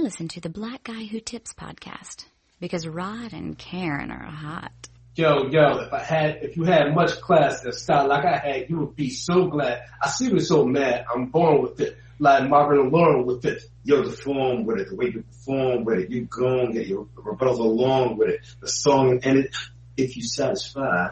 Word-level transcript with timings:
I 0.00 0.02
listen 0.02 0.28
to 0.28 0.40
the 0.40 0.48
Black 0.48 0.84
Guy 0.84 1.04
Who 1.04 1.20
Tips 1.20 1.52
podcast 1.52 2.24
because 2.58 2.88
Rod 2.88 3.34
and 3.34 3.58
Karen 3.58 4.10
are 4.10 4.24
hot. 4.24 4.72
Yo, 5.14 5.48
yo, 5.48 5.80
if 5.80 5.92
I 5.92 6.02
had, 6.02 6.38
if 6.40 6.56
you 6.56 6.64
had 6.64 6.94
much 6.94 7.20
class 7.20 7.62
and 7.66 7.74
style 7.74 8.08
like 8.08 8.24
I 8.24 8.38
had, 8.38 8.70
you 8.70 8.78
would 8.78 8.96
be 8.96 9.10
so 9.10 9.48
glad. 9.48 9.82
I 10.02 10.08
see 10.08 10.30
you 10.30 10.40
so 10.40 10.64
mad. 10.64 11.04
I'm 11.14 11.26
born 11.26 11.60
with 11.60 11.78
it, 11.82 11.98
like 12.18 12.48
Marvin 12.48 12.78
and 12.78 12.90
Lauren 12.90 13.26
with 13.26 13.44
it. 13.44 13.62
Yo, 13.84 14.02
the 14.02 14.10
form 14.10 14.64
with 14.64 14.78
it, 14.78 14.88
the 14.88 14.96
way 14.96 15.10
you 15.12 15.22
perform 15.22 15.84
with 15.84 15.98
it, 15.98 16.10
you 16.10 16.22
go 16.22 16.60
and 16.60 16.72
get 16.72 16.86
your 16.86 17.04
rebuttals 17.16 17.58
along 17.58 18.16
with 18.16 18.30
it, 18.30 18.40
the 18.62 18.68
song, 18.68 19.20
and 19.22 19.40
it, 19.40 19.56
if 19.98 20.16
you 20.16 20.22
satisfy. 20.22 21.08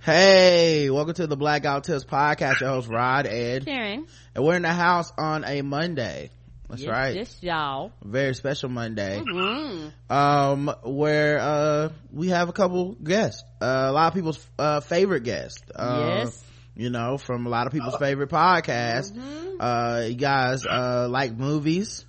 Hey, 0.00 0.90
welcome 0.90 1.14
to 1.14 1.26
the 1.26 1.38
Black 1.38 1.62
Guy 1.62 1.76
Who 1.76 1.80
Tips 1.80 2.04
podcast. 2.04 2.60
Your 2.60 2.68
host 2.68 2.88
Rod, 2.90 3.26
Ed, 3.26 3.64
Karen. 3.64 4.06
and 4.34 4.44
we're 4.44 4.56
in 4.56 4.62
the 4.62 4.74
house 4.74 5.10
on 5.16 5.42
a 5.44 5.62
Monday. 5.62 6.28
That's 6.68 6.82
yes, 6.82 6.90
right, 6.90 7.14
Yes, 7.14 7.38
y'all. 7.42 7.92
very 8.04 8.34
special 8.34 8.68
Monday. 8.68 9.22
Mm. 9.24 9.92
Um, 10.10 10.74
where 10.84 11.38
uh 11.38 11.88
we 12.12 12.28
have 12.28 12.48
a 12.48 12.52
couple 12.52 12.92
guests, 12.94 13.44
uh, 13.60 13.86
a 13.88 13.92
lot 13.92 14.08
of 14.08 14.14
people's 14.14 14.44
uh 14.58 14.80
favorite 14.80 15.22
guests. 15.22 15.62
Uh, 15.74 16.22
yes. 16.24 16.44
you 16.74 16.90
know, 16.90 17.18
from 17.18 17.46
a 17.46 17.48
lot 17.50 17.66
of 17.66 17.72
people's 17.72 17.96
favorite 17.96 18.30
podcasts. 18.30 19.12
Mm-hmm. 19.12 19.60
Uh, 19.60 20.00
you 20.08 20.14
guys 20.16 20.66
uh 20.66 21.06
like 21.08 21.36
movies, 21.36 22.04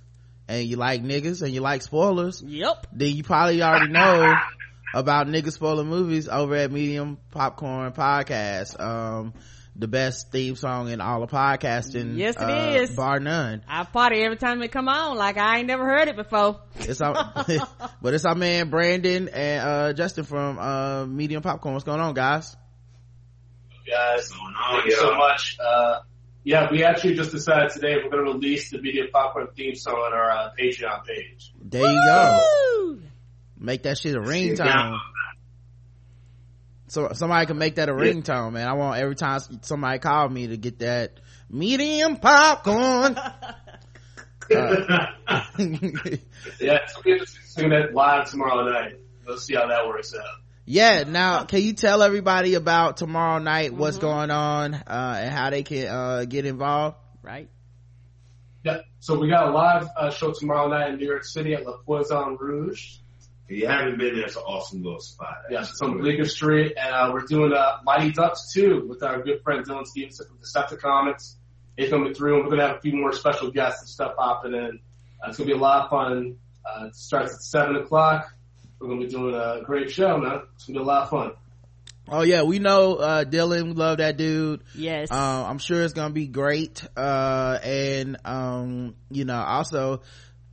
and 0.48 0.66
you 0.66 0.76
like 0.76 1.02
niggas, 1.04 1.42
and 1.42 1.52
you 1.54 1.60
like 1.60 1.82
spoilers. 1.82 2.42
Yep. 2.42 2.88
then 2.92 3.14
you 3.14 3.22
probably 3.22 3.62
already 3.62 3.92
know 3.92 4.34
about 4.94 5.26
niggas 5.28 5.52
spoiler 5.52 5.84
movies 5.84 6.28
over 6.28 6.56
at 6.56 6.72
Medium 6.72 7.18
Popcorn 7.30 7.92
Podcast. 7.92 8.80
Um, 8.80 9.34
the 9.78 9.86
best 9.88 10.32
theme 10.32 10.56
song 10.56 10.90
in 10.90 11.00
all 11.00 11.22
of 11.22 11.30
podcasting. 11.30 12.16
Yes, 12.16 12.34
it 12.36 12.42
uh, 12.42 12.80
is. 12.80 12.90
bar 12.90 13.20
none. 13.20 13.62
I 13.68 13.84
party 13.84 14.20
every 14.22 14.36
time 14.36 14.60
it 14.62 14.72
come 14.72 14.88
on. 14.88 15.16
Like 15.16 15.38
I 15.38 15.58
ain't 15.58 15.68
never 15.68 15.84
heard 15.84 16.08
it 16.08 16.16
before. 16.16 16.60
It's 16.80 17.00
our, 17.00 17.14
but 18.02 18.14
it's 18.14 18.24
our 18.24 18.34
man 18.34 18.70
Brandon 18.70 19.28
and 19.28 19.62
uh 19.62 19.92
Justin 19.92 20.24
from 20.24 20.58
uh 20.58 21.06
Medium 21.06 21.42
Popcorn. 21.42 21.74
What's 21.74 21.84
going 21.84 22.00
on, 22.00 22.12
guys? 22.14 22.56
Guys, 23.88 24.30
on, 24.32 24.54
thank 24.72 24.86
you 24.86 24.96
so 24.96 25.14
much. 25.16 25.56
Uh, 25.64 26.00
yeah, 26.44 26.68
we 26.70 26.84
actually 26.84 27.14
just 27.14 27.30
decided 27.30 27.70
today 27.70 27.96
we're 27.96 28.10
going 28.10 28.24
to 28.26 28.32
release 28.32 28.70
the 28.70 28.80
Medium 28.82 29.06
Popcorn 29.12 29.48
theme 29.56 29.74
song 29.76 29.94
on 29.94 30.12
our 30.12 30.30
uh, 30.30 30.50
Patreon 30.58 31.04
page. 31.04 31.52
There 31.62 31.90
you 31.90 32.02
go. 32.04 32.98
Make 33.58 33.84
that 33.84 33.96
shit 33.98 34.14
a 34.14 34.20
Yeah. 34.20 34.26
ringtone. 34.26 34.98
So 36.88 37.10
somebody 37.12 37.46
can 37.46 37.58
make 37.58 37.76
that 37.76 37.88
a 37.88 37.92
ringtone, 37.92 38.52
man. 38.52 38.66
I 38.68 38.72
want 38.74 38.98
every 39.00 39.14
time 39.14 39.40
somebody 39.62 39.98
call 39.98 40.28
me 40.28 40.48
to 40.48 40.56
get 40.56 40.78
that 40.80 41.20
medium 41.50 42.16
popcorn. 42.16 43.18
Uh, 44.50 45.04
Yeah, 45.58 46.78
it's 46.82 46.94
going 47.02 47.18
to 47.18 47.26
to 47.26 47.26
sing 47.26 47.68
that 47.68 47.92
live 47.92 48.30
tomorrow 48.30 48.64
night. 48.70 48.94
Let's 49.26 49.44
see 49.44 49.54
how 49.54 49.66
that 49.66 49.86
works 49.86 50.14
out. 50.14 50.24
yeah 50.64 51.04
now 51.06 51.44
can 51.44 51.60
you 51.60 51.74
tell 51.74 52.02
everybody 52.02 52.54
about 52.54 52.96
tomorrow 52.96 53.40
night 53.40 53.74
what's 53.74 53.98
Mm-hmm. 53.98 54.06
going 54.06 54.30
on 54.30 54.72
uh 54.74 55.18
and 55.22 55.30
how 55.34 55.50
they 55.50 55.62
can 55.64 55.86
uh 55.86 56.24
get 56.26 56.46
involved 56.46 56.96
Right. 57.22 57.50
Yeah, 58.64 58.78
so 59.00 59.18
we 59.18 59.28
got 59.28 59.48
a 59.48 59.50
live 59.50 59.86
uh, 59.96 60.10
show 60.10 60.32
tomorrow 60.32 60.68
night 60.68 60.90
in 60.90 60.96
New 60.96 61.06
York 61.06 61.24
City 61.24 61.52
at 61.52 61.66
La 61.66 61.76
Poisson 61.84 62.38
Rouge. 62.40 62.96
If 63.48 63.56
you 63.58 63.66
haven't 63.66 63.98
been 63.98 64.14
there, 64.16 64.26
it's 64.26 64.36
an 64.36 64.42
awesome 64.42 64.82
little 64.82 65.00
spot. 65.00 65.36
Yeah, 65.50 65.60
it's 65.60 65.80
on 65.80 65.98
Bleecker 65.98 66.26
Street, 66.26 66.74
and 66.76 66.94
uh, 66.94 67.10
we're 67.12 67.22
doing 67.26 67.52
uh, 67.54 67.78
Mighty 67.82 68.12
Ducks 68.12 68.52
too 68.52 68.84
with 68.86 69.02
our 69.02 69.22
good 69.22 69.42
friend 69.42 69.64
Dylan 69.66 69.86
Stevenson 69.86 70.26
from 70.26 70.38
Decepticonics. 70.38 71.36
He's 71.76 71.88
coming 71.90 72.12
through, 72.12 72.34
and 72.34 72.44
we're 72.44 72.50
going 72.50 72.60
to 72.60 72.66
have 72.68 72.76
a 72.76 72.80
few 72.80 72.92
more 72.94 73.12
special 73.12 73.50
guests 73.50 73.80
and 73.82 73.88
stuff 73.88 74.16
popping 74.16 74.52
in. 74.52 74.80
Uh, 75.24 75.28
it's 75.28 75.38
going 75.38 75.48
to 75.48 75.54
be 75.54 75.58
a 75.58 75.62
lot 75.62 75.84
of 75.84 75.90
fun. 75.90 76.36
Uh, 76.66 76.86
it 76.86 76.94
starts 76.96 77.32
at 77.32 77.40
7 77.40 77.76
o'clock. 77.76 78.34
We're 78.78 78.88
going 78.88 79.00
to 79.00 79.06
be 79.06 79.10
doing 79.12 79.34
a 79.34 79.62
great 79.64 79.90
show, 79.90 80.18
man. 80.18 80.42
It's 80.54 80.66
going 80.66 80.74
to 80.74 80.80
be 80.80 80.84
a 80.84 80.86
lot 80.86 81.04
of 81.04 81.10
fun. 81.10 81.32
oh 82.10 82.22
yeah 82.22 82.42
we 82.42 82.58
know 82.58 82.94
uh 82.96 83.22
dylan 83.24 83.64
we 83.66 83.72
love 83.74 83.98
that 83.98 84.16
dude 84.16 84.62
Yes. 84.74 85.10
uh, 85.10 85.44
i'm 85.46 85.58
sure 85.58 85.82
it's 85.82 85.92
gonna 85.92 86.14
be 86.14 86.26
great 86.26 86.82
uh 86.96 87.58
and 87.62 88.16
um 88.24 88.94
you 89.10 89.26
know 89.26 89.36
also 89.38 90.00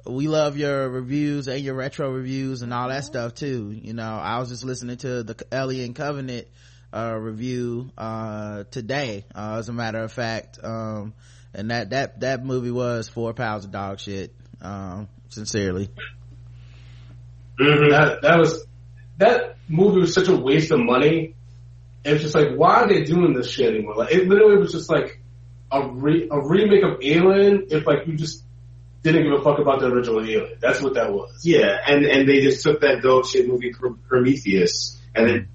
we 0.05 0.27
love 0.27 0.57
your 0.57 0.89
reviews 0.89 1.47
and 1.47 1.61
your 1.63 1.73
retro 1.75 2.11
reviews 2.11 2.61
and 2.61 2.73
all 2.73 2.89
that 2.89 3.03
stuff 3.03 3.33
too 3.33 3.71
you 3.71 3.93
know 3.93 4.16
i 4.16 4.39
was 4.39 4.49
just 4.49 4.63
listening 4.63 4.97
to 4.97 5.23
the 5.23 5.35
alien 5.51 5.93
covenant 5.93 6.47
uh 6.93 7.16
review 7.19 7.89
uh 7.97 8.63
today 8.71 9.25
uh 9.33 9.55
as 9.57 9.69
a 9.69 9.73
matter 9.73 9.99
of 9.99 10.11
fact 10.11 10.59
um 10.63 11.13
and 11.53 11.71
that 11.71 11.89
that 11.89 12.19
that 12.19 12.45
movie 12.45 12.71
was 12.71 13.09
four 13.09 13.33
pounds 13.33 13.65
of 13.65 13.71
dog 13.71 13.99
shit 13.99 14.33
um 14.61 15.07
sincerely 15.29 15.89
Mhm. 17.59 17.89
That, 17.91 18.21
that 18.23 18.38
was, 18.38 18.65
that 19.17 19.57
movie 19.69 20.01
was 20.01 20.13
such 20.13 20.27
a 20.27 20.35
waste 20.35 20.71
of 20.71 20.79
money. 20.79 21.35
It's 22.03 22.21
just 22.21 22.35
like, 22.35 22.49
why 22.55 22.81
are 22.81 22.88
they 22.88 23.03
doing 23.03 23.33
this 23.33 23.49
shit 23.49 23.73
anymore? 23.73 23.95
Like, 23.95 24.11
it 24.13 24.27
literally 24.27 24.57
was 24.57 24.71
just 24.71 24.89
like 24.89 25.21
a 25.71 25.88
re, 25.88 26.27
a 26.29 26.39
remake 26.39 26.83
of 26.83 26.99
Alien 27.01 27.67
if 27.69 27.88
like 27.88 28.07
you 28.07 28.15
just 28.17 28.44
didn't 29.11 29.29
give 29.29 29.39
a 29.39 29.43
fuck 29.43 29.59
about 29.59 29.79
the 29.79 29.88
original 29.88 30.21
Alien. 30.21 30.57
That's 30.59 30.81
what 30.81 30.95
that 30.95 31.11
was. 31.11 31.41
Yeah, 31.43 31.77
and, 31.88 32.05
and 32.05 32.27
they 32.27 32.41
just 32.41 32.63
took 32.63 32.81
that 32.81 33.01
dog 33.01 33.25
shit 33.25 33.47
movie 33.47 33.71
Pr- 33.71 33.89
Prometheus 34.07 34.99
and 35.13 35.29
then 35.29 35.47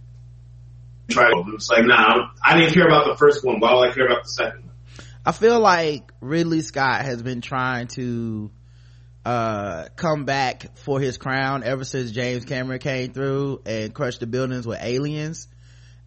tried 1.09 1.33
it. 1.33 1.55
It's 1.55 1.69
like, 1.69 1.85
nah, 1.85 2.31
I 2.43 2.59
didn't 2.59 2.75
care 2.75 2.87
about 2.87 3.07
the 3.07 3.17
first 3.17 3.45
one. 3.45 3.61
Why 3.61 3.75
would 3.75 3.91
I 3.91 3.95
care 3.95 4.07
about 4.07 4.23
the 4.23 4.31
second 4.31 4.65
one? 4.65 4.75
I 5.27 5.33
feel 5.33 5.61
like 5.61 6.13
Ridley 6.21 6.63
Scott 6.63 7.03
has 7.03 7.23
been 7.23 7.41
trying 7.41 7.89
to 7.89 8.51
uh 9.23 9.85
come 9.97 10.25
back 10.25 10.79
for 10.79 10.99
his 10.99 11.19
crown 11.19 11.63
ever 11.63 11.85
since 11.85 12.11
James 12.11 12.47
Cameron 12.47 12.79
came 12.79 13.13
through 13.13 13.61
and 13.67 13.93
crushed 13.93 14.21
the 14.21 14.27
buildings 14.27 14.67
with 14.67 14.79
aliens. 14.81 15.47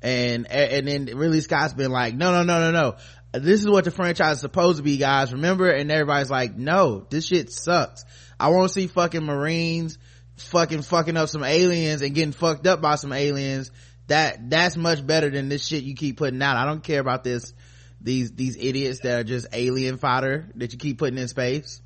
And 0.01 0.47
and 0.47 0.87
then 0.87 1.05
Ridley 1.05 1.41
Scott's 1.41 1.73
been 1.73 1.91
like, 1.91 2.15
no, 2.15 2.31
no, 2.31 2.43
no, 2.43 2.59
no, 2.59 2.71
no. 2.71 2.95
This 3.33 3.61
is 3.61 3.69
what 3.69 3.85
the 3.85 3.91
franchise 3.91 4.35
is 4.35 4.41
supposed 4.41 4.77
to 4.77 4.83
be, 4.83 4.97
guys. 4.97 5.33
Remember? 5.33 5.69
And 5.69 5.91
everybody's 5.91 6.29
like, 6.29 6.55
no, 6.55 7.05
this 7.09 7.27
shit 7.27 7.51
sucks. 7.51 8.05
I 8.39 8.49
want 8.49 8.67
to 8.69 8.73
see 8.73 8.87
fucking 8.87 9.23
Marines 9.23 9.97
fucking 10.35 10.81
fucking 10.81 11.17
up 11.17 11.29
some 11.29 11.43
aliens 11.43 12.01
and 12.01 12.13
getting 12.15 12.31
fucked 12.31 12.67
up 12.67 12.81
by 12.81 12.95
some 12.95 13.13
aliens. 13.13 13.71
That 14.07 14.49
that's 14.49 14.75
much 14.75 15.05
better 15.05 15.29
than 15.29 15.49
this 15.49 15.65
shit 15.65 15.83
you 15.83 15.95
keep 15.95 16.17
putting 16.17 16.41
out. 16.41 16.57
I 16.57 16.65
don't 16.65 16.83
care 16.83 16.99
about 16.99 17.23
this 17.23 17.53
these 18.01 18.33
these 18.33 18.57
idiots 18.57 18.99
that 19.03 19.19
are 19.19 19.23
just 19.23 19.47
alien 19.53 19.97
fodder 19.97 20.49
that 20.55 20.73
you 20.73 20.77
keep 20.79 20.97
putting 20.97 21.17
in 21.17 21.27
space. 21.27 21.81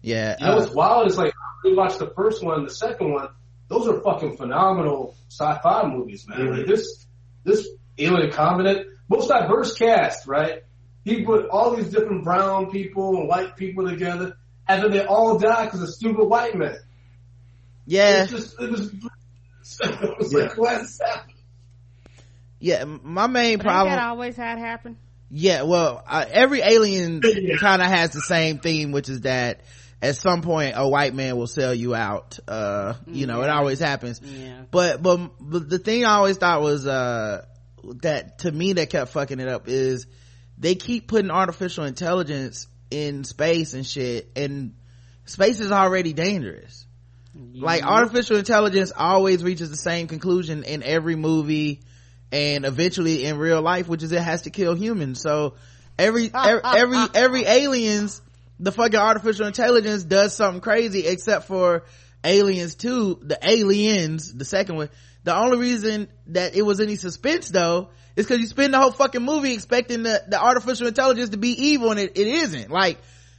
Yeah, 0.00 0.36
You 0.40 0.46
know 0.46 0.52
uh, 0.52 0.56
what's 0.58 0.74
wild 0.74 1.06
is 1.06 1.16
like 1.16 1.32
we 1.62 1.74
watched 1.74 2.00
the 2.00 2.12
first 2.16 2.42
one, 2.42 2.64
the 2.64 2.70
second 2.70 3.12
one. 3.12 3.28
Those 3.68 3.86
are 3.86 4.00
fucking 4.00 4.36
phenomenal 4.36 5.16
sci-fi 5.28 5.86
movies, 5.86 6.26
man. 6.26 6.40
Mhm. 6.40 6.58
Like 6.58 6.66
this, 6.66 7.06
this 7.44 7.68
Alien 7.96 8.32
Covenant, 8.32 8.88
most 9.12 9.28
diverse 9.28 9.74
cast, 9.76 10.26
right? 10.26 10.62
He 11.04 11.24
put 11.24 11.48
all 11.48 11.74
these 11.76 11.88
different 11.90 12.24
brown 12.24 12.70
people 12.70 13.16
and 13.16 13.28
white 13.28 13.56
people 13.56 13.88
together, 13.88 14.36
and 14.68 14.82
then 14.82 14.90
they 14.92 15.04
all 15.04 15.38
die 15.38 15.64
because 15.66 15.82
of 15.82 15.90
stupid 15.90 16.24
white 16.24 16.54
men. 16.56 16.76
yeah, 17.86 18.22
It's 18.24 18.32
just, 18.32 18.60
it 18.60 18.70
was, 18.70 18.92
it 19.82 20.18
was 20.18 20.32
Yeah. 20.32 20.38
like, 20.44 20.56
what's 20.58 21.00
happening? 21.00 21.36
yeah. 22.60 22.84
My 22.84 23.26
main 23.26 23.58
But 23.58 23.64
problem. 23.64 23.94
that 23.94 24.02
always 24.04 24.36
had 24.36 24.58
it 24.58 24.60
happened? 24.60 24.96
Yeah, 25.30 25.62
well, 25.62 26.02
uh, 26.06 26.24
every 26.30 26.60
alien 26.60 27.20
Yeah. 27.24 27.56
kind 27.56 27.80
of 27.82 27.88
has 27.88 28.10
the 28.10 28.20
same 28.20 28.58
theme, 28.58 28.92
which 28.92 29.08
is 29.08 29.22
that 29.22 29.60
at 30.02 30.16
some 30.16 30.42
point 30.42 30.74
a 30.76 30.86
white 30.86 31.14
man 31.14 31.36
will 31.36 31.46
sell 31.46 31.72
you 31.74 31.94
out. 31.94 32.38
Uh, 32.46 32.94
you 33.06 33.26
know, 33.26 33.40
it 33.42 33.48
always 33.48 33.78
happens. 33.80 34.20
Yeah. 34.22 34.62
But, 34.70 35.02
but, 35.02 35.30
but 35.40 35.68
the 35.70 35.78
thing 35.78 36.04
I 36.04 36.14
always 36.14 36.36
thought 36.36 36.60
was, 36.60 36.86
uh, 36.86 37.44
that 38.00 38.38
to 38.40 38.52
me 38.52 38.74
that 38.74 38.90
kept 38.90 39.12
fucking 39.12 39.40
it 39.40 39.48
up 39.48 39.68
is 39.68 40.06
they 40.58 40.74
keep 40.74 41.08
putting 41.08 41.30
artificial 41.30 41.84
intelligence 41.84 42.66
in 42.90 43.24
space 43.24 43.74
and 43.74 43.86
shit 43.86 44.30
and 44.36 44.74
space 45.24 45.60
is 45.60 45.72
already 45.72 46.12
dangerous. 46.12 46.86
Like 47.54 47.82
artificial 47.84 48.36
intelligence 48.36 48.92
always 48.94 49.42
reaches 49.42 49.70
the 49.70 49.76
same 49.76 50.06
conclusion 50.06 50.64
in 50.64 50.82
every 50.82 51.16
movie 51.16 51.80
and 52.30 52.66
eventually 52.66 53.24
in 53.24 53.38
real 53.38 53.62
life, 53.62 53.88
which 53.88 54.02
is 54.02 54.12
it 54.12 54.20
has 54.20 54.42
to 54.42 54.50
kill 54.50 54.74
humans. 54.74 55.20
So 55.20 55.54
every, 55.98 56.30
every, 56.34 56.60
every, 56.64 56.98
every 57.14 57.44
aliens, 57.44 58.20
the 58.60 58.70
fucking 58.70 58.98
artificial 58.98 59.46
intelligence 59.46 60.04
does 60.04 60.36
something 60.36 60.60
crazy 60.60 61.06
except 61.06 61.46
for 61.46 61.84
aliens 62.22 62.74
2, 62.74 63.20
the 63.22 63.38
aliens, 63.42 64.32
the 64.32 64.44
second 64.44 64.76
one. 64.76 64.90
The 65.24 65.36
only 65.36 65.58
reason 65.58 66.08
that 66.28 66.56
it 66.56 66.62
was 66.62 66.80
any 66.80 66.96
suspense 66.96 67.48
though 67.48 67.90
is 68.16 68.26
because 68.26 68.40
you 68.40 68.46
spend 68.46 68.74
the 68.74 68.78
whole 68.78 68.90
fucking 68.90 69.22
movie 69.22 69.54
expecting 69.54 70.02
the, 70.02 70.22
the 70.28 70.40
artificial 70.40 70.86
intelligence 70.86 71.30
to 71.30 71.36
be 71.36 71.50
evil 71.50 71.90
and 71.90 72.00
it, 72.00 72.18
it 72.18 72.26
isn't. 72.26 72.70
Like, 72.70 72.98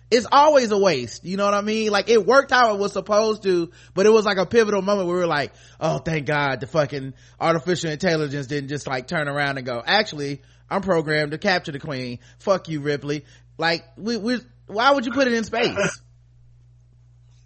it's 0.09 0.27
always 0.31 0.71
a 0.71 0.77
waste. 0.77 1.25
You 1.25 1.37
know 1.37 1.45
what 1.45 1.53
I 1.53 1.61
mean? 1.61 1.91
Like 1.91 2.09
it 2.09 2.25
worked 2.25 2.51
how 2.51 2.73
it 2.73 2.79
was 2.79 2.93
supposed 2.93 3.43
to, 3.43 3.71
but 3.93 4.05
it 4.05 4.11
was 4.11 4.25
like 4.25 4.37
a 4.37 4.45
pivotal 4.45 4.81
moment 4.81 5.07
where 5.07 5.15
we 5.15 5.21
were 5.21 5.27
like, 5.27 5.53
oh, 5.79 5.97
thank 5.97 6.27
God 6.27 6.59
the 6.59 6.67
fucking 6.67 7.13
artificial 7.39 7.89
intelligence 7.89 8.47
didn't 8.47 8.69
just 8.69 8.85
like 8.85 9.07
turn 9.07 9.27
around 9.27 9.57
and 9.57 9.65
go, 9.65 9.81
actually, 9.83 10.41
I'm 10.69 10.81
programmed 10.81 11.31
to 11.31 11.37
capture 11.37 11.71
the 11.71 11.79
queen. 11.79 12.19
Fuck 12.39 12.69
you, 12.69 12.81
Ripley. 12.81 13.25
Like, 13.57 13.85
we, 13.97 14.17
we, 14.17 14.39
why 14.67 14.91
would 14.91 15.05
you 15.05 15.11
put 15.11 15.27
it 15.27 15.33
in 15.33 15.43
space? 15.43 16.01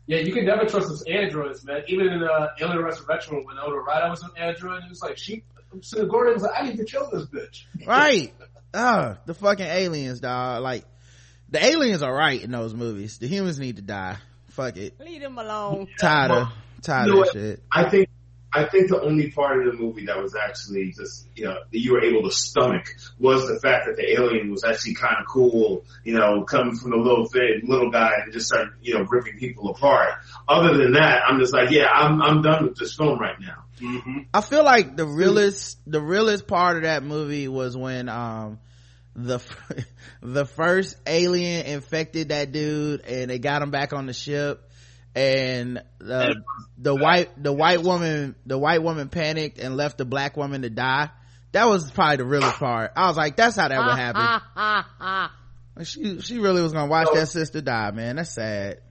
Yeah, 0.07 0.19
you 0.19 0.31
can 0.33 0.45
never 0.45 0.65
trust 0.65 0.88
those 0.88 1.04
androids, 1.04 1.65
man. 1.65 1.83
Even 1.88 2.07
in 2.07 2.24
uh, 2.24 2.48
Alien 2.62 2.81
Resurrection 2.81 3.36
when 3.36 3.45
Winona 3.45 3.75
Ryder 3.75 4.09
was 4.09 4.24
an 4.24 4.31
android, 4.38 4.83
it 4.83 4.89
was 4.89 5.01
like 5.01 5.18
she, 5.18 5.44
so 5.81 6.06
Gordon 6.06 6.33
was 6.33 6.44
like, 6.44 6.54
I 6.57 6.65
need 6.68 6.77
to 6.77 6.86
kill 6.86 7.09
this 7.12 7.25
bitch. 7.25 7.65
Right. 7.86 8.33
Ah, 8.74 9.18
the 9.25 9.33
fucking 9.33 9.65
aliens, 9.65 10.21
dog. 10.21 10.63
Like, 10.63 10.86
the 11.50 11.63
aliens 11.63 12.01
are 12.04 12.13
right 12.13 12.42
in 12.42 12.51
those 12.51 12.74
movies. 12.74 13.18
The 13.18 13.27
humans 13.27 13.59
need 13.59 13.77
to 13.77 13.81
die. 13.81 14.18
Fuck 14.50 14.77
it. 14.77 15.00
Leave 15.00 15.21
them 15.21 15.38
alone. 15.38 15.88
Tired 16.00 16.31
of, 16.31 16.48
tired 16.81 17.10
of 17.10 17.27
shit. 17.31 17.63
I 17.71 17.89
think 17.89 18.10
I 18.57 18.69
think 18.69 18.89
the 18.89 19.01
only 19.01 19.31
part 19.31 19.65
of 19.65 19.71
the 19.71 19.80
movie 19.81 20.06
that 20.06 20.21
was 20.21 20.36
actually 20.36 20.92
just 20.92 21.27
you 21.36 21.45
know 21.45 21.57
that 21.71 21.80
you 21.80 21.94
were 21.94 22.04
able 22.04 22.24
to 22.24 22.36
stomach 22.36 22.95
was 23.19 23.48
the 23.48 23.59
fact 23.59 23.86
that 23.88 23.95
the 23.95 24.12
alien 24.13 24.51
was 24.51 24.63
actually 24.63 24.95
kind 24.95 25.18
of 25.19 25.27
cool. 25.27 25.86
You 26.04 26.13
know, 26.15 26.44
coming 26.44 26.75
from 26.75 26.92
the 26.92 26.98
little 26.98 27.27
thing, 27.27 27.62
little 27.63 27.92
guy 27.92 28.12
and 28.24 28.33
just 28.33 28.48
start 28.48 28.69
you 28.81 28.95
know 28.95 29.06
ripping 29.09 29.38
people 29.38 29.69
apart. 29.69 30.13
Other 30.48 30.77
than 30.77 30.94
that, 30.94 31.21
I'm 31.27 31.39
just 31.39 31.54
like, 31.54 31.71
yeah, 31.71 31.88
I'm 31.88 32.21
I'm 32.21 32.42
done 32.42 32.65
with 32.65 32.77
this 32.77 32.95
film 32.95 33.19
right 33.19 33.39
now. 33.39 33.63
Mm-hmm. 33.81 34.19
I 34.33 34.42
feel 34.42 34.63
like 34.63 34.95
the 34.95 35.06
realest, 35.06 35.77
the 35.86 36.01
realest 36.01 36.48
part 36.48 36.77
of 36.77 36.83
that 36.83 37.03
movie 37.03 37.48
was 37.48 37.77
when, 37.77 38.10
um, 38.10 38.60
the, 39.15 39.39
the 40.21 40.45
first 40.45 40.98
alien 41.06 41.65
infected 41.65 42.30
that 42.30 42.51
dude 42.51 43.01
and 43.01 43.30
they 43.30 43.39
got 43.39 43.62
him 43.62 43.71
back 43.71 43.94
on 43.94 44.06
the 44.06 44.13
ship 44.13 44.66
and 45.17 45.81
the, 45.97 46.35
the 46.77 46.93
white, 46.95 47.41
the 47.41 47.51
white 47.51 47.81
woman, 47.81 48.35
the 48.45 48.57
white 48.57 48.83
woman 48.83 49.09
panicked 49.09 49.57
and 49.57 49.75
left 49.75 49.97
the 49.97 50.05
black 50.05 50.37
woman 50.37 50.61
to 50.61 50.69
die. 50.69 51.09
That 51.53 51.67
was 51.67 51.89
probably 51.89 52.17
the 52.17 52.25
realest 52.25 52.57
part. 52.57 52.91
I 52.95 53.07
was 53.07 53.17
like, 53.17 53.35
that's 53.35 53.55
how 53.55 53.67
that 53.67 53.79
would 53.79 53.97
happen. 55.75 55.85
She, 55.85 56.21
she 56.21 56.37
really 56.37 56.61
was 56.61 56.73
gonna 56.73 56.87
watch 56.89 57.07
that 57.13 57.27
sister 57.27 57.61
die, 57.61 57.91
man. 57.91 58.17
That's 58.17 58.33
sad. 58.33 58.81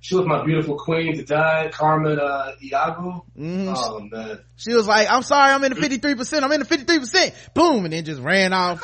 She 0.00 0.14
was 0.14 0.24
my 0.24 0.44
beautiful 0.44 0.78
queen 0.78 1.16
to 1.16 1.24
die, 1.24 1.68
Carmen 1.72 2.18
uh, 2.20 2.52
Ejogo. 2.62 3.22
Mhm. 3.36 3.74
Oh 3.76 4.00
man, 4.00 4.38
She 4.54 4.72
was 4.72 4.86
like, 4.86 5.10
I'm 5.10 5.22
sorry, 5.22 5.52
I'm 5.52 5.64
in 5.64 5.72
the 5.72 5.80
53%, 5.80 6.42
I'm 6.42 6.52
in 6.52 6.60
the 6.60 6.66
53%. 6.66 7.34
Boom, 7.54 7.84
and 7.84 7.92
then 7.92 8.04
just 8.04 8.22
ran 8.22 8.52
off. 8.52 8.80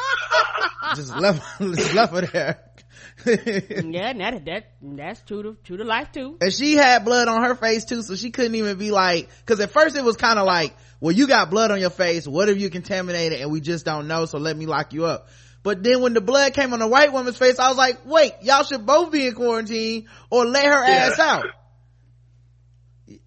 just 0.96 1.16
left, 1.16 1.42
just 1.60 1.94
left 1.94 2.12
her 2.12 2.20
there. 2.22 2.71
Yeah, 3.26 4.10
and 4.10 4.20
that 4.20 4.44
that 4.46 4.72
that's 4.80 5.20
true 5.22 5.42
to 5.42 5.56
true 5.64 5.76
to 5.76 5.84
life 5.84 6.12
too. 6.12 6.38
and 6.40 6.52
she 6.52 6.74
had 6.74 7.04
blood 7.04 7.28
on 7.28 7.42
her 7.44 7.54
face 7.54 7.84
too, 7.84 8.02
so 8.02 8.14
she 8.16 8.30
couldn't 8.30 8.54
even 8.54 8.78
be 8.78 8.90
like, 8.90 9.28
cause 9.46 9.60
at 9.60 9.70
first 9.70 9.96
it 9.96 10.04
was 10.04 10.16
kind 10.16 10.38
of 10.38 10.46
like, 10.46 10.74
well, 11.00 11.12
you 11.12 11.26
got 11.26 11.50
blood 11.50 11.70
on 11.70 11.80
your 11.80 11.90
face, 11.90 12.26
what 12.26 12.48
if 12.48 12.58
you 12.58 12.70
contaminated 12.70 13.40
and 13.40 13.50
we 13.50 13.60
just 13.60 13.84
don't 13.84 14.08
know, 14.08 14.24
so 14.24 14.38
let 14.38 14.56
me 14.56 14.66
lock 14.66 14.92
you 14.92 15.04
up. 15.04 15.28
But 15.62 15.82
then 15.84 16.00
when 16.00 16.12
the 16.14 16.20
blood 16.20 16.54
came 16.54 16.72
on 16.72 16.80
the 16.80 16.88
white 16.88 17.12
woman's 17.12 17.36
face, 17.38 17.58
I 17.60 17.68
was 17.68 17.78
like, 17.78 18.04
wait, 18.04 18.32
y'all 18.42 18.64
should 18.64 18.84
both 18.84 19.12
be 19.12 19.26
in 19.28 19.34
quarantine 19.34 20.08
or 20.28 20.44
let 20.44 20.64
her 20.64 20.84
ass 20.84 21.18
out. 21.20 21.46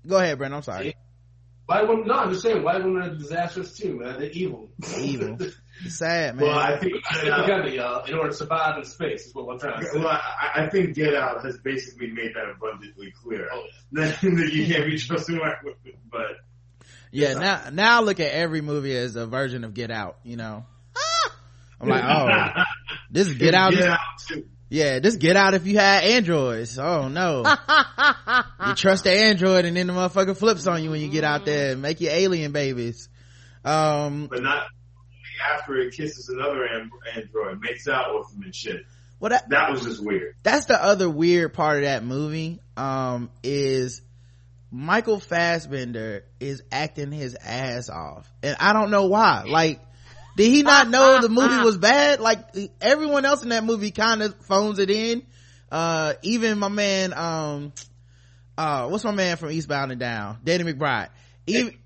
Go 0.06 0.18
ahead, 0.18 0.38
Brent, 0.38 0.54
I'm 0.54 0.62
sorry. 0.62 0.96
white 1.66 1.88
women. 1.88 2.08
No, 2.08 2.14
I'm 2.16 2.32
just 2.32 2.42
saying, 2.42 2.62
white 2.64 2.84
women 2.84 3.02
are 3.04 3.16
disastrous 3.16 3.78
too, 3.78 4.00
man. 4.00 4.20
They're 4.20 4.30
evil. 4.32 4.70
Evil. 4.98 5.38
It's 5.84 5.98
sad, 5.98 6.36
man. 6.36 6.46
Well, 6.46 6.58
I 6.58 6.78
think 6.80 6.94
Stick 7.06 7.24
Get 7.24 7.34
Out, 7.34 7.42
together, 7.42 7.70
y'all, 7.70 8.06
in 8.06 8.14
order 8.14 8.30
to 8.30 8.36
survive 8.36 8.78
in 8.78 8.86
space. 8.86 9.28
Is 9.28 9.36
what 9.36 9.52
I'm 9.52 9.60
trying 9.60 9.82
to 9.82 9.86
say. 9.86 10.00
well, 10.00 10.08
I, 10.08 10.64
I 10.64 10.70
think 10.70 10.96
Get 10.96 11.14
Out 11.14 11.44
has 11.44 11.58
basically 11.60 12.08
made 12.08 12.34
that 12.36 12.50
abundantly 12.50 13.14
clear 13.22 13.50
Oh, 13.52 13.64
that 13.94 14.24
you 14.24 14.74
can't 14.74 14.86
be 14.86 14.98
trusting 14.98 15.38
white 15.38 15.64
women, 15.64 16.00
but. 16.12 16.38
Yeah, 17.12 17.34
now 17.36 17.70
now 17.72 18.02
I 18.02 18.04
look 18.04 18.20
at 18.20 18.32
every 18.32 18.62
movie 18.62 18.96
as 18.96 19.16
a 19.16 19.26
version 19.26 19.64
of 19.64 19.74
Get 19.74 19.90
Out. 19.92 20.18
You 20.24 20.38
know, 20.38 20.66
I'm 21.80 21.90
like, 21.90 22.04
oh, 22.04 22.64
this 23.12 23.28
is 23.28 23.36
Get 23.36 23.54
Out. 23.54 23.74
Get 23.74 23.88
Out 23.88 24.00
too. 24.28 24.48
yeah, 24.70 25.00
this 25.00 25.16
Get 25.16 25.36
Out 25.38 25.54
if 25.54 25.66
you 25.66 25.78
had 25.78 26.04
androids. 26.04 26.78
Oh 26.78 27.08
no, 27.08 27.44
you 28.68 28.76
trust 28.76 29.06
the 29.06 29.12
android 29.12 29.66
and 29.66 29.78
then 29.78 29.88
the 29.88 29.94
motherfucker 29.94 30.36
flips 30.36 30.68
on 30.68 30.84
you 30.84 30.90
when 30.92 31.00
you 31.00 31.08
get 31.10 31.24
out 31.24 31.46
there 31.46 31.72
and 31.74 31.82
make 31.82 32.02
your 32.02 32.12
alien 32.12 32.52
babies. 32.52 33.08
Um, 33.64 34.28
but 34.28 34.44
not 34.44 34.68
after 35.54 35.76
it 35.78 35.94
kisses 35.94 36.30
another 36.30 36.68
android, 37.16 37.60
makes 37.62 37.88
out 37.88 38.14
with 38.18 38.34
him 38.34 38.44
and 38.44 38.56
shit. 38.56 38.82
well 39.20 39.30
that 39.30 39.50
That 39.50 39.72
was 39.72 39.84
just 39.84 40.04
weird. 40.04 40.36
that's 40.44 40.66
the 40.66 40.82
other 40.82 41.10
weird 41.10 41.54
part 41.54 41.78
of 41.78 41.84
that 41.84 42.04
movie. 42.04 42.60
Um, 42.78 43.30
is 43.44 44.02
Michael 44.72 45.20
Fassbender 45.20 46.26
is 46.40 46.62
acting 46.72 47.12
his 47.12 47.36
ass 47.36 47.90
off, 47.90 48.30
and 48.44 48.58
I 48.60 48.74
don't 48.74 48.92
know 48.92 49.06
why. 49.06 49.44
Like, 49.48 49.80
did 50.36 50.52
he 50.52 50.64
not 50.64 50.90
know 50.90 51.22
the 51.22 51.30
movie 51.30 51.64
was 51.64 51.78
bad? 51.78 52.20
Like 52.20 52.40
everyone 52.82 53.24
else 53.26 53.44
in 53.44 53.50
that 53.50 53.64
movie 53.64 53.92
kind 53.92 54.22
of 54.22 54.36
phones 54.46 54.80
it 54.80 54.90
in. 54.90 55.26
Uh, 55.72 56.14
even 56.24 56.60
my 56.60 56.68
man, 56.68 57.14
um, 57.14 57.74
uh, 58.58 58.88
what's 58.90 59.04
my 59.04 59.12
man 59.12 59.38
from 59.38 59.52
Eastbound 59.52 59.92
and 59.92 60.00
Down, 60.00 60.40
Danny 60.44 60.64
McBride. 60.66 61.10
Even, 61.48 61.78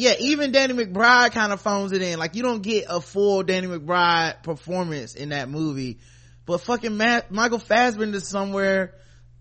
yeah, 0.00 0.14
even 0.18 0.50
Danny 0.50 0.72
McBride 0.72 1.32
kind 1.32 1.52
of 1.52 1.60
phones 1.60 1.92
it 1.92 2.00
in. 2.00 2.18
Like 2.18 2.34
you 2.34 2.42
don't 2.42 2.62
get 2.62 2.86
a 2.88 3.02
full 3.02 3.42
Danny 3.42 3.66
McBride 3.66 4.42
performance 4.42 5.14
in 5.14 5.28
that 5.28 5.50
movie, 5.50 5.98
but 6.46 6.62
fucking 6.62 6.96
Matt, 6.96 7.30
Michael 7.30 7.58
Fassbender's 7.58 8.26
somewhere 8.26 8.94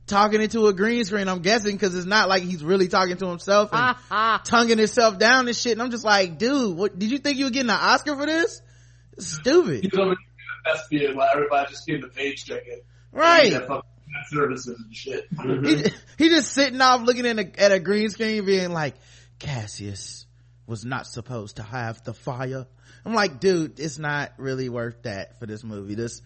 talking 0.06 0.42
into 0.42 0.68
a 0.68 0.74
green 0.74 1.06
screen. 1.06 1.30
I'm 1.30 1.40
guessing 1.40 1.76
because 1.76 1.96
it's 1.96 2.06
not 2.06 2.28
like 2.28 2.44
he's 2.44 2.62
really 2.62 2.90
talking 2.90 3.16
to 3.16 3.28
himself 3.28 3.70
and 3.72 3.96
Ah, 4.12 4.42
tonguing 4.44 4.78
himself 4.78 5.18
down 5.18 5.48
and 5.48 5.56
shit. 5.56 5.72
And 5.72 5.82
I'm 5.82 5.92
just 5.92 6.04
like, 6.04 6.38
dude, 6.38 6.76
what 6.76 7.00
did 7.00 7.10
you 7.10 7.20
think 7.20 7.38
you 7.38 7.46
were 7.46 7.52
getting 7.52 7.70
an 7.70 7.78
Oscar 7.80 8.18
for 8.18 8.26
this? 8.26 8.62
It's 9.14 9.28
stupid, 9.28 9.86
He's 9.86 9.94
over 9.94 10.16
there 10.66 10.76
thespian 10.76 11.16
while 11.16 11.30
everybody 11.34 11.70
just 11.70 11.88
getting 11.88 12.02
the 12.02 12.10
page 12.10 12.44
checking. 12.44 12.82
right? 13.14 13.54
Yeah, 13.54 13.80
services 14.30 14.78
and 14.84 14.94
shit. 14.94 15.26
he, 16.18 16.26
he 16.26 16.30
just 16.30 16.52
sitting 16.52 16.82
off 16.82 17.02
looking 17.04 17.26
at 17.26 17.40
a, 17.40 17.62
at 17.64 17.72
a 17.72 17.80
green 17.80 18.10
screen 18.10 18.44
being 18.46 18.74
like 18.74 18.96
cassius 19.40 20.26
was 20.70 20.86
not 20.86 21.08
supposed 21.08 21.58
to 21.58 21.64
have 21.64 22.02
the 22.04 22.14
fire 22.14 22.66
i'm 23.06 23.14
like 23.14 23.40
dude 23.40 23.80
it's 23.80 23.98
not 23.98 24.32
really 24.38 24.70
worth 24.70 25.02
that 25.04 25.40
for 25.40 25.46
this 25.46 25.64
movie 25.64 25.96
this 25.96 26.22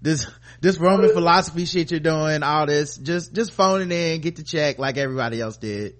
this 0.00 0.26
this 0.60 0.78
roman 0.78 1.12
philosophy 1.12 1.64
shit 1.64 1.90
you're 1.90 2.00
doing 2.00 2.42
all 2.42 2.66
this 2.66 2.96
just 2.96 3.34
just 3.34 3.52
phone 3.52 3.82
it 3.82 3.92
in 3.92 4.20
get 4.20 4.36
the 4.36 4.44
check 4.44 4.78
like 4.78 4.96
everybody 4.96 5.40
else 5.40 5.56
did 5.56 5.94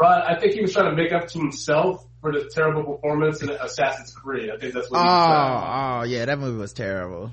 Right, 0.00 0.22
I 0.28 0.38
think 0.38 0.54
he 0.54 0.60
was 0.60 0.72
trying 0.72 0.94
to 0.94 0.96
make 0.96 1.12
up 1.12 1.26
to 1.26 1.38
himself 1.40 2.06
for 2.20 2.32
the 2.32 2.48
terrible 2.54 2.84
performance 2.84 3.42
in 3.42 3.50
Assassin's 3.50 4.12
Creed. 4.12 4.48
I 4.48 4.56
think 4.56 4.72
that's 4.74 4.88
what 4.88 4.98
oh 4.98 5.02
he 5.02 5.08
was 5.08 5.64
oh, 5.64 6.00
oh 6.00 6.02
yeah 6.04 6.24
that 6.24 6.38
movie 6.38 6.56
was 6.56 6.72
terrible 6.72 7.32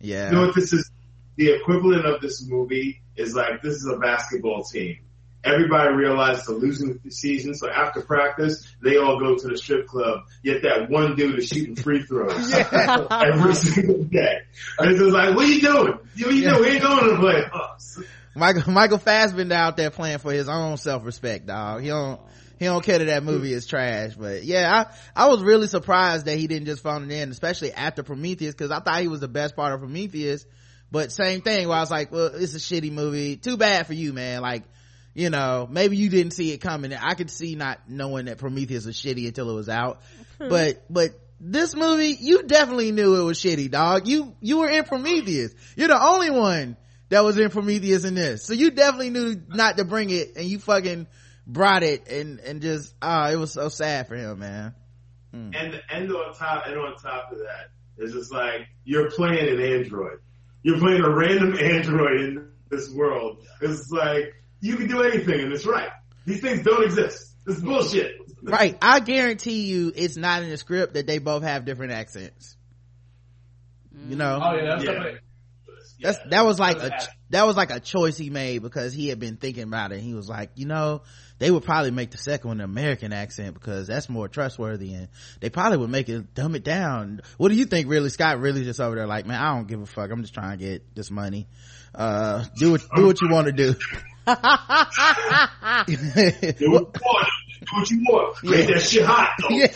yeah 0.00 0.30
You 0.30 0.36
know 0.36 0.46
what 0.46 0.54
this 0.54 0.72
is? 0.72 0.90
The 1.36 1.50
equivalent 1.50 2.06
of 2.06 2.22
this 2.22 2.46
movie 2.48 3.02
is 3.16 3.34
like 3.34 3.60
this 3.62 3.74
is 3.74 3.86
a 3.86 3.98
basketball 3.98 4.64
team. 4.64 4.98
Everybody 5.46 5.94
realizes 5.94 6.46
they're 6.46 6.56
losing 6.56 7.00
season, 7.08 7.54
so 7.54 7.70
after 7.70 8.00
practice, 8.02 8.66
they 8.82 8.96
all 8.96 9.18
go 9.20 9.36
to 9.36 9.48
the 9.48 9.56
strip 9.56 9.86
club. 9.86 10.20
Yet 10.42 10.62
that 10.62 10.90
one 10.90 11.14
dude 11.14 11.38
is 11.38 11.48
shooting 11.48 11.76
free 11.76 12.02
throws 12.02 12.52
every 13.12 13.54
single 13.54 14.02
day. 14.04 14.38
And 14.78 14.90
it's 14.90 14.98
just 15.00 15.12
like, 15.12 15.36
what 15.36 15.44
are 15.46 15.52
you 15.52 15.60
doing? 15.60 15.92
What 15.92 16.26
are 16.26 16.32
you 16.32 16.42
Yeah. 16.42 16.50
doing? 16.54 16.62
We 16.62 16.68
ain't 16.70 16.82
going 16.82 17.04
to 17.04 17.10
the 17.10 17.16
playoffs. 17.16 18.04
Michael 18.34 18.70
Michael 18.72 18.98
Fassbender 18.98 19.54
out 19.54 19.76
there 19.76 19.90
playing 19.90 20.18
for 20.18 20.32
his 20.32 20.48
own 20.48 20.76
self 20.76 21.04
respect, 21.06 21.46
dog. 21.46 21.80
He 21.82 21.88
don't 21.88 22.20
he 22.58 22.64
don't 22.66 22.84
care 22.84 22.98
that 22.98 23.06
that 23.06 23.22
movie 23.22 23.52
is 23.52 23.66
trash. 23.66 24.14
But 24.14 24.44
yeah, 24.44 24.70
I 25.14 25.24
I 25.24 25.28
was 25.28 25.42
really 25.42 25.68
surprised 25.68 26.26
that 26.26 26.36
he 26.36 26.46
didn't 26.46 26.66
just 26.66 26.82
phone 26.82 27.10
it 27.10 27.14
in, 27.14 27.30
especially 27.30 27.72
after 27.72 28.02
Prometheus, 28.02 28.54
because 28.54 28.70
I 28.70 28.80
thought 28.80 29.00
he 29.00 29.08
was 29.08 29.20
the 29.20 29.28
best 29.28 29.56
part 29.56 29.72
of 29.72 29.80
Prometheus. 29.80 30.44
But 30.90 31.12
same 31.12 31.40
thing, 31.40 31.66
where 31.68 31.78
I 31.78 31.80
was 31.80 31.90
like, 31.90 32.12
well, 32.12 32.26
it's 32.34 32.54
a 32.54 32.58
shitty 32.58 32.92
movie. 32.92 33.36
Too 33.36 33.56
bad 33.56 33.86
for 33.86 33.92
you, 33.94 34.12
man. 34.12 34.40
Like, 34.40 34.62
you 35.16 35.30
know, 35.30 35.66
maybe 35.70 35.96
you 35.96 36.10
didn't 36.10 36.32
see 36.32 36.52
it 36.52 36.58
coming. 36.58 36.92
I 36.92 37.14
could 37.14 37.30
see 37.30 37.54
not 37.56 37.88
knowing 37.88 38.26
that 38.26 38.36
Prometheus 38.36 38.84
was 38.84 38.96
shitty 39.00 39.26
until 39.26 39.50
it 39.50 39.54
was 39.54 39.70
out. 39.70 40.02
But 40.38 40.84
but 40.90 41.18
this 41.40 41.74
movie, 41.74 42.14
you 42.20 42.42
definitely 42.42 42.92
knew 42.92 43.18
it 43.18 43.24
was 43.24 43.38
shitty, 43.38 43.70
dog. 43.70 44.06
You 44.06 44.36
you 44.42 44.58
were 44.58 44.68
in 44.68 44.84
Prometheus. 44.84 45.54
You're 45.74 45.88
the 45.88 46.02
only 46.02 46.30
one 46.30 46.76
that 47.08 47.24
was 47.24 47.38
in 47.38 47.48
Prometheus 47.48 48.04
in 48.04 48.14
this. 48.14 48.44
So 48.44 48.52
you 48.52 48.70
definitely 48.70 49.08
knew 49.08 49.40
not 49.48 49.78
to 49.78 49.86
bring 49.86 50.10
it 50.10 50.36
and 50.36 50.44
you 50.44 50.58
fucking 50.58 51.06
brought 51.46 51.82
it 51.82 52.08
and, 52.08 52.40
and 52.40 52.60
just, 52.60 52.94
ah, 53.00 53.30
it 53.30 53.36
was 53.36 53.52
so 53.52 53.70
sad 53.70 54.08
for 54.08 54.16
him, 54.16 54.40
man. 54.40 54.74
And 55.54 55.80
and 55.90 56.12
on 56.12 56.34
top 56.34 56.66
and 56.66 56.76
on 56.76 56.94
top 56.96 57.32
of 57.32 57.38
that, 57.38 57.70
it's 57.96 58.12
just 58.12 58.32
like 58.32 58.68
you're 58.84 59.10
playing 59.10 59.48
an 59.48 59.60
android. 59.64 60.18
You're 60.62 60.78
playing 60.78 61.02
a 61.02 61.10
random 61.10 61.56
android 61.60 62.20
in 62.20 62.48
this 62.68 62.90
world. 62.90 63.46
It's 63.62 63.90
like 63.90 64.34
you 64.60 64.76
can 64.76 64.88
do 64.88 65.02
anything 65.02 65.40
and 65.40 65.52
it's 65.52 65.66
right. 65.66 65.90
These 66.24 66.40
things 66.40 66.62
don't 66.62 66.84
exist. 66.84 67.34
It's 67.46 67.60
bullshit. 67.60 68.16
Right. 68.42 68.76
I 68.82 69.00
guarantee 69.00 69.66
you 69.66 69.92
it's 69.94 70.16
not 70.16 70.42
in 70.42 70.50
the 70.50 70.56
script 70.56 70.94
that 70.94 71.06
they 71.06 71.18
both 71.18 71.42
have 71.42 71.64
different 71.64 71.92
accents. 71.92 72.56
You 74.08 74.16
know? 74.16 74.40
Oh 74.42 74.54
yeah, 74.56 74.64
that's 74.66 74.84
Yeah. 74.84 74.92
definitely. 74.92 75.20
That's, 75.98 76.18
that 76.28 76.44
was 76.44 76.58
like 76.58 76.76
a, 76.76 76.90
that 77.30 77.46
was 77.46 77.56
like 77.56 77.70
a 77.70 77.80
choice 77.80 78.18
he 78.18 78.28
made 78.28 78.60
because 78.60 78.92
he 78.92 79.08
had 79.08 79.18
been 79.18 79.36
thinking 79.36 79.62
about 79.62 79.92
it. 79.92 80.00
He 80.00 80.12
was 80.12 80.28
like, 80.28 80.50
you 80.54 80.66
know, 80.66 81.00
they 81.38 81.50
would 81.50 81.64
probably 81.64 81.90
make 81.90 82.10
the 82.10 82.18
second 82.18 82.48
one 82.48 82.60
an 82.60 82.64
American 82.64 83.14
accent 83.14 83.54
because 83.54 83.86
that's 83.86 84.08
more 84.10 84.28
trustworthy 84.28 84.92
and 84.92 85.08
they 85.40 85.48
probably 85.48 85.78
would 85.78 85.88
make 85.88 86.10
it 86.10 86.34
dumb 86.34 86.54
it 86.54 86.64
down. 86.64 87.22
What 87.38 87.48
do 87.48 87.54
you 87.54 87.64
think 87.64 87.88
really? 87.88 88.10
Scott 88.10 88.40
really 88.40 88.62
just 88.64 88.78
over 88.78 88.94
there 88.94 89.06
like, 89.06 89.24
man, 89.26 89.40
I 89.40 89.54
don't 89.54 89.66
give 89.66 89.80
a 89.80 89.86
fuck. 89.86 90.10
I'm 90.10 90.20
just 90.20 90.34
trying 90.34 90.58
to 90.58 90.64
get 90.64 90.94
this 90.94 91.10
money. 91.10 91.46
Uh, 91.94 92.44
do 92.56 92.72
what, 92.72 92.82
do 92.94 93.06
what 93.06 93.20
you 93.22 93.28
want 93.30 93.46
to 93.46 93.52
do. 93.52 93.74
Do 94.26 94.32
what 94.32 94.38
you 96.56 96.70
want. 96.70 96.94
Do 97.60 97.66
what 97.72 97.90
you 97.90 98.04
want. 98.08 98.44
Make 98.44 98.68
that 98.68 98.82
shit 98.82 99.04
hot. 99.04 99.30
Though. 99.40 99.48
yeah. 99.56 99.68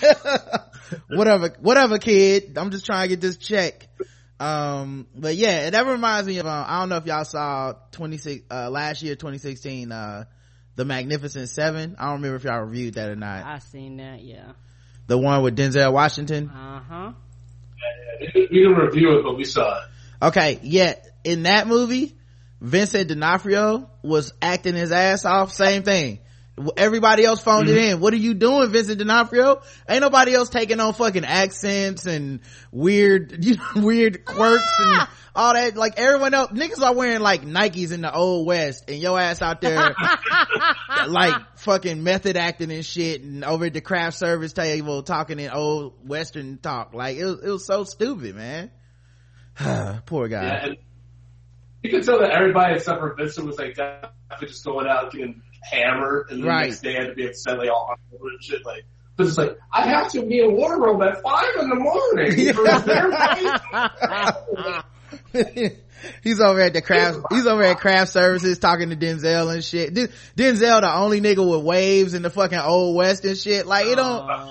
whatever, 1.16 1.54
whatever, 1.60 1.98
kid. 1.98 2.58
I'm 2.58 2.70
just 2.70 2.86
trying 2.86 3.04
to 3.04 3.08
get 3.08 3.20
this 3.20 3.36
check. 3.36 3.88
Um, 4.40 5.06
but 5.14 5.36
yeah, 5.36 5.70
that 5.70 5.86
reminds 5.86 6.26
me 6.26 6.38
of, 6.38 6.46
uh, 6.46 6.64
I 6.66 6.80
don't 6.80 6.88
know 6.88 6.96
if 6.96 7.06
y'all 7.06 7.24
saw 7.24 7.74
26, 7.92 8.44
uh, 8.50 8.70
last 8.70 9.02
year, 9.02 9.14
2016, 9.14 9.92
uh, 9.92 10.24
The 10.76 10.84
Magnificent 10.84 11.48
Seven. 11.48 11.96
I 11.98 12.06
don't 12.06 12.14
remember 12.14 12.36
if 12.36 12.44
y'all 12.44 12.60
reviewed 12.60 12.94
that 12.94 13.10
or 13.10 13.16
not. 13.16 13.44
I 13.44 13.58
seen 13.58 13.98
that, 13.98 14.22
yeah. 14.22 14.52
The 15.06 15.18
one 15.18 15.42
with 15.42 15.56
Denzel 15.56 15.92
Washington. 15.92 16.48
Uh-huh. 16.48 17.12
We 18.34 18.48
didn't 18.48 18.74
review 18.74 19.18
it, 19.18 19.22
but 19.22 19.36
we 19.36 19.44
saw 19.44 19.78
it. 19.78 19.84
Okay, 20.22 20.58
yeah, 20.62 20.94
in 21.24 21.44
that 21.44 21.66
movie, 21.66 22.14
Vincent 22.60 23.08
D'Onofrio 23.08 23.88
was 24.02 24.32
acting 24.42 24.74
his 24.74 24.92
ass 24.92 25.24
off, 25.24 25.52
same 25.52 25.82
thing. 25.82 26.18
Everybody 26.76 27.24
else 27.24 27.40
phoned 27.40 27.68
Mm-hmm. 27.68 27.76
it 27.78 27.84
in. 27.92 28.00
What 28.00 28.12
are 28.12 28.18
you 28.18 28.34
doing, 28.34 28.70
Vincent 28.70 28.98
D'Onofrio? 28.98 29.62
Ain't 29.88 30.02
nobody 30.02 30.34
else 30.34 30.50
taking 30.50 30.78
on 30.78 30.92
fucking 30.92 31.24
accents 31.24 32.04
and 32.04 32.40
weird, 32.70 33.42
you 33.44 33.56
know, 33.56 33.82
weird 33.82 34.26
quirks 34.26 34.70
and 34.78 35.08
all 35.34 35.54
that. 35.54 35.74
Like 35.76 35.94
everyone 35.98 36.34
else, 36.34 36.50
niggas 36.52 36.82
are 36.82 36.94
wearing 36.94 37.20
like 37.22 37.42
Nikes 37.46 37.92
in 37.92 38.02
the 38.02 38.14
old 38.14 38.46
west 38.46 38.84
and 38.90 38.98
your 38.98 39.18
ass 39.18 39.40
out 39.40 39.62
there 39.62 39.94
like 41.08 41.34
fucking 41.60 42.02
method 42.02 42.36
acting 42.36 42.70
and 42.70 42.84
shit 42.84 43.22
and 43.22 43.42
over 43.42 43.64
at 43.66 43.72
the 43.72 43.80
craft 43.80 44.18
service 44.18 44.52
table 44.52 45.02
talking 45.02 45.38
in 45.40 45.50
old 45.50 46.06
western 46.06 46.58
talk. 46.58 46.92
Like 46.92 47.16
it 47.16 47.24
was, 47.24 47.40
it 47.42 47.48
was 47.48 47.66
so 47.66 47.84
stupid, 47.84 48.34
man. 48.34 48.70
Poor 50.04 50.28
guy. 50.28 50.42
Yeah, 50.44 50.66
and 50.66 50.76
you 51.82 51.90
could 51.90 52.04
tell 52.04 52.18
that 52.20 52.30
everybody 52.30 52.74
except 52.76 53.00
for 53.00 53.14
Vincent 53.14 53.46
was 53.46 53.58
like 53.58 53.74
definitely 53.76 54.48
just 54.48 54.64
going 54.64 54.86
out 54.86 55.12
getting 55.12 55.42
hammered, 55.62 56.30
and 56.30 56.42
the 56.42 56.46
Right. 56.46 56.66
next 56.66 56.80
day 56.82 56.94
had 56.94 57.08
to 57.08 57.14
be 57.14 57.26
like 57.26 57.68
all 57.70 57.94
hungover 58.12 58.28
and 58.30 58.42
shit. 58.42 58.64
Like, 58.64 58.84
but 59.16 59.26
it's 59.26 59.36
like 59.38 59.58
I 59.72 59.88
have 59.88 60.10
to 60.12 60.22
be 60.24 60.40
in 60.40 60.52
wardrobe 60.54 61.02
at 61.02 61.20
five 61.22 61.54
in 61.60 61.68
the 61.68 61.76
morning 61.76 62.54
fight. 62.54 63.60
he's 66.22 66.40
over 66.40 66.60
at 66.60 66.72
the 66.72 66.82
craft 66.82 67.18
he's 67.30 67.46
over 67.46 67.62
at 67.62 67.78
craft 67.78 68.12
services 68.12 68.58
talking 68.58 68.90
to 68.90 68.96
denzel 68.96 69.52
and 69.52 69.64
shit. 69.64 69.94
Den- 69.94 70.08
denzel 70.36 70.80
the 70.80 70.94
only 70.94 71.20
nigga 71.20 71.48
with 71.48 71.64
waves 71.64 72.14
in 72.14 72.22
the 72.22 72.30
fucking 72.30 72.58
old 72.58 72.96
west 72.96 73.24
and 73.24 73.36
shit. 73.36 73.66
Like 73.66 73.86
it 73.86 73.96
don't 73.96 74.50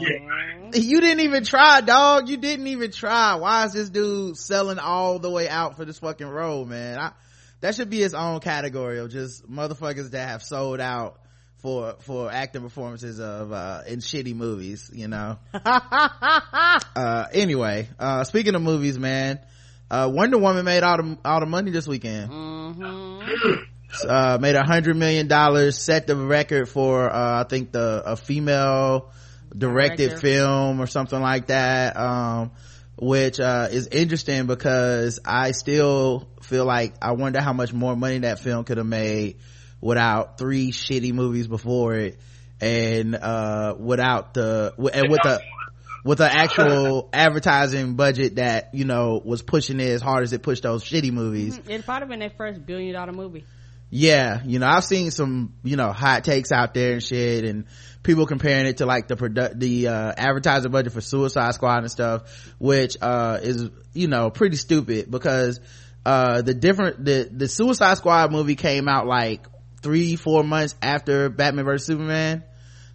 you 0.75 1.01
didn't 1.01 1.21
even 1.21 1.43
try 1.43 1.81
dog. 1.81 2.29
You 2.29 2.37
didn't 2.37 2.67
even 2.67 2.91
try. 2.91 3.35
Why 3.35 3.65
is 3.65 3.73
this 3.73 3.89
dude 3.89 4.37
selling 4.37 4.79
all 4.79 5.19
the 5.19 5.29
way 5.29 5.49
out 5.49 5.77
for 5.77 5.85
this 5.85 5.99
fucking 5.99 6.27
role 6.27 6.65
man? 6.65 6.99
I, 6.99 7.11
that 7.61 7.75
should 7.75 7.89
be 7.89 7.99
his 7.99 8.13
own 8.13 8.39
category 8.39 8.99
of 8.99 9.11
just 9.11 9.49
motherfuckers 9.49 10.11
that 10.11 10.29
have 10.29 10.43
sold 10.43 10.79
out 10.79 11.19
for 11.57 11.95
for 11.99 12.31
acting 12.31 12.61
performances 12.61 13.19
of 13.19 13.51
uh 13.51 13.81
in 13.87 13.99
shitty 13.99 14.35
movies 14.35 14.89
you 14.93 15.07
know? 15.07 15.37
Uh 16.95 17.25
anyway 17.33 17.87
uh 17.99 18.23
speaking 18.23 18.55
of 18.55 18.61
movies 18.61 18.97
man 18.97 19.39
uh 19.91 20.09
wonder 20.11 20.37
woman 20.37 20.65
made 20.65 20.83
all 20.83 20.97
the 20.97 21.17
all 21.25 21.39
the 21.39 21.45
money 21.45 21.71
this 21.71 21.87
weekend 21.87 22.31
uh 24.07 24.37
made 24.39 24.55
a 24.55 24.63
hundred 24.63 24.95
million 24.95 25.27
dollars 25.27 25.77
set 25.81 26.07
the 26.07 26.15
record 26.15 26.69
for 26.69 27.09
uh 27.09 27.43
i 27.43 27.47
think 27.47 27.71
the 27.71 28.03
a 28.05 28.15
female 28.15 29.11
directed 29.55 30.09
Director. 30.09 30.21
film 30.21 30.79
or 30.81 30.87
something 30.87 31.19
like 31.19 31.47
that 31.47 31.97
um 31.97 32.51
which 32.97 33.39
uh 33.39 33.67
is 33.71 33.87
interesting 33.87 34.45
because 34.45 35.19
i 35.25 35.51
still 35.51 36.27
feel 36.43 36.65
like 36.65 36.93
i 37.01 37.13
wonder 37.13 37.41
how 37.41 37.53
much 37.53 37.73
more 37.73 37.95
money 37.95 38.19
that 38.19 38.39
film 38.39 38.63
could 38.63 38.77
have 38.77 38.85
made 38.85 39.37
without 39.81 40.37
three 40.37 40.71
shitty 40.71 41.13
movies 41.13 41.47
before 41.47 41.95
it 41.95 42.19
and 42.61 43.15
uh 43.15 43.73
without 43.79 44.33
the 44.33 44.73
and 44.77 45.09
with 45.09 45.21
the 45.23 45.41
with 46.03 46.21
an 46.21 46.29
actual 46.31 47.09
advertising 47.13 47.95
budget 47.95 48.35
that 48.35 48.69
you 48.73 48.85
know 48.85 49.21
was 49.23 49.41
pushing 49.41 49.79
it 49.79 49.89
as 49.89 50.01
hard 50.01 50.23
as 50.23 50.33
it 50.33 50.41
pushed 50.43 50.63
those 50.63 50.83
shitty 50.83 51.11
movies. 51.11 51.59
It's 51.67 51.85
probably 51.85 52.07
been 52.09 52.19
their 52.19 52.29
first 52.29 52.65
billion 52.65 52.93
dollar 52.93 53.11
movie. 53.11 53.45
yeah 53.89 54.41
you 54.45 54.59
know 54.59 54.67
i've 54.67 54.83
seen 54.83 55.09
some 55.09 55.53
you 55.63 55.75
know 55.75 55.91
hot 55.91 56.23
takes 56.23 56.51
out 56.51 56.75
there 56.75 56.93
and 56.93 57.03
shit 57.03 57.43
and 57.43 57.65
people 58.03 58.27
comparing 58.27 58.67
it 58.67 58.77
to 58.77 58.85
like 58.85 59.07
the 59.07 59.15
product 59.15 59.59
the 59.59 59.87
uh 59.87 60.13
advertising 60.15 60.71
budget 60.71 60.93
for 60.93 61.01
suicide 61.01 61.53
squad 61.55 61.79
and 61.79 61.89
stuff 61.91 62.53
which 62.59 62.97
uh 63.01 63.39
is 63.41 63.69
you 63.93 64.07
know 64.07 64.29
pretty 64.29 64.57
stupid 64.57 65.09
because 65.09 65.59
uh 66.05 66.41
the 66.43 66.53
different 66.53 67.03
the 67.03 67.27
the 67.31 67.47
suicide 67.47 67.97
squad 67.97 68.31
movie 68.31 68.55
came 68.55 68.87
out 68.87 69.07
like 69.07 69.47
three 69.81 70.15
four 70.15 70.43
months 70.43 70.75
after 70.83 71.29
batman 71.29 71.65
vs 71.65 71.87
superman 71.87 72.43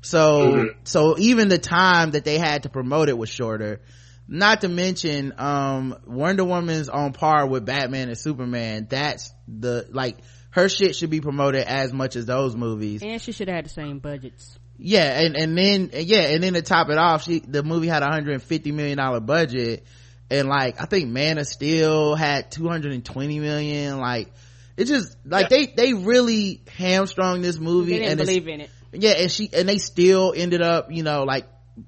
so 0.04 0.68
so 0.84 1.18
even 1.18 1.48
the 1.48 1.58
time 1.58 2.12
that 2.12 2.24
they 2.24 2.38
had 2.38 2.62
to 2.64 2.68
promote 2.68 3.08
it 3.08 3.16
was 3.18 3.28
shorter. 3.28 3.80
Not 4.26 4.62
to 4.62 4.68
mention 4.68 5.34
um 5.38 5.96
wonder 6.06 6.44
woman's 6.44 6.88
on 6.88 7.12
par 7.12 7.46
with 7.46 7.66
batman 7.66 8.08
and 8.08 8.16
superman. 8.18 8.86
That's 8.88 9.32
the 9.48 9.86
like 9.90 10.18
her 10.50 10.68
shit 10.68 10.94
should 10.96 11.10
be 11.10 11.20
promoted 11.20 11.64
as 11.64 11.92
much 11.92 12.16
as 12.16 12.26
those 12.26 12.54
movies. 12.56 13.02
And 13.02 13.20
she 13.20 13.32
should 13.32 13.48
have 13.48 13.56
had 13.56 13.64
the 13.66 13.70
same 13.70 13.98
budgets. 13.98 14.58
yeah 14.78 15.20
and 15.20 15.36
and 15.36 15.58
then 15.58 15.90
yeah 15.92 16.22
and 16.32 16.42
then 16.42 16.54
to 16.54 16.62
top 16.62 16.88
it 16.88 16.96
off 16.98 17.24
she 17.24 17.40
the 17.40 17.62
movie 17.62 17.86
had 17.88 18.02
a 18.02 18.06
150 18.06 18.72
million 18.72 18.98
dollar 18.98 19.20
budget. 19.20 19.84
And 20.30 20.48
like 20.48 20.80
i 20.80 20.86
think 20.86 21.10
man 21.10 21.36
of 21.38 21.46
steel 21.46 22.14
had 22.14 22.50
220 22.50 23.40
million 23.40 23.98
like 23.98 24.32
it 24.76 24.86
just 24.86 25.16
like 25.26 25.50
they 25.50 25.66
they 25.66 25.92
really 25.92 26.62
hamstrung 26.76 27.42
this 27.42 27.58
movie 27.58 27.92
They 27.92 27.98
didn't 27.98 28.10
and 28.12 28.18
believe 28.26 28.48
in 28.48 28.60
it. 28.62 28.70
Yeah 28.94 29.12
and 29.12 29.30
she 29.30 29.50
and 29.52 29.68
they 29.68 29.78
still 29.78 30.32
ended 30.36 30.62
up 30.62 30.90
you 30.90 31.02
know 31.02 31.24
like 31.24 31.46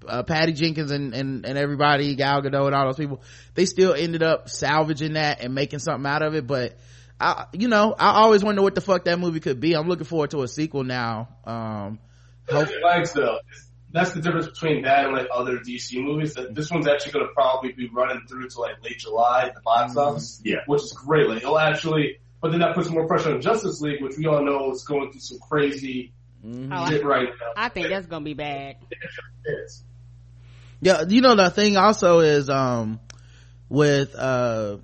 uh, 0.09 0.23
patty 0.23 0.53
jenkins 0.53 0.91
and, 0.91 1.15
and 1.15 1.47
and 1.47 1.57
everybody 1.57 2.15
gal 2.17 2.43
gadot 2.43 2.67
and 2.67 2.75
all 2.75 2.87
those 2.87 2.97
people 2.97 3.23
they 3.55 3.67
still 3.67 3.95
ended 3.95 4.23
up 4.23 4.49
salvaging 4.49 5.13
that 5.13 5.41
and 5.41 5.55
making 5.55 5.79
something 5.79 6.07
out 6.07 6.23
of 6.23 6.35
it 6.35 6.47
but 6.47 6.77
i 7.21 7.47
you 7.53 7.69
know 7.69 7.95
i 7.97 8.21
always 8.23 8.43
wonder 8.43 8.63
what 8.63 8.75
the 8.75 8.81
fuck 8.81 9.05
that 9.05 9.19
movie 9.19 9.41
could 9.41 9.61
be 9.61 9.75
i'm 9.75 9.87
looking 9.87 10.05
forward 10.05 10.31
to 10.31 10.43
a 10.43 10.49
sequel 10.49 10.83
now 10.83 11.29
um 11.45 12.01
hope, 12.49 12.69
like 12.83 13.07
so. 13.07 13.39
That's 13.93 14.13
the 14.13 14.21
difference 14.21 14.47
between 14.47 14.83
that 14.83 15.07
and 15.07 15.15
like 15.15 15.29
other 15.33 15.59
DC 15.59 16.03
movies. 16.03 16.35
That 16.35 16.55
this 16.55 16.71
one's 16.71 16.87
actually 16.87 17.13
going 17.13 17.27
to 17.27 17.33
probably 17.33 17.73
be 17.73 17.89
running 17.89 18.27
through 18.29 18.49
to 18.49 18.61
like 18.61 18.83
late 18.83 18.99
July 18.99 19.47
at 19.47 19.55
the 19.55 19.61
box 19.63 19.97
office. 19.97 20.41
Yeah. 20.45 20.57
which 20.67 20.83
is 20.83 20.93
great. 20.93 21.29
Like 21.29 21.39
it'll 21.39 21.59
actually, 21.59 22.19
but 22.43 22.51
then 22.51 22.61
that 22.61 22.75
puts 22.75 22.91
more 22.91 23.07
pressure 23.07 23.33
on 23.33 23.41
Justice 23.41 23.81
League, 23.81 24.03
which 24.03 24.19
we 24.19 24.27
all 24.27 24.45
know 24.45 24.71
is 24.73 24.85
going 24.85 25.13
through 25.13 25.21
some 25.21 25.39
crazy 25.39 26.13
Oh, 26.47 26.69
I, 26.71 27.01
right 27.01 27.29
now. 27.29 27.53
I 27.57 27.69
think 27.69 27.89
that's 27.89 28.07
gonna 28.07 28.25
be 28.25 28.35
bad. 28.35 28.77
Yeah 30.81 31.03
you 31.09 31.21
know 31.21 31.35
the 31.35 31.51
thing 31.51 31.77
also 31.77 32.21
is 32.21 32.49
um 32.49 33.01
with 33.69 34.15
uh 34.15 34.77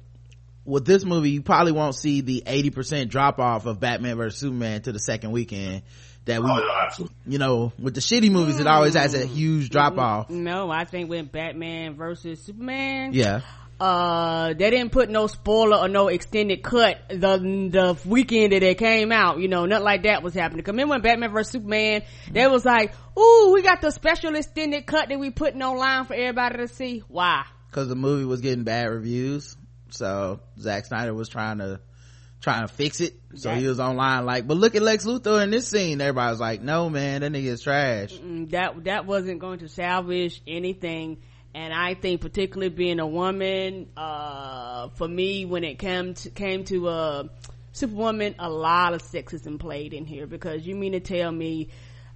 with 0.64 0.84
this 0.86 1.04
movie 1.04 1.30
you 1.30 1.42
probably 1.42 1.72
won't 1.72 1.94
see 1.94 2.20
the 2.20 2.42
80% 2.46 3.08
drop 3.08 3.38
off 3.38 3.66
of 3.66 3.78
batman 3.78 4.16
versus 4.16 4.40
superman 4.40 4.82
to 4.82 4.92
the 4.92 4.98
second 4.98 5.32
weekend 5.32 5.82
that 6.24 6.42
we 6.42 6.50
Oh, 6.50 6.88
no, 6.98 7.08
you 7.26 7.38
know 7.38 7.72
with 7.78 7.94
the 7.94 8.00
shitty 8.00 8.30
movies 8.30 8.60
it 8.60 8.66
always 8.66 8.94
has 8.94 9.14
a 9.14 9.26
huge 9.26 9.70
drop 9.70 9.98
off. 9.98 10.30
No, 10.30 10.70
I 10.70 10.84
think 10.84 11.10
with 11.10 11.32
Batman 11.32 11.94
versus 11.94 12.40
Superman, 12.40 13.12
yeah 13.12 13.40
uh, 13.82 14.54
they 14.54 14.70
didn't 14.70 14.92
put 14.92 15.10
no 15.10 15.26
spoiler 15.26 15.76
or 15.76 15.88
no 15.88 16.06
extended 16.06 16.62
cut 16.62 16.98
the 17.08 17.38
the 17.38 17.98
weekend 18.08 18.52
that 18.52 18.62
it 18.62 18.78
came 18.78 19.10
out. 19.10 19.40
You 19.40 19.48
know, 19.48 19.66
nothing 19.66 19.84
like 19.84 20.04
that 20.04 20.22
was 20.22 20.34
happening. 20.34 20.62
Come 20.64 20.78
in 20.78 20.88
when 20.88 21.00
Batman 21.00 21.32
vs 21.32 21.50
Superman, 21.50 22.02
they 22.30 22.46
was 22.46 22.64
like, 22.64 22.92
"Ooh, 23.18 23.50
we 23.52 23.62
got 23.62 23.80
the 23.80 23.90
special 23.90 24.36
extended 24.36 24.86
cut 24.86 25.08
that 25.08 25.18
we 25.18 25.30
putting 25.30 25.62
online 25.62 26.04
for 26.04 26.14
everybody 26.14 26.58
to 26.58 26.68
see." 26.68 27.02
Why? 27.08 27.44
because 27.72 27.88
the 27.88 27.96
movie 27.96 28.26
was 28.26 28.42
getting 28.42 28.64
bad 28.64 28.88
reviews 28.90 29.56
so 29.88 30.40
Zack 30.60 30.84
Snyder 30.84 31.14
was 31.14 31.30
trying 31.30 31.56
to 31.58 31.80
trying 32.42 32.66
to 32.66 32.68
fix 32.68 33.00
it 33.00 33.14
so 33.34 33.50
he 33.54 33.66
was 33.66 33.80
online 33.80 34.26
like 34.26 34.46
but 34.46 34.58
look 34.58 34.74
at 34.74 34.82
Lex 34.82 35.06
Luthor 35.06 35.42
in 35.42 35.50
this 35.50 35.68
scene 35.68 35.98
everybody 36.00 36.30
was 36.32 36.40
like 36.40 36.60
no 36.60 36.90
man 36.90 37.22
that 37.22 37.32
nigga 37.32 37.46
is 37.46 37.62
trash 37.62 38.12
Mm, 38.12 38.50
that 38.50 38.84
that 38.84 39.06
wasn't 39.06 39.38
going 39.38 39.60
to 39.60 39.68
salvage 39.68 40.42
anything 40.46 41.22
and 41.54 41.72
i 41.72 41.94
think 41.94 42.20
particularly 42.20 42.68
being 42.68 43.00
a 43.00 43.06
woman 43.06 43.88
uh 43.96 44.88
for 44.90 45.08
me 45.08 45.44
when 45.44 45.64
it 45.64 45.78
came 45.78 46.14
to 46.14 46.30
came 46.30 46.64
to 46.64 46.88
uh 46.88 47.24
superwoman 47.72 48.34
a 48.38 48.48
lot 48.48 48.94
of 48.94 49.02
sexism 49.02 49.58
played 49.58 49.92
in 49.92 50.04
here 50.04 50.26
because 50.26 50.66
you 50.66 50.74
mean 50.74 50.92
to 50.92 51.00
tell 51.00 51.30
me 51.30 51.68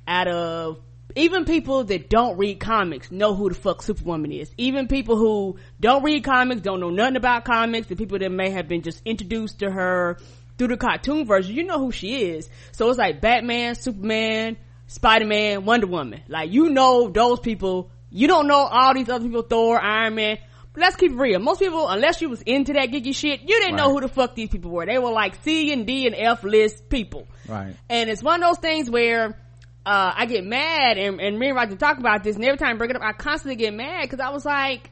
out 0.07 0.28
of 0.28 0.81
even 1.14 1.45
people 1.45 1.85
that 1.85 2.11
don't 2.11 2.37
read 2.37 2.61
comics 2.61 3.11
know 3.11 3.35
who 3.35 3.49
the 3.49 3.55
fuck 3.55 3.83
superwoman 3.83 4.33
is 4.33 4.50
even 4.57 4.88
people 4.88 5.16
who 5.16 5.57
don't 5.81 6.02
read 6.02 6.25
comics 6.25 6.61
don't 6.61 6.81
know 6.81 6.90
nothing 6.90 7.16
about 7.16 7.45
comics 7.45 7.87
the 7.88 7.97
people 7.97 8.19
that 8.19 8.31
may 8.31 8.50
have 8.50 8.69
been 8.69 8.83
just 8.83 9.00
introduced 9.05 9.61
to 9.61 9.71
her 9.71 10.19
through 10.59 10.69
the 10.69 10.76
cartoon 10.76 11.26
version 11.26 11.55
you 11.55 11.64
know 11.64 11.78
who 11.78 11.93
she 11.93 12.31
is 12.31 12.49
so 12.73 12.88
it's 12.88 12.99
like 12.99 13.21
batman 13.21 13.75
superman 13.75 14.57
Spider-Man, 14.88 15.64
Wonder 15.64 15.87
Woman. 15.87 16.23
Like, 16.28 16.52
you 16.52 16.71
know 16.71 17.09
those 17.09 17.40
people. 17.40 17.90
You 18.16 18.28
don't 18.28 18.46
know 18.46 18.61
all 18.64 18.94
these 18.94 19.11
other 19.11 19.23
people, 19.23 19.42
Thor, 19.42 19.78
Iron 19.78 20.14
Man, 20.14 20.38
let's 20.75 20.96
keep 20.96 21.12
it 21.12 21.16
real. 21.16 21.38
Most 21.38 21.61
people, 21.61 21.87
unless 21.87 22.23
you 22.23 22.30
was 22.30 22.40
into 22.40 22.73
that 22.73 22.88
geeky 22.88 23.14
shit, 23.14 23.42
you 23.42 23.61
didn't 23.61 23.76
know 23.76 23.92
who 23.92 24.00
the 24.00 24.08
fuck 24.08 24.35
these 24.35 24.49
people 24.49 24.70
were. 24.70 24.87
They 24.87 24.96
were 24.96 25.11
like 25.11 25.35
C 25.44 25.70
and 25.70 25.87
D 25.87 26.06
and 26.06 26.16
F 26.16 26.42
list 26.42 26.88
people. 26.88 27.28
Right. 27.46 27.76
And 27.90 28.08
it's 28.08 28.23
one 28.23 28.42
of 28.42 28.49
those 28.49 28.58
things 28.58 28.88
where, 28.88 29.38
uh, 29.85 30.12
I 30.16 30.25
get 30.25 30.44
mad 30.44 30.96
and, 30.96 31.20
and 31.20 31.38
me 31.38 31.49
and 31.49 31.56
Roger 31.56 31.76
talk 31.76 31.99
about 31.99 32.25
this 32.25 32.37
and 32.37 32.44
every 32.46 32.56
time 32.56 32.75
I 32.75 32.78
bring 32.78 32.88
it 32.88 32.96
up, 32.96 33.02
I 33.02 33.12
constantly 33.12 33.56
get 33.56 33.75
mad 33.75 34.02
because 34.02 34.20
I 34.20 34.30
was 34.30 34.46
like, 34.46 34.90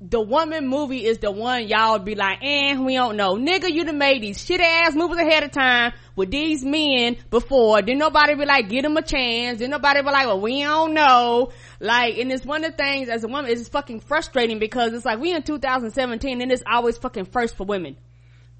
the 0.00 0.20
woman 0.20 0.68
movie 0.68 1.06
is 1.06 1.18
the 1.18 1.30
one 1.30 1.68
y'all 1.68 1.98
be 1.98 2.14
like, 2.14 2.38
eh, 2.42 2.78
we 2.78 2.94
don't 2.94 3.16
know. 3.16 3.36
Nigga, 3.36 3.72
you 3.72 3.84
done 3.84 3.96
made 3.96 4.22
these 4.22 4.44
shit 4.44 4.60
ass 4.60 4.94
movies 4.94 5.16
ahead 5.16 5.42
of 5.42 5.52
time 5.52 5.94
with 6.14 6.30
these 6.30 6.62
men 6.62 7.16
before. 7.30 7.80
Didn't 7.80 7.98
nobody 7.98 8.34
be 8.34 8.44
like, 8.44 8.68
get 8.68 8.82
them 8.82 8.96
a 8.98 9.02
chance. 9.02 9.58
Didn't 9.58 9.70
nobody 9.70 10.02
be 10.02 10.10
like, 10.10 10.26
well, 10.26 10.40
we 10.40 10.62
don't 10.62 10.92
know. 10.92 11.50
Like, 11.80 12.18
and 12.18 12.30
it's 12.30 12.44
one 12.44 12.62
of 12.64 12.72
the 12.72 12.76
things 12.76 13.08
as 13.08 13.24
a 13.24 13.28
woman, 13.28 13.50
it's 13.50 13.68
fucking 13.68 14.00
frustrating 14.00 14.58
because 14.58 14.92
it's 14.92 15.06
like, 15.06 15.18
we 15.18 15.32
in 15.32 15.42
2017 15.42 16.42
and 16.42 16.52
it's 16.52 16.62
always 16.70 16.98
fucking 16.98 17.26
first 17.26 17.56
for 17.56 17.64
women. 17.64 17.96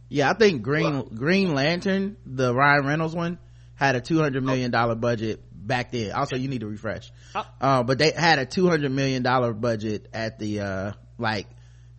Yeah, 0.09 0.31
I 0.31 0.35
think 0.35 0.63
Green 0.63 1.03
Green 1.15 1.55
Lantern, 1.55 2.17
the 2.25 2.55
Ryan 2.55 2.87
Reynolds 2.87 3.15
one, 3.15 3.39
had 3.75 3.97
a 3.97 4.01
two 4.01 4.19
hundred 4.19 4.45
million 4.45 4.71
dollar 4.71 4.95
budget 4.95 5.43
back 5.53 5.91
then. 5.91 6.13
Also, 6.13 6.37
you 6.37 6.47
need 6.47 6.61
to 6.61 6.69
refresh. 6.69 7.11
Oh. 7.35 7.45
Uh, 7.61 7.83
but 7.83 7.99
they 7.99 8.13
had 8.13 8.39
a 8.39 8.47
two 8.47 8.69
hundred 8.69 8.93
million 8.93 9.25
dollar 9.25 9.53
budget 9.53 10.07
at 10.13 10.39
the 10.39 10.61
uh 10.61 10.93
like 11.19 11.47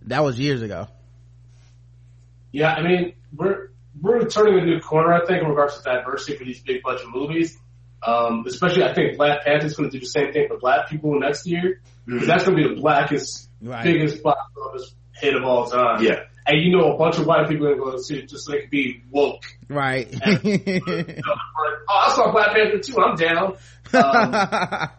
that 0.04 0.24
was 0.24 0.40
years 0.40 0.62
ago. 0.62 0.88
Yeah, 2.52 2.74
I 2.74 2.82
mean, 2.82 3.14
we're 3.36 3.70
we're 4.02 4.26
turning 4.28 4.60
a 4.60 4.66
new 4.66 4.80
corner, 4.80 5.14
I 5.14 5.26
think, 5.26 5.44
in 5.44 5.50
regards 5.50 5.78
to 5.78 5.84
diversity 5.84 6.38
for 6.38 6.46
these 6.46 6.62
big 6.62 6.82
budget 6.84 7.08
movies. 7.14 7.58
Um, 8.06 8.46
especially, 8.48 8.84
I 8.84 8.94
think 8.94 9.18
Black 9.18 9.44
Panther's 9.44 9.76
going 9.76 9.90
to 9.90 9.98
do 9.98 10.00
the 10.00 10.10
same 10.10 10.32
thing 10.32 10.48
for 10.48 10.58
Black 10.60 10.88
people 10.90 11.20
next 11.20 11.46
year 11.48 11.82
because 12.06 12.28
that's 12.28 12.44
going 12.46 12.56
to 12.58 12.64
be 12.70 12.76
the 12.76 12.80
blackest, 12.80 13.50
Right. 13.62 13.84
biggest 13.84 14.22
box 14.24 14.40
office 14.64 14.94
hit 15.16 15.36
of 15.36 15.44
all 15.44 15.66
time. 15.68 16.04
Yeah. 16.04 16.20
and 16.46 16.62
you 16.62 16.78
know, 16.78 16.94
a 16.94 16.98
bunch 16.98 17.18
of 17.18 17.26
white 17.26 17.50
people 17.50 17.68
are 17.68 17.76
going 17.76 17.92
to 17.92 17.98
go 17.98 18.02
see 18.02 18.20
it 18.20 18.30
just 18.30 18.46
so 18.46 18.52
they 18.52 18.62
can 18.62 18.70
be 18.70 19.02
woke. 19.10 19.44
Right. 19.68 20.08
You 20.44 20.58
know, 20.60 20.94
like, 20.96 21.74
oh, 21.90 22.04
I 22.06 22.14
saw 22.16 22.32
Black 22.32 22.54
Panther 22.56 22.80
too. 22.80 22.98
I'm 23.00 23.16
down. 23.16 23.58
Um, 23.94 24.90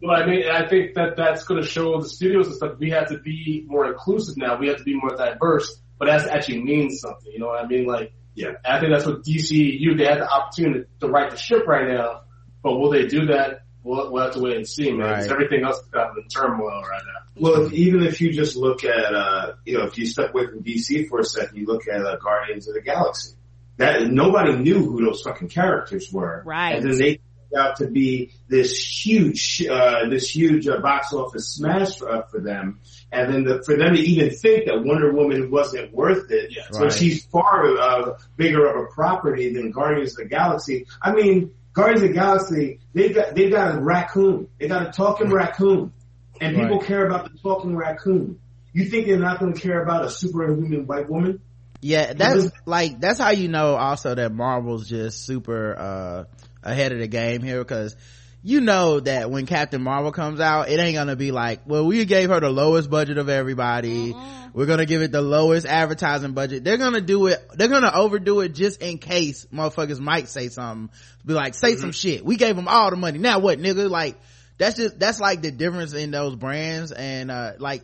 But 0.00 0.10
I 0.22 0.26
mean, 0.26 0.42
I 0.50 0.68
think 0.68 0.94
that 0.94 1.16
that's 1.16 1.44
going 1.44 1.62
to 1.62 1.66
show 1.66 2.00
the 2.00 2.08
studios 2.08 2.46
and 2.46 2.56
stuff. 2.56 2.72
We 2.78 2.90
have 2.90 3.08
to 3.08 3.18
be 3.18 3.64
more 3.66 3.86
inclusive 3.86 4.36
now. 4.36 4.58
We 4.58 4.68
have 4.68 4.78
to 4.78 4.84
be 4.84 4.94
more 4.94 5.16
diverse. 5.16 5.80
But 5.98 6.06
that 6.08 6.28
actually 6.28 6.62
means 6.62 7.00
something. 7.00 7.32
You 7.32 7.38
know 7.38 7.46
what 7.46 7.64
I 7.64 7.66
mean? 7.66 7.86
Like, 7.86 8.12
Yeah. 8.34 8.52
I 8.64 8.78
think 8.80 8.92
that's 8.92 9.06
what 9.06 9.22
DCU. 9.24 9.96
They 9.96 10.04
have 10.04 10.18
the 10.18 10.28
opportunity 10.30 10.84
to 11.00 11.08
right 11.08 11.30
the 11.30 11.36
ship 11.38 11.66
right 11.66 11.88
now. 11.88 12.22
But 12.62 12.78
will 12.78 12.90
they 12.90 13.06
do 13.06 13.26
that? 13.26 13.60
We'll, 13.82 14.10
we'll 14.12 14.24
have 14.24 14.34
to 14.34 14.40
wait 14.40 14.56
and 14.56 14.66
see, 14.68 14.90
man. 14.92 15.14
'cause 15.14 15.28
Right. 15.28 15.32
everything 15.32 15.64
else 15.64 15.78
is 15.80 15.86
kind 15.88 16.10
of 16.10 16.16
in 16.18 16.28
turmoil 16.28 16.82
right 16.82 17.02
now. 17.06 17.40
Well, 17.40 17.66
if, 17.66 17.72
even 17.72 18.02
if 18.02 18.20
you 18.20 18.32
just 18.32 18.56
look 18.56 18.82
at, 18.84 19.14
uh, 19.14 19.52
you 19.64 19.78
know, 19.78 19.84
if 19.84 19.96
you 19.96 20.06
step 20.06 20.30
away 20.34 20.46
from 20.46 20.62
DC 20.62 21.06
for 21.08 21.20
a 21.20 21.24
second, 21.24 21.56
you 21.56 21.66
look 21.66 21.86
at 21.86 22.04
uh, 22.04 22.16
Guardians 22.16 22.66
of 22.68 22.74
the 22.74 22.80
Galaxy. 22.82 23.34
That 23.78 24.08
nobody 24.10 24.56
knew 24.56 24.82
who 24.82 25.04
those 25.04 25.20
fucking 25.22 25.48
characters 25.50 26.10
were, 26.12 26.42
Right. 26.46 26.76
And 26.76 26.90
then 26.90 26.98
they 26.98 27.10
turned 27.16 27.20
out 27.56 27.76
to 27.76 27.86
be 27.86 28.32
this 28.48 28.78
huge, 28.78 29.66
uh, 29.70 30.08
this 30.08 30.34
huge 30.34 30.66
uh, 30.66 30.78
box 30.80 31.12
office 31.12 31.48
smash 31.48 31.98
for, 31.98 32.08
uh, 32.10 32.22
for 32.26 32.40
them. 32.40 32.80
And 33.12 33.32
then 33.32 33.44
the, 33.44 33.62
for 33.64 33.76
them 33.76 33.94
to 33.94 34.00
even 34.00 34.30
think 34.30 34.66
that 34.66 34.82
Wonder 34.84 35.12
Woman 35.12 35.50
wasn't 35.50 35.92
worth 35.92 36.30
it, 36.30 36.52
Yeah. 36.56 36.62
so 36.70 36.80
Right. 36.84 36.92
she's 36.92 37.24
far 37.26 37.76
uh, 37.78 38.18
bigger 38.36 38.66
of 38.66 38.84
a 38.84 38.86
property 38.86 39.52
than 39.52 39.70
Guardians 39.70 40.12
of 40.12 40.24
the 40.24 40.24
Galaxy. 40.34 40.86
I 41.00 41.12
mean, 41.12 41.52
Guardians 41.72 42.02
of 42.02 42.08
the 42.08 42.14
Galaxy, 42.14 42.80
they 42.94 43.10
got 43.10 43.34
they 43.34 43.50
got 43.50 43.76
a 43.76 43.80
raccoon, 43.80 44.48
they 44.58 44.66
got 44.68 44.88
a 44.88 44.90
talking 44.92 45.30
raccoon, 45.30 45.92
and 46.40 46.56
people 46.56 46.78
Right. 46.78 46.86
care 46.86 47.06
about 47.06 47.30
the 47.30 47.38
talking 47.38 47.76
raccoon. 47.76 48.38
You 48.72 48.86
think 48.86 49.06
they're 49.06 49.18
not 49.18 49.38
going 49.40 49.52
to 49.54 49.60
care 49.60 49.82
about 49.82 50.04
a 50.04 50.10
superhuman 50.10 50.86
white 50.86 51.08
woman? 51.08 51.40
yeah, 51.82 52.14
that's 52.14 52.50
like 52.64 52.98
that's 53.00 53.18
how 53.18 53.30
you 53.30 53.48
know 53.48 53.76
also 53.76 54.14
that 54.14 54.32
Marvel's 54.32 54.88
just 54.88 55.24
super 55.26 55.76
uh 55.78 56.24
ahead 56.66 56.92
of 56.92 56.98
the 56.98 57.08
game 57.08 57.42
here 57.42 57.58
because 57.58 57.96
you 58.42 58.60
know 58.60 59.00
that 59.00 59.30
when 59.30 59.46
Captain 59.46 59.82
Marvel 59.82 60.12
comes 60.12 60.38
out, 60.38 60.68
it 60.68 60.78
ain't 60.78 60.94
gonna 60.94 61.16
be 61.16 61.32
like, 61.32 61.62
well, 61.66 61.84
we 61.84 62.04
gave 62.04 62.28
her 62.28 62.38
the 62.38 62.50
lowest 62.50 62.88
budget 62.88 63.18
of 63.18 63.28
everybody. 63.28 64.14
We're 64.52 64.66
gonna 64.66 64.86
give 64.86 65.02
it 65.02 65.10
the 65.10 65.20
lowest 65.22 65.66
advertising 65.66 66.32
budget. 66.32 66.62
They're 66.62 66.76
gonna 66.76 67.00
do 67.00 67.26
it, 67.26 67.44
they're 67.54 67.68
gonna 67.68 67.90
overdo 67.92 68.40
it 68.40 68.50
just 68.50 68.80
in 68.80 68.98
case 68.98 69.46
motherfuckers 69.52 69.98
might 69.98 70.28
say 70.28 70.48
something. 70.48 70.90
Be 71.24 71.34
like, 71.34 71.54
say 71.54 71.76
some 71.76 71.92
shit. 71.92 72.24
We 72.24 72.36
gave 72.36 72.54
them 72.54 72.68
all 72.68 72.90
the 72.90 72.96
money. 72.96 73.18
Now 73.18 73.40
what, 73.40 73.58
nigga? 73.58 73.90
Like, 73.90 74.16
that's 74.58 74.76
just, 74.76 74.98
that's 74.98 75.18
like 75.18 75.42
the 75.42 75.50
difference 75.50 75.92
in 75.92 76.10
those 76.10 76.36
brands 76.36 76.92
and, 76.92 77.30
uh, 77.30 77.54
like, 77.58 77.82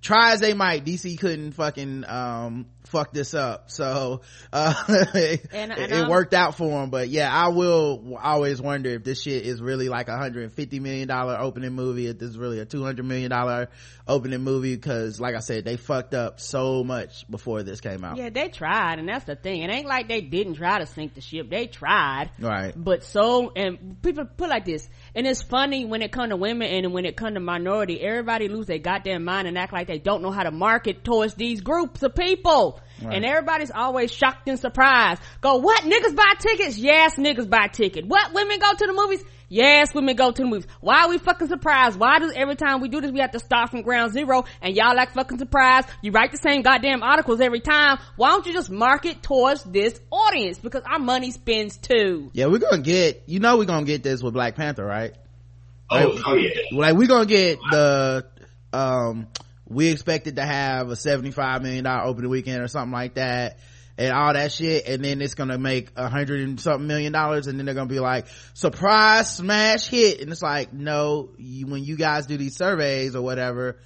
try 0.00 0.32
as 0.32 0.40
they 0.40 0.54
might, 0.54 0.84
DC 0.84 1.18
couldn't 1.18 1.52
fucking, 1.52 2.04
um, 2.06 2.66
fuck 2.84 3.12
this 3.12 3.34
up. 3.34 3.70
So, 3.70 4.22
uh, 4.52 4.74
it, 5.14 5.46
And- 5.52 5.72
and 5.72 5.92
it 5.92 6.08
worked 6.08 6.32
out 6.34 6.54
for 6.56 6.68
them. 6.80 6.90
But 6.90 7.08
yeah, 7.08 7.30
I 7.32 7.48
will 7.48 8.16
always 8.22 8.60
wonder 8.62 8.90
if 8.90 9.04
this 9.04 9.22
shit 9.22 9.44
is 9.44 9.60
really 9.60 9.88
like 9.88 10.08
a 10.08 10.16
hundred 10.16 10.44
and 10.44 10.52
fifty 10.52 10.80
million 10.80 11.06
dollar 11.08 11.38
opening 11.38 11.72
movie, 11.72 12.06
if 12.06 12.18
this 12.18 12.30
is 12.30 12.38
really 12.38 12.60
a 12.60 12.64
two 12.64 12.82
hundred 12.82 13.04
million 13.04 13.30
dollar 13.30 13.68
opening 14.06 14.40
movie, 14.40 14.76
cause 14.78 15.20
like 15.20 15.34
I 15.34 15.40
said, 15.40 15.64
they 15.64 15.76
fucked 15.76 16.14
up 16.14 16.40
so 16.40 16.82
much 16.82 17.30
before 17.30 17.62
this 17.62 17.80
came 17.80 18.04
out. 18.04 18.16
Yeah, 18.16 18.30
they 18.30 18.48
tried, 18.48 18.98
and 18.98 19.08
that's 19.08 19.24
the 19.26 19.36
thing. 19.36 19.62
It 19.62 19.70
ain't 19.70 19.86
like 19.86 20.08
they 20.08 20.22
didn't 20.22 20.54
try 20.54 20.78
to 20.78 20.86
sink 20.86 21.14
the 21.14 21.20
ship. 21.20 21.50
They 21.50 21.66
tried. 21.66 22.30
Right. 22.38 22.72
But 22.74 23.04
so, 23.04 23.52
and 23.54 24.00
people 24.02 24.24
put 24.24 24.48
like 24.48 24.64
this, 24.64 24.88
and 25.18 25.26
it's 25.26 25.42
funny 25.42 25.84
when 25.84 26.00
it 26.00 26.12
come 26.12 26.28
to 26.28 26.36
women 26.36 26.68
and 26.68 26.92
when 26.92 27.04
it 27.04 27.16
come 27.16 27.34
to 27.34 27.40
minority, 27.40 28.00
everybody 28.00 28.46
lose 28.46 28.66
their 28.66 28.78
goddamn 28.78 29.24
mind 29.24 29.48
and 29.48 29.58
act 29.58 29.72
like 29.72 29.88
they 29.88 29.98
don't 29.98 30.22
know 30.22 30.30
how 30.30 30.44
to 30.44 30.52
market 30.52 31.02
towards 31.02 31.34
these 31.34 31.60
groups 31.60 32.04
of 32.04 32.14
people. 32.14 32.80
Right. 33.02 33.16
And 33.16 33.24
everybody's 33.24 33.70
always 33.70 34.12
shocked 34.12 34.48
and 34.48 34.58
surprised. 34.58 35.22
Go, 35.40 35.56
what? 35.56 35.82
Niggas 35.82 36.16
buy 36.16 36.34
tickets? 36.38 36.78
Yes, 36.78 37.16
niggas 37.16 37.48
buy 37.48 37.68
tickets. 37.68 38.06
What? 38.06 38.32
Women 38.32 38.58
go 38.58 38.72
to 38.72 38.86
the 38.86 38.92
movies? 38.92 39.24
Yes, 39.48 39.94
women 39.94 40.14
go 40.14 40.30
to 40.30 40.42
the 40.42 40.48
movies. 40.48 40.66
Why 40.80 41.04
are 41.04 41.08
we 41.08 41.18
fucking 41.18 41.48
surprised? 41.48 41.98
Why 41.98 42.18
does 42.18 42.32
every 42.34 42.56
time 42.56 42.80
we 42.80 42.88
do 42.88 43.00
this 43.00 43.10
we 43.10 43.20
have 43.20 43.30
to 43.30 43.38
start 43.38 43.70
from 43.70 43.82
ground 43.82 44.12
zero 44.12 44.44
and 44.60 44.76
y'all 44.76 44.94
like 44.94 45.12
fucking 45.14 45.38
surprised? 45.38 45.88
You 46.02 46.12
write 46.12 46.32
the 46.32 46.38
same 46.38 46.62
goddamn 46.62 47.02
articles 47.02 47.40
every 47.40 47.60
time. 47.60 47.98
Why 48.16 48.30
don't 48.30 48.44
you 48.46 48.52
just 48.52 48.68
market 48.70 49.22
towards 49.22 49.64
this 49.64 49.98
audience? 50.10 50.58
Because 50.58 50.82
our 50.84 50.98
money 50.98 51.30
spends 51.30 51.78
too. 51.78 52.30
Yeah, 52.34 52.46
we're 52.46 52.58
gonna 52.58 52.82
get, 52.82 53.22
you 53.26 53.40
know 53.40 53.56
we're 53.56 53.64
gonna 53.64 53.86
get 53.86 54.02
this 54.02 54.22
with 54.22 54.34
Black 54.34 54.54
Panther, 54.54 54.84
right? 54.84 55.14
Oh, 55.90 56.20
oh 56.26 56.34
yeah. 56.34 56.50
like 56.72 56.94
we're 56.96 57.08
gonna 57.08 57.24
get 57.24 57.58
the 57.70 58.26
um 58.74 59.28
we 59.68 59.88
expected 59.88 60.36
to 60.36 60.44
have 60.44 60.88
a 60.88 60.96
75 60.96 61.62
million 61.62 61.84
dollar 61.84 62.04
opening 62.04 62.30
weekend 62.30 62.62
or 62.62 62.68
something 62.68 62.92
like 62.92 63.14
that 63.14 63.58
and 63.98 64.12
all 64.12 64.32
that 64.32 64.52
shit 64.52 64.86
and 64.88 65.04
then 65.04 65.20
it's 65.20 65.34
gonna 65.34 65.58
make 65.58 65.90
a 65.96 66.08
hundred 66.08 66.40
and 66.40 66.60
something 66.60 66.86
million 66.86 67.12
dollars 67.12 67.46
and 67.46 67.58
then 67.58 67.66
they're 67.66 67.74
gonna 67.74 67.86
be 67.86 68.00
like 68.00 68.26
surprise 68.54 69.36
smash 69.36 69.88
hit. 69.88 70.20
And 70.20 70.30
it's 70.30 70.42
like 70.42 70.72
no 70.72 71.30
you, 71.36 71.66
when 71.66 71.84
you 71.84 71.96
guys 71.96 72.26
do 72.26 72.36
these 72.36 72.56
surveys 72.56 73.14
or 73.14 73.22
whatever 73.22 73.78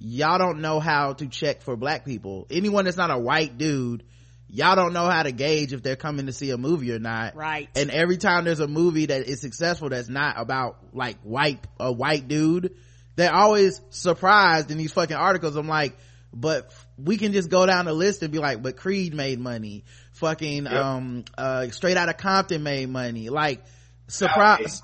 y'all 0.00 0.38
don't 0.38 0.60
know 0.60 0.78
how 0.78 1.12
to 1.14 1.26
check 1.26 1.62
for 1.62 1.76
black 1.76 2.04
people. 2.04 2.46
Anyone 2.50 2.84
that's 2.84 2.96
not 2.96 3.10
a 3.10 3.18
white 3.18 3.58
dude 3.58 4.04
y'all 4.50 4.76
don't 4.76 4.94
know 4.94 5.06
how 5.06 5.22
to 5.22 5.30
gauge 5.30 5.74
if 5.74 5.82
they're 5.82 5.94
coming 5.94 6.24
to 6.24 6.32
see 6.32 6.50
a 6.50 6.56
movie 6.56 6.90
or 6.92 6.98
not. 6.98 7.36
Right. 7.36 7.68
and 7.76 7.90
every 7.90 8.16
time 8.16 8.44
there's 8.44 8.60
a 8.60 8.68
movie 8.68 9.06
that 9.06 9.28
is 9.28 9.40
successful 9.40 9.90
that's 9.90 10.08
not 10.08 10.40
about 10.40 10.78
like 10.94 11.18
white 11.22 11.64
a 11.78 11.92
white 11.92 12.26
dude 12.26 12.74
they're 13.18 13.34
always 13.34 13.80
surprised 13.90 14.70
in 14.70 14.78
these 14.78 14.92
fucking 14.92 15.16
articles. 15.16 15.56
I'm 15.56 15.66
like 15.66 15.96
but 16.32 16.72
we 16.96 17.16
can 17.16 17.32
just 17.32 17.48
go 17.50 17.66
down 17.66 17.86
the 17.86 17.92
list 17.92 18.22
and 18.22 18.30
be 18.30 18.38
like 18.38 18.62
but 18.62 18.76
creed 18.76 19.12
made 19.12 19.40
money. 19.40 19.84
Fucking 20.12 20.68
um 20.68 21.24
uh 21.36 21.68
straight 21.70 21.96
out 21.96 22.08
of 22.08 22.16
compton 22.16 22.62
made 22.62 22.88
money. 22.88 23.28
Like 23.28 23.64
surprise 24.06 24.82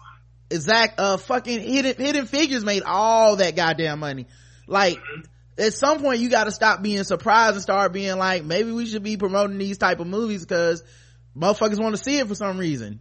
exact 0.51 0.99
uh 0.99 1.17
fucking 1.17 1.61
hidden 1.61 1.95
hidden 1.97 2.27
figures 2.27 2.65
made 2.65 2.83
all 2.83 3.37
that 3.37 3.55
goddamn 3.55 4.01
money. 4.01 4.27
Like 4.67 4.99
at 5.57 5.73
some 5.73 6.01
point 6.01 6.19
you 6.19 6.29
got 6.29 6.45
to 6.45 6.51
stop 6.51 6.83
being 6.83 7.05
surprised 7.05 7.55
and 7.55 7.63
start 7.63 7.93
being 7.93 8.17
like 8.17 8.43
maybe 8.43 8.73
we 8.73 8.87
should 8.87 9.05
be 9.05 9.17
promoting 9.17 9.59
these 9.59 9.79
type 9.79 10.01
of 10.01 10.09
movies 10.09 10.45
because 10.45 10.83
motherfuckers 11.37 11.79
want 11.81 11.97
to 11.97 12.03
see 12.03 12.19
it 12.19 12.27
for 12.27 12.35
some 12.35 12.59
reason 12.59 12.99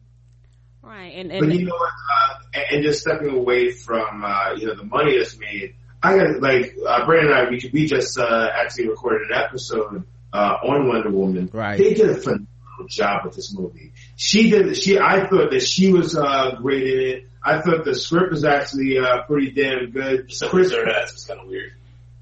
Right. 0.84 1.14
And, 1.16 1.30
But 1.30 1.44
and 1.44 1.54
you 1.54 1.66
know 1.66 1.74
what? 1.76 1.90
Uh, 1.92 2.34
and, 2.54 2.64
and 2.72 2.84
just 2.84 3.02
stepping 3.02 3.30
away 3.30 3.72
from 3.72 4.24
uh, 4.24 4.54
you 4.58 4.68
know 4.68 4.76
the 4.76 4.84
money 4.84 5.18
that's 5.18 5.38
made, 5.40 5.76
I 6.02 6.18
got 6.18 6.42
like 6.42 6.76
uh, 6.86 7.06
Brandon 7.06 7.32
and 7.34 7.48
I. 7.48 7.50
We, 7.50 7.70
we 7.74 7.88
just 7.88 8.20
uh, 8.20 8.50
actually 8.54 8.90
recorded 8.90 9.32
an 9.32 9.38
episode 9.42 10.04
uh, 10.34 10.58
on 10.64 10.88
Wonder 10.88 11.10
Woman. 11.10 11.50
Right. 11.54 11.78
They 11.78 11.94
did 11.94 12.10
a 12.10 12.16
phenomenal 12.16 12.48
job 12.90 13.26
with 13.26 13.36
this 13.36 13.54
movie. 13.58 13.94
She 14.18 14.50
did. 14.50 14.76
She. 14.78 15.00
I 15.00 15.28
thought 15.28 15.52
that 15.52 15.62
she 15.62 15.92
was 15.94 16.18
uh, 16.18 16.56
great 16.62 16.84
in 16.84 17.00
it. 17.00 17.28
I 17.42 17.62
thought 17.62 17.86
the 17.86 17.96
script 17.96 18.32
was 18.32 18.44
actually 18.46 18.98
uh, 19.00 19.24
pretty 19.24 19.52
damn 19.52 19.92
good. 19.92 20.26
Except 20.28 20.52
Chris- 20.52 20.72
for 20.72 20.78
third 20.78 20.90
acts, 20.90 21.14
it's 21.14 21.26
kind 21.26 21.40
of 21.42 21.48
weird. 21.48 21.72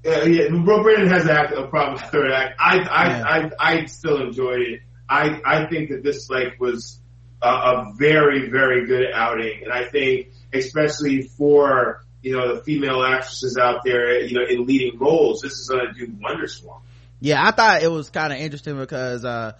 uh, 0.06 0.22
yeah, 0.24 0.48
Bro 0.50 0.82
Brandon 0.82 1.08
has 1.08 1.26
a, 1.26 1.32
act, 1.32 1.52
a 1.52 1.66
problem 1.68 1.94
with 1.94 2.02
third 2.10 2.32
act. 2.32 2.56
I, 2.60 2.78
I, 2.78 3.06
Yeah. 3.08 3.50
I, 3.60 3.72
I 3.80 3.84
still 3.86 4.20
enjoyed 4.22 4.60
it. 4.62 4.80
I, 5.08 5.40
I 5.44 5.66
think 5.68 5.90
that 5.90 6.02
this 6.02 6.28
like 6.30 6.58
was 6.58 6.98
a, 7.42 7.48
a 7.48 7.92
very, 7.96 8.48
very 8.48 8.86
good 8.86 9.06
outing, 9.12 9.64
and 9.64 9.72
I 9.72 9.84
think 9.84 10.28
especially 10.52 11.22
for 11.22 12.02
you 12.22 12.36
know, 12.36 12.54
the 12.54 12.62
female 12.62 13.02
actresses 13.02 13.58
out 13.58 13.80
there, 13.84 14.20
you 14.20 14.38
know, 14.38 14.44
in 14.44 14.64
leading 14.64 14.98
roles. 14.98 15.40
This 15.40 15.52
is 15.52 15.68
going 15.68 15.92
to 15.92 16.06
do 16.06 16.12
wonders 16.20 16.58
for 16.58 16.74
them. 16.74 16.82
Yeah, 17.20 17.44
I 17.44 17.50
thought 17.50 17.82
it 17.82 17.90
was 17.90 18.10
kind 18.10 18.32
of 18.32 18.38
interesting 18.38 18.78
because, 18.78 19.24
uh, 19.24 19.52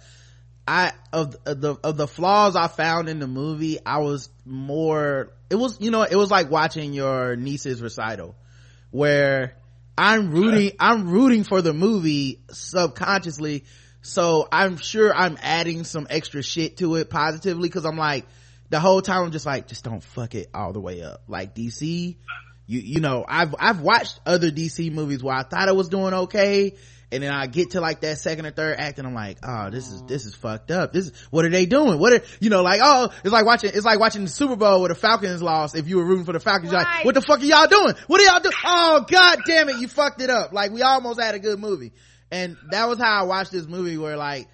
I, 0.65 0.93
of, 1.11 1.35
of 1.45 1.61
the, 1.61 1.75
of 1.83 1.97
the 1.97 2.07
flaws 2.07 2.55
I 2.55 2.67
found 2.67 3.09
in 3.09 3.19
the 3.19 3.27
movie, 3.27 3.79
I 3.85 3.99
was 3.99 4.29
more, 4.45 5.33
it 5.49 5.55
was, 5.55 5.79
you 5.81 5.91
know, 5.91 6.03
it 6.03 6.15
was 6.15 6.31
like 6.31 6.49
watching 6.49 6.93
your 6.93 7.35
niece's 7.35 7.81
recital 7.81 8.35
where 8.91 9.57
I'm 9.97 10.31
rooting, 10.31 10.71
I'm 10.79 11.09
rooting 11.09 11.43
for 11.43 11.61
the 11.61 11.73
movie 11.73 12.39
subconsciously. 12.49 13.65
So 14.03 14.47
I'm 14.51 14.77
sure 14.77 15.13
I'm 15.15 15.37
adding 15.41 15.85
some 15.85 16.07
extra 16.09 16.43
shit 16.43 16.77
to 16.77 16.95
it 16.97 17.09
positively 17.09 17.69
because 17.69 17.85
I'm 17.85 17.97
like, 17.97 18.25
the 18.69 18.79
whole 18.79 19.01
time 19.01 19.23
I'm 19.23 19.31
just 19.31 19.45
like, 19.45 19.67
just 19.67 19.83
don't 19.83 20.03
fuck 20.03 20.35
it 20.35 20.49
all 20.53 20.73
the 20.73 20.81
way 20.81 21.01
up. 21.01 21.21
Like 21.27 21.55
DC, 21.55 22.17
you, 22.67 22.79
you 22.79 22.99
know, 22.99 23.23
I've, 23.27 23.55
I've 23.57 23.79
watched 23.81 24.19
other 24.25 24.51
DC 24.51 24.91
movies 24.91 25.23
where 25.23 25.35
I 25.35 25.43
thought 25.43 25.69
it 25.69 25.75
was 25.75 25.87
doing 25.89 26.13
okay. 26.13 26.75
And 27.13 27.21
then 27.21 27.31
I 27.31 27.45
get 27.45 27.71
to 27.71 27.81
like 27.81 28.01
that 28.01 28.17
second 28.17 28.47
or 28.47 28.51
third 28.51 28.75
act 28.79 28.97
and 28.97 29.07
I'm 29.07 29.13
like, 29.13 29.37
oh, 29.43 29.69
this 29.69 29.87
is, 29.91 30.01
this 30.07 30.25
is 30.25 30.33
fucked 30.33 30.71
up. 30.71 30.91
This 30.91 31.07
is, 31.07 31.27
what 31.29 31.45
are 31.45 31.49
they 31.49 31.67
doing? 31.67 31.99
What 31.99 32.11
are, 32.11 32.21
you 32.39 32.49
know, 32.49 32.63
like, 32.63 32.81
oh, 32.83 33.11
it's 33.23 33.31
like 33.31 33.45
watching, 33.45 33.69
it's 33.71 33.85
like 33.85 33.99
watching 33.99 34.23
the 34.23 34.29
Super 34.31 34.55
Bowl 34.55 34.79
where 34.81 34.89
the 34.89 34.95
Falcons 34.95 35.41
lost. 35.41 35.75
If 35.75 35.87
you 35.87 35.97
were 35.97 36.05
rooting 36.05 36.25
for 36.25 36.33
the 36.33 36.39
Falcons, 36.39 36.71
you're 36.71 36.79
like, 36.79 36.87
Right. 36.87 37.05
what 37.05 37.13
the 37.13 37.21
fuck 37.21 37.39
are 37.39 37.45
y'all 37.45 37.67
doing? 37.67 37.93
What 38.07 38.19
are 38.19 38.23
y'all 38.23 38.39
doing? 38.39 38.55
Oh, 38.65 39.05
god 39.07 39.39
damn 39.45 39.69
it, 39.69 39.77
you 39.77 39.87
fucked 39.87 40.21
it 40.23 40.31
up. 40.31 40.51
Like, 40.53 40.71
we 40.71 40.81
almost 40.81 41.21
had 41.21 41.35
a 41.35 41.39
good 41.39 41.59
movie. 41.59 41.93
And 42.33 42.57
that 42.71 42.89
was 42.89 42.97
how 42.97 43.21
I 43.21 43.23
watched 43.25 43.51
this 43.51 43.67
movie 43.67 43.95
where 43.95 44.17
like, 44.17 44.47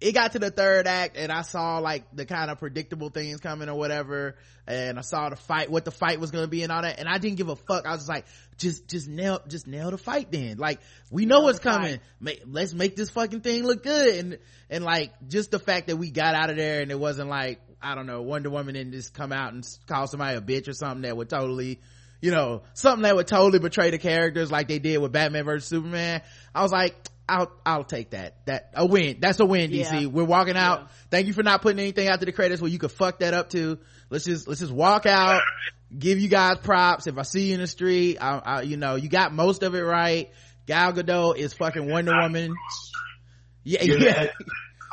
it 0.00 0.12
got 0.12 0.32
to 0.32 0.38
the 0.38 0.50
third 0.50 0.86
act 0.86 1.18
and 1.18 1.30
I 1.30 1.42
saw 1.42 1.80
like 1.80 2.04
the 2.14 2.24
kind 2.24 2.50
of 2.50 2.58
predictable 2.58 3.10
things 3.10 3.40
coming 3.40 3.68
or 3.68 3.76
whatever. 3.76 4.36
And 4.66 4.98
I 4.98 5.02
saw 5.02 5.28
the 5.28 5.36
fight, 5.36 5.70
what 5.70 5.84
the 5.84 5.90
fight 5.90 6.18
was 6.18 6.30
going 6.30 6.44
to 6.44 6.50
be 6.50 6.62
and 6.62 6.72
all 6.72 6.80
that. 6.80 6.98
And 6.98 7.06
I 7.06 7.18
didn't 7.18 7.36
give 7.36 7.50
a 7.50 7.56
fuck. 7.56 7.84
I 7.86 7.90
was 7.90 8.00
just 8.00 8.08
like, 8.08 8.24
just, 8.56 8.88
just 8.88 9.06
nail, 9.06 9.42
just 9.48 9.66
nail 9.66 9.90
the 9.90 9.98
fight 9.98 10.32
then. 10.32 10.56
Like, 10.56 10.80
we 11.10 11.26
know 11.26 11.40
what's 11.40 11.58
coming. 11.58 12.00
Make, 12.20 12.42
let's 12.46 12.72
make 12.72 12.96
this 12.96 13.10
fucking 13.10 13.42
thing 13.42 13.64
look 13.64 13.82
good. 13.82 14.16
And, 14.16 14.38
and 14.70 14.82
like, 14.82 15.12
just 15.28 15.50
the 15.50 15.58
fact 15.58 15.88
that 15.88 15.96
we 15.96 16.10
got 16.10 16.34
out 16.34 16.48
of 16.48 16.56
there 16.56 16.80
and 16.80 16.90
it 16.90 16.98
wasn't 16.98 17.28
like, 17.28 17.60
I 17.82 17.94
don't 17.94 18.06
know, 18.06 18.22
Wonder 18.22 18.48
Woman 18.48 18.74
didn't 18.74 18.92
just 18.92 19.12
come 19.12 19.30
out 19.30 19.52
and 19.52 19.62
call 19.86 20.06
somebody 20.06 20.38
a 20.38 20.40
bitch 20.40 20.68
or 20.68 20.72
something 20.72 21.02
that 21.02 21.14
would 21.14 21.28
totally, 21.28 21.80
you 22.22 22.30
know, 22.30 22.62
something 22.72 23.02
that 23.02 23.14
would 23.14 23.26
totally 23.26 23.58
betray 23.58 23.90
the 23.90 23.98
characters 23.98 24.50
like 24.50 24.68
they 24.68 24.78
did 24.78 24.98
with 24.98 25.12
Batman 25.12 25.44
versus 25.44 25.68
Superman. 25.68 26.22
I 26.54 26.62
was 26.62 26.72
like, 26.72 26.94
I'll, 27.28 27.50
I'll 27.64 27.84
take 27.84 28.10
that. 28.10 28.36
That, 28.46 28.70
a 28.74 28.86
win. 28.86 29.16
That's 29.20 29.40
a 29.40 29.44
win, 29.44 29.70
DC. 29.70 30.02
Yeah. 30.02 30.06
We're 30.06 30.24
walking 30.24 30.56
out. 30.56 30.80
Yeah. 30.82 30.86
Thank 31.10 31.26
you 31.26 31.32
for 31.32 31.42
not 31.42 31.60
putting 31.62 31.80
anything 31.80 32.08
out 32.08 32.20
to 32.20 32.26
the 32.26 32.32
credits 32.32 32.62
where 32.62 32.70
you 32.70 32.78
could 32.78 32.92
fuck 32.92 33.18
that 33.18 33.34
up 33.34 33.50
too. 33.50 33.78
Let's 34.10 34.24
just, 34.24 34.46
let's 34.46 34.60
just 34.60 34.72
walk 34.72 35.06
out, 35.06 35.42
give 35.96 36.20
you 36.20 36.28
guys 36.28 36.58
props. 36.58 37.06
If 37.08 37.18
I 37.18 37.22
see 37.22 37.48
you 37.48 37.54
in 37.54 37.60
the 37.60 37.66
street, 37.66 38.18
I, 38.20 38.38
I, 38.38 38.62
you 38.62 38.76
know, 38.76 38.94
you 38.94 39.08
got 39.08 39.32
most 39.32 39.62
of 39.64 39.74
it 39.74 39.80
right. 39.82 40.30
Gal 40.66 40.92
Gadot 40.92 41.36
is 41.36 41.52
fucking 41.54 41.88
Wonder 41.90 42.12
Woman. 42.20 42.54
Yeah, 43.64 43.82
You're 43.82 43.98
yeah, 43.98 44.12
head- 44.12 44.32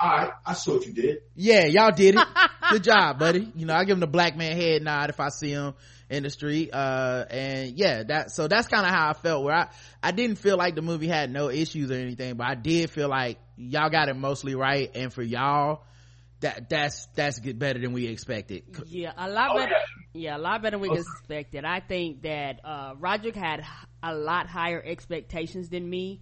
All 0.01 0.09
right, 0.09 0.31
I 0.45 0.53
saw 0.53 0.73
what 0.77 0.85
you 0.87 0.93
did. 0.93 1.19
yeah, 1.35 1.65
y'all 1.65 1.91
did 1.91 2.15
it. 2.15 2.27
Good 2.71 2.83
job, 2.83 3.19
buddy. 3.19 3.51
You 3.55 3.65
know, 3.67 3.75
I 3.75 3.83
give 3.85 3.93
him 3.95 3.99
the 3.99 4.07
black 4.07 4.35
man 4.35 4.55
head 4.55 4.81
nod 4.81 5.09
if 5.11 5.19
I 5.19 5.29
see 5.29 5.51
him 5.51 5.75
in 6.13 6.23
the 6.23 6.29
street. 6.29 6.69
Uh, 6.73 7.25
and 7.29 7.77
yeah, 7.77 8.03
that, 8.03 8.31
so 8.31 8.47
that's 8.47 8.67
kind 8.67 8.85
of 8.85 8.91
how 8.91 9.09
I 9.09 9.13
felt 9.13 9.43
where 9.43 9.55
I, 9.55 9.67
I 10.01 10.11
didn't 10.11 10.37
feel 10.37 10.57
like 10.57 10.75
the 10.75 10.81
movie 10.81 11.07
had 11.07 11.31
no 11.31 11.49
issues 11.49 11.89
or 11.91 11.95
anything, 11.95 12.35
but 12.35 12.47
I 12.47 12.55
did 12.55 12.89
feel 12.91 13.09
like 13.09 13.39
y'all 13.57 13.89
got 13.89 14.09
it 14.09 14.15
mostly 14.15 14.53
right. 14.55 14.91
And 14.95 15.11
for 15.11 15.23
y'all, 15.23 15.83
that, 16.41 16.69
that's, 16.69 17.07
that's 17.15 17.39
good, 17.39 17.57
better 17.57 17.79
than 17.79 17.93
we 17.93 18.05
expected. 18.07 18.63
Yeah, 18.85 19.11
a 19.17 19.27
lot 19.29 19.49
Oh, 19.53 19.57
better. 19.57 19.71
yeah. 19.71 19.77
Yeah, 20.15 20.37
a 20.37 20.39
lot 20.39 20.61
better 20.61 20.77
than 20.77 20.87
we 20.87 20.95
expected. 20.95 21.65
I 21.65 21.79
think 21.79 22.21
that 22.21 22.59
uh 22.63 22.93
Roderick 22.99 23.35
had 23.35 23.65
a 24.03 24.13
lot 24.13 24.45
higher 24.47 24.79
expectations 24.85 25.69
than 25.69 25.89
me, 25.89 26.21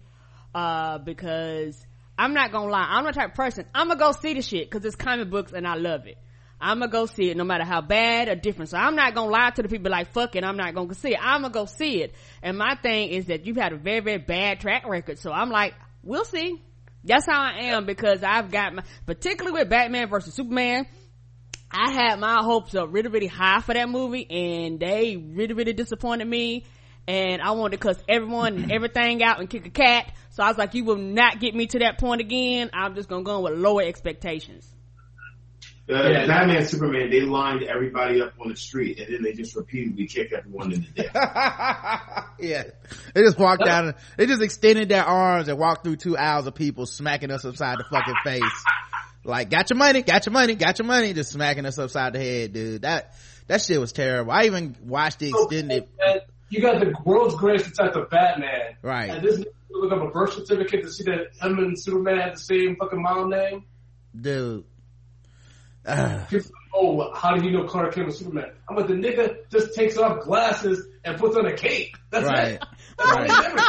uh, 0.54 0.96
because 0.96 1.76
I'm 2.16 2.32
not 2.32 2.52
gonna 2.52 2.70
lie, 2.70 2.86
I'm 2.88 3.04
the 3.04 3.12
type 3.12 3.30
of 3.30 3.34
person 3.34 3.66
I'm 3.74 3.88
gonna 3.88 4.00
go 4.00 4.12
see 4.12 4.32
the 4.32 4.40
shit 4.40 4.70
because 4.70 4.82
it's 4.86 4.96
comic 4.96 5.28
books 5.28 5.52
and 5.52 5.66
I 5.66 5.74
love 5.74 6.06
it. 6.06 6.16
I'm 6.62 6.78
gonna 6.78 6.90
go 6.90 7.06
see 7.06 7.28
it 7.28 7.36
no 7.36 7.42
matter 7.42 7.64
how 7.64 7.80
bad 7.80 8.28
or 8.28 8.36
different. 8.36 8.70
So 8.70 8.78
I'm 8.78 8.94
not 8.94 9.14
gonna 9.14 9.30
lie 9.30 9.50
to 9.50 9.62
the 9.62 9.68
people 9.68 9.90
like 9.90 10.12
fuck 10.12 10.36
it, 10.36 10.44
I'm 10.44 10.56
not 10.56 10.74
gonna 10.74 10.94
see 10.94 11.10
it. 11.10 11.18
I'm 11.20 11.42
gonna 11.42 11.52
go 11.52 11.66
see 11.66 12.02
it. 12.02 12.14
And 12.40 12.56
my 12.56 12.76
thing 12.76 13.08
is 13.08 13.26
that 13.26 13.46
you've 13.46 13.56
had 13.56 13.72
a 13.72 13.76
very 13.76 14.00
very 14.00 14.18
bad 14.18 14.60
track 14.60 14.86
record. 14.88 15.18
So 15.18 15.32
I'm 15.32 15.50
like, 15.50 15.74
we'll 16.04 16.24
see. 16.24 16.62
That's 17.04 17.26
how 17.26 17.42
I 17.42 17.64
am 17.72 17.84
because 17.84 18.22
I've 18.22 18.52
got 18.52 18.74
my, 18.74 18.84
particularly 19.06 19.58
with 19.58 19.68
Batman 19.70 20.08
versus 20.08 20.34
Superman. 20.34 20.86
I 21.68 21.90
had 21.90 22.20
my 22.20 22.42
hopes 22.44 22.76
up 22.76 22.92
really, 22.92 23.08
really 23.08 23.26
high 23.26 23.60
for 23.60 23.74
that 23.74 23.88
movie 23.88 24.26
and 24.30 24.78
they 24.78 25.16
really, 25.16 25.54
really 25.54 25.72
disappointed 25.72 26.28
me. 26.28 26.64
And 27.08 27.42
I 27.42 27.50
wanted 27.52 27.78
to 27.80 27.88
cuss 27.88 28.00
everyone 28.08 28.54
and 28.54 28.72
everything 28.72 29.20
out 29.24 29.40
and 29.40 29.50
kick 29.50 29.66
a 29.66 29.70
cat. 29.70 30.12
So 30.30 30.44
I 30.44 30.48
was 30.48 30.58
like, 30.58 30.74
you 30.74 30.84
will 30.84 30.96
not 30.96 31.40
get 31.40 31.56
me 31.56 31.66
to 31.66 31.80
that 31.80 31.98
point 31.98 32.20
again. 32.20 32.70
I'm 32.72 32.94
just 32.94 33.08
gonna 33.08 33.24
go 33.24 33.38
in 33.38 33.42
with 33.42 33.58
lower 33.58 33.82
expectations. 33.82 34.71
Uh, 35.90 35.94
Yeah. 36.08 36.26
Batman, 36.26 36.64
Superman, 36.66 37.10
they 37.10 37.20
lined 37.22 37.62
everybody 37.64 38.22
up 38.22 38.34
on 38.40 38.48
the 38.50 38.56
street, 38.56 38.98
and 39.00 39.12
then 39.14 39.22
they 39.22 39.32
just 39.32 39.54
repeatedly 39.56 40.06
kicked 40.06 40.32
everyone 40.32 40.72
in 40.72 40.80
the 40.82 41.02
dick. 41.02 41.10
yeah. 42.38 42.62
They 43.14 43.20
just 43.22 43.38
walked 43.38 43.64
down, 43.64 43.86
And, 43.88 43.94
they 44.16 44.26
just 44.26 44.42
extended 44.42 44.88
their 44.88 45.04
arms 45.04 45.48
and 45.48 45.58
walked 45.58 45.84
through 45.84 45.96
two 45.96 46.16
aisles 46.16 46.46
of 46.46 46.54
people 46.54 46.86
smacking 46.86 47.30
us 47.30 47.44
upside 47.44 47.78
the 47.78 47.84
fucking 47.90 48.14
face. 48.24 48.64
Like, 49.24 49.50
got 49.50 49.70
your 49.70 49.76
money, 49.76 50.02
got 50.02 50.26
your 50.26 50.32
money, 50.32 50.54
got 50.54 50.78
your 50.78 50.86
money, 50.86 51.12
just 51.12 51.32
smacking 51.32 51.66
us 51.66 51.78
upside 51.78 52.12
the 52.12 52.18
head, 52.20 52.52
dude. 52.52 52.82
That, 52.82 53.14
that 53.46 53.60
shit 53.62 53.80
was 53.80 53.92
terrible. 53.92 54.32
I 54.32 54.44
even 54.44 54.76
watched 54.84 55.18
the 55.20 55.28
extended, 55.30 55.88
And 56.00 56.20
you 56.48 56.60
got 56.60 56.80
the 56.80 56.92
world's 57.04 57.34
greatest 57.36 57.66
detective 57.70 58.08
Batman. 58.10 58.76
Right. 58.82 59.10
And 59.10 59.22
this 59.24 59.38
nigga 59.38 59.46
look 59.70 59.92
up 59.92 60.02
a 60.02 60.10
birth 60.10 60.34
certificate 60.34 60.82
to 60.84 60.92
see 60.92 61.04
that 61.04 61.34
him 61.40 61.58
and 61.58 61.78
Superman 61.80 62.18
had 62.18 62.34
the 62.34 62.38
same 62.40 62.76
fucking 62.76 63.00
mom 63.02 63.30
name. 63.30 63.64
dude. 64.20 64.64
Ugh. 65.86 66.42
Oh, 66.74 67.12
how 67.14 67.36
do 67.36 67.44
you 67.44 67.50
know 67.52 67.64
Clark 67.64 67.94
Kent 67.94 68.06
was 68.06 68.18
Superman? 68.18 68.52
I'm 68.68 68.76
like, 68.76 68.86
the 68.86 68.94
nigga 68.94 69.36
just 69.50 69.74
takes 69.74 69.96
off 69.98 70.22
glasses 70.24 70.86
and 71.04 71.18
puts 71.18 71.36
on 71.36 71.44
a 71.46 71.54
cape. 71.54 71.96
That's 72.10 72.26
right. 72.26 72.52
it. 72.52 72.64
That's 72.98 73.10
all 73.10 73.16
Right. 73.16 73.30
he 73.30 73.52
did. 73.52 73.64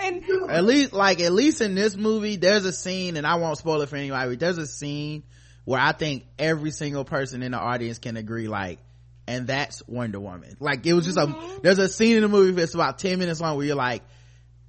And 0.00 0.50
at 0.50 0.64
least 0.64 0.92
like 0.92 1.20
at 1.20 1.32
least 1.32 1.60
in 1.60 1.74
this 1.74 1.96
movie 1.96 2.36
there's 2.36 2.64
a 2.64 2.72
scene 2.72 3.16
and 3.16 3.26
i 3.26 3.34
won't 3.34 3.58
spoil 3.58 3.82
it 3.82 3.88
for 3.88 3.96
anybody 3.96 4.30
but 4.30 4.38
there's 4.38 4.56
a 4.58 4.66
scene 4.66 5.24
where 5.64 5.80
i 5.80 5.90
think 5.90 6.24
every 6.38 6.70
single 6.70 7.04
person 7.04 7.42
in 7.42 7.50
the 7.50 7.58
audience 7.58 7.98
can 7.98 8.16
agree 8.16 8.46
like 8.46 8.78
and 9.26 9.48
that's 9.48 9.82
wonder 9.88 10.20
woman 10.20 10.56
like 10.60 10.86
it 10.86 10.92
was 10.94 11.04
just 11.04 11.18
a 11.18 11.22
mm-hmm. 11.22 11.58
there's 11.64 11.80
a 11.80 11.88
scene 11.88 12.14
in 12.14 12.22
the 12.22 12.28
movie 12.28 12.52
that's 12.52 12.74
about 12.74 13.00
10 13.00 13.18
minutes 13.18 13.40
long 13.40 13.56
where 13.56 13.66
you're 13.66 13.74
like 13.74 14.02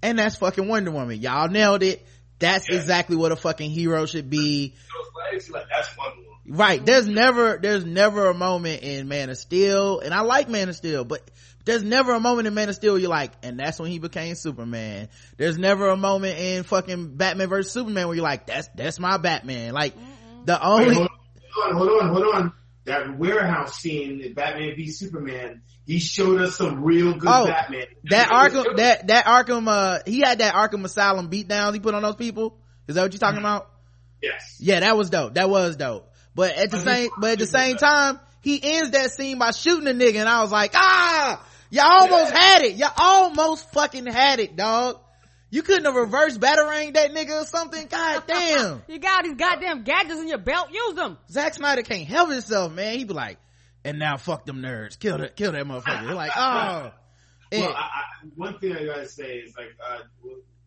and 0.01 0.17
that's 0.17 0.35
fucking 0.35 0.67
wonder 0.67 0.89
woman 0.89 1.19
y'all 1.21 1.47
nailed 1.47 1.83
it 1.83 2.03
that's 2.39 2.65
Yeah. 2.67 2.77
exactly 2.77 3.15
what 3.15 3.31
a 3.31 3.35
fucking 3.35 3.69
hero 3.69 4.07
should 4.07 4.31
be 4.31 4.73
Those 5.31 5.49
like, 5.49 5.65
that's 5.69 5.95
Wonder 5.97 6.15
Woman. 6.17 6.57
right. 6.57 6.85
There's 6.85 7.07
never 7.07 7.57
there's 7.61 7.85
never 7.85 8.29
a 8.29 8.33
moment 8.33 8.83
in 8.83 9.07
man 9.07 9.29
of 9.29 9.37
steel 9.37 9.99
and 9.99 10.13
i 10.13 10.21
like 10.21 10.49
man 10.49 10.69
of 10.69 10.75
steel 10.75 11.03
but 11.05 11.29
there's 11.65 11.83
never 11.83 12.13
a 12.13 12.19
moment 12.19 12.47
in 12.47 12.53
man 12.53 12.69
of 12.69 12.75
steel 12.75 12.97
you're 12.97 13.09
like 13.09 13.31
and 13.43 13.59
that's 13.59 13.79
when 13.79 13.91
he 13.91 13.99
became 13.99 14.33
superman. 14.35 15.09
There's 15.37 15.57
never 15.57 15.89
a 15.89 15.97
moment 15.97 16.37
in 16.39 16.63
fucking 16.63 17.15
batman 17.17 17.49
versus 17.49 17.71
superman 17.71 18.07
where 18.07 18.15
you're 18.15 18.23
like 18.23 18.47
that's 18.47 18.69
that's 18.75 18.99
my 18.99 19.17
batman. 19.17 19.73
Like 19.73 19.93
the 20.45 20.53
Wait, 20.53 20.61
only 20.61 20.95
hold 20.95 21.09
on, 21.65 21.75
hold 21.75 22.01
on, 22.01 22.09
hold 22.09 22.35
on. 22.35 22.53
That 22.85 23.19
warehouse 23.19 23.75
scene, 23.75 24.19
in 24.21 24.33
Batman 24.33 24.73
v 24.75 24.89
Superman, 24.89 25.61
he 25.85 25.99
showed 25.99 26.41
us 26.41 26.55
some 26.55 26.83
real 26.83 27.13
good 27.13 27.29
Oh, 27.31 27.45
Batman. 27.45 27.85
that 28.05 28.29
arkham 28.29 28.77
that 28.77 29.07
that 29.07 29.25
arkham 29.25 29.67
uh 29.67 29.99
he 30.07 30.21
had 30.21 30.39
that 30.39 30.55
arkham 30.55 30.83
asylum 30.85 31.29
beatdowns 31.29 31.73
he 31.75 31.79
put 31.81 31.93
on 31.93 32.01
those 32.01 32.15
people? 32.15 32.57
Is 32.87 32.95
that 32.95 33.03
what 33.03 33.13
you're 33.13 33.19
talking 33.19 33.37
about 33.39 33.69
Yes. 34.21 34.57
Yeah, 34.59 34.79
that 34.81 34.97
was 34.97 35.09
dope. 35.09 35.35
That 35.35 35.49
was 35.49 35.75
dope. 35.75 36.11
But 36.35 36.55
at 36.55 36.71
the 36.71 36.77
I 36.77 36.79
same, 36.81 36.95
think- 37.09 37.13
but 37.19 37.31
at 37.31 37.39
the 37.39 37.47
same 37.47 37.77
time, 37.77 38.19
he 38.41 38.59
ends 38.61 38.91
that 38.91 39.11
scene 39.11 39.37
by 39.39 39.51
shooting 39.51 39.87
a 39.87 39.91
nigga, 39.93 40.15
and 40.19 40.29
I 40.29 40.41
was 40.41 40.51
like, 40.51 40.71
ah, 40.75 41.45
y'all 41.69 41.85
almost 42.01 42.31
had 42.31 42.61
it. 42.63 42.75
Y'all 42.75 42.91
almost 42.97 43.71
fucking 43.73 44.05
had 44.05 44.39
it, 44.39 44.55
dog. 44.55 44.99
You 45.51 45.63
couldn't 45.63 45.85
have 45.85 45.95
reverse 45.95 46.37
batarang 46.37 46.93
that 46.93 47.11
nigga 47.11 47.41
or 47.41 47.45
something. 47.45 47.87
God 47.87 48.23
damn. 48.27 48.83
you 48.87 48.99
got 48.99 49.23
these 49.23 49.33
goddamn 49.33 49.83
gadgets 49.83 50.19
in 50.19 50.27
your 50.27 50.37
belt, 50.37 50.69
use 50.71 50.93
them. 50.93 51.17
Zack 51.29 51.55
Snyder 51.55 51.81
can't 51.81 52.07
help 52.07 52.29
himself, 52.29 52.71
man. 52.71 52.97
He 52.99 53.03
be 53.03 53.13
like, 53.13 53.39
and 53.83 53.97
now 53.97 54.17
fuck 54.17 54.45
them 54.45 54.61
nerds. 54.61 54.99
Kill 54.99 55.17
that, 55.17 55.35
kill 55.35 55.51
that 55.53 55.65
motherfucker. 55.65 56.03
You're 56.03 56.13
like, 56.13 56.31
oh. 56.37 56.91
And- 57.51 57.63
Well, 57.63 57.73
I, 57.75 57.79
I, 57.79 58.03
one 58.35 58.59
thing 58.59 58.73
I 58.75 58.85
gotta 58.85 59.07
say 59.09 59.37
is 59.37 59.55
like, 59.57 59.75
uh, 59.85 59.99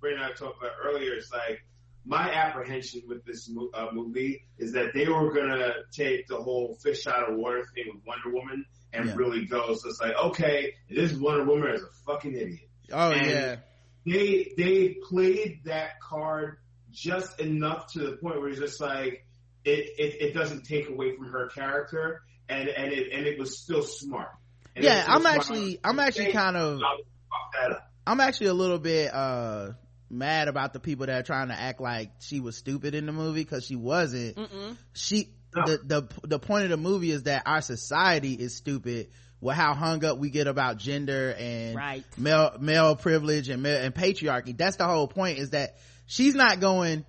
Brandon 0.00 0.24
and 0.24 0.32
I 0.32 0.36
talked 0.36 0.58
about 0.58 0.72
earlier. 0.84 1.14
It's 1.14 1.30
like 1.32 1.64
my 2.04 2.30
apprehension 2.32 3.02
with 3.06 3.24
this 3.24 3.50
uh, 3.74 3.86
movie 3.92 4.44
is 4.58 4.72
that 4.72 4.92
they 4.94 5.08
were 5.08 5.32
gonna 5.32 5.72
take 5.92 6.26
the 6.26 6.36
whole 6.36 6.74
fish 6.82 7.06
out 7.06 7.30
of 7.30 7.36
water 7.36 7.64
thing 7.74 7.84
with 7.94 8.02
Wonder 8.04 8.30
Woman 8.36 8.64
and 8.92 9.06
Yeah. 9.06 9.14
really 9.16 9.44
go. 9.46 9.74
So 9.74 9.88
it's 9.88 10.00
like, 10.00 10.14
okay, 10.16 10.74
this 10.90 11.12
Wonder 11.12 11.44
Woman 11.44 11.74
is 11.74 11.82
a 11.82 11.90
fucking 12.06 12.34
idiot. 12.34 12.68
oh 12.92 13.10
and- 13.12 13.26
yeah. 13.26 13.56
They 14.04 14.52
they 14.56 14.96
played 15.08 15.60
that 15.66 16.00
card 16.00 16.56
just 16.90 17.38
enough 17.38 17.92
to 17.92 18.00
the 18.00 18.16
point 18.16 18.40
where 18.40 18.48
it's 18.48 18.58
just 18.58 18.80
like 18.80 19.24
it, 19.64 19.90
it, 19.96 20.20
it 20.20 20.34
doesn't 20.34 20.64
take 20.64 20.88
away 20.88 21.14
from 21.14 21.26
her 21.26 21.48
character 21.50 22.22
and 22.48 22.68
and 22.68 22.92
it 22.92 23.12
and 23.12 23.26
it 23.26 23.38
was 23.38 23.60
still 23.60 23.82
smart. 23.82 24.30
And 24.74 24.84
yeah 24.84 25.04
i'm 25.06 25.24
actually 25.24 25.78
i'm 25.84 26.00
actually 26.00 26.32
kind 26.32 26.56
of 26.56 26.80
Fuck 26.80 27.52
that 27.60 27.70
up. 27.76 27.90
i'm 28.06 28.18
actually 28.20 28.48
a 28.48 28.54
little 28.54 28.78
bit 28.80 29.14
uh 29.14 29.70
mad 30.12 30.48
about 30.48 30.72
the 30.72 30.80
people 30.80 31.06
that 31.06 31.18
are 31.18 31.22
trying 31.22 31.48
to 31.48 31.58
act 31.58 31.80
like 31.80 32.10
she 32.20 32.40
was 32.40 32.56
stupid 32.56 32.94
in 32.94 33.06
the 33.06 33.12
movie 33.12 33.42
because 33.42 33.64
she 33.64 33.76
wasn't 33.76 34.36
Mm-mm. 34.36 34.76
she 34.92 35.28
No. 35.56 35.66
the, 35.66 35.78
the 35.78 36.28
the 36.28 36.38
point 36.38 36.64
of 36.64 36.70
the 36.70 36.76
movie 36.76 37.10
is 37.10 37.24
that 37.24 37.42
our 37.46 37.62
society 37.62 38.34
is 38.34 38.54
stupid 38.54 39.08
with 39.40 39.56
how 39.56 39.74
hung 39.74 40.04
up 40.04 40.18
we 40.18 40.30
get 40.30 40.46
about 40.46 40.76
gender 40.78 41.34
and 41.38 41.74
Right. 41.74 42.04
male 42.16 42.56
male 42.60 42.94
privilege 42.94 43.48
and 43.48 43.62
male, 43.62 43.82
and 43.82 43.94
patriarchy 43.94 44.56
that's 44.56 44.76
the 44.76 44.86
whole 44.86 45.08
point 45.08 45.38
is 45.38 45.50
that 45.50 45.76
she's 46.06 46.34
not 46.34 46.60
going 46.60 47.04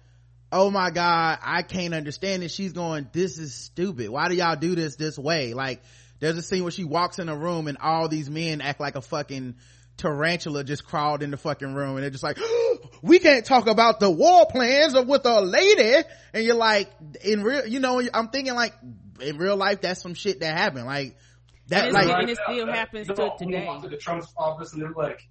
oh 0.51 0.69
my 0.71 0.89
god 0.91 1.39
i 1.43 1.61
can't 1.61 1.93
understand 1.93 2.43
it 2.43 2.51
she's 2.51 2.73
going 2.73 3.07
this 3.11 3.37
is 3.37 3.53
stupid 3.53 4.09
why 4.09 4.29
do 4.29 4.35
y'all 4.35 4.55
do 4.55 4.75
this 4.75 4.95
this 4.95 5.17
way 5.17 5.53
like 5.53 5.81
there's 6.19 6.37
a 6.37 6.41
scene 6.41 6.63
where 6.63 6.71
she 6.71 6.85
walks 6.85 7.19
in 7.19 7.27
a 7.27 7.35
room 7.35 7.67
and 7.67 7.77
all 7.79 8.07
these 8.07 8.29
men 8.29 8.61
act 8.61 8.79
like 8.79 8.95
a 8.95 9.01
fucking 9.01 9.55
tarantula 9.97 10.63
just 10.63 10.86
crawled 10.86 11.21
in 11.23 11.32
the 11.32 11.38
fucking 11.38 11.73
room 11.73 11.95
and 11.95 12.03
they're 12.03 12.10
just 12.10 12.23
like 12.23 12.38
we 13.01 13.19
can't 13.19 13.45
talk 13.45 13.67
about 13.67 13.99
the 13.99 14.10
war 14.10 14.45
plans 14.47 14.95
of 14.95 15.08
with 15.08 15.25
a 15.25 15.41
lady 15.41 16.03
and 16.34 16.43
you're 16.43 16.56
like 16.56 16.89
in 17.23 17.43
real 17.43 17.65
you 17.67 17.79
know 17.79 18.01
i'm 18.13 18.29
thinking 18.29 18.56
like 18.56 18.73
in 19.21 19.38
real 19.38 19.56
life 19.56 19.82
that's 19.82 20.01
some 20.01 20.15
shit 20.15 20.39
that 20.39 20.58
happened 20.58 20.86
like 20.86 21.15
that 21.67 21.86
And 21.86 21.93
like 21.93 22.06
it's- 22.06 22.19
and 22.19 22.29
it 22.29 22.38
still 22.43 22.67
happens 22.67 23.08
no, 23.08 23.15
to 23.15 23.21
when 23.21 23.32
we 23.39 23.45
today. 23.53 23.65
walked 23.67 23.86
into 23.86 23.97
Trump's 23.97 24.34
office 24.38 24.73
and 24.73 24.82
they're 24.82 24.91
like, 24.91 25.21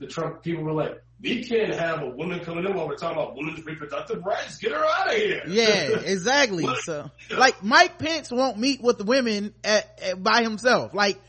the 0.00 0.06
Trump 0.08 0.42
people 0.42 0.64
were 0.64 0.72
like, 0.72 1.00
we 1.22 1.44
can't 1.44 1.72
have 1.72 2.02
a 2.02 2.08
woman 2.10 2.40
coming 2.40 2.64
in 2.66 2.74
while 2.74 2.88
we're 2.88 2.96
talking 2.96 3.16
about 3.16 3.36
women's 3.36 3.64
reproductive 3.64 4.22
rights. 4.24 4.58
Get 4.58 4.72
her 4.72 4.84
out 4.84 5.06
of 5.06 5.14
here. 5.14 5.42
yeah 5.46 5.88
exactly 6.04 6.64
What? 6.64 6.82
so 6.82 7.08
like 7.30 7.62
mike 7.62 7.98
pence 7.98 8.32
won't 8.32 8.58
meet 8.58 8.82
with 8.82 8.98
the 8.98 9.04
women 9.04 9.54
at, 9.62 10.00
at, 10.02 10.22
by 10.22 10.42
himself 10.42 10.92
like 10.92 11.20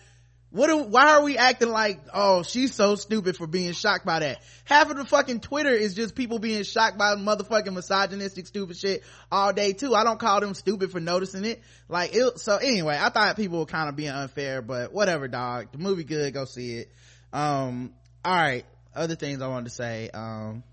what 0.50 0.68
do, 0.68 0.78
why 0.84 1.16
are 1.16 1.24
we 1.24 1.38
acting 1.38 1.70
like 1.70 2.00
oh 2.14 2.42
she's 2.42 2.74
so 2.74 2.96
stupid 2.96 3.36
for 3.36 3.48
being 3.48 3.74
shocked 3.74 4.06
by 4.06 4.20
that? 4.20 4.40
Half 4.64 4.90
of 4.90 4.98
the 4.98 5.06
fucking 5.06 5.42
twitter 5.42 5.72
is 5.72 5.94
just 5.94 6.16
people 6.16 6.40
being 6.40 6.64
shocked 6.64 6.98
by 6.98 7.16
motherfucking 7.16 7.74
misogynistic 7.74 8.48
stupid 8.48 8.78
shit 8.78 9.04
all 9.32 9.52
day 9.52 9.74
too. 9.74 9.94
I 9.94 10.04
don't 10.04 10.20
call 10.20 10.40
them 10.40 10.54
stupid 10.54 10.92
for 10.92 11.00
noticing 11.02 11.44
it. 11.44 11.62
Like 11.90 12.16
it, 12.16 12.40
so 12.40 12.58
anyway 12.58 12.98
i 13.00 13.10
thought 13.10 13.36
people 13.36 13.60
were 13.60 13.66
kind 13.66 13.90
of 13.90 13.96
being 13.96 14.10
unfair 14.10 14.62
but 14.62 14.94
whatever 14.94 15.28
dog. 15.28 15.74
The 15.74 15.80
movie 15.80 16.06
good 16.06 16.34
go 16.34 16.46
see 16.46 16.78
it. 16.78 16.92
Um 17.34 17.94
all 18.24 18.34
right. 18.36 18.66
Other 18.96 19.16
things 19.16 19.42
i 19.42 19.48
wanted 19.48 19.66
to 19.66 19.76
say 19.76 20.10
um 20.14 20.64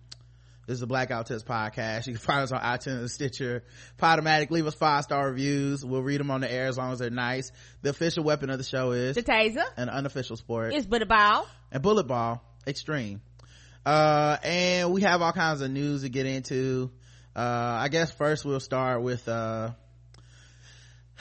this 0.67 0.75
is 0.75 0.81
the 0.81 0.87
Black 0.87 1.09
Guy 1.11 1.19
Who 1.19 1.25
Tips 1.25 1.43
podcast. 1.43 2.07
You 2.07 2.15
can 2.15 2.21
find 2.21 2.41
us 2.43 2.53
on 2.53 2.61
iTunes 2.61 2.99
and 3.01 3.11
Stitcher. 3.11 3.65
Podomatic, 3.99 4.51
leave 4.51 4.67
us 4.67 4.75
five 4.75 5.05
star 5.05 5.29
reviews. 5.29 5.85
We'll 5.85 6.03
read 6.03 6.21
them 6.21 6.31
on 6.31 6.41
the 6.41 6.51
air 6.51 6.67
as 6.67 6.79
long 6.79 6.93
as 6.93 6.99
they're 7.01 7.11
nice. 7.11 7.53
The 7.83 7.91
official 7.91 8.25
weapon 8.25 8.51
of 8.51 8.59
the 8.59 8.65
show 8.65 8.93
is 8.93 9.15
The 9.17 9.23
taser 9.23 9.65
an 9.77 9.89
unofficial 9.89 10.37
sport 10.37 10.73
is 10.75 10.87
bullet 10.87 11.09
ball. 11.09 11.47
and 11.71 11.83
bullet 11.83 12.05
ball 12.07 12.43
extreme. 12.67 13.21
Uh, 13.85 14.39
and 14.43 14.93
we 14.93 15.03
have 15.03 15.21
all 15.21 15.33
kinds 15.33 15.61
of 15.61 15.71
news 15.71 16.03
to 16.03 16.09
get 16.09 16.25
into. 16.25 16.91
Uh, 17.37 17.41
I 17.81 17.89
guess 17.89 18.11
first 18.11 18.45
we'll 18.45 18.61
start 18.61 19.03
with, 19.03 19.29
uh, 19.29 19.73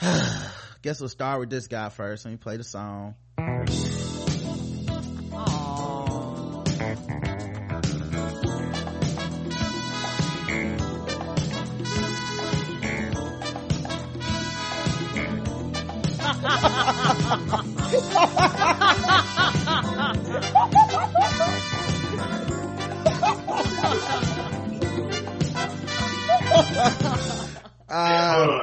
guess 0.82 1.00
we'll 1.00 1.08
start 1.10 1.40
with 1.40 1.50
this 1.50 1.66
guy 1.66 1.88
first. 1.90 2.24
Let 2.24 2.30
me 2.30 2.36
play 2.38 2.56
the 2.56 2.64
song. 2.64 3.14
Uh, 27.88 28.60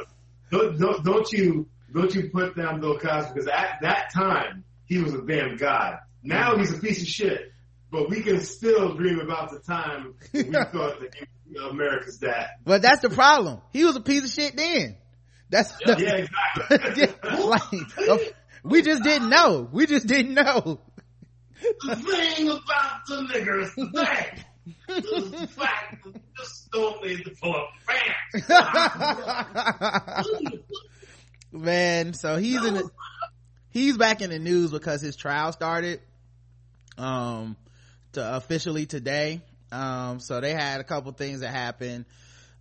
Don't, 0.50 0.78
don't, 0.78 1.04
don't 1.04 1.32
you 1.32 1.66
don't 1.94 2.14
you 2.14 2.30
put 2.30 2.56
down 2.56 2.80
Bill 2.80 2.98
Cosby 2.98 3.32
because 3.34 3.46
at 3.48 3.78
that 3.82 4.12
time 4.12 4.64
he 4.86 4.98
was 4.98 5.14
a 5.14 5.22
damn 5.22 5.56
god. 5.56 5.98
Now 6.22 6.56
he's 6.56 6.76
a 6.76 6.80
piece 6.80 7.00
of 7.02 7.08
shit. 7.08 7.52
But 7.90 8.08
we 8.08 8.22
can 8.22 8.40
still 8.40 8.94
dream 8.94 9.20
about 9.20 9.50
the 9.50 9.58
time 9.58 10.14
we 10.32 10.42
thought 10.44 10.72
that 11.00 11.14
he 11.14 11.26
was 11.54 11.70
America's 11.70 12.16
dad. 12.18 12.48
but 12.64 12.80
that's 12.82 13.00
the 13.00 13.10
problem. 13.10 13.60
He 13.72 13.84
was 13.84 13.96
a 13.96 14.00
piece 14.00 14.24
of 14.24 14.30
shit 14.30 14.56
then. 14.56 14.96
That's, 15.52 15.72
Yeah, 15.86 16.26
exactly. 16.70 17.06
Like, 17.44 18.34
we 18.64 18.80
just 18.80 19.02
didn't 19.02 19.28
know. 19.28 19.68
We 19.70 19.86
just 19.86 20.06
didn't 20.06 20.32
know. 20.34 20.80
the 21.60 21.96
thing 21.96 22.48
about 22.48 23.06
the 23.06 23.16
niggers 23.32 23.66
is 23.76 23.92
that 23.92 24.44
the 24.88 25.48
fact 25.48 26.04
that 26.04 26.14
just 26.38 26.70
don't 26.70 27.04
need 27.04 27.22
to 27.24 27.30
pull 27.40 27.54
up. 27.54 27.68
Man, 31.52 32.14
so 32.14 32.36
he's 32.38 32.64
in 32.64 32.74
the, 32.74 32.90
he's 33.70 33.98
back 33.98 34.22
in 34.22 34.30
the 34.30 34.38
news 34.38 34.70
because 34.70 35.02
his 35.02 35.16
trial 35.16 35.52
started, 35.52 36.00
um, 36.96 37.58
to 38.12 38.36
officially 38.36 38.86
today. 38.86 39.42
Um, 39.70 40.18
so 40.18 40.40
they 40.40 40.52
had 40.54 40.80
a 40.80 40.84
couple 40.84 41.12
things 41.12 41.40
that 41.40 41.50
happened. 41.50 42.06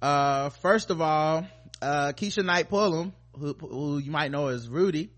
Uh, 0.01 0.49
first 0.49 0.89
of 0.89 0.99
all, 1.01 1.45
uh, 1.81 2.13
Keshia 2.15 2.45
Knight 2.45 2.69
Pulliam, 2.69 3.13
who, 3.37 3.53
who 3.53 3.97
you 3.97 4.11
might 4.11 4.31
know 4.31 4.47
as 4.47 4.67
Rudy, 4.67 5.11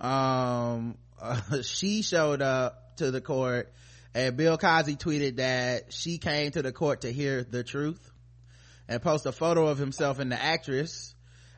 um, 0.00 0.96
uh, 1.20 1.40
she 1.62 2.02
showed 2.02 2.42
up 2.42 2.96
to 2.96 3.10
the 3.10 3.20
court 3.20 3.72
and 4.14 4.36
Bill 4.36 4.58
Cosby 4.58 4.96
tweeted 4.96 5.36
that 5.36 5.92
she 5.92 6.18
came 6.18 6.50
to 6.52 6.62
the 6.62 6.72
court 6.72 7.02
to 7.02 7.12
hear 7.12 7.44
the 7.44 7.62
truth 7.62 8.10
and 8.88 9.00
post 9.00 9.24
a 9.26 9.32
photo 9.32 9.68
of 9.68 9.78
himself 9.78 10.18
and 10.18 10.32
the 10.32 10.42
actress, 10.42 11.14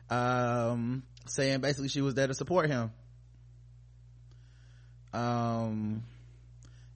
um, 0.09 1.03
saying 1.25 1.61
basically 1.61 1.89
she 1.89 2.01
was 2.01 2.13
there 2.13 2.27
to 2.27 2.35
support 2.35 2.69
him. 2.69 2.91
Um, 5.13 6.03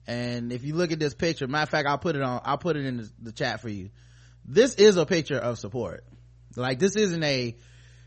and 0.06 0.52
if 0.52 0.64
you 0.64 0.74
look 0.74 0.92
at 0.92 1.00
this 1.00 1.14
picture, 1.14 1.48
matter 1.48 1.64
of 1.64 1.68
fact, 1.70 1.88
I'll 1.88 1.98
put 1.98 2.14
it 2.14 2.22
on, 2.22 2.40
I'll 2.44 2.58
put 2.58 2.76
it 2.76 2.84
in 2.84 2.98
the, 2.98 3.10
the 3.20 3.32
chat 3.32 3.60
for 3.60 3.68
you. 3.68 3.90
This 4.44 4.76
is 4.76 4.96
a 4.96 5.06
picture 5.06 5.38
of 5.38 5.58
support. 5.58 6.04
Like 6.56 6.78
this 6.78 6.96
isn't 6.96 7.22
a, 7.22 7.56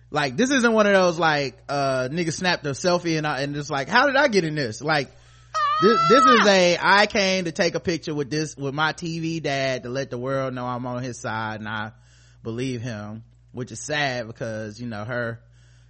like 0.09 0.35
this 0.35 0.51
isn't 0.51 0.73
one 0.73 0.87
of 0.87 0.93
those 0.93 1.17
like, 1.17 1.57
uh, 1.69 2.09
niggas 2.11 2.33
snapped 2.33 2.65
a 2.65 2.71
selfie 2.71 3.17
and 3.17 3.25
I, 3.25 3.41
and 3.41 3.55
just 3.55 3.69
like, 3.69 3.87
how 3.87 4.07
did 4.07 4.15
I 4.15 4.27
get 4.27 4.43
in 4.43 4.55
this? 4.55 4.81
Like, 4.81 5.09
this, 5.81 5.99
this 6.09 6.25
is 6.25 6.47
a, 6.47 6.77
I 6.79 7.07
came 7.07 7.45
to 7.45 7.51
take 7.51 7.75
a 7.75 7.79
picture 7.79 8.13
with 8.13 8.29
this, 8.29 8.55
with 8.55 8.73
my 8.73 8.93
TV 8.93 9.41
dad 9.41 9.83
to 9.83 9.89
let 9.89 10.09
the 10.09 10.17
world 10.17 10.53
know 10.53 10.65
I'm 10.65 10.85
on 10.85 11.01
his 11.01 11.19
side 11.19 11.59
and 11.59 11.67
I 11.67 11.91
believe 12.43 12.81
him, 12.81 13.23
which 13.51 13.71
is 13.71 13.79
sad 13.79 14.27
because, 14.27 14.79
you 14.79 14.87
know, 14.87 15.05
her, 15.05 15.41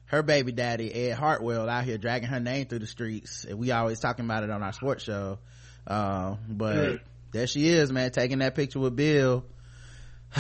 her 0.05 0.23
baby 0.23 0.51
daddy, 0.51 0.93
Ed 0.93 1.15
Hartwell 1.15 1.67
out 1.69 1.83
here 1.83 1.97
dragging 1.97 2.29
her 2.29 2.39
name 2.39 2.67
through 2.67 2.79
the 2.79 2.87
streets. 2.87 3.45
And 3.45 3.57
we 3.57 3.71
always 3.71 3.99
talking 3.99 4.25
about 4.25 4.43
it 4.43 4.49
on 4.49 4.61
our 4.61 4.73
sports 4.73 5.03
show. 5.03 5.39
Uh, 5.87 6.35
but 6.47 6.99
there 7.31 7.47
she 7.47 7.67
is, 7.67 7.91
man, 7.91 8.11
taking 8.11 8.39
that 8.39 8.55
picture 8.55 8.79
with 8.79 8.95
Bill. 8.95 9.45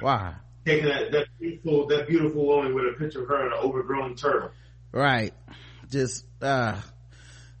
Why? 0.00 0.34
Taking 0.66 0.86
that, 0.86 1.12
that 1.12 1.26
beautiful 1.38 1.86
that 1.88 2.08
beautiful 2.08 2.46
woman 2.46 2.74
with 2.74 2.84
a 2.86 2.98
picture 2.98 3.22
of 3.22 3.28
her 3.28 3.44
and 3.44 3.52
an 3.52 3.58
overgrown 3.60 4.14
turtle. 4.16 4.50
Right. 4.92 5.34
Just, 5.90 6.24
uh, 6.40 6.76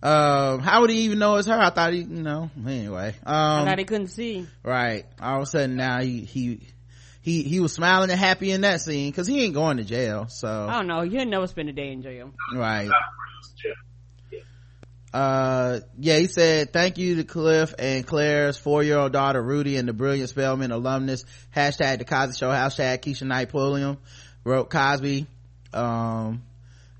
um, 0.02 0.60
how 0.60 0.80
would 0.82 0.90
he 0.90 1.00
even 1.02 1.18
know 1.18 1.36
it's 1.36 1.48
her? 1.48 1.58
I 1.58 1.70
thought 1.70 1.92
he, 1.92 2.00
you 2.00 2.22
know, 2.22 2.50
anyway. 2.66 3.14
I 3.24 3.60
Um, 3.60 3.66
thought 3.66 3.78
he 3.78 3.84
couldn't 3.84 4.08
see. 4.08 4.46
right. 4.62 5.04
All 5.20 5.36
of 5.38 5.42
a 5.42 5.46
sudden 5.46 5.76
now 5.76 6.00
he, 6.00 6.20
he, 6.24 6.60
he, 7.20 7.42
he 7.42 7.60
was 7.60 7.72
smiling 7.72 8.10
and 8.10 8.18
happy 8.20 8.50
in 8.50 8.62
that 8.62 8.80
scene 8.80 9.10
because 9.10 9.26
he 9.26 9.44
ain't 9.44 9.54
going 9.54 9.78
to 9.78 9.84
jail. 9.84 10.26
So, 10.28 10.48
I 10.68 10.74
don't 10.76 10.86
know. 10.86 11.02
You'll 11.02 11.26
never 11.26 11.46
spend 11.46 11.68
a 11.68 11.72
day 11.72 11.90
in 11.92 12.02
jail. 12.02 12.30
right. 12.54 12.90
Uh, 15.14 15.78
yeah, 15.96 16.18
he 16.18 16.26
said, 16.26 16.72
thank 16.72 16.98
you 16.98 17.14
to 17.14 17.24
Cliff 17.24 17.72
and 17.78 18.04
Claire's 18.04 18.56
four-year-old 18.56 19.12
daughter, 19.12 19.40
Rudy, 19.40 19.76
and 19.76 19.86
the 19.88 19.92
brilliant 19.92 20.28
Spelman 20.28 20.72
alumnus. 20.72 21.24
Hashtag 21.54 21.98
the 21.98 22.04
Cosby 22.04 22.34
Show, 22.36 22.48
hashtag 22.48 22.98
Keshia 22.98 23.22
Knight 23.22 23.50
Pulliam, 23.50 23.98
wrote 24.42 24.70
Cosby. 24.70 25.28
Um, 25.72 26.42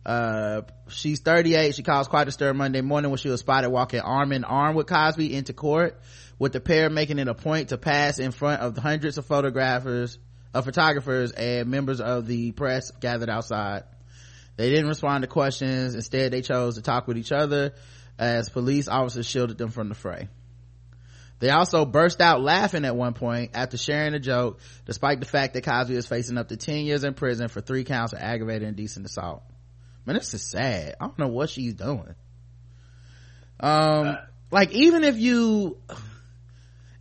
uh, 0.07 0.61
she's 0.87 1.19
38. 1.23 1.75
She 1.75 1.83
caused 1.83 2.09
quite 2.09 2.29
a 2.29 2.31
stir 2.31 2.55
Monday 2.55 2.83
morning 2.83 3.11
when 3.11 3.19
she 3.19 3.29
was 3.29 3.41
spotted 3.41 3.71
walking 3.71 3.99
arm 3.99 4.31
in 4.31 4.45
arm 4.45 4.77
with 4.77 4.87
Cosby 4.87 5.35
into 5.35 5.53
court, 5.53 6.01
with 6.39 6.53
the 6.53 6.61
pair 6.61 6.89
making 6.91 7.19
it 7.19 7.27
a 7.27 7.35
point 7.35 7.71
to 7.71 7.79
pass 7.79 8.21
in 8.21 8.31
front 8.31 8.61
of 8.61 8.77
the 8.77 8.81
hundreds 8.81 9.19
of 9.19 9.27
photographers, 9.27 10.21
of 10.55 10.65
photographers 10.65 11.33
and 11.33 11.69
members 11.69 12.01
of 12.01 12.29
the 12.29 12.53
press 12.53 12.93
gathered 12.93 13.29
outside. 13.29 13.83
They 14.57 14.71
didn't 14.71 14.87
respond 14.87 15.23
to 15.23 15.27
questions. 15.27 15.97
Instead, 15.97 16.33
they 16.33 16.43
chose 16.43 16.77
to 16.77 16.83
talk 16.83 17.09
with 17.09 17.19
each 17.19 17.33
other 17.33 17.75
as 18.19 18.49
police 18.49 18.89
officers 18.89 19.27
shielded 19.27 19.59
them 19.59 19.71
from 19.71 19.89
the 19.89 19.95
fray. 19.95 20.29
They 21.41 21.51
also 21.51 21.85
burst 21.85 22.21
out 22.21 22.41
laughing 22.41 22.85
at 22.85 22.97
one 22.97 23.13
point 23.13 23.51
after 23.55 23.77
sharing 23.77 24.15
a 24.15 24.21
joke, 24.21 24.61
despite 24.87 25.21
the 25.21 25.27
fact 25.27 25.55
that 25.55 25.65
Cosby 25.65 25.95
is 25.95 26.07
facing 26.07 26.39
up 26.39 26.49
to 26.49 26.57
10 26.57 26.87
years 26.87 27.05
in 27.05 27.15
prison 27.15 27.49
for 27.49 27.61
three 27.61 27.85
counts 27.85 28.13
of 28.13 28.21
aggravated 28.21 28.69
indecent 28.69 29.05
assault. 29.05 29.43
man 30.07 30.17
this 30.17 30.33
is 30.33 30.43
sad 30.43 30.95
i 31.01 31.05
don't 31.05 31.19
know 31.19 31.29
what 31.29 31.51
she's 31.51 31.75
doing 31.75 32.15
um 33.61 34.17
like 34.51 34.73
even 34.73 35.05
if 35.05 35.19
you 35.19 35.77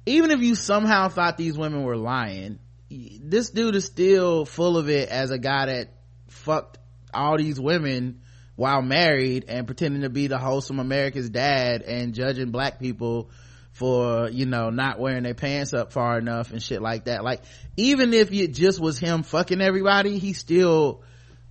even 0.06 0.32
if 0.32 0.42
you 0.42 0.56
somehow 0.56 1.08
thought 1.10 1.38
these 1.38 1.58
women 1.58 1.84
were 1.84 1.98
lying 1.98 2.60
this 2.90 3.50
dude 3.50 3.76
is 3.76 3.86
still 3.86 4.46
full 4.46 4.78
of 4.78 4.90
it 4.90 5.10
as 5.10 5.32
a 5.32 5.38
guy 5.38 5.68
that 5.68 5.90
fucked 6.28 6.80
all 7.14 7.38
these 7.38 7.60
women 7.60 8.23
while 8.56 8.82
married 8.82 9.46
and 9.48 9.66
pretending 9.66 10.02
to 10.04 10.10
be 10.10 10.28
the 10.28 10.38
wholesome 10.38 10.80
America's 10.80 11.30
dad 11.30 11.82
and 11.82 12.14
judging 12.14 12.52
black 12.52 12.80
people 12.80 13.32
for, 13.72 14.30
you 14.30 14.46
know, 14.46 14.70
not 14.70 15.00
wearing 15.00 15.24
their 15.24 15.34
pants 15.34 15.74
up 15.74 15.92
far 15.92 16.20
enough 16.20 16.52
and 16.52 16.62
shit 16.62 16.82
like 16.82 17.06
that. 17.06 17.24
Like, 17.24 17.42
even 17.76 18.14
if 18.14 18.32
it 18.32 18.54
just 18.54 18.80
was 18.80 19.00
him 19.00 19.24
fucking 19.24 19.62
everybody, 19.62 20.20
he's 20.20 20.38
still, 20.38 21.02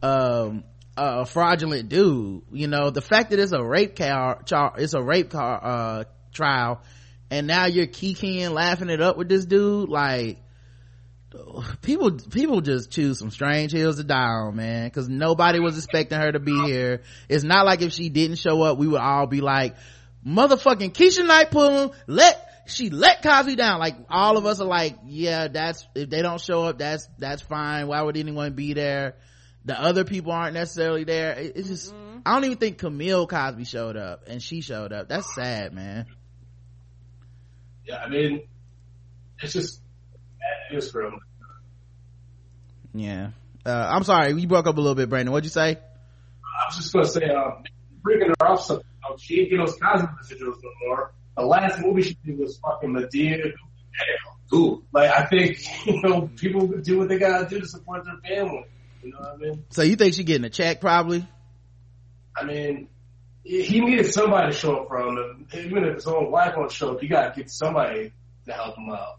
um, 0.03 0.62
a 0.97 1.27
fraudulent 1.27 1.88
dude. 1.88 2.43
You 2.53 2.69
know, 2.69 2.91
the 2.91 3.01
fact 3.01 3.31
that 3.31 3.41
it's 3.41 3.53
a 3.53 3.62
rape 3.62 3.97
car, 3.97 4.43
char, 4.45 4.75
it's 4.79 4.95
a 4.95 5.03
rape 5.03 5.31
car, 5.31 5.61
uh, 5.62 6.05
trial 6.33 6.83
and 7.33 7.47
now 7.47 7.65
you're 7.65 7.87
kikiing 7.87 8.51
laughing 8.53 8.91
it 8.91 9.01
up 9.01 9.17
with 9.17 9.27
this 9.27 9.47
dude, 9.47 9.88
like, 9.88 10.37
people 11.83 12.12
people 12.31 12.61
just 12.61 12.90
choose 12.90 13.18
some 13.18 13.31
strange 13.31 13.73
hills 13.73 13.97
to 13.97 14.05
die 14.05 14.16
on 14.16 14.57
man. 14.57 14.87
Because 14.87 15.09
nobody 15.09 15.61
was 15.61 15.77
expecting 15.77 16.18
her 16.18 16.33
to 16.33 16.40
be 16.40 16.59
here. 16.66 17.03
It's 17.29 17.45
not 17.45 17.66
like 17.66 17.83
if 17.83 17.92
she 17.92 18.09
didn't 18.09 18.37
show 18.37 18.62
up 18.62 18.79
we 18.79 18.88
would 18.88 19.01
all 19.01 19.27
be 19.27 19.40
like 19.40 19.77
motherfucking 20.27 20.92
Keshia 20.92 21.27
Knight 21.27 21.51
pull 21.51 21.95
let 22.07 22.49
she 22.66 22.90
let 22.90 23.23
Cosby 23.23 23.57
down. 23.57 23.81
Like 23.81 23.97
all 24.09 24.37
of 24.37 24.47
us 24.47 24.61
are 24.61 24.66
like 24.66 24.97
yeah 25.07 25.49
that's 25.49 25.87
if 25.95 26.11
they 26.11 26.23
don't 26.23 26.40
show 26.40 26.64
up 26.64 26.79
that's 26.79 27.09
that's 27.18 27.42
fine. 27.42 27.88
Why 27.88 28.03
would 28.03 28.16
anyone 28.16 28.55
be 28.55 28.75
there? 28.75 29.16
The 29.64 29.81
other 29.81 30.05
people 30.05 30.33
aren't 30.33 30.55
necessarily 30.55 31.05
there. 31.05 31.35
It's 31.38 31.68
just 31.68 31.95
mm-hmm. 31.95 32.21
I 32.27 32.35
don't 32.35 32.45
even 32.45 32.59
think 32.59 32.79
Camille 32.79 33.27
Cosby 33.27 33.64
showed 33.64 33.97
up 33.97 34.25
and 34.27 34.42
she 34.42 34.61
showed 34.61 34.92
up. 34.92 35.09
That's 35.09 35.35
sad 35.35 35.73
man. 35.73 36.07
Yeah 37.87 37.99
I 37.99 38.09
mean 38.09 38.42
it's 39.40 39.53
just 39.53 39.81
Yeah. 42.94 43.31
Uh, 43.64 43.88
I'm 43.90 44.05
sorry, 44.05 44.33
you 44.33 44.46
broke 44.46 44.66
up 44.66 44.76
a 44.76 44.81
little 44.81 44.94
bit, 44.94 45.09
Brandon. 45.09 45.33
What'd 45.33 45.44
you 45.44 45.50
say? 45.50 45.78
I 45.78 46.66
was 46.66 46.76
just 46.76 46.92
gonna 46.92 47.07
say, 47.07 47.28
uh, 47.28 47.52
bringing 48.02 48.28
her 48.28 48.46
off 48.46 48.62
something. 48.62 48.87
She 49.18 49.40
ain't 49.40 49.50
getting 49.50 49.66
those 49.66 49.76
Cosby 49.78 50.07
residuals 50.07 50.62
no 50.62 50.70
more. 50.87 51.12
The 51.37 51.44
last 51.44 51.81
movie 51.81 52.02
she 52.02 52.16
did 52.24 52.38
was 52.38 52.59
fucking 52.59 52.90
Madea. 52.90 53.52
Ooh. 54.55 54.85
Like, 54.92 55.11
I 55.11 55.26
think, 55.26 55.59
you 55.87 56.02
know, 56.02 56.31
people 56.37 56.66
do 56.66 56.98
what 56.98 57.09
they 57.09 57.18
gotta 57.18 57.48
do 57.48 57.61
to 57.61 57.66
support 57.66 58.05
their 58.05 58.16
family. 58.18 58.64
You 59.02 59.12
know 59.12 59.18
what 59.18 59.35
I 59.35 59.37
mean? 59.37 59.64
So 59.70 59.83
you 59.83 59.96
think 59.96 60.14
she 60.14 60.24
getting 60.24 60.44
a 60.44 60.50
check 60.50 60.81
probably? 60.81 61.26
I 62.37 62.44
mean, 62.44 62.88
he 63.44 63.81
needed 63.81 64.12
somebody 64.12 64.52
to 64.52 64.57
show 64.57 64.83
up 64.83 64.88
for 64.88 65.00
him. 65.00 65.46
Even 65.55 65.85
if 65.85 65.96
his 65.96 66.07
own 66.07 66.31
wife 66.31 66.55
won't 66.57 66.70
show 66.70 66.92
up, 66.92 67.02
you 67.02 67.09
gotta 67.09 67.33
get 67.35 67.50
somebody 67.50 68.12
to 68.46 68.52
help 68.52 68.76
him 68.76 68.90
out. 68.90 69.18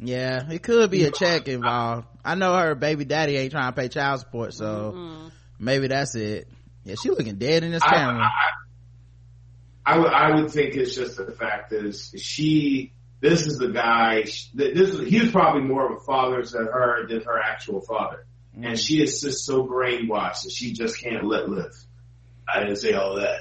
Yeah, 0.00 0.50
it 0.50 0.62
could 0.62 0.90
be 0.90 1.04
a 1.04 1.10
check 1.10 1.48
involved. 1.48 2.06
I 2.24 2.34
know 2.36 2.56
her 2.56 2.74
baby 2.74 3.04
daddy 3.04 3.36
ain't 3.36 3.52
trying 3.52 3.72
to 3.72 3.80
pay 3.80 3.88
child 3.88 4.20
support, 4.20 4.54
so 4.54 4.92
mm-hmm. 4.94 5.28
maybe 5.58 5.88
that's 5.88 6.14
it. 6.14 6.48
Yeah, 6.84 6.94
she 7.02 7.10
looking 7.10 7.36
dead 7.36 7.64
in 7.64 7.72
this 7.72 7.82
I, 7.82 7.94
camera. 7.94 8.24
I, 8.24 9.92
I, 9.92 9.98
would, 9.98 10.12
I 10.12 10.34
would 10.36 10.50
think 10.50 10.76
it's 10.76 10.94
just 10.94 11.16
the 11.16 11.32
fact 11.32 11.72
is 11.72 12.14
she, 12.16 12.92
this 13.20 13.46
is 13.46 13.58
the 13.58 13.68
guy, 13.68 14.22
this 14.54 14.90
is, 14.90 15.08
he 15.08 15.20
was 15.20 15.32
probably 15.32 15.62
more 15.62 15.90
of 15.90 16.00
a 16.00 16.04
father 16.04 16.42
to 16.42 16.58
her 16.58 17.06
than 17.08 17.22
her 17.22 17.38
actual 17.38 17.80
father. 17.80 18.24
Mm-hmm. 18.54 18.64
And 18.64 18.78
she 18.78 19.02
is 19.02 19.20
just 19.20 19.44
so 19.44 19.66
brainwashed 19.66 20.44
that 20.44 20.52
she 20.52 20.72
just 20.72 21.02
can't 21.02 21.24
let 21.24 21.48
live. 21.48 21.74
I 22.48 22.60
didn't 22.60 22.76
say 22.76 22.92
all 22.92 23.16
that. 23.16 23.40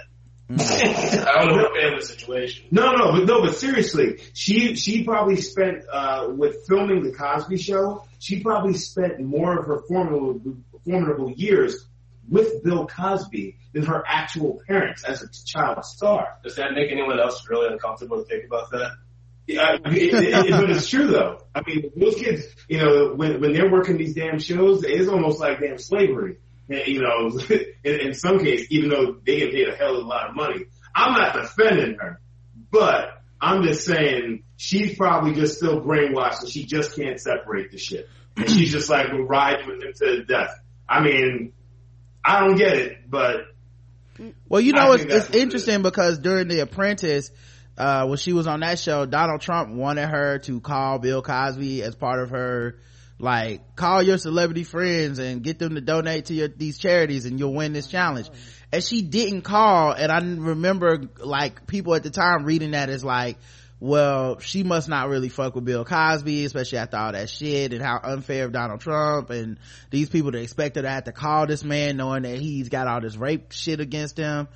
I 0.60 1.46
don't 1.46 1.58
know 1.58 1.70
family 1.76 2.02
situation. 2.02 2.68
No, 2.72 2.94
no, 2.94 3.12
but 3.12 3.26
no, 3.26 3.42
but 3.42 3.56
seriously, 3.56 4.20
she 4.34 4.76
she 4.76 5.04
probably 5.04 5.42
spent 5.42 5.84
uh, 5.92 6.30
with 6.30 6.66
filming 6.68 7.04
the 7.04 7.12
Cosby 7.12 7.58
Show. 7.58 8.06
She 8.20 8.42
probably 8.42 8.74
spent 8.74 9.20
more 9.20 9.60
of 9.60 9.66
her 9.66 9.82
formidable 9.90 10.58
formidable 10.86 11.32
years 11.32 11.86
with 12.30 12.64
Bill 12.64 12.88
Cosby 12.88 13.58
than 13.74 13.84
her 13.84 14.04
actual 14.08 14.62
parents 14.66 15.04
as 15.04 15.22
a 15.22 15.28
child 15.46 15.84
star. 15.84 16.38
Does 16.44 16.56
that 16.56 16.72
make 16.74 16.92
anyone 16.92 17.20
else 17.20 17.46
really 17.50 17.68
uncomfortable 17.68 18.24
to 18.24 18.24
think 18.24 18.46
about 18.46 18.72
that? 18.72 18.92
Yeah, 19.48 19.78
it, 19.86 20.14
it, 20.14 20.46
it, 20.48 20.52
but 20.52 20.70
it's 20.70 20.88
true 20.90 21.08
though. 21.08 21.42
I 21.54 21.62
mean, 21.66 21.92
those 21.96 22.16
kids, 22.16 22.46
you 22.70 22.78
know, 22.78 23.14
when 23.16 23.42
when 23.42 23.52
they're 23.52 23.70
working 23.70 23.98
these 23.98 24.14
damn 24.14 24.40
shows, 24.40 24.86
it's 24.86 25.10
almost 25.10 25.42
like 25.42 25.60
damn 25.60 25.78
slavery 25.78 26.38
you 26.70 27.02
know, 27.02 27.40
in, 27.84 28.00
in 28.00 28.14
some 28.14 28.40
cases, 28.40 28.68
even 28.70 28.90
though 28.90 29.18
they 29.26 29.40
get 29.40 29.52
paid 29.52 29.70
a 29.70 29.76
hell 29.76 29.98
of 29.98 30.06
a 30.06 30.08
lot 30.08 30.30
of 30.30 30.36
money. 30.36 30.66
I'm 30.96 31.14
not 31.14 31.34
defending 31.34 31.98
her, 32.00 32.20
but 32.72 33.22
I'm 33.40 33.64
just 33.64 33.86
saying 33.86 34.44
she's 34.58 34.98
probably 34.98 35.34
just 35.34 35.58
still 35.58 35.82
brainwashed 35.82 36.42
and 36.42 36.50
she 36.50 36.66
just 36.66 36.96
can't 36.96 37.20
separate 37.20 37.72
the 37.72 37.78
shit. 37.78 38.10
And 38.36 38.50
she's 38.50 38.72
just 38.72 38.90
like, 38.90 39.12
we'll 39.12 39.24
ride 39.24 39.66
with 39.68 39.82
him 39.82 39.94
to 39.96 40.26
death. 40.26 40.60
I 40.90 41.04
mean, 41.04 41.54
I 42.24 42.42
don't 42.42 42.56
get 42.56 42.78
it, 42.78 43.10
but. 43.10 43.42
Well, 44.50 44.62
you 44.62 44.74
know, 44.74 44.94
it's, 44.94 45.04
it's 45.04 45.30
interesting 45.36 45.82
it 45.82 45.84
because 45.84 46.18
during 46.18 46.48
The 46.48 46.62
Apprentice, 46.62 47.30
uh, 47.78 48.08
when 48.08 48.18
she 48.18 48.34
was 48.34 48.48
on 48.48 48.62
that 48.62 48.80
show, 48.80 49.06
Donald 49.06 49.42
Trump 49.42 49.70
wanted 49.70 50.08
her 50.08 50.40
to 50.40 50.60
call 50.60 50.98
Bill 50.98 51.22
Cosby 51.22 51.84
as 51.84 51.96
part 51.96 52.20
of 52.20 52.32
her 52.32 52.80
like 53.20 53.76
call 53.76 54.04
your 54.04 54.18
celebrity 54.18 54.64
friends 54.64 55.18
and 55.20 55.42
get 55.42 55.58
them 55.60 55.76
to 55.76 55.82
donate 55.82 56.26
to 56.26 56.34
your 56.34 56.48
these 56.48 56.78
charities 56.78 57.26
and 57.26 57.40
you'll 57.40 57.54
win 57.54 57.74
this 57.74 57.88
challenge. 57.88 58.30
And 58.72 58.84
she 58.84 59.02
didn't 59.02 59.42
call 59.42 59.92
and 59.94 60.12
i 60.12 60.20
remember 60.20 61.02
like 61.20 61.68
people 61.68 61.96
at 61.96 62.04
the 62.04 62.10
time 62.10 62.44
reading 62.44 62.72
that 62.72 62.90
as 62.90 63.04
like 63.04 63.38
well 63.80 64.40
she 64.40 64.64
must 64.64 64.90
not 64.90 65.08
really 65.08 65.30
fuck 65.30 65.56
with 65.56 65.64
bill 65.64 65.86
cosby 65.86 66.44
especially 66.46 66.80
after 66.80 66.98
all 66.98 67.12
that 67.12 67.30
shit 67.30 67.74
and 67.74 67.82
how 67.82 68.00
unfair 68.04 68.46
of 68.46 68.52
donald 68.52 68.82
trump 68.82 69.30
and 69.30 69.60
these 69.90 70.10
people 70.10 70.32
to 70.32 70.40
expect 70.40 70.76
expected 70.76 70.82
to 70.82 70.90
have 70.90 71.04
to 71.06 71.12
call 71.12 71.48
this 71.48 71.64
man 71.64 71.96
knowing 71.96 72.24
that 72.24 72.40
he's 72.40 72.70
got 72.70 72.88
all 72.88 73.00
this 73.00 73.16
rape 73.16 73.52
shit 73.52 73.80
against 73.80 74.18
him 74.18 74.48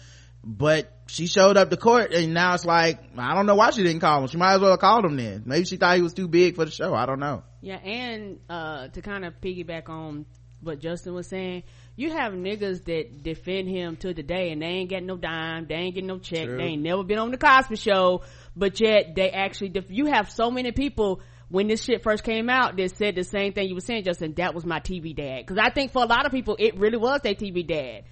but 0.44 0.92
she 1.08 1.28
showed 1.28 1.58
up 1.58 1.70
to 1.70 1.78
court 1.78 2.14
and 2.14 2.34
now 2.34 2.54
it's 2.54 2.66
like 2.66 3.00
i 3.18 3.36
don't 3.36 3.46
know 3.46 3.56
why 3.56 3.70
she 3.72 3.84
didn't 3.84 4.00
call 4.00 4.22
him. 4.22 4.28
She 4.28 4.38
might 4.38 4.56
as 4.56 4.62
well 4.62 4.72
have 4.72 4.80
called 4.80 5.06
him 5.06 5.18
then. 5.18 5.44
Maybe 5.46 5.66
she 5.66 5.78
thought 5.78 5.96
he 5.96 6.02
was 6.02 6.14
too 6.14 6.28
big 6.28 6.56
for 6.56 6.66
the 6.66 6.72
show. 6.72 6.94
I 6.94 7.06
don't 7.06 7.20
know. 7.20 7.44
Yeah 7.62 7.78
and 7.78 8.40
uh 8.50 8.88
to 8.90 9.02
kind 9.02 9.26
of 9.26 9.40
piggyback 9.42 9.90
on 9.90 10.26
what 10.62 10.80
justin 10.80 11.14
was 11.14 11.28
saying 11.28 11.64
you 11.96 12.12
have 12.12 12.34
niggas 12.34 12.86
that 12.86 13.24
defend 13.24 13.68
him 13.68 13.96
to 13.96 14.14
the 14.14 14.24
day 14.24 14.52
and 14.52 14.62
they 14.62 14.68
ain't 14.68 14.90
getting 14.90 15.08
no 15.08 15.18
dime 15.18 15.66
they 15.68 15.76
ain't 15.76 15.96
getting 15.96 16.08
no 16.08 16.20
check 16.20 16.46
True. 16.46 16.58
they 16.58 16.64
ain't 16.64 16.82
never 16.84 17.04
been 17.04 17.18
on 17.18 17.32
the 17.32 17.38
cosby 17.38 17.76
show 17.76 18.22
but 18.56 18.80
yet 18.80 19.16
they 19.16 19.32
actually 19.32 19.70
def- 19.70 19.90
you 19.90 20.06
have 20.06 20.30
so 20.30 20.52
many 20.52 20.72
people 20.72 21.22
when 21.50 21.68
this 21.68 21.84
shit 21.84 22.04
first 22.04 22.24
came 22.24 22.48
out 22.50 22.78
that 22.78 22.96
said 22.96 23.16
the 23.16 23.24
same 23.24 23.54
thing 23.54 23.68
you 23.68 23.76
were 23.76 23.82
saying 23.82 24.04
justin 24.04 24.34
that 24.36 24.54
was 24.54 24.66
my 24.66 24.80
tv 24.80 25.16
dad. 25.16 25.40
Because 25.46 25.58
i 25.60 25.72
think 25.72 25.92
for 25.92 26.04
a 26.04 26.08
lot 26.08 26.28
of 26.28 26.32
people 26.32 26.56
it 26.60 26.78
really 26.78 26.98
was 26.98 27.22
their 27.22 27.36
tv 27.36 27.66
dad 27.66 28.04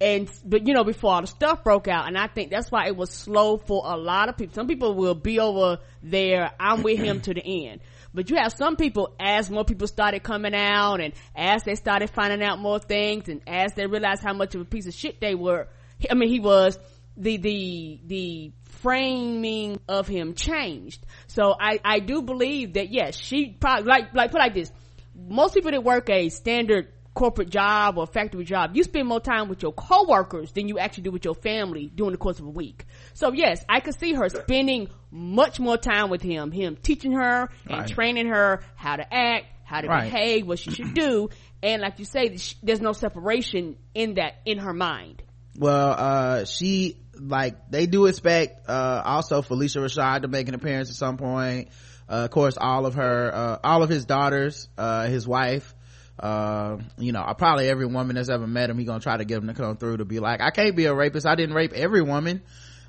and 0.00 0.30
but 0.44 0.66
you 0.66 0.72
know 0.72 0.84
before 0.84 1.12
all 1.12 1.20
the 1.20 1.26
stuff 1.26 1.62
broke 1.62 1.86
out 1.86 2.06
and 2.06 2.16
i 2.16 2.26
think 2.26 2.50
that's 2.50 2.70
why 2.70 2.86
it 2.86 2.96
was 2.96 3.10
slow 3.10 3.58
for 3.58 3.82
a 3.84 3.96
lot 3.96 4.28
of 4.28 4.36
people. 4.36 4.54
Some 4.54 4.66
people 4.66 4.94
will 4.94 5.14
be 5.14 5.38
over 5.38 5.78
there 6.02 6.50
i'm 6.58 6.82
with 6.82 6.98
him 6.98 7.20
to 7.22 7.34
the 7.34 7.68
end. 7.68 7.80
But 8.12 8.28
you 8.28 8.36
have 8.36 8.52
some 8.52 8.74
people 8.74 9.14
as 9.20 9.50
more 9.50 9.64
people 9.64 9.86
started 9.86 10.24
coming 10.24 10.54
out 10.54 11.00
and 11.00 11.14
as 11.36 11.62
they 11.62 11.76
started 11.76 12.10
finding 12.10 12.42
out 12.42 12.58
more 12.58 12.80
things 12.80 13.28
and 13.28 13.40
as 13.46 13.74
they 13.74 13.86
realized 13.86 14.22
how 14.22 14.32
much 14.32 14.54
of 14.54 14.62
a 14.62 14.64
piece 14.64 14.86
of 14.86 14.94
shit 14.94 15.20
they 15.20 15.34
were 15.34 15.68
i 16.10 16.14
mean 16.14 16.28
he 16.28 16.40
was 16.40 16.78
the 17.16 17.36
the 17.36 18.00
the 18.06 18.52
framing 18.82 19.78
of 19.88 20.08
him 20.08 20.34
changed. 20.34 21.04
So 21.26 21.54
i 21.58 21.78
i 21.84 21.98
do 22.00 22.22
believe 22.22 22.74
that 22.74 22.90
yes 22.90 23.16
she 23.16 23.50
probably 23.50 23.84
like 23.84 24.14
like 24.14 24.30
put 24.30 24.38
like 24.38 24.54
this. 24.54 24.72
Most 25.14 25.54
people 25.54 25.72
that 25.72 25.84
work 25.84 26.08
a 26.08 26.30
standard 26.30 26.88
corporate 27.14 27.50
job 27.50 27.98
or 27.98 28.06
factory 28.06 28.44
job, 28.44 28.76
you 28.76 28.84
spend 28.84 29.08
more 29.08 29.20
time 29.20 29.48
with 29.48 29.62
your 29.62 29.72
coworkers 29.72 30.52
than 30.52 30.68
you 30.68 30.78
actually 30.78 31.02
do 31.02 31.10
with 31.10 31.24
your 31.24 31.34
family 31.34 31.90
during 31.94 32.12
the 32.12 32.18
course 32.18 32.38
of 32.38 32.46
a 32.46 32.50
week. 32.50 32.84
So 33.14 33.32
yes, 33.32 33.64
I 33.68 33.80
could 33.80 33.98
see 33.98 34.12
her 34.14 34.28
spending 34.28 34.88
much 35.10 35.58
more 35.58 35.76
time 35.76 36.10
with 36.10 36.22
him, 36.22 36.52
him 36.52 36.76
teaching 36.80 37.12
her 37.12 37.48
and 37.68 37.80
right. 37.80 37.88
training 37.88 38.28
her 38.28 38.62
how 38.76 38.96
to 38.96 39.14
act, 39.14 39.46
how 39.64 39.80
to 39.80 39.88
right. 39.88 40.04
behave, 40.04 40.46
what 40.46 40.58
she 40.58 40.70
should 40.70 40.94
do. 40.94 41.30
And 41.62 41.82
like 41.82 41.98
you 41.98 42.04
say, 42.04 42.36
there's 42.62 42.80
no 42.80 42.92
separation 42.92 43.76
in 43.94 44.14
that, 44.14 44.40
in 44.44 44.58
her 44.58 44.72
mind. 44.72 45.22
Well, 45.56 45.94
uh, 45.98 46.44
she, 46.44 46.96
like, 47.18 47.70
they 47.70 47.86
do 47.86 48.06
expect, 48.06 48.68
uh, 48.68 49.02
also 49.04 49.42
Phylicia 49.42 49.82
Rashad 49.82 50.22
to 50.22 50.28
make 50.28 50.48
an 50.48 50.54
appearance 50.54 50.90
at 50.90 50.96
some 50.96 51.16
point. 51.16 51.68
Uh, 52.08 52.24
of 52.24 52.30
course, 52.30 52.56
all 52.56 52.86
of 52.86 52.94
her, 52.94 53.30
uh, 53.34 53.58
all 53.62 53.82
of 53.82 53.90
his 53.90 54.04
daughters, 54.04 54.68
uh, 54.78 55.06
his 55.06 55.28
wife, 55.28 55.74
uh, 56.20 56.78
you 56.98 57.12
know, 57.12 57.24
probably 57.38 57.68
every 57.68 57.86
woman 57.86 58.16
that's 58.16 58.28
ever 58.28 58.46
met 58.46 58.68
him, 58.68 58.78
he 58.78 58.84
gonna 58.84 59.00
try 59.00 59.16
to 59.16 59.24
get 59.24 59.38
him 59.38 59.46
to 59.46 59.54
come 59.54 59.76
through 59.78 59.96
to 59.98 60.04
be 60.04 60.20
like, 60.20 60.40
I 60.40 60.50
can't 60.50 60.76
be 60.76 60.84
a 60.84 60.94
rapist. 60.94 61.26
I 61.26 61.34
didn't 61.34 61.54
rape 61.54 61.72
every 61.72 62.02
woman. 62.02 62.42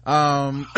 Um, 0.06 0.68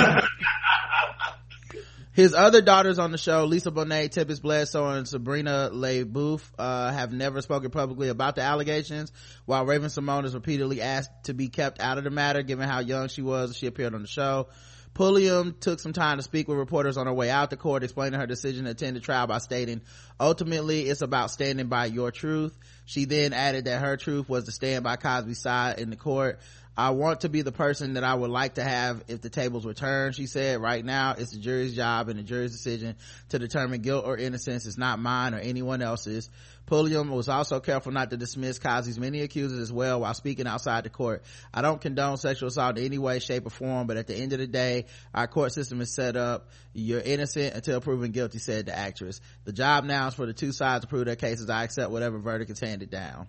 His 2.14 2.36
other 2.36 2.62
daughters 2.62 3.00
on 3.00 3.12
the 3.12 3.18
show, 3.18 3.46
Lisa 3.46 3.72
Bonet, 3.72 4.12
Tempest 4.12 4.44
Bledsoe, 4.44 4.88
and 4.88 5.08
Sabrina 5.08 5.72
Le 5.74 6.06
Beauf, 6.06 6.44
uh, 6.60 6.92
have 6.92 7.12
never 7.12 7.42
spoken 7.42 7.72
publicly 7.72 8.10
about 8.10 8.36
the 8.36 8.44
allegations, 8.44 9.12
while 9.46 9.66
Raven-Symoné 9.66 10.26
is 10.26 10.36
repeatedly 10.36 10.80
asked 10.84 11.10
to 11.24 11.34
be 11.34 11.50
kept 11.50 11.80
out 11.80 11.98
of 11.98 12.04
the 12.04 12.12
matter, 12.12 12.44
given 12.44 12.70
how 12.70 12.82
young 12.82 13.08
she 13.08 13.24
was 13.24 13.58
she 13.58 13.66
appeared 13.66 13.96
on 13.96 14.04
the 14.04 14.08
show. 14.08 14.48
Pulliam 14.94 15.56
took 15.60 15.80
some 15.80 15.94
time 15.94 16.18
to 16.18 16.24
speak 16.24 16.48
with 16.48 16.58
reporters 16.58 16.98
on 16.98 17.08
her 17.08 17.14
way 17.14 17.30
out 17.30 17.50
the 17.50 17.58
court, 17.58 17.84
explaining 17.84 18.20
her 18.20 18.28
decision 18.28 18.66
to 18.66 18.72
attend 18.72 18.96
the 18.96 19.00
trial 19.00 19.26
by 19.26 19.40
stating, 19.40 19.82
ultimately 20.20 20.82
it's 20.82 21.02
about 21.02 21.32
standing 21.32 21.68
by 21.68 21.86
your 21.86 22.12
truth. 22.12 22.56
She 22.86 23.06
then 23.06 23.34
added 23.34 23.66
that 23.66 23.82
her 23.82 23.98
truth 23.98 24.30
was 24.30 24.46
to 24.46 24.52
stand 24.52 24.84
by 24.84 24.98
Cosby's 24.98 25.42
side 25.42 25.80
in 25.80 25.90
the 25.90 25.96
court. 25.96 26.40
I 26.76 26.90
want 26.92 27.22
to 27.22 27.30
be 27.30 27.44
the 27.44 27.52
person 27.52 27.94
that 27.94 28.04
I 28.04 28.16
would 28.16 28.32
like 28.32 28.56
to 28.56 28.64
have 28.64 29.04
if 29.08 29.22
the 29.22 29.30
tables 29.30 29.64
were 29.64 29.76
turned, 29.76 30.16
she 30.16 30.26
said. 30.26 30.60
Right 30.60 30.84
now, 30.84 31.14
it's 31.16 31.32
the 31.32 31.40
jury's 31.40 31.76
job 31.76 32.10
and 32.10 32.18
the 32.18 32.24
jury's 32.24 32.52
decision 32.52 32.96
to 33.30 33.38
determine 33.38 33.82
guilt 33.82 34.06
or 34.06 34.18
innocence. 34.18 34.66
It's 34.66 34.78
not 34.78 34.98
mine 34.98 35.36
or 35.36 35.40
anyone 35.40 35.84
else's. 35.84 36.32
Pulliam 36.66 37.10
was 37.10 37.28
also 37.28 37.60
careful 37.60 37.92
not 37.92 38.10
to 38.12 38.18
dismiss 38.18 38.58
Cosby's 38.58 39.00
many 39.00 39.22
accusers 39.22 39.60
as 39.60 39.72
well 39.72 40.02
while 40.02 40.14
speaking 40.14 40.48
outside 40.48 40.86
the 40.86 40.90
court. 40.90 41.24
I 41.54 41.62
don't 41.62 41.82
condone 41.82 42.18
sexual 42.18 42.48
assault 42.48 42.78
in 42.78 42.86
any 42.86 42.98
way, 42.98 43.20
shape, 43.20 43.46
or 43.46 43.50
form, 43.50 43.88
but 43.88 43.98
at 43.98 44.08
the 44.08 44.16
end 44.16 44.34
of 44.34 44.40
the 44.40 44.48
day, 44.48 44.86
our 45.14 45.28
court 45.28 45.52
system 45.52 45.82
is 45.82 45.94
set 45.94 46.16
up. 46.16 46.50
You're 46.74 47.02
innocent 47.02 47.54
until 47.54 47.82
proven 47.82 48.12
guilty, 48.12 48.40
said 48.40 48.68
the 48.68 48.78
actress. 48.78 49.20
The 49.44 49.54
job 49.54 49.84
now 49.84 50.08
is 50.08 50.14
for 50.14 50.26
the 50.26 50.34
two 50.34 50.52
sides 50.52 50.84
to 50.84 50.88
prove 50.88 51.06
their 51.06 51.16
cases. 51.16 51.50
I 51.50 51.64
accept 51.64 51.92
whatever 51.92 52.18
verdict 52.18 52.52
is 52.52 52.60
handed 52.60 52.90
down. 52.90 53.28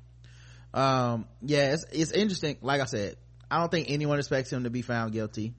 Um, 0.72 1.26
yeah, 1.42 1.72
it's, 1.72 1.84
it's 1.92 2.12
interesting. 2.12 2.58
Like 2.60 2.80
I 2.80 2.86
said, 2.86 3.16
I 3.50 3.58
don't 3.58 3.70
think 3.70 3.90
anyone 3.90 4.18
expects 4.18 4.52
him 4.52 4.64
to 4.64 4.70
be 4.70 4.82
found 4.82 5.12
guilty. 5.12 5.54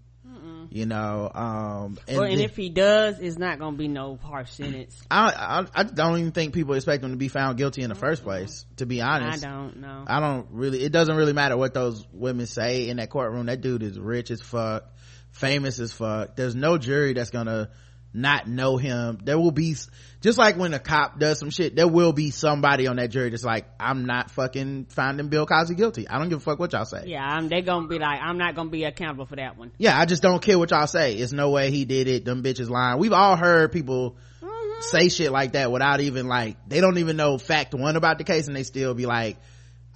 Mm-mm. 0.66 0.76
You 0.76 0.86
know, 0.86 1.32
um, 1.34 1.98
and, 2.08 2.18
well, 2.18 2.30
and 2.30 2.42
if 2.42 2.56
he 2.56 2.70
does, 2.70 3.20
it's 3.20 3.38
not 3.38 3.60
going 3.60 3.74
to 3.74 3.78
be 3.78 3.88
no 3.88 4.18
harsh 4.22 4.52
sentence. 4.52 5.02
I, 5.10 5.66
I, 5.76 5.82
I 5.82 5.84
don't 5.84 6.20
even 6.20 6.32
think 6.32 6.54
people 6.54 6.74
expect 6.74 7.04
him 7.04 7.12
to 7.12 7.18
be 7.18 7.28
found 7.28 7.58
guilty 7.58 7.82
in 7.82 7.90
the 7.90 7.96
first 7.96 8.24
place. 8.24 8.66
To 8.78 8.86
be 8.86 9.02
honest, 9.02 9.46
I 9.46 9.50
don't 9.50 9.78
know. 9.78 10.04
I 10.08 10.20
don't 10.20 10.48
really. 10.52 10.84
It 10.84 10.92
doesn't 10.92 11.16
really 11.16 11.34
matter 11.34 11.58
what 11.58 11.74
those 11.74 12.06
women 12.12 12.46
say 12.48 12.90
in 12.90 12.98
that 12.98 13.10
courtroom. 13.10 13.46
That 13.48 13.62
dude 13.62 13.84
is 13.84 14.00
rich 14.00 14.32
as 14.32 14.42
fuck, 14.42 14.94
famous 15.32 15.80
as 15.80 15.94
fuck. 15.94 16.36
There's 16.36 16.56
no 16.56 16.78
jury 16.78 17.14
that's 17.14 17.32
gonna 17.32 17.70
not 18.16 18.48
know 18.48 18.78
him. 18.78 19.20
There 19.24 19.38
will 19.38 19.52
be, 19.52 19.76
just 20.22 20.38
like 20.38 20.56
when 20.56 20.74
a 20.74 20.80
cop 20.80 21.20
does 21.20 21.38
some 21.38 21.50
shit, 21.50 21.76
there 21.76 21.88
will 21.88 22.14
be 22.14 22.32
somebody 22.32 22.88
on 22.88 22.96
that 22.96 23.12
jury 23.12 23.30
that's 23.30 23.44
like, 23.44 23.66
I'm 23.78 24.06
not 24.06 24.32
fucking 24.32 24.86
finding 24.86 25.28
Bill 25.28 25.46
Cosby 25.46 25.76
guilty. 25.76 26.08
I 26.08 26.18
don't 26.18 26.30
give 26.30 26.38
a 26.38 26.42
fuck 26.42 26.58
what 26.58 26.72
y'all 26.72 26.86
say. 26.86 27.04
Yeah, 27.08 27.24
I'm, 27.24 27.50
they 27.50 27.62
gonna 27.62 27.88
be 27.88 28.00
like, 28.00 28.22
I'm 28.22 28.38
not 28.38 28.56
gonna 28.56 28.70
be 28.70 28.86
accountable 28.86 29.26
for 29.26 29.36
that 29.36 29.58
one. 29.58 29.72
Yeah, 29.78 30.00
I 30.00 30.06
just 30.06 30.22
don't 30.22 30.42
care 30.42 30.58
what 30.58 30.72
y'all 30.72 30.88
say. 30.88 31.16
It's 31.16 31.34
no 31.34 31.50
way 31.50 31.72
he 31.72 31.84
did 31.84 32.08
it. 32.08 32.24
Them 32.24 32.42
bitches 32.42 32.70
lying. 32.70 33.00
We've 33.00 33.14
all 33.14 33.36
heard 33.36 33.74
people 33.74 34.16
mm-hmm. 34.42 34.82
say 34.82 35.10
shit 35.10 35.32
like 35.34 35.52
that 35.52 35.70
without 35.70 36.00
even 36.00 36.28
like, 36.28 36.58
they 36.70 36.80
don't 36.80 36.98
even 36.98 37.18
know 37.18 37.38
fact 37.38 37.74
one 37.74 37.98
about 37.98 38.18
the 38.18 38.24
case 38.24 38.48
and 38.48 38.56
they 38.56 38.64
still 38.64 38.94
be 38.94 39.06
like, 39.06 39.36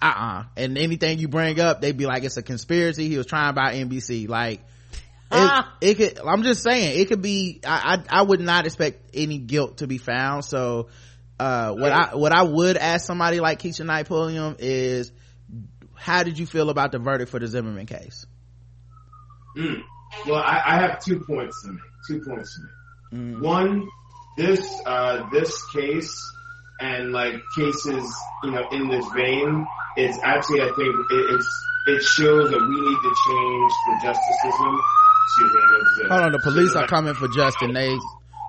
uh-uh. 0.01 0.43
And 0.57 0.77
anything 0.77 1.19
you 1.19 1.29
bring 1.29 1.59
up, 1.59 1.79
they'd 1.79 1.97
be 1.97 2.05
like, 2.05 2.23
it's 2.23 2.37
a 2.37 2.43
conspiracy. 2.43 3.07
He 3.07 3.17
was 3.17 3.25
trying 3.25 3.55
by 3.55 3.75
NBC. 3.75 4.27
Like, 4.27 4.61
it, 5.31 5.37
ah. 5.37 5.77
it, 5.79 5.95
could 5.95 6.19
i'm 6.19 6.43
just 6.43 6.63
saying 6.63 6.99
it 6.99 7.07
could 7.07 7.21
be 7.21 7.61
I, 7.65 8.03
I, 8.09 8.19
I 8.19 8.21
would 8.23 8.39
not 8.39 8.65
expect 8.65 9.11
any 9.13 9.37
guilt 9.37 9.77
to 9.77 9.87
be 9.87 9.99
found 9.99 10.43
so 10.43 10.87
uh 11.39 11.71
what 11.73 11.91
i 11.91 12.15
what 12.15 12.31
i 12.31 12.41
would 12.41 12.77
ask 12.77 13.05
somebody 13.05 13.39
like 13.39 13.59
Keshia 13.59 13.85
knight 13.85 14.07
pulliam 14.07 14.55
is 14.59 15.11
how 15.95 16.23
did 16.23 16.39
you 16.39 16.47
feel 16.47 16.69
about 16.69 16.91
the 16.91 16.99
verdict 16.99 17.29
for 17.29 17.39
the 17.39 17.47
zimmerman 17.47 17.85
case 17.85 18.25
mm. 19.55 19.81
well 20.25 20.41
I, 20.41 20.61
I, 20.65 20.81
have 20.81 20.99
two 21.03 21.19
points 21.19 21.61
to 21.63 21.73
make 21.73 21.81
two 22.07 22.21
points 22.27 22.59
to 23.11 23.15
make 23.15 23.35
mm. 23.35 23.41
one 23.41 23.87
this 24.37 24.81
uh 24.85 25.29
this 25.31 25.63
case 25.71 26.11
and 26.79 27.11
like 27.11 27.35
cases 27.55 28.15
you 28.43 28.51
know 28.51 28.67
in 28.71 28.89
this 28.89 29.05
vein 29.15 29.65
it's 29.95 30.17
actually 30.23 30.61
i 30.61 30.71
think 30.75 30.95
it, 31.11 31.33
it's 31.35 31.65
it 31.87 32.03
shows 32.03 32.51
that 32.51 32.59
we 32.59 32.81
need 32.81 32.99
to 33.01 33.13
change 33.27 33.71
the 33.87 33.99
justice 34.03 34.41
system 34.41 34.81
Hold 36.09 36.21
on, 36.21 36.31
the 36.31 36.39
police 36.39 36.75
are 36.75 36.87
coming 36.87 37.13
for 37.13 37.27
Justin. 37.27 37.73
They 37.73 37.97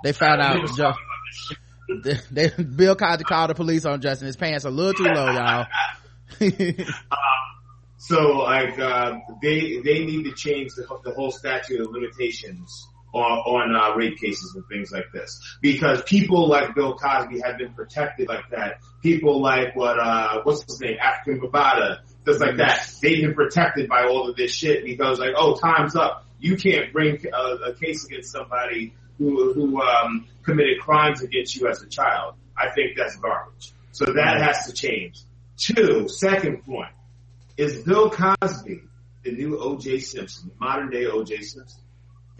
they 0.02 0.12
found 0.12 0.40
out. 0.40 0.66
Ju- 0.74 0.92
they, 2.02 2.18
they, 2.30 2.48
Bill 2.62 2.94
Cosby 2.94 3.24
called 3.24 3.50
the 3.50 3.54
police 3.54 3.84
on 3.84 4.00
Justin. 4.00 4.26
His 4.26 4.36
pants 4.36 4.64
are 4.64 4.68
a 4.68 4.70
little 4.70 4.94
too 4.94 5.04
low, 5.04 5.26
y'all. 5.26 5.66
uh, 7.10 7.16
so 7.96 8.38
like 8.38 8.78
uh, 8.78 9.18
they 9.42 9.80
they 9.84 10.04
need 10.04 10.24
to 10.24 10.32
change 10.32 10.70
the, 10.74 10.86
the 11.04 11.12
whole 11.12 11.30
statute 11.30 11.80
of 11.80 11.90
limitations 11.90 12.88
on, 13.12 13.22
on 13.22 13.76
uh, 13.76 13.96
rape 13.96 14.18
cases 14.18 14.54
and 14.54 14.64
things 14.68 14.92
like 14.92 15.06
this 15.12 15.40
because 15.60 16.02
people 16.02 16.48
like 16.48 16.74
Bill 16.74 16.94
Cosby 16.94 17.40
have 17.40 17.58
been 17.58 17.72
protected 17.74 18.28
like 18.28 18.48
that. 18.50 18.78
People 19.02 19.42
like 19.42 19.74
what 19.74 19.98
uh 19.98 20.40
what's 20.44 20.62
his 20.64 20.80
name 20.80 20.96
Afrika 20.98 21.40
Bambaataa, 21.40 21.98
just 22.24 22.40
like 22.40 22.56
that. 22.58 22.88
They've 23.02 23.22
been 23.22 23.34
protected 23.34 23.88
by 23.88 24.04
all 24.04 24.28
of 24.28 24.36
this 24.36 24.54
shit 24.54 24.84
because 24.84 25.18
like 25.18 25.34
oh 25.36 25.56
time's 25.56 25.96
up 25.96 26.24
you 26.40 26.56
can't 26.56 26.92
bring 26.92 27.24
a, 27.26 27.70
a 27.70 27.74
case 27.74 28.04
against 28.04 28.32
somebody 28.32 28.94
who, 29.18 29.52
who 29.52 29.80
um, 29.82 30.26
committed 30.42 30.80
crimes 30.80 31.22
against 31.22 31.56
you 31.56 31.68
as 31.68 31.82
a 31.82 31.88
child. 31.88 32.34
I 32.56 32.70
think 32.70 32.96
that's 32.96 33.16
garbage. 33.16 33.72
So 33.92 34.06
that 34.06 34.40
has 34.40 34.66
to 34.66 34.72
change. 34.72 35.20
Two, 35.56 36.08
second 36.08 36.64
point, 36.64 36.92
is 37.56 37.82
Bill 37.82 38.10
Cosby 38.10 38.82
the 39.22 39.32
new 39.32 39.58
O.J. 39.58 39.98
Simpson, 40.00 40.50
modern 40.58 40.90
day 40.90 41.06
O.J. 41.06 41.42
Simpson? 41.42 41.82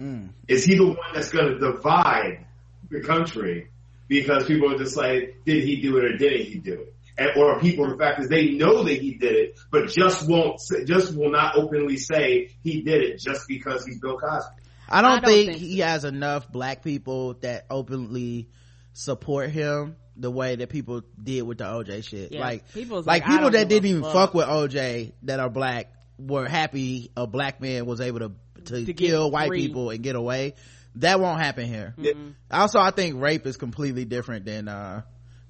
Mm. 0.01 0.28
Is 0.48 0.64
he 0.64 0.76
the 0.76 0.86
one 0.86 0.96
that's 1.12 1.30
going 1.30 1.53
to 1.53 1.59
divide 1.59 2.46
the 2.90 3.01
country 3.01 3.68
because 4.09 4.44
people 4.46 4.72
are 4.72 4.78
just 4.78 4.96
like, 4.96 5.36
did 5.44 5.62
he 5.62 5.80
do 5.80 5.98
it 5.98 6.05
or 6.05 6.16
didn't 6.16 6.46
he 6.46 6.59
do 6.59 6.72
it? 6.72 6.94
And, 7.20 7.36
or 7.36 7.60
people, 7.60 7.86
the 7.90 7.98
fact 7.98 8.18
is 8.20 8.28
they 8.28 8.52
know 8.52 8.82
that 8.82 8.98
he 8.98 9.14
did 9.14 9.36
it, 9.36 9.60
but 9.70 9.88
just 9.90 10.26
won't, 10.26 10.58
just 10.86 11.14
will 11.14 11.30
not 11.30 11.54
openly 11.54 11.98
say 11.98 12.50
he 12.62 12.80
did 12.80 13.02
it 13.02 13.20
just 13.20 13.46
because 13.46 13.84
he's 13.84 14.00
Bill 14.00 14.16
Cosby. 14.16 14.56
I 14.88 15.02
don't, 15.02 15.10
I 15.10 15.14
don't 15.20 15.24
think, 15.26 15.50
think, 15.50 15.60
he 15.60 15.80
has 15.80 16.04
enough 16.04 16.50
black 16.50 16.82
people 16.82 17.34
that 17.42 17.66
openly 17.68 18.48
support 18.94 19.50
him 19.50 19.96
the 20.16 20.30
way 20.30 20.56
that 20.56 20.70
people 20.70 21.02
did 21.22 21.42
with 21.42 21.58
the 21.58 21.64
OJ 21.64 22.04
shit. 22.04 22.32
Yeah, 22.32 22.40
like, 22.40 22.64
like, 22.74 23.06
like 23.06 23.26
people 23.26 23.50
that 23.50 23.68
didn't 23.68 23.88
even 23.88 24.02
fuck. 24.02 24.12
fuck 24.12 24.34
with 24.34 24.46
OJ 24.46 25.12
that 25.24 25.40
are 25.40 25.50
black 25.50 25.92
were 26.18 26.48
happy 26.48 27.10
a 27.16 27.26
black 27.26 27.60
man 27.60 27.84
was 27.84 28.00
able 28.00 28.20
to 28.20 28.32
to, 28.64 28.84
to 28.84 28.92
kill 28.94 29.30
white 29.30 29.48
free. 29.48 29.66
people 29.66 29.90
and 29.90 30.02
get 30.02 30.16
away. 30.16 30.54
That 30.96 31.20
won't 31.20 31.40
happen 31.40 31.66
here. 31.66 31.94
Mm-hmm. 31.98 32.30
Also, 32.50 32.78
I 32.80 32.90
think 32.90 33.20
rape 33.20 33.46
is 33.46 33.56
completely 33.56 34.06
different 34.06 34.44
than 34.46 34.68
uh 34.68 35.02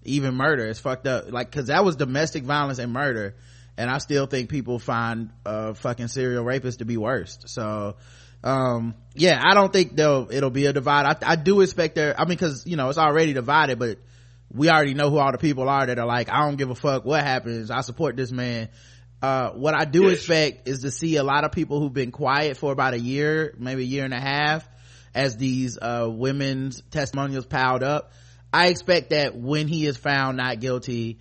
even 0.05 0.35
murder 0.35 0.67
is 0.67 0.79
fucked 0.79 1.07
up. 1.07 1.31
Like 1.31 1.51
because 1.51 1.67
that 1.67 1.85
was 1.85 1.97
domestic 1.97 2.45
violence 2.45 2.79
and 2.79 2.93
murder. 2.93 3.37
And 3.77 3.89
i 3.89 3.97
still 3.97 4.27
think 4.27 4.51
people 4.51 4.79
find 4.79 5.31
uh 5.47 5.73
fucking 5.73 6.09
serial 6.09 6.45
rapists 6.45 6.79
to 6.79 6.85
be 6.85 6.99
worst 6.99 7.49
so 7.49 7.97
um 8.45 8.95
yeah 9.15 9.41
i 9.43 9.55
don't 9.55 9.73
think 9.73 9.97
they'll 9.97 10.29
it'll 10.31 10.51
be 10.51 10.67
a 10.67 10.73
divide. 10.75 11.07
I, 11.07 11.33
I 11.33 11.37
do 11.37 11.63
expect 11.63 11.95
there 11.95 12.15
i 12.19 12.25
mean 12.25 12.37
because 12.37 12.67
you 12.67 12.77
know 12.77 12.91
it's 12.91 12.99
already 12.99 13.33
divided 13.33 13.79
but 13.79 13.99
we 14.53 14.69
already 14.69 14.93
know 14.93 15.09
who 15.09 15.17
all 15.17 15.33
the 15.33 15.39
people 15.39 15.67
are 15.67 15.87
that 15.87 15.99
are 15.99 16.05
like 16.05 16.31
i 16.31 16.41
don't 16.41 16.57
give 16.57 16.69
a 16.69 16.75
fuck 16.75 17.07
what 17.07 17.23
happens. 17.23 17.71
I 17.71 17.81
support 17.81 18.17
this 18.17 18.31
man. 18.31 18.69
Uh, 19.23 19.51
what 19.53 19.75
i 19.75 19.87
do 19.87 20.05
yes. 20.05 20.19
expect 20.19 20.69
is 20.69 20.81
to 20.81 20.91
see 20.91 21.17
a 21.17 21.23
lot 21.23 21.45
of 21.45 21.53
people 21.53 21.81
who've 21.81 21.93
been 21.93 22.11
quiet 22.11 22.59
for 22.59 22.73
about 22.73 22.93
a 22.93 23.01
year 23.01 23.55
maybe 23.59 23.83
a 23.83 23.87
year 23.87 24.05
and 24.05 24.15
a 24.15 24.21
half 24.21 24.69
as 25.15 25.37
these 25.37 25.79
uh, 25.79 26.07
women's 26.11 26.83
testimonials 26.91 27.47
piled 27.47 27.83
up 27.83 28.13
I 28.53 28.69
expect 28.69 29.11
that 29.11 29.37
when 29.37 29.69
he 29.69 29.87
is 29.87 29.97
found 29.97 30.37
not 30.37 30.61
guilty, 30.61 31.19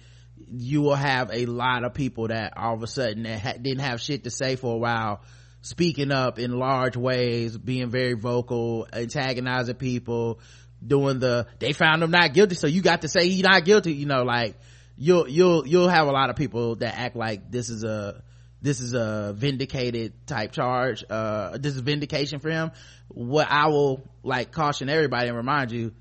you 0.52 0.82
will 0.82 0.96
have 0.96 1.30
a 1.32 1.46
lot 1.46 1.84
of 1.84 1.94
people 1.94 2.30
that 2.30 2.58
all 2.58 2.74
of 2.74 2.84
a 2.84 2.88
sudden 2.88 3.24
that 3.24 3.40
ha- 3.40 3.54
didn't 3.54 3.82
have 3.82 4.02
shit 4.02 4.24
to 4.24 4.32
say 4.32 4.56
for 4.56 4.76
a 4.76 4.78
while 4.78 5.22
speaking 5.62 6.12
up 6.12 6.40
in 6.40 6.58
large 6.58 6.96
ways, 6.96 7.58
being 7.58 7.90
very 7.90 8.14
vocal, 8.14 8.88
antagonizing 8.94 9.76
people, 9.76 10.40
doing 10.86 11.20
the 11.20 11.48
they 11.60 11.74
found 11.74 12.02
him 12.02 12.12
not 12.12 12.34
guilty, 12.34 12.56
so 12.56 12.68
you 12.68 12.82
got 12.82 13.02
to 13.02 13.10
say 13.10 13.28
he's 13.28 13.44
not 13.44 13.66
guilty. 13.66 13.94
You 13.94 14.06
know, 14.06 14.24
like 14.24 14.56
you'll 14.98 15.28
you'll 15.28 15.68
you'll 15.68 15.90
have 15.90 16.08
a 16.08 16.12
lot 16.12 16.30
of 16.30 16.36
people 16.36 16.76
that 16.78 16.98
act 16.98 17.16
like 17.16 17.52
this 17.52 17.70
is 17.70 17.84
a 17.84 18.24
this 18.62 18.80
is 18.80 18.94
a 18.94 19.34
vindicated 19.36 20.26
type 20.28 20.52
charge. 20.52 21.04
Uh, 21.10 21.58
this 21.58 21.76
is 21.76 21.82
vindication 21.82 22.40
for 22.40 22.50
him. 22.50 22.72
What 23.08 23.48
I 23.50 23.68
will 23.68 24.02
like 24.24 24.52
caution 24.52 24.90
everybody 24.90 25.28
and 25.28 25.38
remind 25.38 25.72
you 25.72 25.94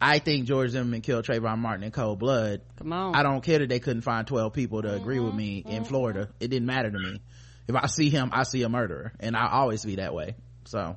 I 0.00 0.18
think 0.18 0.46
George 0.46 0.70
Zimmerman 0.70 1.02
killed 1.02 1.26
Trayvon 1.26 1.58
Martin 1.58 1.84
in 1.84 1.90
cold 1.90 2.18
blood. 2.18 2.62
Come 2.78 2.92
on. 2.92 3.14
I 3.14 3.22
don't 3.22 3.42
care 3.42 3.58
that 3.58 3.68
they 3.68 3.80
couldn't 3.80 4.02
find 4.02 4.26
12 4.26 4.52
people 4.52 4.82
to 4.82 4.88
mm-hmm. 4.88 4.96
agree 4.96 5.20
with 5.20 5.34
me 5.34 5.58
in 5.58 5.82
mm-hmm. 5.82 5.84
Florida. 5.84 6.30
It 6.40 6.48
didn't 6.48 6.66
matter 6.66 6.90
to 6.90 6.98
me. 6.98 7.20
If 7.68 7.74
I 7.76 7.86
see 7.86 8.08
him, 8.08 8.30
I 8.32 8.44
see 8.44 8.62
a 8.62 8.68
murderer. 8.68 9.12
And 9.20 9.36
I 9.36 9.48
always 9.50 9.84
be 9.84 9.96
that 9.96 10.14
way. 10.14 10.36
So, 10.64 10.96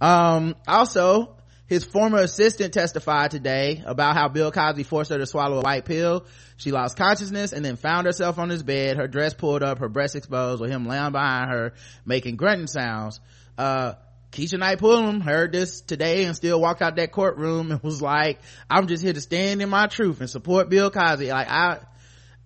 um, 0.00 0.54
also, 0.68 1.36
his 1.66 1.84
former 1.84 2.18
assistant 2.18 2.74
testified 2.74 3.30
today 3.30 3.82
about 3.84 4.14
how 4.14 4.28
Bill 4.28 4.52
Cosby 4.52 4.84
forced 4.84 5.10
her 5.10 5.18
to 5.18 5.26
swallow 5.26 5.58
a 5.58 5.62
white 5.62 5.84
pill. 5.84 6.26
She 6.58 6.70
lost 6.70 6.96
consciousness 6.96 7.52
and 7.52 7.64
then 7.64 7.76
found 7.76 8.06
herself 8.06 8.38
on 8.38 8.50
his 8.50 8.62
bed, 8.62 8.98
her 8.98 9.08
dress 9.08 9.34
pulled 9.34 9.62
up, 9.62 9.78
her 9.78 9.88
breasts 9.88 10.14
exposed 10.14 10.60
with 10.60 10.70
him 10.70 10.86
laying 10.86 11.12
behind 11.12 11.50
her, 11.50 11.72
making 12.04 12.36
grunting 12.36 12.68
sounds. 12.68 13.20
Uh, 13.58 13.94
Keshia 14.36 14.58
Knight 14.58 14.78
Pulliam 14.78 15.22
heard 15.22 15.52
this 15.52 15.80
today 15.80 16.24
and 16.24 16.36
still 16.36 16.60
walked 16.60 16.82
out 16.82 16.96
that 16.96 17.10
courtroom 17.10 17.70
and 17.72 17.82
was 17.82 18.02
like, 18.02 18.38
I'm 18.68 18.86
just 18.86 19.02
here 19.02 19.14
to 19.14 19.20
stand 19.20 19.62
in 19.62 19.70
my 19.70 19.86
truth 19.86 20.20
and 20.20 20.28
support 20.28 20.68
Bill 20.68 20.90
Cosby. 20.90 21.28
Like, 21.30 21.48
I, 21.48 21.78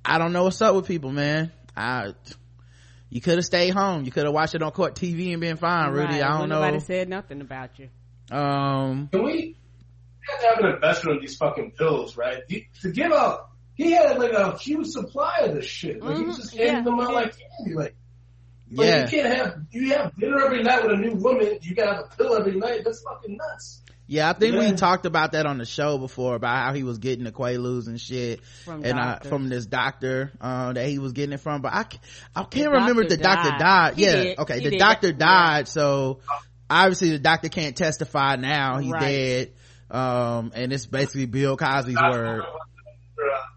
I 0.04 0.18
don't 0.18 0.32
know 0.32 0.44
what's 0.44 0.62
up 0.62 0.74
with 0.76 0.86
people, 0.86 1.10
man. 1.10 1.50
I, 1.76 2.14
you 3.08 3.20
could 3.20 3.34
have 3.36 3.44
stayed 3.44 3.70
home. 3.70 4.04
You 4.04 4.12
could 4.12 4.24
have 4.24 4.32
watched 4.32 4.54
it 4.54 4.62
on 4.62 4.70
court 4.70 4.94
TV 4.94 5.32
and 5.32 5.40
been 5.40 5.56
fine, 5.56 5.90
Rudy. 5.90 6.04
Right. 6.14 6.22
I 6.22 6.38
don't 6.38 6.48
Nobody 6.48 6.48
know. 6.48 6.60
Nobody 6.60 6.80
said 6.80 7.08
nothing 7.08 7.40
about 7.40 7.70
you. 7.80 7.88
Um, 8.30 9.08
Can 9.10 9.24
we 9.24 9.32
we 9.32 9.56
have 10.30 10.40
to 10.42 10.46
have 10.46 10.58
an 10.64 10.74
investment 10.76 11.16
in 11.16 11.22
these 11.22 11.36
fucking 11.36 11.72
pills, 11.72 12.16
right? 12.16 12.42
You- 12.48 12.66
To 12.82 12.92
give 12.92 13.10
up, 13.10 13.50
he 13.74 13.90
had 13.90 14.16
like 14.18 14.32
a 14.32 14.56
huge 14.58 14.86
supply 14.86 15.38
of 15.42 15.54
this 15.56 15.64
shit. 15.66 16.00
Like 16.00 16.18
he 16.18 16.22
was 16.22 16.36
Mhm. 16.36 16.40
just 16.42 16.56
handing 16.56 16.76
Yeah, 16.76 16.82
them 16.82 17.00
out 17.00 17.08
he 17.08 17.14
like 17.14 17.34
candy. 17.36 17.74
Like, 17.74 17.96
like 18.70 18.86
yeah. 18.88 19.02
you 19.04 19.08
can't 19.08 19.34
have 19.36 19.54
you 19.70 19.92
have 19.94 20.16
dinner 20.16 20.40
every 20.44 20.62
night 20.62 20.82
with 20.82 20.92
a 20.92 20.96
new 20.96 21.14
woman. 21.14 21.58
You 21.62 21.74
gotta 21.74 21.94
have 21.96 22.04
a 22.12 22.16
pill 22.16 22.34
every 22.36 22.56
night. 22.56 22.82
That's 22.84 23.02
fucking 23.02 23.36
nuts. 23.36 23.82
Yeah, 24.06 24.28
I 24.28 24.32
think 24.32 24.56
we 24.56 24.72
talked 24.72 25.06
about 25.06 25.32
that 25.32 25.46
on 25.46 25.58
the 25.58 25.64
show 25.64 25.96
before 25.96 26.34
about 26.34 26.56
how 26.64 26.72
he 26.72 26.82
was 26.82 26.98
getting 26.98 27.22
the 27.24 27.30
Quaaludes 27.30 27.86
and 27.86 28.00
shit, 28.00 28.40
From 28.64 28.84
and 28.84 28.98
I, 28.98 29.20
from 29.20 29.48
this 29.48 29.66
doctor 29.66 30.32
uh, 30.40 30.72
that 30.72 30.88
he 30.88 30.98
was 30.98 31.12
getting 31.12 31.32
it 31.32 31.38
from. 31.38 31.62
But 31.62 31.72
I, 31.72 31.84
I 32.34 32.42
can't 32.42 32.52
The 32.64 32.70
remember 32.70 33.02
if 33.02 33.08
the 33.08 33.16
doctor 33.18 33.50
doctor 33.50 33.64
died. 33.64 33.90
died. 33.90 33.94
He 33.94 34.02
yeah, 34.04 34.12
did. 34.24 34.38
okay, 34.40 34.58
He 34.58 34.64
the 34.64 34.70
did. 34.70 34.78
doctor 34.80 35.06
Yeah. 35.10 35.16
died, 35.16 35.68
so 35.68 36.18
obviously 36.68 37.10
the 37.10 37.20
doctor 37.20 37.48
can't 37.50 37.76
testify 37.76 38.34
now. 38.34 38.78
He's 38.78 38.90
Right. 38.90 39.00
dead, 39.00 39.52
um, 39.92 40.50
and 40.56 40.72
it's 40.72 40.86
basically 40.86 41.26
Bill 41.26 41.56
Cosby's 41.56 41.94
word. 41.96 42.40
Uh, 42.42 42.46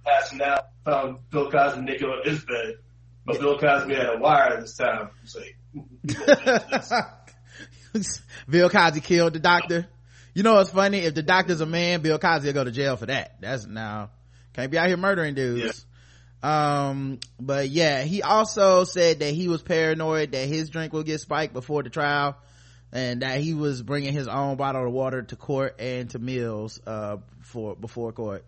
passing 0.05 0.41
out, 0.43 0.66
found 0.86 1.18
Bill 1.32 1.49
Cosby 1.49 1.82
naked 1.82 2.03
on 2.07 2.22
his 2.26 2.45
bed, 2.45 2.76
but 3.26 3.39
Bill 3.39 3.57
Cosby 3.57 3.95
had 3.95 4.15
a 4.15 4.17
wire 4.17 4.59
this 4.61 4.76
time. 4.76 5.09
Like, 5.36 5.57
Bill 8.49 8.69
Cosby 8.69 9.01
killed 9.01 9.34
the 9.34 9.39
doctor. 9.39 9.88
You 10.34 10.43
know 10.43 10.55
what's 10.55 10.71
funny? 10.71 10.99
If 10.99 11.13
the 11.13 11.24
doctor's 11.24 11.61
a 11.61 11.65
man, 11.65 12.01
Bill 12.01 12.17
Cosby 12.19 12.47
will 12.47 12.53
go 12.53 12.63
to 12.63 12.71
jail 12.71 12.97
for 12.97 13.05
that. 13.05 13.38
That's 13.41 13.65
now 13.65 14.09
can't 14.53 14.71
be 14.71 14.78
out 14.78 14.88
here 14.88 14.97
murdering 14.97 15.36
dudes. 15.36 15.86
Um, 16.41 17.19
but 17.39 17.69
yeah, 17.69 18.03
he 18.03 18.21
also 18.21 18.84
said 18.84 19.19
that 19.19 19.34
he 19.34 19.47
was 19.47 19.61
paranoid 19.61 20.32
that 20.34 20.47
his 20.47 20.69
drink 20.69 20.93
would 20.93 21.05
get 21.05 21.21
spiked 21.21 21.53
before 21.53 21.84
the 21.84 21.89
trial, 21.89 22.38
and 22.91 23.21
that 23.21 23.39
he 23.39 23.53
was 23.53 23.82
bringing 23.82 24.13
his 24.13 24.28
own 24.28 24.57
bottle 24.57 24.86
of 24.86 24.91
water 24.91 25.21
to 25.24 25.36
court 25.36 25.80
and 25.80 26.09
to 26.11 26.19
meals 26.19 26.80
uh 26.86 27.17
for 27.41 27.76
before 27.76 28.11
court. 28.11 28.45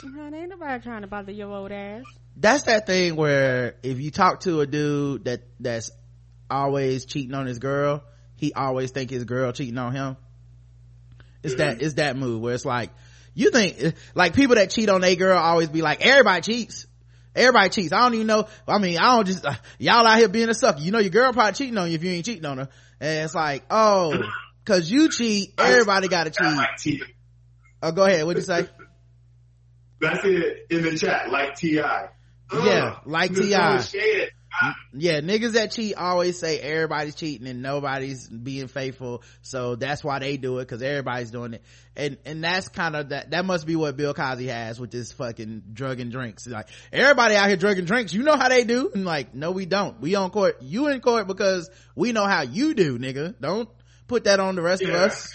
Honey, 0.00 0.38
ain't 0.38 0.50
nobody 0.50 0.82
trying 0.82 1.02
to 1.02 1.06
bother 1.06 1.32
your 1.32 1.50
old 1.52 1.72
ass. 1.72 2.04
That's 2.36 2.64
that 2.64 2.86
thing 2.86 3.16
where 3.16 3.76
if 3.82 3.98
you 3.98 4.10
talk 4.10 4.40
to 4.40 4.60
a 4.60 4.66
dude 4.66 5.24
that 5.24 5.42
that's 5.58 5.90
always 6.50 7.06
cheating 7.06 7.34
on 7.34 7.46
his 7.46 7.58
girl, 7.58 8.04
he 8.36 8.52
always 8.52 8.90
think 8.90 9.10
his 9.10 9.24
girl 9.24 9.52
cheating 9.52 9.78
on 9.78 9.92
him. 9.92 10.16
It's 11.42 11.54
that 11.56 11.80
it's 11.80 11.94
that 11.94 12.16
move 12.16 12.42
where 12.42 12.54
it's 12.54 12.64
like 12.64 12.90
you 13.34 13.50
think 13.50 13.94
like 14.14 14.34
people 14.34 14.56
that 14.56 14.70
cheat 14.70 14.88
on 14.88 15.02
a 15.02 15.16
girl 15.16 15.38
always 15.38 15.68
be 15.68 15.82
like 15.82 16.04
everybody 16.04 16.42
cheats. 16.42 16.86
Everybody 17.34 17.68
cheats. 17.68 17.92
I 17.92 18.00
don't 18.00 18.14
even 18.14 18.26
know. 18.26 18.48
I 18.66 18.78
mean, 18.78 18.98
I 18.98 19.16
don't 19.16 19.26
just 19.26 19.44
uh, 19.44 19.54
y'all 19.78 20.06
out 20.06 20.18
here 20.18 20.28
being 20.28 20.48
a 20.48 20.54
sucker. 20.54 20.80
You 20.80 20.90
know 20.90 20.98
your 20.98 21.10
girl 21.10 21.32
probably 21.32 21.52
cheating 21.52 21.78
on 21.78 21.88
you 21.88 21.94
if 21.94 22.04
you 22.04 22.10
ain't 22.10 22.24
cheating 22.24 22.46
on 22.46 22.58
her. 22.58 22.68
And 23.00 23.24
it's 23.24 23.34
like, 23.34 23.64
oh, 23.70 24.18
cause 24.64 24.90
you 24.90 25.10
cheat, 25.10 25.52
everybody 25.58 26.08
got 26.08 26.32
to 26.32 26.76
cheat. 26.78 27.02
Oh, 27.82 27.92
go 27.92 28.04
ahead. 28.04 28.24
What'd 28.24 28.42
you 28.42 28.46
say? 28.46 28.68
That's 30.00 30.24
it 30.24 30.66
in 30.70 30.82
the 30.82 30.96
chat, 30.96 31.30
like 31.30 31.56
Ti. 31.56 31.74
Yeah, 31.76 31.88
uh, 32.52 32.96
like 33.06 33.34
T.I. 33.34 33.80
yeah 34.94 35.20
niggas 35.20 35.52
that 35.52 35.70
cheat 35.72 35.96
always 35.96 36.38
say 36.38 36.58
everybody's 36.58 37.14
cheating 37.14 37.46
and 37.46 37.62
nobody's 37.62 38.28
being 38.28 38.68
faithful. 38.68 39.22
So 39.42 39.74
that's 39.74 40.02
why 40.04 40.18
they 40.18 40.36
do 40.36 40.58
it 40.58 40.62
because 40.62 40.82
everybody's 40.82 41.30
doing 41.30 41.54
it. 41.54 41.62
And 41.96 42.16
and 42.24 42.42
that's 42.42 42.68
kind 42.68 42.96
of 42.96 43.08
that 43.10 43.32
that 43.32 43.44
must 43.44 43.66
be 43.66 43.76
what 43.76 43.96
bill 43.96 44.14
cosby 44.14 44.46
has 44.46 44.78
with 44.78 44.90
this 44.90 45.12
fucking 45.12 45.64
drug 45.72 46.00
and 46.00 46.10
drinks. 46.12 46.46
Like 46.46 46.68
everybody 46.92 47.34
out 47.34 47.48
here 47.48 47.56
drugging 47.56 47.84
drinks 47.84 48.12
you 48.12 48.22
know 48.22 48.36
how 48.36 48.48
they 48.48 48.64
do? 48.64 48.90
And 48.94 49.04
like 49.04 49.34
no 49.34 49.50
we 49.50 49.66
don't. 49.66 50.00
We 50.00 50.14
on 50.14 50.30
court. 50.30 50.62
You 50.62 50.88
in 50.88 51.00
court 51.00 51.26
because 51.26 51.68
we 51.94 52.12
know 52.12 52.26
how 52.26 52.42
you 52.42 52.74
do 52.74 52.98
nigga. 52.98 53.34
Don't 53.40 53.68
put 54.06 54.24
that 54.24 54.40
on 54.40 54.54
the 54.54 54.62
rest 54.62 54.82
of 54.82 54.90
us 54.90 55.32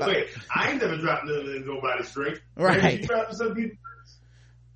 Wait, 0.00 0.28
I 0.54 0.70
ain't 0.70 0.80
never 0.82 0.96
dropped 0.96 1.26
nothing 1.26 1.56
in 1.56 1.66
nobody's 1.66 2.10
drink. 2.12 2.42
Right. 2.56 3.00
You 3.00 3.06
dropped 3.06 3.34
some 3.34 3.54
people. 3.54 3.76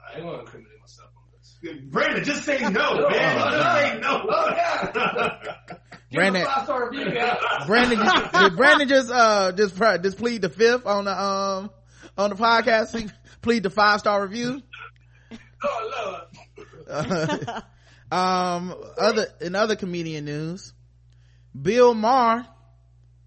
I 0.06 0.16
ain't 0.18 0.24
want 0.24 0.36
to 0.38 0.40
incriminate 0.42 0.80
myself 0.80 1.10
on 1.16 1.24
this. 1.32 1.82
Brandon, 1.90 2.24
just 2.24 2.44
say 2.44 2.60
no, 2.60 2.70
man. 3.10 3.38
Oh, 3.38 3.50
just 3.50 3.72
say 3.92 3.98
no. 4.00 4.26
Oh, 4.28 4.48
yeah. 4.50 5.46
Give 6.10 6.18
Brandon- 6.20 6.42
him 6.42 6.46
a 6.46 6.50
five-star 6.50 6.90
review, 6.90 7.10
guys. 7.12 7.66
brandon 7.66 7.98
just, 7.98 8.32
did 8.32 8.56
brandon 8.56 8.88
just 8.88 9.10
uh 9.10 9.50
just 9.52 9.76
just 9.76 10.18
plead 10.18 10.40
the 10.42 10.48
fifth 10.48 10.86
on 10.86 11.04
the 11.06 11.20
um 11.20 11.70
on 12.16 12.30
the 12.30 12.36
podcast 12.36 12.96
He 12.96 13.08
plead 13.42 13.64
the 13.64 13.70
five 13.70 13.98
star 13.98 14.22
review 14.22 14.62
Oh, 15.64 16.20
Lord. 16.88 17.48
um 18.12 18.74
other 18.98 19.26
in 19.40 19.56
other 19.56 19.74
comedian 19.74 20.24
news 20.26 20.72
bill 21.60 21.92
maher 21.92 22.46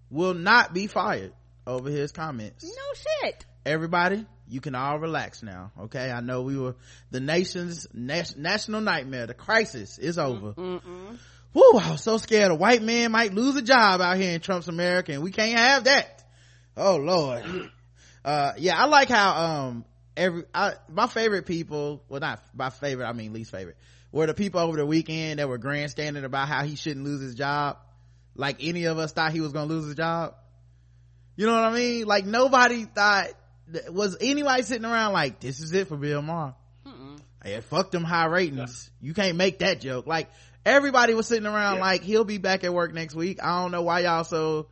will 0.08 0.32
not 0.34 0.72
be 0.72 0.86
fired 0.86 1.34
over 1.66 1.90
his 1.90 2.12
comments 2.12 2.64
No 2.64 3.26
shit. 3.28 3.44
everybody 3.66 4.26
you 4.48 4.60
can 4.60 4.74
all 4.74 4.98
relax 4.98 5.42
now 5.42 5.70
okay 5.82 6.10
i 6.10 6.20
know 6.20 6.42
we 6.42 6.56
were 6.58 6.74
the 7.10 7.20
nation's 7.20 7.86
national 7.92 8.80
nightmare 8.80 9.26
the 9.26 9.34
crisis 9.34 9.98
is 9.98 10.18
over 10.18 10.52
Mm-mm. 10.52 11.18
Woo, 11.52 11.78
I 11.80 11.90
was 11.90 12.02
so 12.02 12.16
scared 12.16 12.52
a 12.52 12.54
white 12.54 12.80
man 12.82 13.10
might 13.10 13.34
lose 13.34 13.56
a 13.56 13.62
job 13.62 14.00
out 14.00 14.16
here 14.16 14.32
in 14.34 14.40
Trump's 14.40 14.68
America 14.68 15.12
and 15.12 15.20
we 15.20 15.32
can't 15.32 15.58
have 15.58 15.84
that. 15.84 16.22
Oh 16.76 16.96
lord. 16.96 17.44
Uh, 18.22 18.52
yeah, 18.58 18.78
I 18.78 18.84
like 18.84 19.08
how, 19.08 19.44
um, 19.44 19.84
every, 20.14 20.44
I, 20.54 20.74
my 20.90 21.06
favorite 21.06 21.46
people, 21.46 22.04
well 22.10 22.20
not 22.20 22.42
my 22.54 22.68
favorite, 22.68 23.06
I 23.06 23.14
mean 23.14 23.32
least 23.32 23.50
favorite, 23.50 23.78
were 24.12 24.26
the 24.26 24.34
people 24.34 24.60
over 24.60 24.76
the 24.76 24.84
weekend 24.84 25.38
that 25.38 25.48
were 25.48 25.56
grandstanding 25.56 26.24
about 26.24 26.46
how 26.46 26.62
he 26.62 26.76
shouldn't 26.76 27.06
lose 27.06 27.22
his 27.22 27.34
job. 27.34 27.78
Like 28.34 28.58
any 28.60 28.84
of 28.84 28.98
us 28.98 29.12
thought 29.12 29.32
he 29.32 29.40
was 29.40 29.52
gonna 29.52 29.70
lose 29.70 29.86
his 29.86 29.94
job. 29.94 30.34
You 31.40 31.46
know 31.46 31.54
what 31.54 31.64
I 31.64 31.74
mean? 31.74 32.04
Like 32.06 32.26
nobody 32.26 32.84
thought, 32.84 33.28
was 33.88 34.14
anybody 34.20 34.62
sitting 34.62 34.84
around 34.84 35.14
like, 35.14 35.40
this 35.40 35.58
is 35.60 35.72
it 35.72 35.88
for 35.88 35.96
Bill 35.96 36.20
Maher? 36.20 36.54
Yeah, 37.46 37.60
fuck 37.60 37.90
them 37.90 38.04
high 38.04 38.26
ratings. 38.26 38.90
You 39.00 39.14
can't 39.14 39.38
make 39.38 39.60
that 39.60 39.80
joke. 39.80 40.06
Like 40.06 40.28
everybody 40.66 41.14
was 41.14 41.26
sitting 41.26 41.46
around 41.46 41.76
Yeah. 41.76 41.80
like 41.80 42.02
he'll 42.02 42.24
be 42.26 42.36
back 42.36 42.62
at 42.62 42.74
work 42.74 42.92
next 42.92 43.14
week. 43.14 43.42
I 43.42 43.62
don't 43.62 43.70
know 43.72 43.80
why 43.80 44.00
y'all 44.00 44.24
so 44.24 44.66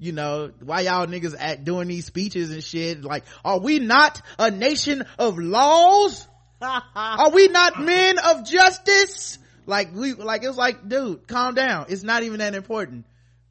you 0.00 0.10
know, 0.10 0.50
why 0.60 0.80
y'all 0.80 1.06
niggas 1.06 1.36
at 1.38 1.62
doing 1.62 1.86
these 1.86 2.06
speeches 2.06 2.50
and 2.50 2.64
shit. 2.64 3.04
Like, 3.04 3.22
are 3.44 3.60
we 3.60 3.78
not 3.78 4.20
a 4.40 4.50
nation 4.50 5.04
of 5.20 5.38
laws? 5.38 6.26
Are 6.60 7.30
we 7.30 7.46
not 7.46 7.80
men 7.80 8.18
of 8.18 8.44
justice? 8.44 9.38
Like 9.66 9.94
we 9.94 10.14
like 10.14 10.42
it 10.42 10.48
was 10.48 10.56
like, 10.56 10.88
dude, 10.88 11.28
calm 11.28 11.54
down. 11.54 11.86
It's 11.90 12.02
not 12.02 12.24
even 12.24 12.40
that 12.40 12.56
important. 12.56 13.04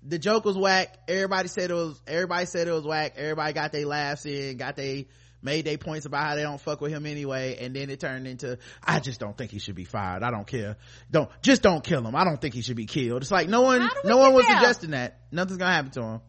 The 0.07 0.17
joke 0.17 0.45
was 0.45 0.57
whack. 0.57 0.97
Everybody 1.07 1.49
said 1.49 1.69
it 1.69 1.73
was 1.73 2.01
everybody 2.07 2.45
said 2.45 2.67
it 2.67 2.71
was 2.71 2.85
whack. 2.85 3.13
Everybody 3.17 3.51
got 3.53 3.71
their 3.73 3.85
laughs 3.85 4.25
in, 4.25 4.55
got 4.57 4.75
they 4.77 5.07
made 5.41 5.65
their 5.65 5.77
points 5.77 6.05
about 6.05 6.23
how 6.25 6.35
they 6.35 6.43
don't 6.43 6.59
fuck 6.61 6.79
with 6.81 6.91
him 6.91 7.05
anyway, 7.05 7.57
and 7.59 7.75
then 7.75 7.89
it 7.89 7.99
turned 7.99 8.25
into 8.25 8.57
I 8.83 8.99
just 9.01 9.19
don't 9.19 9.37
think 9.37 9.51
he 9.51 9.59
should 9.59 9.75
be 9.75 9.83
fired. 9.83 10.23
I 10.23 10.31
don't 10.31 10.47
care. 10.47 10.77
Don't 11.11 11.29
just 11.41 11.61
don't 11.61 11.83
kill 11.83 12.05
him. 12.05 12.15
I 12.15 12.23
don't 12.23 12.39
think 12.39 12.53
he 12.55 12.61
should 12.61 12.77
be 12.77 12.85
killed. 12.85 13.21
It's 13.21 13.31
like 13.31 13.49
no 13.49 13.61
one 13.61 13.81
How 13.81 13.89
do 13.89 13.95
we 14.05 14.09
no 14.09 14.17
one 14.17 14.33
was 14.33 14.45
there? 14.45 14.55
suggesting 14.55 14.91
that. 14.91 15.19
Nothing's 15.31 15.57
gonna 15.57 15.73
happen 15.73 15.91
to 15.91 16.01
him. 16.03 16.21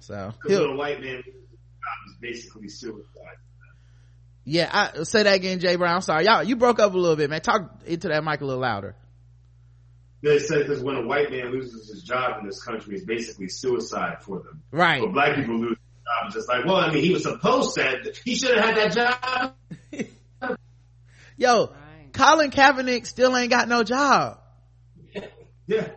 So 0.00 0.32
Because 0.42 0.58
he'll- 0.58 0.70
a 0.72 0.76
white 0.76 1.00
man 1.00 1.16
loses 1.16 1.24
his 1.26 1.58
job, 1.58 1.98
it's 2.06 2.16
basically 2.20 2.68
suicide. 2.68 3.36
yeah, 4.44 4.90
I 4.96 5.02
say 5.04 5.22
that 5.24 5.34
again, 5.34 5.60
Jay 5.60 5.76
Brown. 5.76 5.96
I'm 5.96 6.00
sorry. 6.00 6.24
Y'all 6.24 6.42
you 6.42 6.56
broke 6.56 6.80
up 6.80 6.92
a 6.94 6.96
little 6.98 7.16
bit, 7.16 7.30
man. 7.30 7.40
Talk 7.40 7.82
into 7.86 8.08
that 8.08 8.24
mic 8.24 8.40
a 8.40 8.44
little 8.44 8.62
louder. 8.62 8.96
They 10.22 10.38
said 10.38 10.66
because 10.66 10.82
when 10.82 10.96
a 10.96 11.06
white 11.06 11.30
man 11.30 11.50
loses 11.50 11.88
his 11.88 12.02
job 12.02 12.38
in 12.40 12.46
this 12.46 12.62
country, 12.62 12.94
it's 12.94 13.04
basically 13.04 13.48
suicide 13.48 14.22
for 14.22 14.38
them. 14.38 14.62
Right. 14.70 15.00
But 15.02 15.12
black 15.12 15.36
people 15.36 15.58
lose 15.58 15.76
their 15.76 16.04
job, 16.04 16.26
it's 16.26 16.34
just 16.36 16.48
like, 16.48 16.64
well, 16.64 16.76
I 16.76 16.92
mean, 16.92 17.02
he 17.02 17.12
was 17.12 17.24
supposed 17.24 17.74
to. 17.74 18.14
He 18.24 18.36
should 18.36 18.56
have 18.56 18.64
had 18.64 18.92
that 18.92 19.54
job. 19.92 20.56
Yo, 21.36 21.66
Right. 21.66 22.12
Colin 22.12 22.50
Kaepernick 22.50 23.06
still 23.06 23.36
ain't 23.36 23.50
got 23.50 23.68
no 23.68 23.82
job. 23.82 24.38
Yeah. 25.66 25.88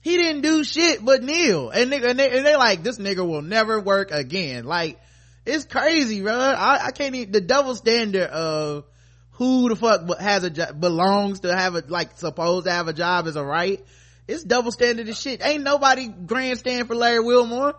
He 0.00 0.16
didn't 0.16 0.42
do 0.42 0.64
shit 0.64 1.04
but 1.04 1.22
kneel. 1.22 1.70
And 1.70 1.92
they, 1.92 2.02
and 2.08 2.18
they, 2.18 2.36
and 2.36 2.46
they 2.46 2.56
like, 2.56 2.82
this 2.82 2.98
nigga 2.98 3.26
will 3.26 3.42
never 3.42 3.80
work 3.80 4.10
again. 4.10 4.64
Like, 4.64 4.98
it's 5.46 5.64
crazy, 5.64 6.22
bro. 6.22 6.34
I, 6.34 6.86
I 6.86 6.90
can't 6.90 7.14
even, 7.14 7.32
the 7.32 7.40
double 7.40 7.76
standard 7.76 8.28
of 8.30 8.84
who 9.32 9.68
the 9.68 9.76
fuck 9.76 10.18
has 10.18 10.44
a 10.44 10.50
job, 10.50 10.80
belongs 10.80 11.40
to 11.40 11.54
have 11.54 11.74
a, 11.74 11.82
like, 11.86 12.18
supposed 12.18 12.66
to 12.66 12.72
have 12.72 12.88
a 12.88 12.92
job 12.92 13.26
is 13.26 13.36
a 13.36 13.44
right. 13.44 13.84
It's 14.28 14.44
double 14.44 14.72
standard 14.72 15.08
as 15.08 15.20
shit. 15.20 15.44
Ain't 15.44 15.62
nobody 15.62 16.08
grandstand 16.08 16.86
for 16.86 16.94
Larry 16.94 17.20
Wilmore. 17.20 17.74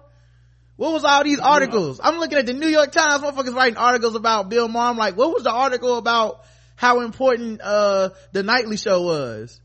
What 0.76 0.92
was 0.92 1.04
all 1.04 1.24
these 1.24 1.40
articles? 1.40 2.00
I'm 2.04 2.18
looking 2.18 2.38
at 2.38 2.48
the 2.48 2.54
New 2.54 2.68
York 2.68 2.92
Times, 2.92 3.22
motherfuckers 3.22 3.56
writing 3.56 3.78
articles 3.78 4.16
about 4.16 4.50
Bill 4.50 4.68
Maher. 4.68 4.90
I'm 4.90 4.98
like, 4.98 5.16
what 5.16 5.34
was 5.34 5.44
the 5.44 5.52
article 5.52 5.98
about 5.98 6.44
how 6.76 7.02
important, 7.02 7.62
uh, 7.62 8.10
the 8.32 8.42
nightly 8.42 8.78
show 8.78 9.02
was? 9.04 9.62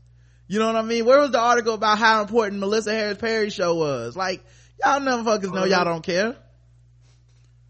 You 0.47 0.59
know 0.59 0.67
what 0.67 0.75
I 0.75 0.83
mean? 0.83 1.05
Where 1.05 1.19
was 1.19 1.31
the 1.31 1.39
article 1.39 1.73
about 1.73 1.97
how 1.97 2.21
important 2.21 2.59
Melissa 2.59 2.93
Harris 2.93 3.17
Perry 3.17 3.49
show 3.49 3.75
was? 3.75 4.15
Like, 4.15 4.43
y'all 4.83 4.99
motherfuckers 4.99 5.53
know 5.53 5.65
y'all 5.65 5.85
don't 5.85 6.03
care. 6.03 6.35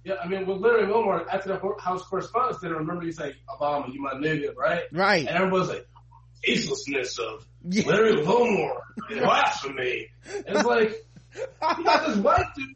Yeah, 0.04 0.16
I 0.24 0.28
mean, 0.28 0.46
with 0.48 0.60
Larry 0.60 0.88
Wilmore, 0.88 1.30
after 1.30 1.50
the 1.50 1.74
House 1.82 2.04
Correspondents 2.04 2.62
Dinner, 2.62 2.78
remember 2.78 3.04
he's 3.04 3.20
like, 3.20 3.36
Obama, 3.50 3.94
you 3.94 4.02
my 4.02 4.14
nigga, 4.14 4.56
right? 4.56 4.84
Right. 4.94 5.28
And 5.28 5.36
everyone's 5.36 5.68
like, 5.70 5.86
facelessness 6.48 7.20
of 7.20 7.46
Yeah. 7.68 7.84
Larry 7.88 8.16
Wilmore, 8.26 8.82
blasphemy. 9.10 10.08
It's 10.26 10.64
like, 10.64 10.94
you 11.78 11.84
got 11.84 12.08
this 12.08 12.18
white 12.18 12.46
dude 12.56 12.76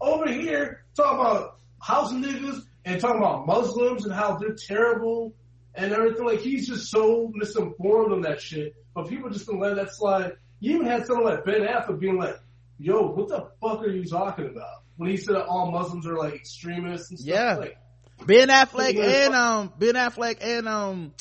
over 0.00 0.30
here 0.30 0.84
talking 0.96 1.20
about 1.20 1.56
house 1.80 2.12
niggas 2.12 2.62
and 2.84 3.00
talking 3.00 3.18
about 3.18 3.46
Muslims 3.46 4.04
and 4.04 4.12
how 4.12 4.36
they're 4.36 4.54
terrible 4.54 5.32
and 5.74 5.92
everything. 5.92 6.24
Like, 6.26 6.40
he's 6.40 6.66
just 6.66 6.90
so 6.90 7.30
misinformed 7.34 8.12
on 8.12 8.20
that 8.22 8.40
shit. 8.40 8.74
But 8.94 9.08
people 9.08 9.30
just 9.30 9.46
don't 9.46 9.60
let 9.60 9.76
that 9.76 9.94
slide. 9.94 10.32
You 10.60 10.74
even 10.76 10.86
had 10.86 11.06
someone 11.06 11.26
like 11.34 11.44
Ben 11.44 11.62
Affleck 11.62 11.98
being 12.00 12.18
like, 12.18 12.36
yo, 12.78 13.08
what 13.12 13.28
the 13.28 13.48
fuck 13.60 13.80
are 13.82 13.90
you 13.90 14.04
talking 14.04 14.46
about? 14.46 14.82
When 14.96 15.10
he 15.10 15.16
said 15.16 15.36
all 15.36 15.70
Muslims 15.70 16.06
are 16.06 16.16
like 16.16 16.34
extremists 16.34 17.10
and 17.10 17.18
stuff. 17.18 17.34
Yeah. 17.34 17.54
Like, 17.56 17.78
Ben 18.26 18.48
Affleck 18.48 18.96
and 18.98 19.34
um 19.34 19.72
Ben 19.78 19.94
Affleck 19.94 20.38
and 20.40 20.68
um 20.68 21.14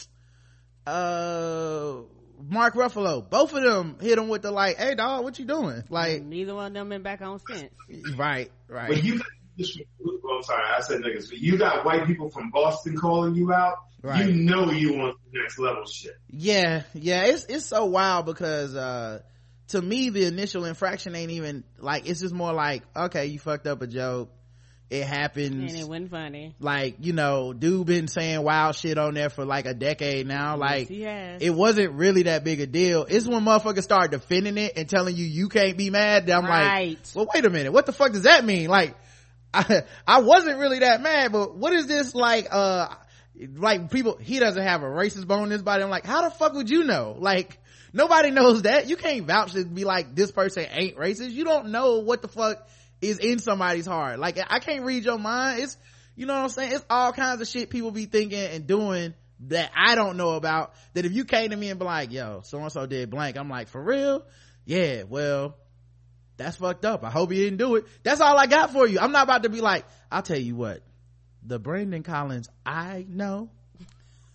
uh 0.86 1.94
Mark 2.46 2.74
Ruffalo, 2.76 3.28
both 3.30 3.54
of 3.54 3.64
them 3.64 3.98
hit 4.02 4.18
him 4.18 4.28
with 4.28 4.42
the 4.42 4.52
like, 4.52 4.78
"Hey 4.78 4.96
dog, 4.96 5.24
what 5.24 5.40
you 5.40 5.46
doing?" 5.46 5.84
Like, 5.90 6.22
Neither 6.24 6.54
one 6.54 6.68
of 6.68 6.74
them 6.74 6.90
been 6.90 7.02
back 7.02 7.22
on 7.22 7.40
since. 7.40 7.72
right, 8.18 8.52
But 8.68 8.74
right, 8.76 9.04
you 9.04 9.18
got, 9.18 9.28
well, 10.00 10.36
I'm 10.38 10.44
sorry, 10.44 10.64
I 10.76 10.82
said 10.82 11.02
niggas, 11.02 11.30
but 11.30 11.40
you 11.40 11.58
got 11.58 11.86
white 11.86 12.06
people 12.06 12.30
from 12.30 12.52
Boston 12.52 12.98
calling 12.98 13.34
you 13.36 13.54
out. 13.54 13.76
Right. 14.02 14.28
You 14.28 14.34
know 14.34 14.70
you 14.72 14.98
want 14.98 15.16
the 15.32 15.40
next 15.40 15.58
level 15.58 15.86
shit. 15.86 16.18
yeah, 16.30 16.84
yeah. 16.94 17.24
It's 17.28 17.46
it's 17.46 17.66
so 17.66 17.86
wild 17.86 18.26
because 18.26 18.76
uh 18.76 19.22
to 19.70 19.82
me 19.82 20.10
the 20.10 20.26
initial 20.26 20.66
infraction 20.66 21.16
ain't 21.16 21.32
even 21.32 21.64
like 21.80 22.08
it's 22.10 22.20
just 22.22 22.34
more 22.34 22.54
like, 22.54 22.84
okay, 22.96 23.28
you 23.28 23.40
fucked 23.40 23.66
up 23.68 23.82
a 23.82 23.88
joke, 23.88 24.30
it 24.90 25.06
happens. 25.06 25.72
And 25.74 25.82
it 25.82 25.88
wasn't 25.88 26.12
funny. 26.12 26.56
like 26.60 26.98
you 27.00 27.14
know, 27.14 27.54
dude 27.54 27.88
been 27.88 28.08
saying 28.08 28.44
wild 28.44 28.76
shit 28.76 28.98
on 28.98 29.14
there 29.16 29.30
for 29.30 29.46
like 29.46 29.66
a 29.66 29.74
decade 29.74 30.28
now. 30.28 30.58
Like 30.58 30.90
has. 30.90 31.42
it 31.42 31.50
wasn't 31.50 31.94
really 31.94 32.24
that 32.24 32.44
big 32.44 32.60
a 32.60 32.68
deal. 32.68 33.06
It's 33.10 33.26
when 33.28 33.44
motherfuckers 33.44 33.84
start 33.84 34.12
defending 34.12 34.58
it 34.58 34.74
and 34.78 34.88
telling 34.88 35.16
you 35.16 35.26
you 35.26 35.50
can't 35.50 35.78
be 35.78 35.90
mad. 35.90 36.28
That 36.28 36.38
I'm 36.38 36.46
Right. 36.46 36.90
like, 36.90 36.98
well, 37.16 37.28
wait 37.34 37.46
a 37.46 37.50
minute. 37.50 37.72
What 37.74 37.86
the 37.86 37.94
fuck 37.94 38.12
does 38.12 38.24
that 38.24 38.46
mean? 38.46 38.70
Like, 38.70 38.96
I, 39.54 39.84
I 40.06 40.22
wasn't 40.22 40.60
really 40.60 40.80
that 40.80 41.02
mad, 41.02 41.32
but 41.32 41.56
what 41.56 41.74
is 41.74 41.88
this 41.88 42.14
like, 42.14 42.48
uh, 42.52 42.90
like 43.56 43.90
people, 43.92 44.18
he 44.18 44.40
doesn't 44.40 44.62
have 44.62 44.84
a 44.84 44.88
racist 44.88 45.28
bone 45.28 45.46
in 45.46 45.52
his 45.52 45.62
body. 45.64 45.84
I'm 45.84 45.90
like, 45.90 46.06
how 46.06 46.24
the 46.28 46.32
fuck 46.36 46.54
would 46.54 46.70
you 46.70 46.84
know? 46.84 47.16
Like, 47.18 47.60
nobody 47.94 48.32
knows 48.32 48.64
that. 48.64 48.90
You 48.90 48.98
can't 48.98 49.26
vouch 49.26 49.54
to 49.54 49.64
be 49.64 49.86
like, 49.86 50.16
this 50.16 50.32
person 50.32 50.66
ain't 50.72 50.98
racist. 50.98 51.32
You 51.32 51.46
don't 51.46 51.70
know 51.70 52.00
what 52.00 52.22
the 52.22 52.28
fuck 52.28 52.68
is 53.02 53.20
in 53.20 53.40
somebody's 53.40 53.86
heart. 53.86 54.20
Like, 54.20 54.40
I 54.50 54.60
can't 54.60 54.84
read 54.84 55.06
your 55.06 55.20
mind. 55.20 55.62
It's, 55.62 55.78
you 56.16 56.26
know 56.26 56.34
what 56.34 56.44
I'm 56.44 56.50
saying? 56.50 56.74
It's 56.74 56.86
all 56.90 57.12
kinds 57.14 57.42
of 57.42 57.48
shit 57.48 57.70
people 57.70 57.92
be 57.92 58.06
thinking 58.06 58.40
and 58.40 58.68
doing 58.68 59.14
that 59.48 59.72
I 59.76 59.96
don't 59.96 60.18
know 60.18 60.32
about. 60.32 60.74
That 60.94 61.06
if 61.06 61.12
you 61.12 61.26
came 61.26 61.52
to 61.52 61.56
me 61.56 61.70
and 61.70 61.80
be 61.80 61.86
like, 61.86 62.12
yo, 62.12 62.42
so 62.44 62.60
and 62.60 62.72
so 62.72 62.86
did 62.86 63.10
blank, 63.10 63.38
I'm 63.38 63.50
like, 63.50 63.68
for 63.68 63.82
real? 63.82 64.26
Yeah, 64.66 65.04
well, 65.04 65.58
that's 66.38 66.58
fucked 66.58 66.86
up. 66.86 67.04
I 67.04 67.10
hope 67.10 67.32
he 67.32 67.44
didn't 67.44 67.58
do 67.58 67.76
it. 67.76 67.86
That's 68.04 68.22
all 68.22 68.38
I 68.38 68.48
got 68.48 68.72
for 68.72 68.88
you. 68.88 69.00
I'm 69.00 69.12
not 69.12 69.24
about 69.24 69.44
to 69.44 69.50
be 69.50 69.62
like, 69.62 69.86
I'll 70.12 70.22
tell 70.22 70.40
you 70.40 70.56
what, 70.56 70.82
the 71.46 71.60
Brandon 71.60 72.04
Collins 72.04 72.50
I 72.66 73.06
know 73.08 73.50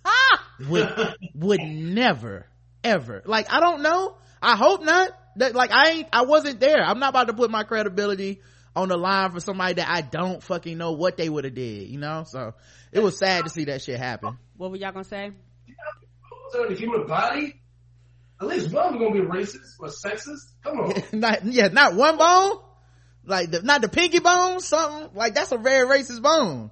would, 0.69 1.17
would 1.35 1.61
never, 1.61 2.47
ever, 2.89 3.23
like, 3.25 3.53
I 3.53 3.61
don't 3.61 3.83
know. 3.83 4.17
I 4.41 4.57
hope 4.57 4.83
not. 4.83 5.11
That, 5.37 5.55
like, 5.55 5.71
I 5.73 5.91
ain't, 5.91 6.09
I 6.13 6.23
wasn't 6.23 6.61
there. 6.61 6.83
I'm 6.83 6.99
not 6.99 7.11
about 7.11 7.29
to 7.29 7.33
put 7.33 7.51
my 7.51 7.63
credibility 7.63 8.41
on 8.75 8.89
the 8.89 8.97
line 8.97 9.31
for 9.31 9.41
somebody 9.41 9.75
that 9.75 9.89
I 9.89 10.01
don't 10.01 10.43
fucking 10.43 10.77
know 10.77 10.93
what 10.93 11.17
they 11.17 11.29
would 11.29 11.45
have 11.45 11.55
did, 11.55 11.89
you 11.89 11.99
know? 11.99 12.25
So, 12.27 12.55
it 12.93 13.01
was 13.01 13.19
sad 13.19 13.45
to 13.45 13.51
see 13.51 13.65
that 13.67 13.83
shit 13.83 13.99
happen. 13.99 14.39
what 14.57 14.71
were 14.71 14.77
y'all 14.77 14.93
gonna 14.93 15.05
say? 15.05 15.33
so 16.51 16.65
in 16.65 16.73
the 16.73 16.79
human 16.79 17.07
body, 17.07 17.55
at 18.41 18.47
least 18.47 18.71
one 18.73 18.87
of 18.87 18.93
them 18.93 19.03
gonna 19.03 19.21
be 19.21 19.27
racist 19.27 19.79
or 19.79 19.89
sexist. 19.89 20.53
Come 20.63 20.81
on. 20.81 21.03
not, 21.13 21.45
yeah, 21.45 21.69
not 21.69 21.95
one 21.95 22.17
bone. 22.17 22.59
Like, 23.25 23.51
the, 23.51 23.63
not 23.63 23.83
the 23.83 23.89
pinky 23.89 24.21
bone, 24.21 24.61
something. 24.61 25.11
Like, 25.15 25.35
that's 25.35 25.53
a 25.53 25.59
very 25.59 25.87
racist 25.87 26.23
bone. 26.23 26.71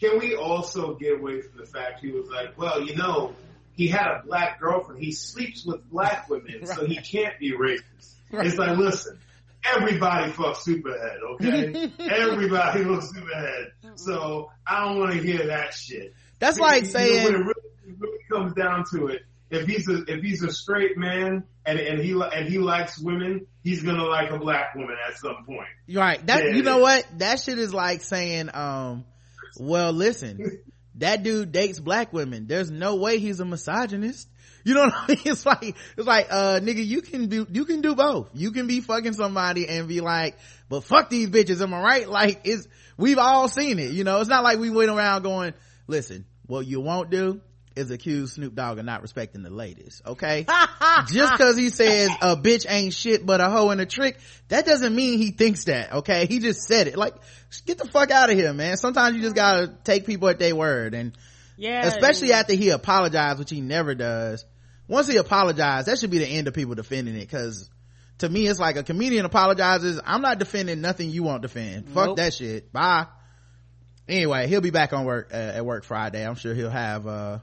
Can 0.00 0.18
we 0.18 0.34
also 0.36 0.96
get 0.96 1.18
away 1.18 1.40
from 1.40 1.58
the 1.58 1.66
fact 1.66 2.00
he 2.00 2.10
was 2.10 2.28
like, 2.28 2.58
well, 2.58 2.82
you 2.82 2.94
know, 2.94 3.34
he 3.74 3.88
had 3.88 4.06
a 4.06 4.22
black 4.24 4.60
girlfriend. 4.60 5.02
He 5.02 5.12
sleeps 5.12 5.64
with 5.64 5.88
black 5.90 6.28
women, 6.28 6.64
so 6.66 6.86
he 6.86 6.96
can't 6.96 7.38
be 7.38 7.52
racist. 7.52 8.14
Right. 8.30 8.46
It's 8.46 8.56
like, 8.56 8.76
listen, 8.78 9.18
everybody 9.76 10.32
fucks 10.32 10.66
Superhead, 10.66 11.18
okay? 11.34 11.92
everybody 12.10 12.84
looks 12.84 13.12
Superhead. 13.12 13.70
So 13.96 14.50
I 14.66 14.84
don't 14.84 14.98
want 14.98 15.12
to 15.12 15.18
hear 15.22 15.46
that 15.48 15.74
shit. 15.74 16.14
That's 16.38 16.58
like 16.58 16.82
You 16.82 16.88
know, 16.88 16.92
saying, 16.92 17.24
when 17.24 17.34
it 17.34 17.38
really, 17.38 17.96
really 17.98 18.18
comes 18.30 18.54
down 18.54 18.84
to 18.92 19.08
it, 19.08 19.22
if 19.50 19.66
he's 19.66 19.88
a 19.88 20.02
if 20.08 20.22
he's 20.22 20.42
a 20.42 20.50
straight 20.50 20.96
man 20.96 21.44
and 21.64 21.78
and 21.78 22.00
he 22.00 22.12
and 22.12 22.48
he 22.48 22.58
likes 22.58 22.98
women, 22.98 23.46
he's 23.62 23.82
gonna 23.82 24.04
like 24.04 24.30
a 24.30 24.38
black 24.38 24.74
woman 24.74 24.96
at 25.08 25.16
some 25.18 25.44
point. 25.46 25.68
right. 25.92 26.24
That, 26.26 26.44
Yeah. 26.44 26.50
you 26.56 26.62
know 26.62 26.78
what? 26.78 27.06
That 27.18 27.38
shit 27.40 27.58
is 27.58 27.72
like 27.72 28.02
saying, 28.02 28.50
um, 28.52 29.04
well, 29.58 29.92
listen, 29.92 30.60
that 30.96 31.22
dude 31.22 31.52
dates 31.52 31.80
black 31.80 32.12
women. 32.12 32.46
There's 32.46 32.70
no 32.70 32.96
way 32.96 33.18
he's 33.18 33.40
a 33.40 33.44
misogynist. 33.44 34.28
You 34.64 34.74
know 34.74 34.84
what 34.84 34.94
I 34.94 35.08
mean? 35.08 35.18
It's 35.26 35.44
like, 35.44 35.76
it's 35.96 36.06
like, 36.06 36.28
uh, 36.30 36.60
nigga, 36.60 36.84
you 36.84 37.02
can 37.02 37.26
do, 37.26 37.46
you 37.50 37.64
can 37.64 37.80
do 37.80 37.94
both. 37.94 38.30
You 38.32 38.50
can 38.52 38.66
be 38.66 38.80
fucking 38.80 39.12
somebody 39.12 39.68
and 39.68 39.88
be 39.88 40.00
like, 40.00 40.36
but 40.68 40.84
fuck 40.84 41.10
these 41.10 41.28
bitches, 41.28 41.60
am 41.60 41.74
I 41.74 41.82
right? 41.82 42.08
Like, 42.08 42.42
it's, 42.44 42.66
we've 42.96 43.18
all 43.18 43.48
seen 43.48 43.78
it, 43.78 43.92
you 43.92 44.04
know? 44.04 44.20
It's 44.20 44.30
not 44.30 44.42
like 44.42 44.58
we 44.58 44.70
went 44.70 44.90
around 44.90 45.22
going, 45.22 45.52
listen, 45.86 46.24
what 46.46 46.66
you 46.66 46.80
won't 46.80 47.10
do 47.10 47.40
is 47.76 47.90
accused 47.90 48.34
Snoop 48.34 48.54
Dogg 48.54 48.78
of 48.78 48.84
not 48.84 49.02
respecting 49.02 49.42
the 49.42 49.50
ladies, 49.50 50.00
okay? 50.06 50.46
Just 51.08 51.34
cause 51.38 51.56
he 51.56 51.70
says 51.70 52.08
a 52.22 52.36
bitch 52.36 52.66
ain't 52.68 52.94
shit 52.94 53.26
but 53.26 53.40
a 53.40 53.50
hoe 53.50 53.70
and 53.70 53.80
a 53.80 53.86
trick, 53.86 54.18
that 54.48 54.64
doesn't 54.64 54.94
mean 54.94 55.18
he 55.18 55.32
thinks 55.32 55.64
that, 55.64 55.92
okay? 55.92 56.26
He 56.26 56.38
just 56.38 56.62
said 56.68 56.86
it. 56.86 56.96
Like, 56.96 57.14
get 57.66 57.78
the 57.78 57.88
fuck 57.88 58.10
out 58.10 58.30
of 58.30 58.36
here, 58.36 58.52
man. 58.52 58.76
Sometimes 58.76 59.16
you 59.16 59.22
just 59.22 59.34
gotta 59.34 59.76
take 59.84 60.06
people 60.06 60.28
at 60.28 60.38
their 60.38 60.54
word 60.54 60.94
and, 60.94 61.16
Yeah. 61.56 61.86
especially 61.86 62.32
after 62.32 62.54
he 62.54 62.70
apologized, 62.70 63.38
which 63.40 63.50
he 63.50 63.60
never 63.60 63.94
does. 63.94 64.44
Once 64.86 65.08
he 65.08 65.16
apologized, 65.16 65.88
that 65.88 65.98
should 65.98 66.10
be 66.10 66.18
the 66.18 66.26
end 66.28 66.46
of 66.46 66.54
people 66.54 66.74
defending 66.74 67.16
it. 67.16 67.28
Cause 67.28 67.68
to 68.18 68.28
me, 68.28 68.46
it's 68.46 68.60
like 68.60 68.76
a 68.76 68.84
comedian 68.84 69.24
apologizes. 69.24 70.00
I'm 70.04 70.22
not 70.22 70.38
defending 70.38 70.80
nothing 70.80 71.10
you 71.10 71.24
won't 71.24 71.42
defend. 71.42 71.88
Fuck 71.88 72.16
that 72.16 72.34
shit. 72.34 72.72
Bye. 72.72 73.06
Anyway, 74.06 74.46
he'll 74.46 74.60
be 74.60 74.70
back 74.70 74.92
on 74.92 75.04
work 75.04 75.30
uh, 75.32 75.36
at 75.36 75.64
work 75.64 75.84
Friday. 75.84 76.24
I'm 76.24 76.34
sure 76.34 76.54
he'll 76.54 76.70
have 76.70 77.06
uh, 77.06 77.38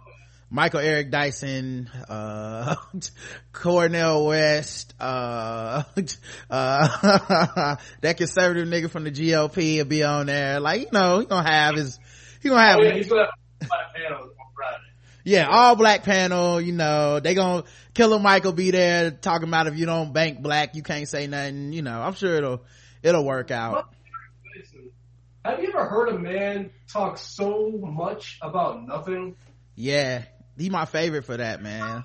Michael 0.53 0.81
Eric 0.81 1.11
Dyson, 1.11 1.89
uh, 2.09 2.75
Cornel 3.53 4.25
West, 4.25 4.93
uh, 4.99 5.83
uh, 6.49 7.75
that 8.01 8.17
conservative 8.17 8.67
nigga 8.67 8.89
from 8.89 9.05
the 9.05 9.11
GOP 9.11 9.77
will 9.77 9.85
be 9.85 10.03
on 10.03 10.25
there. 10.25 10.59
Like, 10.59 10.81
you 10.81 10.87
know, 10.91 11.19
he 11.19 11.25
gonna 11.25 11.49
have 11.49 11.75
his, 11.75 11.97
he 12.41 12.49
gonna 12.49 12.61
have 12.61 12.79
Oh, 12.79 12.83
yeah, 12.83 12.95
he's 12.95 13.07
gonna 13.07 13.21
have 13.21 13.69
black 13.69 13.95
panel 13.95 14.23
on 14.23 14.29
Friday. 14.53 14.83
yeah, 15.23 15.47
all 15.49 15.77
black 15.77 16.03
panel, 16.03 16.59
you 16.59 16.73
know, 16.73 17.21
they 17.21 17.33
gonna, 17.33 17.63
Killer 17.93 18.19
Mike 18.19 18.43
will 18.43 18.51
be 18.51 18.71
there 18.71 19.09
talking 19.09 19.47
about 19.47 19.67
if 19.67 19.77
you 19.77 19.85
don't 19.85 20.11
bank 20.11 20.41
black, 20.41 20.75
you 20.75 20.83
can't 20.83 21.07
say 21.07 21.27
nothing, 21.27 21.71
you 21.71 21.81
know, 21.81 22.01
I'm 22.01 22.13
sure 22.15 22.35
it'll, 22.35 22.65
it'll 23.01 23.23
work 23.25 23.51
out. 23.51 23.87
Have 25.45 25.63
you 25.63 25.69
ever 25.69 25.85
heard 25.85 26.09
a 26.09 26.19
man 26.19 26.71
talk 26.91 27.17
so 27.17 27.71
much 27.71 28.37
about 28.41 28.85
nothing? 28.85 29.37
Yeah, 29.75 30.25
he 30.61 30.69
my 30.69 30.85
favorite 30.85 31.25
for 31.25 31.35
that, 31.37 31.61
man. 31.61 32.03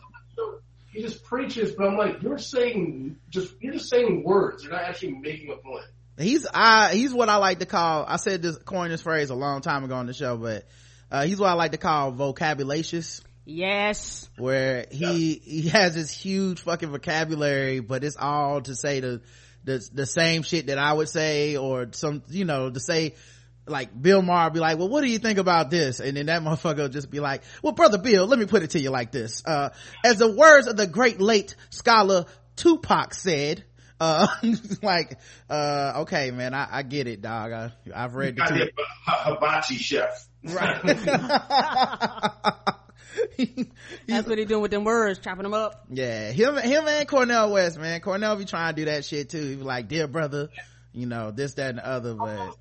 He 0.93 1.03
just 1.03 1.25
preaches, 1.25 1.73
but 1.73 1.87
I'm 1.87 1.97
like, 1.97 2.23
you're 2.23 2.39
saying 2.39 3.17
just 3.29 3.55
you're 3.61 3.75
just 3.75 3.91
saying 3.91 4.23
words. 4.25 4.65
You're 4.65 4.73
not 4.73 4.83
actually 4.83 5.13
making 5.13 5.51
a 5.53 5.57
point. 5.57 5.85
He's, 6.19 6.47
I, 6.53 6.95
he's 6.95 7.13
what 7.13 7.29
I 7.29 7.37
like 7.37 7.59
to 7.59 7.67
call, 7.67 8.07
I 8.09 8.17
said 8.17 8.41
this, 8.41 8.57
coined 8.57 8.91
this 8.91 9.03
phrase 9.03 9.29
a 9.29 9.35
long 9.35 9.61
time 9.61 9.85
ago 9.85 9.97
on 9.97 10.07
the 10.07 10.15
show, 10.15 10.39
but, 10.39 10.65
uh, 11.11 11.25
he's 11.27 11.39
what 11.39 11.51
I 11.51 11.53
like 11.53 11.73
to 11.73 11.77
call 11.77 12.13
vocabulatious. 12.13 13.21
yes. 13.45 14.27
where 14.39 14.87
he 14.91 15.35
he 15.35 15.69
has 15.69 15.95
this 15.95 16.11
huge 16.11 16.63
fucking 16.63 16.91
vocabulary 16.91 17.81
but 17.81 18.03
it's 18.03 18.17
all 18.19 18.63
to 18.63 18.75
say 18.75 19.01
the 19.01 19.21
the 19.65 19.87
the 19.93 20.07
same 20.07 20.43
shit 20.43 20.69
that 20.69 20.79
I 20.79 20.93
would 20.93 21.09
say 21.09 21.57
or 21.57 21.89
some 21.93 22.23
you 22.29 22.45
know 22.45 22.71
to 22.71 22.81
say 22.81 23.15
like 23.67 24.01
Bill 24.01 24.23
Maher 24.23 24.51
be 24.51 24.61
like 24.61 24.79
well 24.79 24.89
what 24.89 25.03
do 25.03 25.09
you 25.09 25.19
think 25.19 25.39
about 25.39 25.71
this 25.71 26.01
and 26.01 26.17
then 26.17 26.27
that 26.27 26.43
motherfucker 26.45 26.79
will 26.79 26.89
just 26.89 27.11
be 27.11 27.21
like 27.21 27.43
well 27.62 27.73
brother 27.73 27.99
Bill 27.99 28.27
let 28.27 28.39
me 28.39 28.47
put 28.47 28.62
it 28.62 28.71
to 28.71 28.79
you 28.79 28.91
like 28.91 29.12
this 29.12 29.43
uh 29.45 29.71
as 30.05 30.19
the 30.19 30.31
words 30.31 30.67
of 30.67 30.77
the 30.77 30.87
great 30.87 31.21
late 31.21 31.57
scholar 31.71 32.27
Tupac 32.57 33.14
said 33.14 33.64
uh 34.01 34.27
like 34.83 35.19
uh 35.51 35.93
okay 36.03 36.31
man 36.31 36.55
I, 36.55 36.69
I 36.71 36.83
get 36.83 37.07
it 37.07 37.23
dog 37.23 37.53
I, 37.53 37.73
I've 37.95 38.14
read 38.14 38.37
the 38.37 38.41
Got 38.41 38.51
the 38.51 38.71
hibachi 39.07 39.77
chef. 39.77 40.29
right 40.45 40.83
That's 44.07 44.29
what 44.29 44.39
he 44.39 44.45
doing 44.45 44.62
with 44.62 44.71
them 44.71 44.85
words, 44.85 45.19
chopping 45.19 45.43
them 45.45 45.55
up. 45.55 45.87
Yeah, 45.91 46.31
him, 46.33 46.57
him 46.57 46.87
and 46.87 47.09
Cornel 47.09 47.53
West, 47.53 47.79
man. 47.79 48.01
Cornel 48.01 48.37
be 48.37 48.45
trying 48.45 48.75
to 48.75 48.81
do 48.81 48.85
that 48.87 49.05
shit 49.05 49.31
too. 49.31 49.43
He 49.43 49.57
be 49.57 49.62
like, 49.62 49.89
dear 49.89 50.07
brother, 50.07 50.49
you 50.93 51.07
know, 51.07 51.31
this, 51.31 51.55
that, 51.55 51.71
and 51.71 51.79
the 51.79 51.87
other, 51.87 52.14
but. 52.14 52.57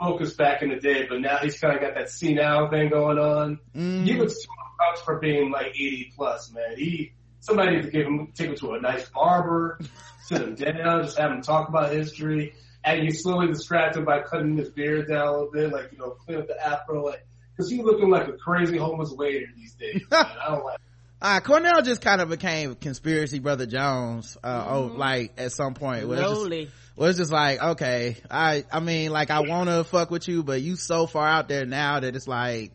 More 0.00 0.12
focused 0.12 0.36
back 0.38 0.62
in 0.62 0.70
the 0.70 0.76
day, 0.76 1.06
but 1.08 1.20
now 1.20 1.38
he's 1.38 1.58
kind 1.58 1.74
of 1.74 1.80
got 1.82 1.94
that 1.94 2.10
senile 2.10 2.68
thing 2.70 2.88
going 2.90 3.18
on. 3.18 3.58
Mm. 3.76 4.04
He 4.04 4.16
was 4.16 4.34
too 4.42 4.50
much 4.78 5.00
for 5.04 5.18
being 5.18 5.50
like 5.50 5.68
80 5.68 6.12
plus, 6.16 6.52
man. 6.52 6.76
He, 6.76 7.12
somebody 7.40 7.76
needs 7.76 7.86
to 7.86 7.92
give 7.92 8.06
him, 8.06 8.32
take 8.34 8.48
him 8.50 8.56
to 8.56 8.72
a 8.72 8.80
nice 8.80 9.08
barber, 9.10 9.78
sit 10.22 10.40
him 10.42 10.54
down, 10.54 11.04
just 11.04 11.18
have 11.18 11.30
him 11.32 11.42
talk 11.42 11.68
about 11.68 11.92
history. 11.92 12.54
And 12.84 13.04
you 13.04 13.12
slowly 13.12 13.46
distract 13.48 13.96
him 13.96 14.04
by 14.04 14.22
cutting 14.22 14.56
his 14.56 14.68
beard 14.70 15.08
down 15.08 15.26
a 15.26 15.32
little 15.32 15.50
bit, 15.52 15.72
like, 15.72 15.92
you 15.92 15.98
know, 15.98 16.10
clean 16.10 16.38
up 16.38 16.48
the 16.48 16.60
afro, 16.66 17.04
like, 17.04 17.24
cause 17.56 17.70
he's 17.70 17.80
looking 17.80 18.10
like 18.10 18.26
a 18.28 18.32
crazy 18.32 18.76
homeless 18.76 19.10
waiter 19.12 19.46
these 19.56 19.74
days, 19.74 20.02
man. 20.10 20.26
I 20.26 20.48
don't 20.48 20.64
like 20.64 20.78
Uh, 21.20 21.38
Cornel 21.40 21.82
just 21.82 22.00
kind 22.00 22.20
of 22.20 22.28
became 22.28 22.74
conspiracy 22.74 23.38
brother 23.38 23.66
Jones, 23.66 24.36
uh, 24.42 24.64
oh, 24.68 24.82
like 24.96 25.32
at 25.38 25.52
some 25.52 25.74
point. 25.74 26.08
Where 26.08 26.18
it's 26.18 26.28
just- 26.28 26.40
Slowly. 26.40 26.70
Well, 26.96 27.08
it's 27.08 27.18
just 27.18 27.32
like, 27.32 27.60
okay, 27.62 28.16
I, 28.30 28.64
I 28.70 28.80
mean, 28.80 29.12
like, 29.12 29.30
I 29.30 29.40
wanna 29.40 29.82
fuck 29.84 30.10
with 30.10 30.28
you, 30.28 30.42
but 30.42 30.60
you 30.60 30.76
so 30.76 31.06
far 31.06 31.26
out 31.26 31.48
there 31.48 31.64
now 31.64 32.00
that 32.00 32.14
it's 32.14 32.28
like, 32.28 32.72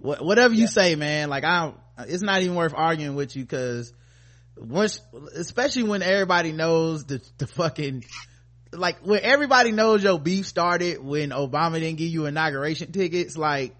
wh- 0.00 0.20
whatever 0.20 0.54
you 0.54 0.66
say, 0.66 0.96
man, 0.96 1.28
like, 1.28 1.44
I 1.44 1.66
don't, 1.66 2.08
it's 2.08 2.22
not 2.22 2.42
even 2.42 2.56
worth 2.56 2.74
arguing 2.74 3.14
with 3.14 3.36
you, 3.36 3.46
cause 3.46 3.92
once, 4.56 5.00
especially 5.36 5.84
when 5.84 6.02
everybody 6.02 6.50
knows 6.50 7.04
the, 7.04 7.22
the 7.38 7.46
fucking, 7.46 8.04
like, 8.72 8.98
when 9.06 9.20
everybody 9.22 9.70
knows 9.70 10.02
your 10.02 10.18
beef 10.18 10.46
started 10.46 11.02
when 11.02 11.30
Obama 11.30 11.74
didn't 11.74 11.98
give 11.98 12.10
you 12.10 12.26
inauguration 12.26 12.90
tickets, 12.90 13.36
like, 13.36 13.76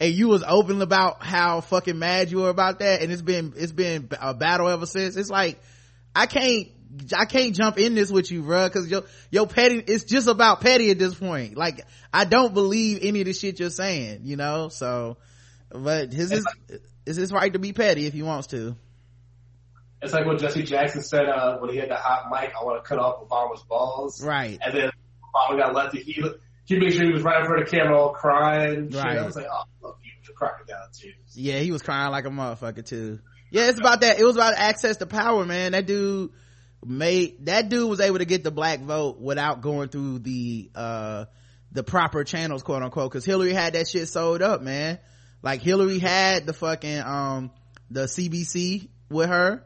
and 0.00 0.14
you 0.14 0.28
was 0.28 0.42
open 0.46 0.80
about 0.80 1.22
how 1.22 1.60
fucking 1.60 1.98
mad 1.98 2.30
you 2.30 2.38
were 2.38 2.48
about 2.48 2.78
that, 2.78 3.02
and 3.02 3.12
it's 3.12 3.20
been, 3.20 3.52
it's 3.56 3.72
been 3.72 4.08
a 4.18 4.32
battle 4.32 4.68
ever 4.68 4.86
since, 4.86 5.16
it's 5.16 5.28
like, 5.28 5.60
I 6.14 6.26
can't, 6.26 6.68
I 7.16 7.24
can't 7.26 7.54
jump 7.54 7.78
in 7.78 7.94
this 7.94 8.10
with 8.10 8.30
you, 8.30 8.42
bruh, 8.42 8.72
cause 8.72 8.88
your, 8.88 9.04
your 9.30 9.46
petty, 9.46 9.82
it's 9.86 10.04
just 10.04 10.26
about 10.26 10.60
petty 10.60 10.90
at 10.90 10.98
this 10.98 11.14
point. 11.14 11.56
Like, 11.56 11.84
I 12.12 12.24
don't 12.24 12.54
believe 12.54 12.98
any 13.02 13.20
of 13.20 13.26
the 13.26 13.32
shit 13.32 13.60
you're 13.60 13.70
saying, 13.70 14.22
you 14.24 14.36
know, 14.36 14.68
so, 14.68 15.18
but 15.70 16.12
his 16.12 16.32
is, 16.32 16.46
it's 17.06 17.18
his 17.18 17.32
right 17.32 17.52
to 17.52 17.58
be 17.58 17.72
petty 17.72 18.06
if 18.06 18.12
he 18.12 18.22
wants 18.22 18.48
to. 18.48 18.76
It's 20.00 20.12
like 20.12 20.26
what 20.26 20.38
Jesse 20.38 20.62
Jackson 20.62 21.02
said 21.02 21.28
uh, 21.28 21.58
when 21.58 21.70
he 21.70 21.76
had 21.76 21.90
the 21.90 21.96
hot 21.96 22.30
mic. 22.30 22.52
I 22.58 22.64
want 22.64 22.82
to 22.82 22.88
cut 22.88 22.98
off 22.98 23.28
Obama's 23.28 23.62
balls. 23.64 24.22
Right. 24.24 24.58
And 24.64 24.72
then 24.72 24.90
Obama 25.34 25.58
got 25.58 25.74
left. 25.74 25.96
He 25.96 26.22
he 26.64 26.78
made 26.78 26.92
sure 26.92 27.04
he 27.04 27.12
was 27.12 27.22
right 27.22 27.40
in 27.40 27.46
front 27.46 27.62
of 27.62 27.68
the 27.68 27.76
camera, 27.76 27.98
all 27.98 28.12
crying. 28.12 28.76
And 28.76 28.92
shit. 28.92 29.02
Right. 29.02 29.18
I 29.18 29.26
was 29.26 29.34
like, 29.34 29.46
oh, 29.50 29.64
look, 29.82 29.98
you 30.04 30.12
crocodile 30.38 30.88
tears. 30.92 31.16
Yeah, 31.34 31.58
he 31.58 31.72
was 31.72 31.82
crying 31.82 32.10
like 32.12 32.24
a 32.24 32.30
motherfucker 32.30 32.84
too. 32.84 33.18
Yeah, 33.50 33.68
it's 33.68 33.80
about 33.80 34.02
that. 34.02 34.18
It 34.18 34.24
was 34.24 34.36
about 34.36 34.54
access 34.54 34.98
to 34.98 35.06
power, 35.06 35.44
man. 35.44 35.72
That 35.72 35.86
dude 35.86 36.30
made, 36.84 37.46
that 37.46 37.68
dude 37.68 37.88
was 37.88 38.00
able 38.00 38.18
to 38.18 38.24
get 38.24 38.44
the 38.44 38.50
black 38.50 38.80
vote 38.80 39.20
without 39.20 39.62
going 39.62 39.88
through 39.88 40.20
the, 40.20 40.70
uh, 40.74 41.24
the 41.72 41.82
proper 41.82 42.24
channels, 42.24 42.62
quote 42.62 42.82
unquote, 42.82 43.12
cause 43.12 43.24
Hillary 43.24 43.52
had 43.52 43.74
that 43.74 43.88
shit 43.88 44.08
sold 44.08 44.42
up, 44.42 44.62
man. 44.62 44.98
Like 45.42 45.62
Hillary 45.62 45.98
had 45.98 46.46
the 46.46 46.52
fucking, 46.52 47.00
um, 47.00 47.50
the 47.90 48.04
CBC 48.04 48.88
with 49.10 49.28
her. 49.28 49.64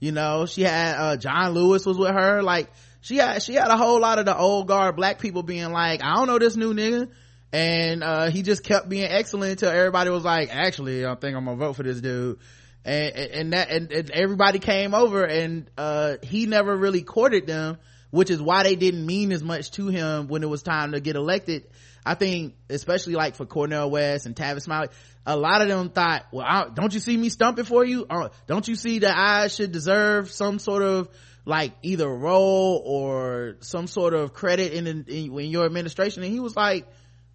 You 0.00 0.12
know, 0.12 0.46
she 0.46 0.62
had, 0.62 0.96
uh, 0.96 1.16
John 1.16 1.52
Lewis 1.52 1.86
was 1.86 1.96
with 1.96 2.10
her. 2.10 2.42
Like, 2.42 2.70
she 3.00 3.16
had, 3.16 3.42
she 3.42 3.54
had 3.54 3.68
a 3.68 3.76
whole 3.76 4.00
lot 4.00 4.18
of 4.18 4.26
the 4.26 4.36
old 4.36 4.66
guard 4.66 4.96
black 4.96 5.20
people 5.20 5.42
being 5.42 5.70
like, 5.72 6.02
I 6.02 6.16
don't 6.16 6.26
know 6.26 6.38
this 6.38 6.56
new 6.56 6.74
nigga. 6.74 7.08
And, 7.52 8.02
uh, 8.02 8.30
he 8.30 8.42
just 8.42 8.64
kept 8.64 8.88
being 8.88 9.06
excellent 9.08 9.52
until 9.52 9.70
everybody 9.70 10.10
was 10.10 10.24
like, 10.24 10.48
actually, 10.52 11.06
I 11.06 11.14
think 11.14 11.36
I'm 11.36 11.44
gonna 11.44 11.56
vote 11.56 11.74
for 11.76 11.82
this 11.82 12.00
dude. 12.00 12.38
And, 12.84 13.52
that, 13.52 13.70
and, 13.70 13.92
and 13.92 14.10
everybody 14.10 14.58
came 14.58 14.92
over 14.94 15.24
and, 15.24 15.70
uh, 15.78 16.16
he 16.22 16.46
never 16.46 16.76
really 16.76 17.02
courted 17.02 17.46
them, 17.46 17.78
which 18.10 18.28
is 18.28 18.42
why 18.42 18.64
they 18.64 18.74
didn't 18.74 19.06
mean 19.06 19.30
as 19.30 19.42
much 19.42 19.70
to 19.72 19.86
him 19.86 20.26
when 20.26 20.42
it 20.42 20.48
was 20.48 20.62
time 20.62 20.92
to 20.92 21.00
get 21.00 21.14
elected. 21.14 21.68
I 22.04 22.14
think, 22.14 22.54
especially 22.68 23.14
like 23.14 23.36
for 23.36 23.46
Cornel 23.46 23.90
West 23.90 24.26
and 24.26 24.34
Tavis 24.34 24.62
Smiley, 24.62 24.88
a 25.24 25.36
lot 25.36 25.62
of 25.62 25.68
them 25.68 25.90
thought, 25.90 26.26
well, 26.32 26.44
I, 26.44 26.68
don't 26.68 26.92
you 26.92 26.98
see 26.98 27.16
me 27.16 27.28
stumping 27.28 27.64
for 27.64 27.84
you? 27.84 28.06
Uh, 28.10 28.30
don't 28.48 28.66
you 28.66 28.74
see 28.74 29.00
that 29.00 29.16
I 29.16 29.46
should 29.46 29.70
deserve 29.70 30.30
some 30.30 30.58
sort 30.58 30.82
of 30.82 31.08
like 31.44 31.72
either 31.82 32.08
role 32.08 32.82
or 32.84 33.56
some 33.60 33.86
sort 33.86 34.14
of 34.14 34.32
credit 34.32 34.72
in, 34.72 34.86
in, 34.88 35.04
in 35.08 35.50
your 35.50 35.64
administration? 35.64 36.24
And 36.24 36.32
he 36.32 36.40
was 36.40 36.56
like, 36.56 36.88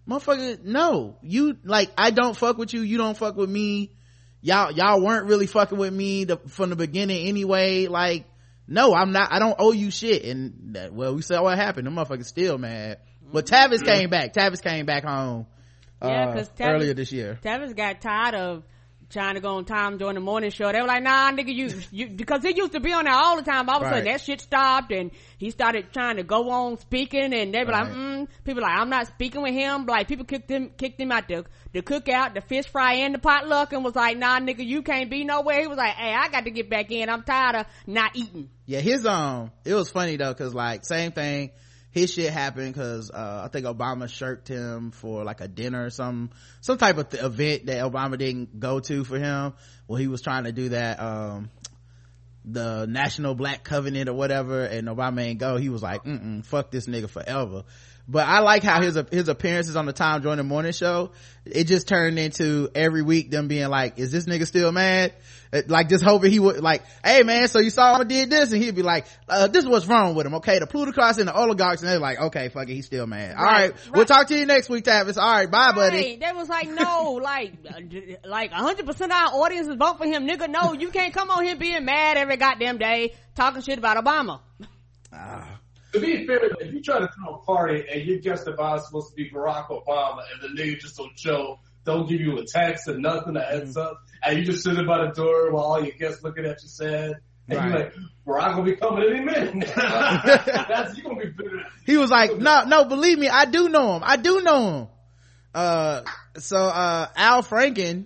motherfucker, 0.06 0.62
no, 0.62 1.16
you, 1.22 1.56
like, 1.64 1.90
I 1.96 2.10
don't 2.10 2.36
fuck 2.36 2.58
with 2.58 2.74
you. 2.74 2.82
You 2.82 2.98
don't 2.98 3.16
fuck 3.16 3.36
with 3.36 3.48
me. 3.48 3.92
Y'all, 4.40 4.70
y'all 4.72 5.02
weren't 5.02 5.26
really 5.26 5.46
fucking 5.46 5.76
with 5.78 5.92
me 5.92 6.24
the, 6.24 6.36
from 6.48 6.70
the 6.70 6.76
beginning 6.76 7.26
anyway. 7.28 7.86
Like, 7.86 8.24
no, 8.68 8.94
I'm 8.94 9.12
not, 9.12 9.32
I 9.32 9.38
don't 9.38 9.56
owe 9.58 9.72
you 9.72 9.90
shit. 9.90 10.24
And 10.24 10.74
that, 10.74 10.92
well, 10.92 11.14
we 11.14 11.22
saw 11.22 11.42
what 11.42 11.56
happened. 11.58 11.86
The 11.86 11.90
motherfucker's 11.90 12.28
still 12.28 12.58
mad. 12.58 12.98
But 13.32 13.46
Tavis 13.46 13.84
came 13.84 14.08
back. 14.10 14.32
Tavis 14.34 14.62
came 14.62 14.86
back 14.86 15.04
home. 15.04 15.46
Yeah, 16.02 16.28
uh, 16.28 16.32
'cause 16.34 16.50
Tavis- 16.50 16.68
earlier 16.74 16.94
this 16.94 17.10
year. 17.12 17.38
Tavis 17.42 17.74
got 17.76 18.00
tired 18.00 18.34
of 18.34 18.62
trying 19.10 19.34
to 19.34 19.40
go 19.40 19.56
on 19.56 19.64
time 19.64 19.96
during 19.96 20.14
the 20.14 20.20
morning 20.20 20.50
show. 20.50 20.70
They 20.70 20.80
were 20.80 20.86
like, 20.86 21.02
nah, 21.02 21.30
nigga, 21.32 21.54
you, 21.54 21.80
you, 21.90 22.08
because 22.16 22.42
he 22.42 22.54
used 22.54 22.72
to 22.72 22.80
be 22.80 22.92
on 22.92 23.04
there 23.04 23.14
all 23.14 23.36
the 23.36 23.42
time. 23.42 23.68
All 23.68 23.76
of 23.76 23.82
a 23.82 23.86
sudden 23.86 24.04
that 24.04 24.20
shit 24.20 24.40
stopped 24.40 24.92
and 24.92 25.10
he 25.38 25.50
started 25.50 25.92
trying 25.92 26.16
to 26.16 26.22
go 26.22 26.50
on 26.50 26.78
speaking 26.78 27.32
and 27.32 27.54
they 27.54 27.64
were 27.64 27.72
like, 27.72 27.88
mm, 27.88 28.28
people 28.44 28.62
like, 28.62 28.78
I'm 28.78 28.90
not 28.90 29.06
speaking 29.06 29.42
with 29.42 29.54
him. 29.54 29.86
Like 29.86 30.08
people 30.08 30.24
kicked 30.26 30.50
him, 30.50 30.70
kicked 30.76 31.00
him 31.00 31.12
out 31.12 31.28
the, 31.28 31.44
the 31.72 31.82
cookout, 31.82 32.34
the 32.34 32.40
fish 32.42 32.66
fry 32.66 32.94
and 32.94 33.14
the 33.14 33.18
potluck 33.18 33.72
and 33.72 33.84
was 33.84 33.96
like, 33.96 34.18
nah, 34.18 34.38
nigga, 34.40 34.64
you 34.64 34.82
can't 34.82 35.10
be 35.10 35.24
nowhere. 35.24 35.60
He 35.60 35.66
was 35.66 35.78
like, 35.78 35.94
hey, 35.94 36.14
I 36.14 36.28
got 36.28 36.44
to 36.44 36.50
get 36.50 36.68
back 36.68 36.90
in. 36.90 37.08
I'm 37.08 37.22
tired 37.22 37.56
of 37.56 37.66
not 37.86 38.14
eating. 38.14 38.50
Yeah, 38.66 38.80
his, 38.80 39.06
um, 39.06 39.50
it 39.64 39.74
was 39.74 39.90
funny 39.90 40.16
though, 40.16 40.34
cause 40.34 40.54
like, 40.54 40.84
same 40.84 41.12
thing. 41.12 41.50
His 41.90 42.12
shit 42.12 42.32
happened 42.32 42.74
cause, 42.74 43.10
uh, 43.10 43.42
I 43.44 43.48
think 43.48 43.66
Obama 43.66 44.08
shirked 44.08 44.48
him 44.48 44.90
for 44.90 45.24
like 45.24 45.40
a 45.40 45.48
dinner 45.48 45.86
or 45.86 45.90
some, 45.90 46.30
some 46.60 46.76
type 46.76 46.98
of 46.98 47.08
th- 47.08 47.22
event 47.22 47.66
that 47.66 47.82
Obama 47.82 48.18
didn't 48.18 48.60
go 48.60 48.80
to 48.80 49.04
for 49.04 49.18
him. 49.18 49.54
Well, 49.86 49.96
he 49.96 50.06
was 50.06 50.20
trying 50.20 50.44
to 50.44 50.52
do 50.52 50.70
that, 50.70 51.00
um, 51.00 51.50
the 52.44 52.86
National 52.86 53.34
Black 53.34 53.64
Covenant 53.64 54.08
or 54.08 54.14
whatever, 54.14 54.64
and 54.64 54.88
Obama 54.88 55.22
ain't 55.22 55.38
go. 55.38 55.56
He 55.56 55.68
was 55.68 55.82
like, 55.82 56.04
mm 56.04 56.44
fuck 56.44 56.70
this 56.70 56.86
nigga 56.86 57.08
forever. 57.08 57.64
But 58.10 58.26
I 58.26 58.38
like 58.40 58.62
how 58.62 58.80
his 58.80 58.98
his 59.10 59.28
appearances 59.28 59.76
on 59.76 59.84
the 59.84 59.92
Tom 59.92 60.22
Joyner 60.22 60.42
Morning 60.42 60.72
Show. 60.72 61.12
It 61.44 61.64
just 61.64 61.86
turned 61.86 62.18
into 62.18 62.70
every 62.74 63.02
week 63.02 63.30
them 63.30 63.48
being 63.48 63.68
like, 63.68 63.98
"Is 63.98 64.10
this 64.10 64.24
nigga 64.24 64.46
still 64.46 64.72
mad?" 64.72 65.12
Uh, 65.52 65.62
Like 65.66 65.88
just 65.88 66.04
hoping 66.04 66.30
he 66.30 66.38
would 66.38 66.60
like, 66.60 66.82
"Hey 67.04 67.22
man, 67.22 67.48
so 67.48 67.58
you 67.58 67.70
saw 67.70 67.98
him 68.00 68.06
did 68.08 68.30
this," 68.30 68.52
and 68.52 68.62
he'd 68.62 68.74
be 68.74 68.82
like, 68.82 69.06
uh, 69.28 69.46
"This 69.46 69.64
is 69.64 69.68
what's 69.70 69.86
wrong 69.86 70.14
with 70.14 70.26
him." 70.26 70.34
Okay, 70.34 70.58
the 70.58 70.66
plutocrats 70.66 71.18
and 71.18 71.26
the 71.28 71.34
oligarchs, 71.34 71.80
and 71.82 71.90
they're 71.90 71.98
like, 71.98 72.20
"Okay, 72.20 72.48
fuck 72.50 72.68
it, 72.68 72.74
he's 72.74 72.86
still 72.86 73.06
mad." 73.06 73.34
All 73.36 73.44
Right, 73.44 73.70
right, 73.72 73.90
we'll 73.94 74.04
talk 74.04 74.26
to 74.28 74.36
you 74.38 74.44
next 74.46 74.68
week, 74.68 74.84
Tavis. 74.84 75.16
All 75.16 75.30
right, 75.32 75.50
bye, 75.50 75.72
buddy. 75.74 75.96
Right. 75.96 76.20
They 76.20 76.32
was 76.32 76.48
like, 76.48 76.68
no, 76.68 77.12
like, 77.22 77.54
uh, 77.68 77.80
d- 77.80 78.16
like 78.24 78.52
100% 78.52 78.88
of 78.88 79.10
our 79.10 79.28
audience 79.42 79.68
is 79.68 79.76
vote 79.76 79.98
for 79.98 80.06
him. 80.06 80.26
Nigga, 80.28 80.48
no, 80.50 80.74
you 80.74 80.90
can't 80.90 81.14
come 81.14 81.30
on 81.30 81.44
here 81.44 81.56
being 81.56 81.84
mad 81.84 82.16
every 82.18 82.36
goddamn 82.36 82.78
day 82.78 83.14
talking 83.34 83.62
shit 83.62 83.78
about 83.78 84.02
Obama. 84.04 84.40
To 85.92 86.00
be 86.00 86.26
fair, 86.26 86.40
if 86.60 86.74
you 86.74 86.82
try 86.82 86.98
to 86.98 87.08
throw 87.08 87.36
a 87.36 87.38
party 87.38 87.82
and 87.90 88.02
your 88.04 88.18
guest 88.18 88.46
of 88.46 88.60
honor 88.60 88.76
is 88.76 88.84
supposed 88.86 89.08
to 89.08 89.14
be 89.16 89.30
Barack 89.30 89.68
Obama 89.68 90.22
and 90.32 90.42
the 90.56 90.62
nigga 90.62 90.78
just 90.78 90.98
don't 90.98 91.18
show, 91.18 91.58
don't 91.88 92.08
give 92.08 92.20
you 92.20 92.38
a 92.38 92.44
text 92.44 92.86
or 92.88 92.98
nothing, 92.98 93.36
a 93.36 93.40
heads 93.42 93.76
Mm-hmm. 93.76 93.86
up, 93.86 94.00
and 94.22 94.38
you 94.38 94.44
just 94.44 94.62
sitting 94.62 94.86
by 94.86 95.04
the 95.06 95.12
door 95.12 95.50
while 95.52 95.64
all 95.64 95.82
your 95.84 95.96
guests 95.96 96.22
looking 96.22 96.44
at 96.44 96.62
you 96.62 96.68
sad, 96.68 97.12
and 97.48 97.50
you're 97.50 97.60
Right. 97.60 97.72
like, 97.74 97.94
Barack 98.26 98.56
will 98.56 98.62
be 98.64 98.76
coming 98.76 99.04
any 99.10 99.20
minute. 99.24 99.66
That's, 99.76 100.96
you're 100.96 101.10
gonna 101.10 101.24
be 101.24 101.30
bitter. 101.30 101.62
he 101.86 101.96
was 101.96 102.10
like 102.10 102.36
no 102.36 102.64
no 102.64 102.84
believe 102.84 103.18
me 103.18 103.28
i 103.28 103.44
do 103.46 103.68
know 103.70 103.96
him 103.96 104.02
i 104.04 104.16
do 104.16 104.42
know 104.42 104.70
him 104.70 104.86
uh 105.54 106.02
so 106.36 106.56
uh 106.58 107.06
al 107.16 107.42
franken 107.42 108.04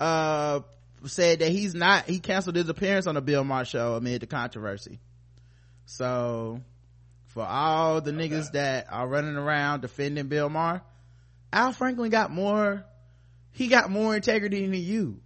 uh 0.00 0.58
said 1.06 1.38
that 1.38 1.50
he's 1.50 1.72
not 1.74 2.06
he 2.06 2.18
canceled 2.18 2.56
his 2.56 2.68
appearance 2.68 3.06
on 3.06 3.14
the 3.14 3.20
bill 3.22 3.44
maher 3.44 3.64
show 3.64 3.94
amid 3.94 4.22
the 4.22 4.26
controversy 4.26 4.98
so 5.86 6.60
for 7.26 7.44
all 7.44 8.00
the 8.00 8.10
niggas 8.10 8.52
that 8.52 8.86
are 8.90 9.06
running 9.06 9.36
around 9.36 9.82
defending 9.82 10.26
bill 10.26 10.48
maher 10.48 10.82
al 11.52 11.72
franken 11.72 12.10
got 12.10 12.30
more 12.32 12.84
he 13.54 13.68
got 13.68 13.90
more 13.90 14.14
integrity 14.14 14.66
than 14.66 14.74
you. 14.74 15.20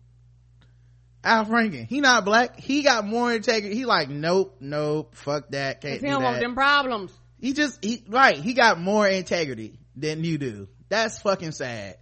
Al 1.24 1.44
franken 1.46 1.86
he 1.88 2.00
not 2.00 2.24
black. 2.24 2.58
He 2.60 2.82
got 2.82 3.04
more 3.04 3.32
integrity. 3.34 3.74
He 3.74 3.84
like 3.84 4.08
nope 4.08 4.56
nope 4.60 5.14
fuck 5.16 5.48
that 5.50 5.80
can't 5.80 5.94
Cause 5.94 6.00
do 6.00 6.06
he 6.06 6.12
don't 6.12 6.22
want 6.22 6.40
them 6.40 6.54
problems. 6.54 7.12
he 7.40 7.52
just 7.52 7.84
he 7.84 8.04
right 8.08 8.36
he 8.36 8.54
got 8.54 8.78
more 8.80 9.06
integrity 9.08 9.80
than 9.96 10.22
you 10.22 10.38
do. 10.38 10.68
That's 10.88 11.20
fucking 11.20 11.52
sad. 11.52 11.96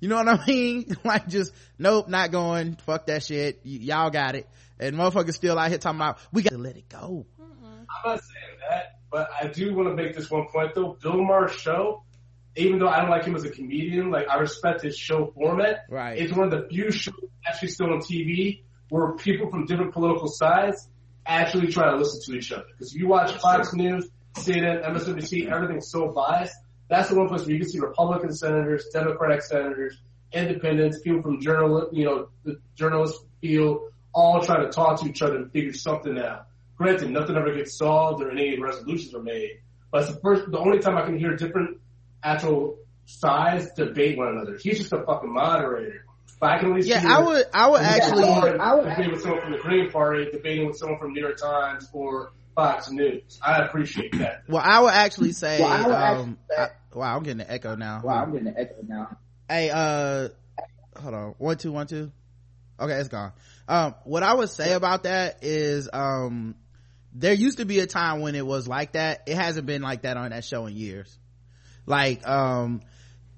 You 0.00 0.08
know 0.08 0.16
what 0.16 0.28
i 0.28 0.44
mean? 0.48 0.96
Like 1.04 1.28
just 1.28 1.52
nope 1.78 2.08
not 2.08 2.32
going. 2.32 2.74
Fuck 2.86 3.06
that 3.06 3.22
shit. 3.22 3.60
Y- 3.64 3.78
y'all 3.82 4.10
got 4.10 4.34
it. 4.34 4.48
And 4.80 4.96
motherfuckers 4.96 5.34
still 5.34 5.56
out 5.58 5.68
here 5.68 5.78
talking 5.78 5.98
about 6.00 6.18
we 6.32 6.42
gotta 6.42 6.58
let 6.58 6.76
it 6.76 6.88
go. 6.88 7.26
I'm 7.38 7.86
not 8.04 8.20
saying 8.20 8.58
that, 8.68 8.98
but 9.12 9.28
I 9.40 9.46
do 9.46 9.74
want 9.74 9.88
to 9.88 9.94
make 9.94 10.16
this 10.16 10.28
one 10.30 10.46
point 10.48 10.74
though. 10.74 10.96
Bill 11.00 11.22
Maher's 11.22 11.52
show 11.52 12.02
even 12.56 12.78
though 12.78 12.88
I 12.88 13.00
don't 13.00 13.10
like 13.10 13.24
him 13.24 13.36
as 13.36 13.44
a 13.44 13.50
comedian, 13.50 14.10
like 14.10 14.28
I 14.28 14.38
respect 14.38 14.82
his 14.82 14.96
show 14.96 15.32
format. 15.34 15.84
Right. 15.88 16.18
It's 16.18 16.32
one 16.32 16.44
of 16.44 16.50
the 16.50 16.68
few 16.68 16.90
shows 16.90 17.14
actually 17.46 17.68
still 17.68 17.92
on 17.92 18.00
TV 18.00 18.62
where 18.88 19.12
people 19.12 19.50
from 19.50 19.66
different 19.66 19.92
political 19.92 20.28
sides 20.28 20.88
actually 21.26 21.68
try 21.68 21.90
to 21.90 21.96
listen 21.96 22.20
to 22.26 22.38
each 22.38 22.50
other. 22.52 22.64
Because 22.72 22.94
if 22.94 23.00
you 23.00 23.06
watch 23.06 23.32
Fox 23.36 23.72
News, 23.72 24.08
CNN, 24.36 24.84
MSNBC, 24.84 25.50
everything's 25.50 25.90
so 25.90 26.08
biased. 26.08 26.54
That's 26.88 27.08
the 27.08 27.16
one 27.16 27.28
place 27.28 27.42
where 27.42 27.52
you 27.52 27.60
can 27.60 27.68
see 27.68 27.78
Republican 27.78 28.32
senators, 28.32 28.86
Democratic 28.92 29.42
senators, 29.42 29.96
independents, 30.32 31.00
people 31.00 31.22
from 31.22 31.40
journal, 31.40 31.88
you 31.92 32.04
know, 32.04 32.28
the 32.44 32.60
journalist 32.74 33.16
field, 33.40 33.92
all 34.12 34.42
trying 34.42 34.64
to 34.66 34.70
talk 34.70 35.00
to 35.00 35.08
each 35.08 35.22
other 35.22 35.36
and 35.36 35.52
figure 35.52 35.72
something 35.72 36.18
out. 36.18 36.46
Granted, 36.76 37.10
nothing 37.10 37.36
ever 37.36 37.54
gets 37.54 37.76
solved 37.76 38.22
or 38.22 38.30
any 38.30 38.58
resolutions 38.58 39.14
are 39.14 39.22
made, 39.22 39.60
but 39.92 40.02
it's 40.02 40.12
the 40.12 40.20
first, 40.20 40.50
the 40.50 40.58
only 40.58 40.78
time 40.78 40.96
I 40.96 41.02
can 41.02 41.18
hear 41.18 41.36
different 41.36 41.78
actual 42.22 42.78
sides 43.06 43.72
debate 43.72 44.16
one 44.16 44.28
another. 44.28 44.58
He's 44.60 44.78
just 44.78 44.92
a 44.92 45.02
fucking 45.04 45.32
moderator. 45.32 46.04
But 46.40 46.52
I 46.52 46.58
can 46.58 46.70
at 46.70 46.76
least 46.76 46.88
Yeah, 46.88 47.02
I 47.06 47.22
would, 47.22 47.44
I 47.52 47.68
would 47.68 47.82
actually, 47.82 48.24
I 48.24 48.74
would 48.74 48.84
debating 48.84 49.12
with 49.12 49.22
someone 49.22 49.40
from 49.42 49.52
the 49.52 49.58
Green 49.58 49.90
Party, 49.90 50.30
debating 50.30 50.66
with 50.66 50.76
someone 50.76 50.98
from 50.98 51.12
New 51.12 51.20
York 51.20 51.36
Times 51.36 51.88
or 51.92 52.32
Fox 52.54 52.90
News. 52.90 53.38
I 53.42 53.58
appreciate 53.58 54.18
that. 54.18 54.44
well, 54.48 54.62
I 54.64 54.80
would 54.80 54.92
actually 54.92 55.32
say, 55.32 55.60
Well, 55.60 55.70
I 55.70 55.86
would 55.86 55.94
um, 55.94 56.38
actually 56.50 56.66
I, 56.94 56.98
wow, 56.98 57.16
I'm 57.16 57.22
getting 57.22 57.40
an 57.42 57.46
echo 57.50 57.76
now. 57.76 58.00
Wow, 58.02 58.22
I'm 58.22 58.32
getting 58.32 58.48
an 58.48 58.54
echo 58.56 58.76
now. 58.86 59.16
Hey, 59.48 59.70
uh, 59.70 60.28
hold 60.98 61.14
on. 61.14 61.34
One, 61.38 61.58
two, 61.58 61.72
one, 61.72 61.86
two. 61.86 62.10
Okay, 62.78 62.94
it's 62.94 63.08
gone. 63.08 63.32
Um, 63.68 63.94
what 64.04 64.22
I 64.22 64.32
would 64.32 64.48
say 64.48 64.72
about 64.72 65.02
that 65.02 65.44
is, 65.44 65.90
um, 65.92 66.54
there 67.12 67.34
used 67.34 67.58
to 67.58 67.66
be 67.66 67.80
a 67.80 67.86
time 67.86 68.20
when 68.20 68.34
it 68.34 68.46
was 68.46 68.66
like 68.66 68.92
that. 68.92 69.24
It 69.26 69.36
hasn't 69.36 69.66
been 69.66 69.82
like 69.82 70.02
that 70.02 70.16
on 70.16 70.30
that 70.30 70.44
show 70.44 70.66
in 70.66 70.74
years. 70.74 71.18
Like, 71.86 72.26
um, 72.26 72.82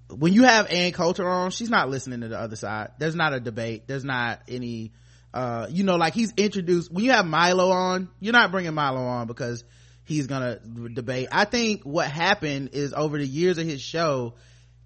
when 0.08 0.32
you 0.32 0.44
have 0.44 0.70
Ann 0.70 0.92
Coulter 0.92 1.28
on, 1.28 1.50
she's 1.50 1.70
not 1.70 1.88
listening 1.88 2.20
to 2.20 2.28
the 2.28 2.38
other 2.38 2.56
side. 2.56 2.90
There's 2.98 3.14
not 3.14 3.32
a 3.32 3.40
debate. 3.40 3.86
There's 3.86 4.04
not 4.04 4.40
any, 4.48 4.92
uh, 5.32 5.66
you 5.70 5.84
know, 5.84 5.96
like 5.96 6.14
he's 6.14 6.32
introduced, 6.36 6.92
when 6.92 7.04
you 7.04 7.12
have 7.12 7.26
Milo 7.26 7.70
on, 7.70 8.08
you're 8.20 8.32
not 8.32 8.50
bringing 8.50 8.74
Milo 8.74 9.00
on 9.00 9.26
because 9.26 9.64
he's 10.04 10.26
gonna 10.26 10.58
debate. 10.92 11.28
I 11.32 11.44
think 11.44 11.82
what 11.84 12.10
happened 12.10 12.70
is 12.72 12.92
over 12.92 13.18
the 13.18 13.26
years 13.26 13.58
of 13.58 13.66
his 13.66 13.80
show, 13.80 14.34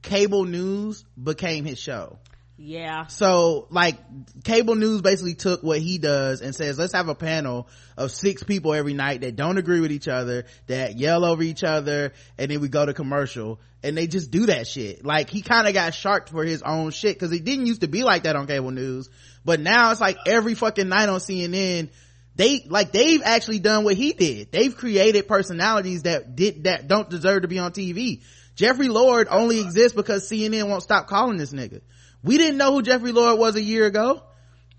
cable 0.02 0.44
news 0.44 1.04
became 1.20 1.64
his 1.64 1.78
show. 1.78 2.18
Yeah. 2.58 3.06
So 3.08 3.66
like 3.70 3.96
cable 4.44 4.76
news 4.76 5.02
basically 5.02 5.34
took 5.34 5.62
what 5.62 5.78
he 5.78 5.98
does 5.98 6.40
and 6.40 6.54
says, 6.54 6.78
let's 6.78 6.94
have 6.94 7.08
a 7.08 7.14
panel 7.14 7.68
of 7.98 8.10
six 8.10 8.42
people 8.42 8.72
every 8.72 8.94
night 8.94 9.20
that 9.20 9.36
don't 9.36 9.58
agree 9.58 9.80
with 9.80 9.92
each 9.92 10.08
other, 10.08 10.46
that 10.66 10.96
yell 10.96 11.24
over 11.24 11.42
each 11.42 11.64
other, 11.64 12.12
and 12.38 12.50
then 12.50 12.60
we 12.60 12.68
go 12.68 12.86
to 12.86 12.94
commercial 12.94 13.60
and 13.82 13.96
they 13.96 14.06
just 14.06 14.30
do 14.30 14.46
that 14.46 14.66
shit. 14.66 15.04
Like 15.04 15.28
he 15.28 15.42
kind 15.42 15.68
of 15.68 15.74
got 15.74 15.92
sharked 15.92 16.30
for 16.30 16.44
his 16.44 16.62
own 16.62 16.92
shit 16.92 17.18
cause 17.18 17.30
it 17.32 17.44
didn't 17.44 17.66
used 17.66 17.82
to 17.82 17.88
be 17.88 18.04
like 18.04 18.22
that 18.22 18.36
on 18.36 18.46
cable 18.46 18.70
news, 18.70 19.10
but 19.44 19.60
now 19.60 19.90
it's 19.90 20.00
like 20.00 20.16
every 20.26 20.54
fucking 20.54 20.88
night 20.88 21.10
on 21.10 21.20
CNN, 21.20 21.90
they, 22.36 22.64
like 22.68 22.90
they've 22.90 23.22
actually 23.22 23.58
done 23.58 23.84
what 23.84 23.96
he 23.96 24.12
did. 24.12 24.50
They've 24.50 24.74
created 24.74 25.28
personalities 25.28 26.02
that 26.02 26.36
did, 26.36 26.64
that 26.64 26.88
don't 26.88 27.10
deserve 27.10 27.42
to 27.42 27.48
be 27.48 27.58
on 27.58 27.72
TV. 27.72 28.22
Jeffrey 28.54 28.88
Lord 28.88 29.28
only 29.30 29.60
exists 29.60 29.94
because 29.94 30.28
CNN 30.28 30.68
won't 30.68 30.82
stop 30.82 31.06
calling 31.06 31.36
this 31.36 31.52
nigga. 31.52 31.82
We 32.22 32.38
didn't 32.38 32.58
know 32.58 32.72
who 32.72 32.82
Jeffrey 32.82 33.12
Lord 33.12 33.38
was 33.38 33.56
a 33.56 33.62
year 33.62 33.86
ago. 33.86 34.22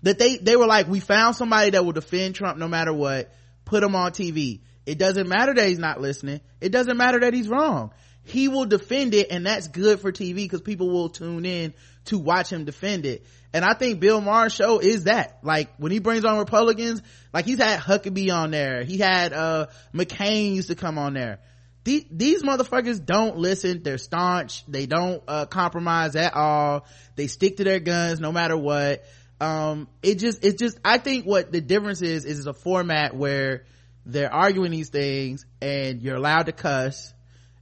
That 0.02 0.18
they, 0.18 0.36
they 0.36 0.56
were 0.56 0.66
like, 0.66 0.86
we 0.86 1.00
found 1.00 1.34
somebody 1.34 1.70
that 1.70 1.84
will 1.84 1.92
defend 1.92 2.36
Trump 2.36 2.56
no 2.58 2.68
matter 2.68 2.92
what, 2.92 3.32
put 3.64 3.82
him 3.82 3.96
on 3.96 4.12
TV. 4.12 4.60
It 4.86 4.96
doesn't 4.96 5.28
matter 5.28 5.52
that 5.54 5.68
he's 5.68 5.78
not 5.78 6.00
listening. 6.00 6.40
It 6.60 6.70
doesn't 6.70 6.96
matter 6.96 7.20
that 7.20 7.34
he's 7.34 7.48
wrong. 7.48 7.92
He 8.22 8.48
will 8.48 8.66
defend 8.66 9.14
it 9.14 9.28
and 9.30 9.44
that's 9.46 9.68
good 9.68 10.00
for 10.00 10.12
TV 10.12 10.36
because 10.36 10.60
people 10.60 10.88
will 10.88 11.08
tune 11.08 11.44
in 11.44 11.74
to 12.06 12.18
watch 12.18 12.50
him 12.50 12.64
defend 12.64 13.06
it. 13.06 13.26
And 13.52 13.64
I 13.64 13.74
think 13.74 14.00
Bill 14.00 14.20
Maher's 14.20 14.52
show 14.52 14.78
is 14.78 15.04
that. 15.04 15.38
Like 15.42 15.70
when 15.78 15.90
he 15.90 15.98
brings 15.98 16.24
on 16.24 16.38
Republicans, 16.38 17.02
like 17.32 17.44
he's 17.44 17.58
had 17.58 17.80
Huckabee 17.80 18.32
on 18.32 18.50
there. 18.50 18.84
He 18.84 18.98
had, 18.98 19.32
uh, 19.32 19.66
McCain 19.94 20.54
used 20.54 20.68
to 20.68 20.74
come 20.74 20.96
on 20.98 21.14
there 21.14 21.40
these, 21.88 22.04
these 22.10 22.42
motherfuckers 22.42 23.02
don't 23.02 23.38
listen. 23.38 23.82
They're 23.82 23.96
staunch. 23.96 24.62
They 24.66 24.84
don't, 24.84 25.22
uh, 25.26 25.46
compromise 25.46 26.16
at 26.16 26.34
all. 26.34 26.84
They 27.16 27.28
stick 27.28 27.56
to 27.56 27.64
their 27.64 27.80
guns 27.80 28.20
no 28.20 28.30
matter 28.30 28.58
what. 28.58 29.04
Um, 29.40 29.88
it 30.02 30.16
just, 30.16 30.44
it 30.44 30.58
just, 30.58 30.78
I 30.84 30.98
think 30.98 31.24
what 31.24 31.50
the 31.50 31.62
difference 31.62 32.02
is, 32.02 32.26
is 32.26 32.40
it's 32.40 32.46
a 32.46 32.52
format 32.52 33.16
where 33.16 33.64
they're 34.04 34.30
arguing 34.30 34.70
these 34.70 34.90
things 34.90 35.46
and 35.62 36.02
you're 36.02 36.16
allowed 36.16 36.42
to 36.42 36.52
cuss 36.52 37.14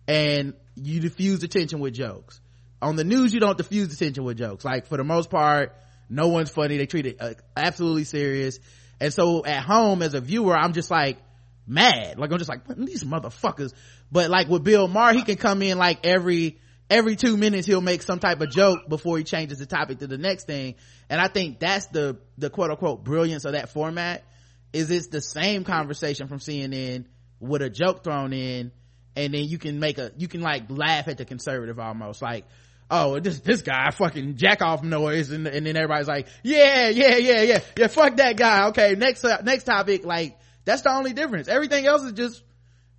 and 0.09 0.55
you 0.75 0.99
diffuse 0.99 1.39
the 1.39 1.47
tension 1.47 1.79
with 1.79 1.95
jokes. 1.95 2.41
On 2.83 2.97
the 2.97 3.05
news, 3.05 3.33
you 3.33 3.39
don't 3.39 3.57
diffuse 3.57 3.91
the 3.91 3.97
tension 3.97 4.25
with 4.25 4.39
jokes. 4.39 4.65
Like 4.65 4.89
for 4.89 4.97
the 4.97 5.05
most 5.05 5.31
part, 5.31 5.73
no 6.11 6.27
one's 6.27 6.51
funny. 6.51 6.79
They 6.79 6.87
treat 6.87 7.07
it 7.07 7.17
uh, 7.21 7.35
absolutely 7.57 8.05
serious. 8.05 8.59
And 8.99 9.13
so 9.13 9.45
at 9.45 9.63
home 9.63 10.03
as 10.03 10.15
a 10.15 10.21
viewer, 10.21 10.57
I'm 10.57 10.73
just 10.73 10.91
like, 10.91 11.19
mad. 11.67 12.19
Like 12.19 12.31
I'm 12.31 12.39
just 12.39 12.49
like, 12.49 12.67
these 12.77 13.05
motherfuckers. 13.05 13.73
But 14.11 14.31
like 14.31 14.49
with 14.49 14.65
Bill 14.65 14.89
Maher, 14.89 15.13
he 15.13 15.23
can 15.23 15.37
come 15.37 15.63
in 15.63 15.79
like 15.79 16.05
every, 16.05 16.59
every 16.89 17.17
two 17.17 17.37
minutes 17.37 17.67
he'll 17.67 17.81
make 17.81 18.03
some 18.03 18.19
type 18.19 18.41
of 18.41 18.51
joke 18.51 18.89
before 18.89 19.19
he 19.19 19.25
changes 19.25 19.59
the 19.59 19.67
topic 19.67 19.99
to 19.99 20.07
the 20.07 20.19
next 20.19 20.47
thing. 20.47 20.77
And 21.09 21.21
I 21.21 21.29
think 21.29 21.59
that's 21.59 21.87
the, 21.87 22.19
the 22.39 22.51
quote 22.51 22.71
unquote 22.71 23.05
brilliance 23.05 23.45
of 23.45 23.53
that 23.53 23.71
format 23.71 24.25
is 24.73 24.91
it's 24.91 25.09
the 25.09 25.21
same 25.21 25.65
conversation 25.65 26.29
from 26.29 26.39
CNN 26.39 27.07
with 27.41 27.63
a 27.63 27.71
joke 27.71 28.05
thrown 28.05 28.33
in 28.33 28.73
and 29.15 29.33
then 29.33 29.45
you 29.45 29.59
can 29.59 29.81
make 29.81 29.99
a, 29.99 30.13
you 30.17 30.29
can 30.29 30.43
like 30.43 30.65
laugh 30.69 31.09
at 31.09 31.19
the 31.19 31.25
conservative 31.25 31.79
almost 31.79 32.21
like, 32.21 32.45
oh, 32.91 33.19
this, 33.19 33.41
this 33.41 33.63
guy 33.63 33.91
fucking 33.91 34.37
jack 34.37 34.63
off 34.63 34.83
noise. 34.83 35.31
And, 35.31 35.47
and 35.47 35.67
then 35.67 35.77
everybody's 35.77 36.07
like, 36.07 36.29
yeah, 36.43 36.89
yeah, 36.89 37.17
yeah, 37.17 37.43
yeah, 37.43 37.61
yeah, 37.77 37.87
fuck 37.89 38.17
that 38.17 38.37
guy. 38.37 38.69
Okay. 38.69 38.95
Next, 38.95 39.25
uh, 39.25 39.41
next 39.43 39.65
topic. 39.65 40.05
Like, 40.05 40.39
that's 40.67 40.83
the 40.83 40.91
only 40.91 41.15
difference. 41.15 41.49
Everything 41.49 41.87
else 41.87 42.03
is 42.03 42.13
just 42.13 42.43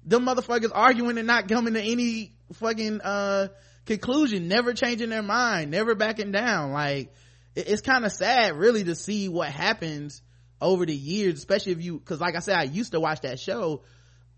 them 0.03 0.25
motherfuckers 0.25 0.71
arguing 0.73 1.17
and 1.17 1.27
not 1.27 1.47
coming 1.47 1.75
to 1.75 1.81
any 1.81 2.33
fucking, 2.53 3.01
uh, 3.01 3.49
conclusion, 3.85 4.47
never 4.47 4.73
changing 4.73 5.09
their 5.09 5.21
mind, 5.21 5.69
never 5.69 5.93
backing 5.93 6.31
down. 6.31 6.71
Like, 6.71 7.13
it's 7.55 7.81
kind 7.81 8.05
of 8.05 8.11
sad 8.11 8.55
really 8.55 8.85
to 8.85 8.95
see 8.95 9.29
what 9.29 9.49
happens 9.49 10.21
over 10.61 10.85
the 10.85 10.95
years, 10.95 11.35
especially 11.35 11.73
if 11.73 11.83
you, 11.83 11.99
cause 11.99 12.21
like 12.21 12.35
I 12.35 12.39
said, 12.39 12.57
I 12.57 12.63
used 12.63 12.93
to 12.93 12.99
watch 12.99 13.21
that 13.21 13.39
show, 13.39 13.83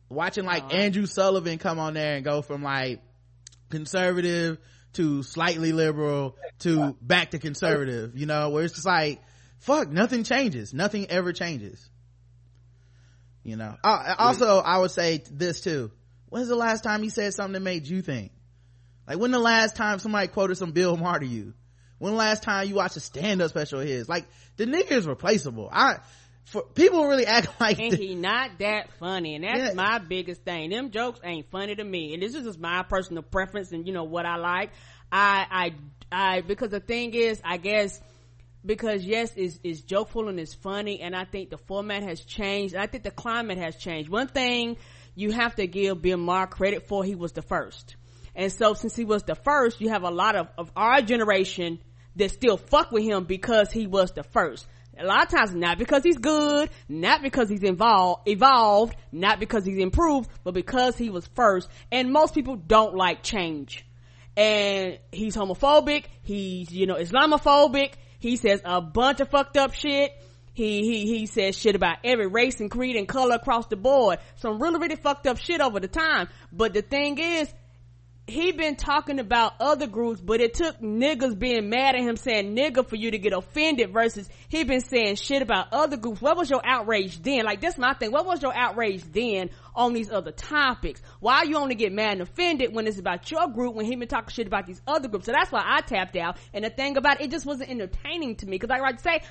watching 0.10 0.46
like 0.46 0.64
Uh-huh. 0.64 0.76
Andrew 0.76 1.06
Sullivan 1.06 1.60
come 1.60 1.80
on 1.80 1.94
there 1.94 2.16
and 2.16 2.26
go 2.26 2.42
from 2.42 2.64
like 2.64 3.02
conservative 3.70 4.58
to 4.94 5.22
slightly 5.22 5.72
liberal 5.72 6.36
to 6.60 6.96
back 7.00 7.32
to 7.32 7.40
conservative, 7.40 8.18
you 8.18 8.26
know, 8.26 8.50
where 8.50 8.64
it's 8.64 8.74
just 8.74 8.88
like, 8.88 9.22
fuck, 9.60 9.90
nothing 9.90 10.24
changes. 10.24 10.74
Nothing 10.74 11.12
ever 11.12 11.32
changes 11.32 11.89
you 13.50 13.56
know? 13.58 13.76
Uh, 13.84 14.16
also 14.18 14.60
i 14.60 14.78
would 14.78 14.92
say 14.92 15.24
this 15.32 15.62
too. 15.62 15.92
When's 16.30 16.48
the 16.48 16.56
last 16.56 16.84
time 16.84 17.02
he 17.04 17.10
said 17.10 17.34
something 17.34 17.54
that 17.54 17.60
made 17.62 17.88
you 17.88 18.02
think? 18.02 18.32
Like 19.08 19.18
when 19.18 19.32
the 19.32 19.40
last 19.40 19.76
time 19.76 19.98
somebody 20.00 20.28
quoted 20.28 20.56
some 20.56 20.72
bill 20.72 20.96
maher 20.96 21.20
to 21.20 21.26
you? 21.26 21.54
When 21.98 22.14
the 22.14 22.18
last 22.18 22.44
time 22.44 22.68
you 22.70 22.76
watched 22.76 22.96
a 22.98 23.00
stand-up 23.02 23.50
special 23.50 23.82
of 23.82 23.88
his? 23.88 24.08
Like 24.08 24.26
the 24.56 24.66
nigga 24.66 24.92
is 24.92 25.08
replaceable. 25.08 25.70
I 25.72 25.98
for 26.46 26.62
people 26.64 27.06
really 27.08 27.26
act 27.26 27.48
like 27.60 27.80
And 27.80 27.92
the- 27.92 27.98
he 27.98 28.16
not 28.16 28.52
that 28.60 28.92
funny, 29.00 29.36
and 29.36 29.44
that's 29.44 29.70
Yeah. 29.70 29.74
my 29.74 29.98
biggest 30.00 30.44
thing. 30.44 30.70
Them 30.70 30.92
jokes 30.92 31.20
ain't 31.24 31.50
funny 31.52 31.76
to 31.76 31.84
me, 31.84 32.14
and 32.14 32.22
this 32.24 32.36
is 32.36 32.44
just 32.44 32.60
my 32.60 32.84
personal 32.84 33.24
preference 33.24 33.72
and 33.72 33.86
you 33.88 33.94
know 33.94 34.04
what 34.04 34.26
I 34.26 34.38
like. 34.38 34.72
I, 35.12 35.74
I, 36.12 36.36
I, 36.38 36.42
because 36.42 36.70
the 36.70 36.80
thing 36.80 37.14
is, 37.16 37.42
I 37.44 37.58
guess, 37.58 38.00
because 38.66 39.04
yes, 39.04 39.36
is 39.36 39.60
is 39.64 39.82
jokeful 39.82 40.30
and 40.30 40.40
it's 40.40 40.54
funny, 40.54 41.02
and 41.02 41.16
I 41.16 41.26
think 41.26 41.50
the 41.50 41.58
format 41.58 42.04
has 42.04 42.22
changed. 42.22 42.76
I 42.76 42.88
think 42.88 43.04
the 43.04 43.12
climate 43.12 43.58
has 43.58 43.76
changed. 43.76 44.10
One 44.10 44.28
thing 44.28 44.78
you 45.16 45.32
have 45.32 45.56
to 45.56 45.68
give 45.68 46.02
Bill 46.02 46.18
Maher 46.18 46.48
credit 46.48 46.88
for, 46.88 47.04
he 47.04 47.16
was 47.16 47.32
the 47.32 47.42
first, 47.42 47.96
and 48.36 48.52
so 48.52 48.74
since 48.74 48.96
he 48.96 49.06
was 49.06 49.24
the 49.24 49.36
first, 49.36 49.82
you 49.82 49.90
have 49.90 50.04
a 50.04 50.12
lot 50.12 50.36
of 50.36 50.48
of 50.58 50.72
our 50.76 51.02
generation 51.02 51.80
that 52.16 52.32
still 52.32 52.58
fuck 52.58 52.92
with 52.92 53.04
him 53.04 53.24
because 53.24 53.72
he 53.72 53.88
was 53.88 54.12
the 54.12 54.24
first. 54.24 54.68
A 54.98 55.06
lot 55.06 55.24
of 55.24 55.30
times 55.30 55.56
not 55.56 55.78
because 55.78 56.04
he's 56.04 56.18
good, 56.18 56.70
not 56.90 57.22
because 57.22 57.48
he's 57.48 57.64
involved, 57.64 58.28
evolved, 58.28 58.98
not 59.14 59.40
because 59.40 59.66
he's 59.66 59.78
improved, 59.78 60.30
but 60.44 60.54
because 60.54 60.98
he 60.98 61.10
was 61.10 61.26
first. 61.28 61.70
And 61.90 62.12
most 62.12 62.34
people 62.34 62.58
don't 62.58 62.96
like 62.96 63.24
change. 63.24 63.86
And 64.36 65.00
he's 65.14 65.38
homophobic, 65.38 66.06
he's, 66.22 66.72
you 66.72 66.86
know, 66.86 66.96
Islamophobic, 66.96 67.94
he 68.20 68.36
says 68.36 68.62
a 68.64 68.82
bunch 68.82 69.20
of 69.20 69.30
fucked 69.30 69.58
up 69.58 69.74
shit. 69.74 70.12
He, 70.54 70.82
he, 70.82 71.18
he 71.18 71.26
says 71.26 71.58
shit 71.58 71.76
about 71.76 71.98
every 72.04 72.28
race 72.28 72.60
and 72.60 72.70
creed 72.70 72.98
and 72.98 73.08
color 73.08 73.36
across 73.36 73.68
the 73.68 73.78
board. 73.78 74.20
Some 74.36 74.62
really, 74.62 74.80
really 74.80 74.98
fucked 74.98 75.26
up 75.26 75.38
shit 75.38 75.62
over 75.62 75.80
the 75.80 75.88
time. 75.88 76.28
But 76.52 76.74
the 76.74 76.82
thing 76.82 77.18
is, 77.18 77.54
he 78.30 78.52
been 78.52 78.76
talking 78.76 79.20
about 79.20 79.54
other 79.60 79.88
groups, 79.88 80.22
but 80.22 80.42
it 80.42 80.54
took 80.54 80.80
niggas 80.80 81.38
being 81.38 81.70
mad 81.70 81.96
at 81.96 82.02
him 82.02 82.16
saying 82.16 82.56
nigga 82.56 82.88
for 82.88 82.96
you 82.96 83.12
to 83.12 83.18
get 83.18 83.34
offended 83.34 83.92
versus 83.92 84.30
he 84.48 84.64
been 84.64 84.82
saying 84.82 85.16
shit 85.16 85.42
about 85.42 85.68
other 85.72 85.98
groups. 85.98 86.22
What 86.22 86.38
was 86.38 86.50
your 86.50 86.62
outrage 86.66 87.22
then? 87.22 87.46
Like 87.46 87.62
that's 87.62 87.78
my 87.78 87.94
thing. 87.94 88.12
What 88.12 88.26
was 88.26 88.42
your 88.42 88.56
outrage 88.56 89.04
then 89.12 89.50
on 89.76 89.94
these 89.94 90.10
other 90.10 90.32
topics? 90.32 91.02
Why 91.20 91.44
you 91.44 91.58
only 91.58 91.76
get 91.76 91.92
mad 91.92 92.14
and 92.14 92.22
offended 92.22 92.74
when 92.74 92.88
it's 92.88 93.00
about 93.00 93.30
your 93.30 93.48
group 93.48 93.76
when 93.76 93.86
he 93.86 93.96
been 93.96 94.08
talking 94.08 94.30
shit 94.30 94.48
about 94.48 94.66
these 94.66 94.82
other 94.88 95.08
groups? 95.08 95.26
So 95.26 95.32
that's 95.32 95.52
why 95.52 95.64
I 95.66 95.82
tapped 95.82 96.16
out. 96.16 96.38
And 96.54 96.64
the 96.66 96.70
thing 96.70 96.98
about 96.98 97.22
it, 97.22 97.26
it 97.26 97.32
just 97.32 97.46
wasn't 97.46 97.70
entertaining 97.70 98.36
to 98.38 98.46
me. 98.46 98.60
Cause 98.60 98.70
like 98.70 98.82
I 98.82 98.96
say, 98.98 99.22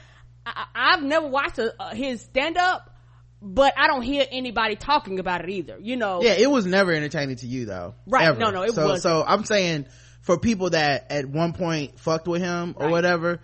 I, 0.44 0.66
I've 0.74 1.02
never 1.02 1.28
watched 1.28 1.58
a, 1.58 1.72
his 1.94 2.22
stand 2.22 2.56
up 2.56 2.94
but 3.40 3.74
I 3.76 3.86
don't 3.86 4.02
hear 4.02 4.26
anybody 4.30 4.76
talking 4.76 5.18
about 5.18 5.42
it 5.42 5.50
either, 5.50 5.78
you 5.80 5.96
know. 5.96 6.22
Yeah, 6.22 6.32
it 6.32 6.50
was 6.50 6.66
never 6.66 6.92
entertaining 6.92 7.36
to 7.36 7.46
you 7.46 7.66
though. 7.66 7.94
Right. 8.06 8.26
Ever. 8.26 8.38
No, 8.38 8.50
no, 8.50 8.62
it 8.62 8.74
so, 8.74 8.84
wasn't. 8.84 9.02
So 9.02 9.24
I'm 9.26 9.44
saying 9.44 9.86
for 10.22 10.38
people 10.38 10.70
that 10.70 11.10
at 11.10 11.26
one 11.26 11.52
point 11.52 11.98
fucked 12.00 12.26
with 12.26 12.42
him 12.42 12.74
or 12.76 12.86
Right. 12.86 12.92
whatever, 12.92 13.40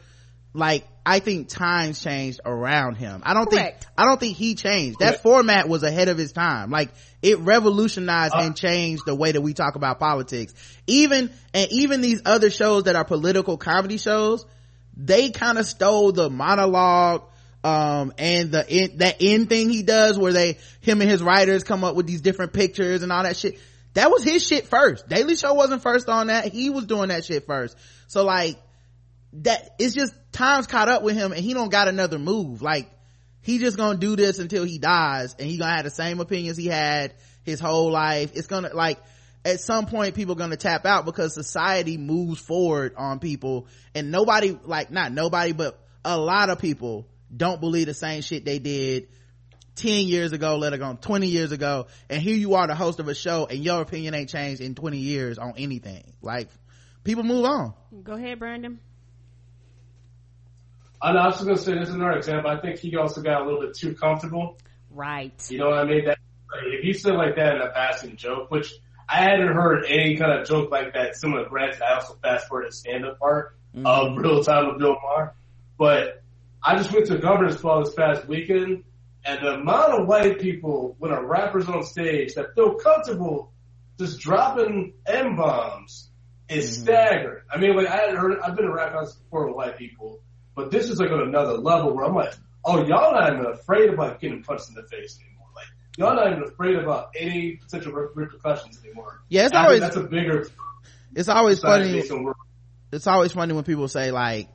like 0.53 0.87
I 1.07 1.19
think 1.21 1.49
times 1.49 2.03
changed 2.03 2.41
around 2.45 2.97
him. 2.97 3.23
I 3.25 3.35
don't 3.35 3.49
Correct. 3.49 3.85
think 3.85 3.93
I 3.97 4.05
don't 4.07 4.19
think 4.19 4.37
he 4.37 4.55
changed. 4.55 4.99
That 4.99 5.23
format 5.23 5.69
was 5.69 5.83
ahead 5.83 6.09
of 6.09 6.19
his 6.19 6.33
time. 6.33 6.71
Like 6.71 6.91
it 7.23 7.39
revolutionized 7.39 8.35
uh. 8.35 8.39
and 8.39 8.57
changed 8.57 9.03
the 9.07 9.15
way 9.15 9.33
that 9.33 9.41
we 9.43 9.55
talk 9.55 9.77
about 9.77 10.01
politics. 10.01 10.55
Even 10.87 11.31
and 11.53 11.71
even 11.71 12.01
these 12.01 12.23
other 12.25 12.51
shows 12.51 12.85
that 12.85 12.97
are 12.97 13.05
political 13.05 13.59
comedy 13.59 13.99
shows, 13.99 14.45
they 14.97 15.31
kind 15.31 15.59
of 15.59 15.67
stole 15.67 16.11
the 16.13 16.31
monologue 16.31 17.25
um 17.65 18.13
and 18.19 18.53
the 18.53 18.69
end, 18.69 18.99
that 18.99 19.17
end 19.21 19.49
thing 19.49 19.71
he 19.71 19.83
does 19.83 20.19
where 20.19 20.33
they 20.33 20.59
him 20.81 21.01
and 21.01 21.11
his 21.11 21.23
writers 21.23 21.65
come 21.65 21.83
up 21.83 21.97
with 21.97 22.07
these 22.07 22.21
different 22.21 22.53
pictures 22.53 23.03
and 23.03 23.11
all 23.11 23.23
that 23.23 23.37
shit. 23.37 23.59
That 23.95 24.11
was 24.11 24.23
his 24.23 24.47
shit 24.47 24.67
first. 24.67 25.09
Daily 25.09 25.37
show 25.37 25.55
wasn't 25.55 25.83
first 25.83 26.09
on 26.09 26.27
that. 26.27 26.53
He 26.53 26.69
was 26.69 26.85
doing 26.85 27.09
that 27.09 27.25
shit 27.25 27.47
first. 27.47 27.77
So 28.07 28.25
like 28.25 28.61
that 29.35 29.71
it's 29.79 29.95
just 29.95 30.15
times 30.31 30.67
caught 30.67 30.89
up 30.89 31.03
with 31.03 31.17
him 31.17 31.33
and 31.33 31.41
he 31.41 31.55
don't 31.55 31.71
got 31.71 31.89
another 31.89 32.19
move. 32.19 32.61
Like 32.61 32.91
he 33.41 33.59
just 33.59 33.79
gonna 33.79 33.99
do 33.99 34.15
this 34.15 34.39
until 34.39 34.65
he 34.65 34.79
dies 34.79 35.35
and 35.39 35.49
he 35.49 35.57
gonna 35.57 35.75
have 35.75 35.85
the 35.85 35.91
same 35.91 36.21
opinions 36.21 36.59
he 36.59 36.67
had 36.67 37.15
his 37.45 37.61
whole 37.61 37.91
life. 37.91 38.33
It's 38.35 38.47
gonna 38.47 38.75
like 38.75 38.99
at 39.43 39.61
some 39.61 39.87
point 39.87 40.15
people 40.15 40.35
gonna 40.35 40.59
tap 40.59 40.85
out 40.85 41.07
because 41.07 41.33
society 41.33 41.97
moves 41.97 42.41
forward 42.41 42.95
on 42.97 43.21
people 43.21 43.69
and 43.95 44.11
nobody 44.11 44.55
like 44.65 44.91
not 44.91 45.13
nobody 45.13 45.53
but 45.53 45.79
a 46.05 46.19
lot 46.19 46.51
of 46.51 46.59
people 46.59 47.07
don't 47.37 47.61
believe 47.61 47.87
the 47.87 47.95
same 47.95 48.23
shit 48.23 48.45
they 48.45 48.59
did 48.59 49.09
10 49.77 50.07
years 50.07 50.33
ago 50.33 50.57
let 50.57 50.73
alone 50.73 50.97
20 50.99 51.27
years 51.27 51.51
ago 51.51 51.87
and 52.09 52.23
here 52.23 52.37
you 52.37 52.55
are 52.55 52.67
the 52.67 52.75
host 52.75 53.01
of 53.01 53.09
a 53.09 53.15
show 53.15 53.47
and 53.47 53.65
your 53.65 53.81
opinion 53.81 54.15
ain't 54.15 54.31
changed 54.31 54.61
in 54.61 54.75
20 54.75 54.99
years 54.99 55.39
on 55.39 55.55
anything 55.57 56.13
like 56.23 56.49
people 57.03 57.25
move 57.25 57.45
on 57.45 57.75
Go 58.03 58.15
ahead, 58.15 58.39
Brandon. 58.39 58.81
I 61.01 61.13
know, 61.13 61.21
I 61.21 61.27
was 61.27 61.35
just 61.35 61.47
gonna 61.47 61.59
say 61.59 61.75
this 61.75 61.91
is 61.91 61.95
another 61.95 62.17
example. 62.17 62.51
I 62.51 62.61
think 62.61 62.79
he 62.79 62.97
also 62.97 63.23
got 63.23 63.43
a 63.43 63.45
little 63.45 63.61
bit 63.61 63.75
too 63.75 63.95
comfortable. 63.95 64.59
Right. 64.91 65.33
You 65.51 65.59
know 65.59 65.69
what 65.69 65.79
I 65.79 65.85
mean? 65.85 66.07
That 66.07 66.19
like, 66.53 66.65
if 66.67 66.85
you 66.85 66.95
said 66.95 67.15
like 67.15 67.37
that 67.37 67.57
in 67.57 67.63
a 67.63 67.71
passing 67.71 68.17
joke, 68.17 68.51
which 68.51 68.73
I 69.09 69.23
hadn't 69.23 69.49
heard 69.49 69.85
any 69.87 70.17
kind 70.17 70.33
of 70.33 70.47
joke 70.47 70.71
like 70.71 70.95
that 70.95 71.17
similar. 71.17 71.45
to 71.45 71.51
Granted, 71.51 71.83
I 71.83 71.95
also 71.95 72.15
fast 72.23 72.49
forward 72.49 72.69
the 72.69 72.73
stand 72.73 73.05
up 73.05 73.19
part 73.19 73.57
of 73.75 73.83
mm-hmm. 73.83 74.19
Real 74.19 74.43
Time 74.43 74.69
with 74.69 74.79
Bill 74.79 74.97
Maher, 75.03 75.35
but 75.79 76.24
I 76.65 76.77
just 76.77 76.93
went 76.93 77.07
to 77.07 77.19
Governor's 77.19 77.61
Ball 77.61 77.85
this 77.85 77.95
past 77.95 78.27
weekend, 78.27 78.85
and 79.25 79.45
the 79.45 79.55
amount 79.55 80.01
of 80.01 80.07
white 80.09 80.41
people 80.41 80.97
when 80.99 81.13
a 81.13 81.23
rapper's 81.23 81.69
on 81.69 81.85
stage 81.85 82.35
that 82.35 82.55
feel 82.55 82.75
comfortable 82.77 83.53
just 83.99 84.19
dropping 84.19 84.95
m 85.07 85.37
bombs 85.37 86.11
is 86.49 86.71
mm-hmm. 86.71 86.83
staggering. 86.85 87.43
I 87.53 87.59
mean, 87.59 87.77
like 87.77 87.89
I 87.89 87.97
hadn't 87.97 88.17
heard. 88.17 88.39
I've 88.41 88.57
been 88.57 88.65
in 88.65 88.73
rap 88.73 88.93
houses 88.93 89.17
before 89.17 89.47
with 89.47 89.57
white 89.57 89.77
people, 89.79 90.21
but 90.55 90.71
this 90.71 90.89
is 90.89 90.99
like 90.99 91.11
on 91.11 91.21
another 91.21 91.59
level 91.59 91.95
where 91.95 92.07
I'm 92.07 92.15
like, 92.15 92.35
oh, 92.65 92.85
y'all 92.87 93.13
not 93.13 93.33
even 93.33 93.47
afraid 93.47 93.91
about 93.91 94.21
getting 94.21 94.43
punched 94.43 94.69
in 94.71 94.75
the 94.75 94.85
face 94.85 95.19
anymore. 95.21 95.49
Like 95.55 95.67
y'all 95.99 96.15
not 96.15 96.33
even 96.33 96.45
afraid 96.45 96.77
about 96.77 97.11
any 97.15 97.57
potential 97.57 97.93
repercussions 97.93 98.81
anymore. 98.83 99.21
Yeah, 99.29 99.45
it's 99.45 99.53
And 99.53 99.59
I 99.59 99.63
think 99.63 99.67
always- 99.67 99.81
that's 99.81 99.97
a 99.97 100.09
bigger 100.09 100.49
it's 101.17 101.29
always 101.29 101.61
funny 101.61 101.93
based 101.93 102.11
on 102.11 102.25
where- 102.25 102.35
it's 102.91 103.07
always 103.07 103.33
funny 103.33 103.53
when 103.53 103.65
people 103.65 103.87
say 103.87 104.11
like 104.11 104.49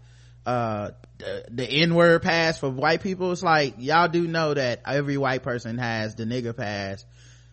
uh 0.45 0.91
the, 1.17 1.45
the 1.49 1.65
n-word 1.65 2.21
pass 2.21 2.59
for 2.59 2.69
white 2.69 3.01
people 3.01 3.31
it's 3.31 3.43
like 3.43 3.75
y'all 3.77 4.07
do 4.07 4.25
know 4.25 4.53
that 4.53 4.81
every 4.85 5.17
white 5.17 5.43
person 5.43 5.77
has 5.77 6.15
the 6.15 6.23
nigger 6.23 6.55
pass 6.55 7.05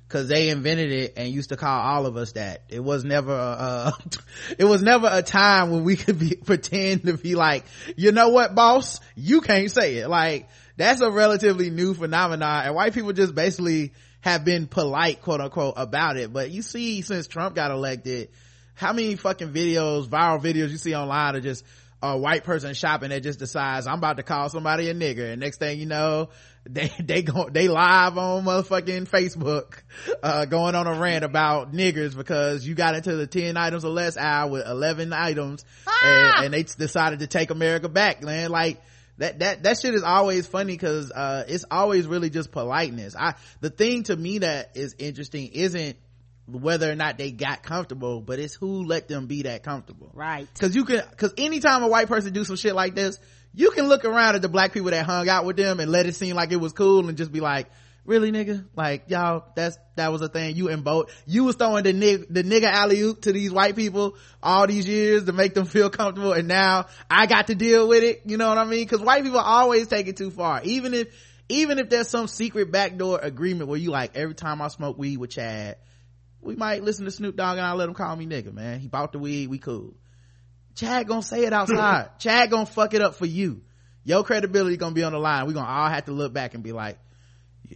because 0.06 0.28
they 0.28 0.50
invented 0.50 0.92
it 0.92 1.14
and 1.16 1.32
used 1.32 1.48
to 1.48 1.56
call 1.56 1.80
all 1.80 2.06
of 2.06 2.16
us 2.16 2.32
that. 2.32 2.62
It 2.68 2.80
was 2.80 3.04
never 3.04 3.32
uh 3.32 3.92
it 4.58 4.64
was 4.64 4.82
never 4.82 5.08
a 5.10 5.22
time 5.22 5.70
when 5.70 5.84
we 5.84 5.96
could 5.96 6.18
be 6.18 6.36
pretend 6.44 7.04
to 7.04 7.16
be 7.16 7.34
like 7.34 7.64
you 7.96 8.12
know 8.12 8.28
what 8.28 8.54
boss? 8.54 9.00
You 9.14 9.40
can't 9.40 9.70
say 9.70 9.96
it. 9.96 10.08
Like 10.08 10.48
that's 10.76 11.00
a 11.00 11.10
relatively 11.10 11.70
new 11.70 11.94
phenomenon 11.94 12.66
and 12.66 12.74
white 12.74 12.92
people 12.94 13.12
just 13.12 13.34
basically 13.34 13.92
have 14.20 14.44
been 14.44 14.66
polite 14.66 15.22
quote 15.22 15.40
unquote 15.40 15.74
about 15.76 16.16
it. 16.16 16.32
But 16.32 16.50
you 16.50 16.62
see 16.62 17.02
since 17.02 17.26
trump 17.26 17.54
got 17.54 17.70
elected 17.70 18.28
how 18.74 18.92
many 18.92 19.16
fucking 19.16 19.52
videos, 19.52 20.06
viral 20.06 20.40
videos 20.40 20.68
you 20.68 20.76
see 20.76 20.94
online 20.94 21.34
are 21.34 21.40
just 21.40 21.64
a 22.02 22.16
white 22.16 22.44
person 22.44 22.74
shopping 22.74 23.08
that 23.10 23.22
just 23.22 23.38
decides 23.38 23.86
I'm 23.86 23.98
about 23.98 24.18
to 24.18 24.22
call 24.22 24.48
somebody 24.48 24.88
a 24.90 24.94
nigger. 24.94 25.30
And 25.32 25.40
next 25.40 25.58
thing 25.58 25.78
you 25.80 25.86
know, 25.86 26.28
they, 26.68 26.90
they 26.98 27.22
go, 27.22 27.48
they 27.48 27.68
live 27.68 28.18
on 28.18 28.44
motherfucking 28.44 29.08
Facebook, 29.08 29.82
uh, 30.22 30.44
going 30.44 30.74
on 30.74 30.86
a 30.86 30.98
rant 30.98 31.24
about 31.24 31.72
niggers 31.72 32.16
because 32.16 32.66
you 32.66 32.74
got 32.74 32.94
into 32.94 33.16
the 33.16 33.26
10 33.26 33.56
items 33.56 33.84
or 33.84 33.90
less 33.90 34.16
aisle 34.16 34.50
with 34.50 34.66
11 34.66 35.12
items 35.12 35.64
and, 36.04 36.44
and 36.46 36.54
they 36.54 36.64
decided 36.64 37.20
to 37.20 37.26
take 37.26 37.50
America 37.50 37.88
back, 37.88 38.22
man. 38.22 38.50
Like, 38.50 38.82
that 39.18 39.38
that 39.38 39.62
that 39.62 39.78
shit 39.78 39.94
is 39.94 40.02
always 40.02 40.46
funny 40.46 40.74
because 40.74 41.10
uh 41.10 41.44
it's 41.48 41.64
always 41.70 42.06
really 42.06 42.28
just 42.28 42.52
politeness. 42.52 43.16
I 43.18 43.34
the 43.60 43.70
thing 43.70 44.02
to 44.04 44.16
me 44.16 44.38
that 44.38 44.72
is 44.74 44.94
interesting 44.98 45.46
isn't 45.54 45.96
whether 46.46 46.90
or 46.90 46.94
not 46.94 47.18
they 47.18 47.32
got 47.32 47.62
comfortable 47.62 48.20
but 48.20 48.38
it's 48.38 48.54
who 48.54 48.84
let 48.84 49.08
them 49.08 49.26
be 49.26 49.42
that 49.42 49.62
comfortable. 49.62 50.10
Right. 50.14 50.48
because 50.52 50.74
you 50.74 50.84
can 50.84 51.02
because 51.10 51.34
anytime 51.36 51.82
a 51.82 51.88
white 51.88 52.08
person 52.08 52.32
do 52.32 52.44
some 52.44 52.56
shit 52.56 52.74
like 52.74 52.94
this 52.94 53.18
you 53.52 53.70
can 53.70 53.88
look 53.88 54.04
around 54.04 54.34
at 54.34 54.42
the 54.42 54.48
black 54.48 54.72
people 54.72 54.90
that 54.90 55.06
hung 55.06 55.28
out 55.28 55.46
with 55.46 55.56
them 55.56 55.80
and 55.80 55.90
let 55.90 56.06
it 56.06 56.14
seem 56.14 56.36
like 56.36 56.52
it 56.52 56.56
was 56.56 56.72
cool 56.72 57.08
and 57.08 57.16
just 57.16 57.32
be 57.32 57.40
like 57.40 57.68
really 58.06 58.30
nigga? 58.30 58.64
Like 58.76 59.04
y'all 59.08 59.44
that's 59.54 59.78
that 59.96 60.12
was 60.12 60.22
a 60.22 60.28
thing. 60.28 60.56
You 60.56 60.68
and 60.68 60.84
both. 60.84 61.10
You 61.26 61.44
was 61.44 61.56
throwing 61.56 61.84
the 61.84 61.92
nig 61.92 62.26
the 62.30 62.44
nigga 62.44 62.70
alley 62.70 63.00
oop 63.00 63.22
to 63.22 63.32
these 63.32 63.52
white 63.52 63.76
people 63.76 64.16
all 64.42 64.66
these 64.66 64.86
years 64.86 65.24
to 65.24 65.32
make 65.32 65.54
them 65.54 65.64
feel 65.66 65.90
comfortable 65.90 66.32
and 66.32 66.46
now 66.46 66.86
i 67.10 67.26
got 67.26 67.48
to 67.48 67.54
deal 67.54 67.88
with 67.88 68.02
it. 68.02 68.22
You 68.24 68.36
know 68.36 68.48
what 68.48 68.58
i 68.58 68.64
mean? 68.64 68.84
Because 68.84 69.00
white 69.00 69.24
people 69.24 69.40
always 69.40 69.88
take 69.88 70.06
it 70.06 70.16
too 70.16 70.30
far. 70.30 70.60
Even 70.62 70.94
if 70.94 71.08
even 71.48 71.78
if 71.78 71.88
there's 71.88 72.08
some 72.08 72.26
secret 72.26 72.70
backdoor 72.72 73.20
agreement 73.20 73.68
where 73.68 73.78
you 73.78 73.90
like 73.90 74.16
every 74.16 74.34
time 74.34 74.60
i 74.60 74.68
smoke 74.68 74.98
weed 74.98 75.16
with 75.16 75.30
chad 75.30 75.76
we 76.46 76.56
might 76.56 76.82
listen 76.82 77.04
to 77.04 77.10
Snoop 77.10 77.36
Dogg 77.36 77.58
and 77.58 77.66
I'll 77.66 77.76
let 77.76 77.88
him 77.88 77.94
call 77.94 78.14
me 78.14 78.26
nigga, 78.26 78.52
man. 78.52 78.80
He 78.80 78.88
bought 78.88 79.12
the 79.12 79.18
weed, 79.18 79.48
we 79.48 79.58
cool. 79.58 79.94
Chad 80.74 81.08
gonna 81.08 81.22
say 81.22 81.44
it 81.44 81.52
outside. 81.52 82.10
Chad 82.18 82.50
gonna 82.50 82.66
fuck 82.66 82.94
it 82.94 83.02
up 83.02 83.16
for 83.16 83.26
you. 83.26 83.62
Your 84.04 84.22
credibility 84.22 84.76
gonna 84.76 84.94
be 84.94 85.02
on 85.02 85.12
the 85.12 85.18
line. 85.18 85.46
We 85.46 85.54
gonna 85.54 85.68
all 85.68 85.88
have 85.88 86.04
to 86.04 86.12
look 86.12 86.32
back 86.32 86.54
and 86.54 86.62
be 86.62 86.72
like, 86.72 86.98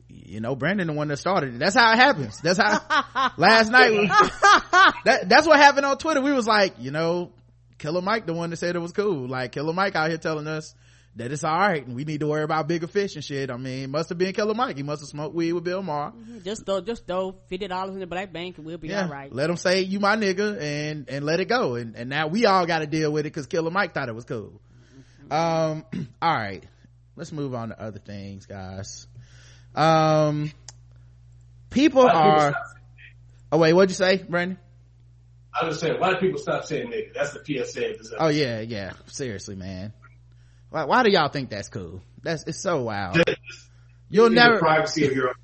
you 0.09 0.41
know, 0.41 0.55
Brandon 0.55 0.87
the 0.87 0.93
one 0.93 1.09
that 1.09 1.17
started 1.17 1.55
it. 1.55 1.59
That's 1.59 1.75
how 1.75 1.93
it 1.93 1.97
happens. 1.97 2.41
That's 2.41 2.59
how, 2.59 3.33
last 3.37 3.71
night, 3.71 3.91
we, 3.91 4.07
that, 5.05 5.29
that's 5.29 5.47
what 5.47 5.59
happened 5.59 5.87
on 5.87 5.99
Twitter. 5.99 6.21
We 6.21 6.33
was 6.33 6.47
like, 6.47 6.75
you 6.79 6.93
know, 6.93 7.33
Killer 7.79 8.03
Mike 8.03 8.27
the 8.27 8.35
one 8.35 8.51
that 8.51 8.57
said 8.57 8.77
it 8.77 8.81
was 8.81 8.93
cool. 8.93 9.27
Like, 9.27 9.53
Killer 9.53 9.73
Mike 9.73 9.97
out 9.97 10.09
here 10.09 10.19
telling 10.19 10.47
us 10.47 10.75
that 11.17 11.33
it's 11.33 11.43
alright 11.43 11.85
and 11.85 11.97
we 11.97 12.05
need 12.05 12.21
to 12.21 12.27
worry 12.27 12.45
about 12.45 12.69
bigger 12.69 12.87
fish 12.87 13.17
and 13.17 13.25
shit. 13.25 13.51
I 13.51 13.57
mean, 13.57 13.91
must 13.91 14.09
have 14.11 14.19
been 14.19 14.33
Killer 14.33 14.55
Mike. 14.55 14.77
He 14.77 14.83
must 14.83 15.03
have 15.03 15.09
smoked 15.09 15.35
weed 15.35 15.53
with 15.53 15.65
Bill 15.65 15.83
Maher. 15.83 16.13
Just 16.45 16.65
throw, 16.65 16.81
just 16.81 17.07
throw 17.07 17.37
fifty 17.49 17.67
dollars 17.67 17.95
in 17.95 18.01
the 18.01 18.07
black 18.07 18.33
bank 18.33 18.59
and 18.59 18.67
we'll 18.67 18.79
be 18.79 18.89
yeah. 18.89 19.05
all 19.05 19.11
right. 19.11 19.33
let 19.33 19.51
him 19.51 19.57
say 19.57 19.83
you 19.83 19.99
my 19.99 20.17
nigga 20.17 20.61
and 20.61 21.09
and 21.09 21.25
let 21.25 21.41
it 21.41 21.47
go. 21.47 21.75
And 21.75 21.97
and 21.97 22.09
now 22.09 22.29
we 22.29 22.47
all 22.47 22.65
got 22.67 22.79
to 22.81 22.87
deal 22.87 23.13
with 23.13 23.21
it 23.21 23.33
because 23.33 23.47
killer 23.47 23.71
mike 23.71 23.93
thought 23.93 24.09
it 24.09 24.15
was 24.15 24.25
cool. 24.25 24.61
Um 25.31 25.85
all 26.23 26.35
right. 26.35 26.65
Let's 27.17 27.33
move 27.33 27.55
on 27.55 27.71
to 27.71 27.81
other 27.81 27.99
things 27.99 28.47
guys. 28.47 29.09
Um 29.75 30.53
people 31.71 32.07
are 32.07 32.55
oh 33.51 33.59
wait 33.59 33.73
what'd 33.73 33.91
you 33.91 33.97
say 33.97 34.19
brandon? 34.19 34.59
I 35.53 35.67
was 35.67 35.81
saying, 35.81 35.99
white 35.99 36.21
people 36.21 36.39
stop 36.39 36.65
saying 36.65 36.93
nigga. 36.93 37.13
That's 37.13 37.33
the 37.33 37.41
PSA 37.41 37.91
of 37.91 37.99
this 37.99 38.13
oh 38.17 38.29
yeah 38.29 38.61
yeah. 38.61 38.93
Seriously 39.07 39.57
man 39.57 39.93
why, 40.71 40.85
why 40.85 41.03
do 41.03 41.11
y'all 41.11 41.29
think 41.29 41.51
that's 41.51 41.69
cool? 41.69 42.01
That's 42.23 42.45
it's 42.45 42.61
so 42.61 42.83
wild. 42.83 43.19
You'll 44.09 44.27
In 44.27 44.35
never 44.35 44.55
the 44.55 44.61
privacy 44.61 45.07
of 45.07 45.13
your 45.13 45.29
own 45.29 45.35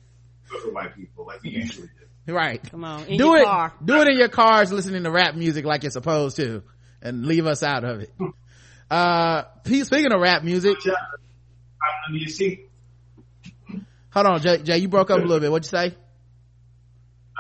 for 0.62 0.70
white 0.72 0.95
people, 0.95 1.27
like 1.27 1.41
you 1.45 1.53
usually 1.53 1.89
do. 2.27 2.33
right. 2.35 2.62
Come 2.70 2.85
on, 2.85 3.05
in 3.05 3.18
do 3.18 3.27
your 3.27 3.39
it 3.39 3.45
car. 3.45 3.72
do 3.85 4.01
it 4.01 4.09
in 4.09 4.18
your 4.18 4.29
cars 4.29 4.72
listening 4.72 5.05
to 5.05 5.11
rap 5.11 5.35
music 5.35 5.64
like 5.64 5.83
you're 5.83 5.91
supposed 5.91 6.37
to 6.37 6.62
and 7.03 7.27
leave 7.27 7.47
us 7.47 7.62
out 7.62 7.85
of 7.85 8.01
it. 8.01 8.12
Uh 8.91 9.43
P- 9.64 9.85
speaking 9.85 10.12
of 10.12 10.20
rap 10.20 10.43
music 10.45 10.77
I 10.87 12.12
mean, 12.12 12.22
you 12.22 12.29
see, 12.29 12.64
hold 14.11 14.27
on 14.27 14.41
jay, 14.41 14.59
jay 14.62 14.79
you 14.79 14.89
broke 14.89 15.11
up 15.11 15.18
a 15.18 15.22
little 15.22 15.41
bit. 15.41 15.51
What'd 15.51 15.64
you 15.70 15.77
say 15.91 15.97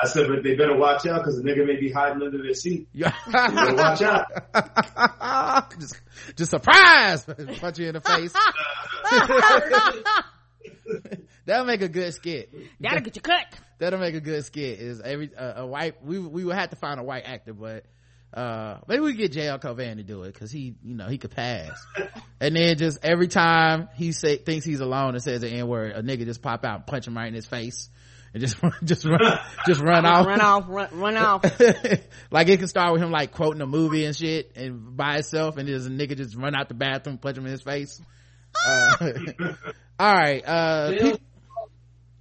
I 0.02 0.06
said, 0.08 0.28
but 0.28 0.42
they 0.42 0.54
better 0.54 0.76
watch 0.76 1.06
out 1.06 1.22
because 1.22 1.40
the 1.40 1.42
nigga 1.42 1.66
may 1.66 1.80
be 1.80 1.90
hiding 1.90 2.22
under 2.22 2.42
their 2.42 2.54
seat. 2.54 2.88
Yeah. 2.92 3.14
You 3.26 3.32
better 3.32 3.74
watch 3.74 4.02
out. 4.02 5.72
just, 5.80 6.00
just 6.36 6.50
surprise! 6.50 7.24
Punch 7.60 7.78
you 7.78 7.88
in 7.88 7.94
the 7.94 8.00
face. 8.02 8.34
That'll 11.46 11.64
make 11.66 11.82
a 11.82 11.88
good 11.88 12.12
skit. 12.12 12.52
That'll 12.80 13.00
get 13.00 13.16
you 13.16 13.22
cut. 13.22 13.46
That'll 13.78 14.00
make 14.00 14.14
a 14.14 14.20
good 14.20 14.44
skit. 14.44 14.80
Is 14.80 15.00
every 15.00 15.34
uh, 15.34 15.62
a 15.62 15.66
white? 15.66 16.04
We 16.04 16.18
we 16.18 16.44
would 16.44 16.56
have 16.56 16.70
to 16.70 16.76
find 16.76 16.98
a 16.98 17.04
white 17.04 17.24
actor, 17.24 17.54
but 17.54 17.84
uh 18.34 18.78
maybe 18.88 19.02
we 19.02 19.14
get 19.14 19.32
JL 19.32 19.60
Covan 19.60 19.96
to 19.98 20.02
do 20.02 20.24
it 20.24 20.34
because 20.34 20.50
he 20.50 20.74
you 20.82 20.94
know 20.96 21.06
he 21.06 21.18
could 21.18 21.30
pass. 21.30 21.70
and 22.40 22.56
then 22.56 22.76
just 22.76 22.98
every 23.02 23.28
time 23.28 23.88
he 23.94 24.12
say 24.12 24.36
thinks 24.36 24.64
he's 24.66 24.80
alone 24.80 25.14
and 25.14 25.22
says 25.22 25.40
the 25.42 25.48
n 25.48 25.68
word, 25.68 25.92
a 25.92 26.02
nigga 26.02 26.24
just 26.24 26.42
pop 26.42 26.64
out 26.64 26.74
and 26.76 26.86
punch 26.86 27.06
him 27.06 27.16
right 27.16 27.28
in 27.28 27.34
his 27.34 27.46
face. 27.46 27.88
And 28.36 28.42
just 28.42 28.58
just 28.84 29.06
run 29.06 29.18
just 29.66 29.80
run 29.80 30.04
off 30.04 30.26
Run 30.26 30.40
off, 30.42 30.64
run, 30.68 30.88
run 31.00 31.16
off. 31.16 31.42
like 32.30 32.48
it 32.48 32.58
can 32.58 32.68
start 32.68 32.92
with 32.92 33.00
him 33.02 33.10
like 33.10 33.32
quoting 33.32 33.62
a 33.62 33.66
movie 33.66 34.04
and 34.04 34.14
shit 34.14 34.52
and 34.56 34.94
by 34.94 35.16
itself 35.16 35.56
and 35.56 35.66
there's 35.66 35.86
a 35.86 35.88
nigga 35.90 36.18
just 36.18 36.36
run 36.36 36.54
out 36.54 36.68
the 36.68 36.74
bathroom 36.74 37.16
punch 37.16 37.38
him 37.38 37.46
in 37.46 37.52
his 37.52 37.62
face 37.62 37.98
uh, 38.68 38.94
all 39.98 40.12
right 40.14 40.42
uh 40.46 40.90
He'll, 40.90 41.06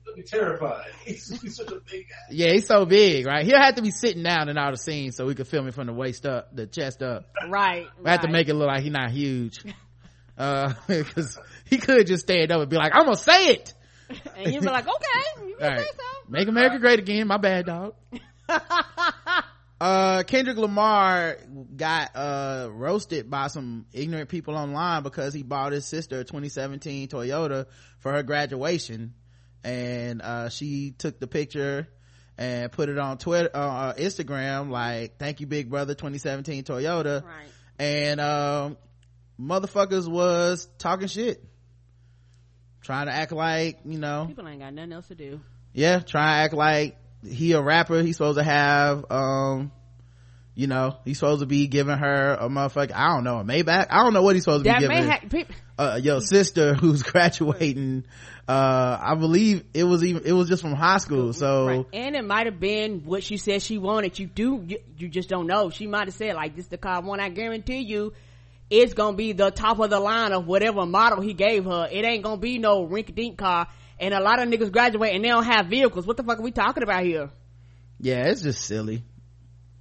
he'll 0.05 0.16
be 0.16 0.24
terrified. 0.24 0.86
He's, 1.03 1.41
he's 1.41 1.57
such 1.57 1.68
a 1.72 1.82
big 1.91 2.07
guy. 2.07 2.16
yeah 2.32 2.51
he's 2.53 2.66
so 2.66 2.86
big 2.86 3.26
right 3.26 3.43
he'll 3.45 3.59
have 3.59 3.76
to 3.76 3.82
be 3.82 3.91
sitting 3.91 4.24
down 4.24 4.47
in 4.47 4.57
all 4.57 4.72
the 4.72 4.78
scenes 4.78 5.18
so 5.18 5.26
we 5.26 5.36
can 5.36 5.43
film 5.43 5.68
it 5.68 5.74
from 5.74 5.88
the 5.88 5.93
waist 5.93 6.26
up 6.26 6.55
the 6.55 6.66
chest 6.66 7.03
up 7.03 7.26
Right. 7.49 7.88
we 8.01 8.09
have 8.09 8.22
to 8.22 8.30
make 8.32 8.47
it 8.47 8.53
look 8.53 8.68
like 8.68 8.84
he's 8.84 8.91
not 8.93 9.11
huge 9.11 9.59
uh 10.38 10.74
because 10.88 11.38
he 11.66 11.78
could 11.78 12.07
just 12.07 12.24
stand 12.24 12.53
up 12.53 12.61
and 12.61 12.70
be 12.70 12.78
like 12.78 12.93
i'm 12.95 13.03
gonna 13.03 13.18
say 13.18 13.47
it 13.49 13.74
And 14.38 14.53
you'd 14.53 14.62
be 14.62 14.68
like, 14.68 14.88
okay, 14.88 15.45
you 15.47 15.53
all 15.53 15.60
can 15.60 15.78
right 15.78 15.86
so. 15.95 16.30
make 16.30 16.47
america 16.47 16.80
great 16.80 16.99
again 16.99 17.28
my 17.28 17.38
bad 17.38 17.66
dog 17.66 17.93
uh 19.82 20.24
kendrick 20.24 20.58
lamar 20.58 21.38
got 21.76 22.16
uh 22.16 22.70
roasted 22.72 23.30
by 23.30 23.47
some 23.47 23.86
ignorant 23.93 24.30
people 24.30 24.56
online 24.56 25.03
because 25.03 25.34
he 25.34 25.43
bought 25.43 25.72
his 25.74 25.86
sister 25.86 26.20
a 26.20 26.24
2017 26.24 27.08
toyota 27.10 27.66
for 27.99 28.12
her 28.14 28.24
graduation 28.24 29.14
and 29.64 30.22
uh 30.22 30.49
she 30.49 30.91
took 30.97 31.20
the 31.20 31.28
picture 31.28 31.88
and 32.38 32.72
put 32.72 32.88
it 32.89 32.97
on 32.97 33.18
twitter 33.18 33.49
uh 33.53 33.93
instagram 33.95 34.70
like 34.70 35.18
thank 35.20 35.41
you 35.41 35.47
big 35.47 35.70
brother 35.70 35.93
2017 35.93 36.64
toyota 36.64 37.24
Right. 37.24 37.32
and 37.80 38.22
um 38.22 38.78
motherfuckers 39.39 40.08
was 40.08 40.70
talking 40.78 41.08
shit 41.08 41.43
trying 42.86 43.08
to 43.08 43.12
act 43.14 43.32
like 43.32 43.80
you 43.86 43.98
know 44.00 44.26
People 44.28 44.48
ain't 44.48 44.60
got 44.60 44.74
nothing 44.74 44.94
else 44.94 45.08
to 45.08 45.16
do. 45.16 45.42
yeah 45.74 46.00
try 46.00 46.22
to 46.26 46.44
act 46.46 46.54
like 46.54 46.96
he 47.28 47.52
a 47.54 47.62
rapper 47.62 48.02
he's 48.04 48.18
supposed 48.18 48.38
to 48.38 48.44
have 48.44 49.06
um 49.10 49.72
you 50.54 50.68
know 50.68 50.96
he's 51.04 51.18
supposed 51.20 51.42
to 51.42 51.46
be 51.48 51.68
giving 51.68 51.98
her 51.98 52.34
a 52.40 52.48
motherfucker 52.48 52.94
i 52.96 53.08
don't 53.14 53.24
know 53.24 53.40
a 53.40 53.44
maybach 53.44 53.88
i 53.90 54.04
don't 54.04 54.14
know 54.14 54.22
what 54.22 54.36
he's 54.36 54.44
supposed 54.44 54.64
to 54.64 54.70
That 54.70 54.80
be 54.80 54.88
giving 54.88 55.04
have, 55.10 55.30
people, 55.30 55.56
uh, 55.78 56.00
your 56.02 56.22
sister 56.22 56.74
who's 56.82 57.02
graduating 57.04 58.06
uh 58.48 58.98
i 59.02 59.16
believe 59.16 59.64
it 59.74 59.84
was 59.84 60.04
even 60.04 60.22
it 60.24 60.32
was 60.32 60.48
just 60.48 60.62
from 60.62 60.74
high 60.74 61.00
school 61.00 61.34
so 61.34 61.66
Right. 61.68 61.86
And 61.94 62.16
it 62.16 62.24
might 62.24 62.46
have 62.46 62.60
been 62.60 63.02
what 63.06 63.24
she 63.24 63.38
said 63.38 63.62
she 63.64 63.80
wanted. 63.80 64.20
You 64.20 64.28
do, 64.28 64.64
you, 64.68 64.78
you 64.98 65.08
just 65.10 65.28
don't 65.30 65.48
know. 65.48 65.72
She 65.72 65.88
might 65.88 66.06
have 66.08 66.14
said 66.14 66.36
like, 66.36 66.56
this 66.56 66.68
the 66.68 66.78
car 66.78 67.02
one. 67.02 67.20
I 67.20 67.30
guarantee 67.30 67.80
you, 67.80 68.14
it's 68.82 68.93
gonna 68.93 69.17
be 69.17 69.32
the 69.34 69.51
top 69.51 69.80
of 69.80 69.89
the 69.89 69.99
line 69.99 70.32
of 70.32 70.45
whatever 70.47 70.86
model 70.86 71.21
he 71.21 71.34
gave 71.34 71.65
her. 71.65 71.88
It 71.91 72.05
ain't 72.05 72.23
gonna 72.23 72.38
be 72.38 72.57
no 72.59 72.84
rink 72.84 73.13
dink 73.15 73.38
car. 73.38 73.67
And 73.99 74.13
a 74.13 74.19
lot 74.19 74.41
of 74.41 74.49
niggas 74.49 74.71
graduate 74.71 75.13
and 75.15 75.23
they 75.23 75.30
don't 75.30 75.45
have 75.45 75.67
vehicles. 75.67 76.05
What 76.05 76.17
the 76.17 76.23
fuck 76.23 76.39
are 76.39 76.41
we 76.41 76.51
talking 76.51 76.84
about 76.84 77.03
here? 77.03 77.30
yeah 77.97 78.28
it's 78.28 78.41
just 78.41 78.61
silly 78.65 79.03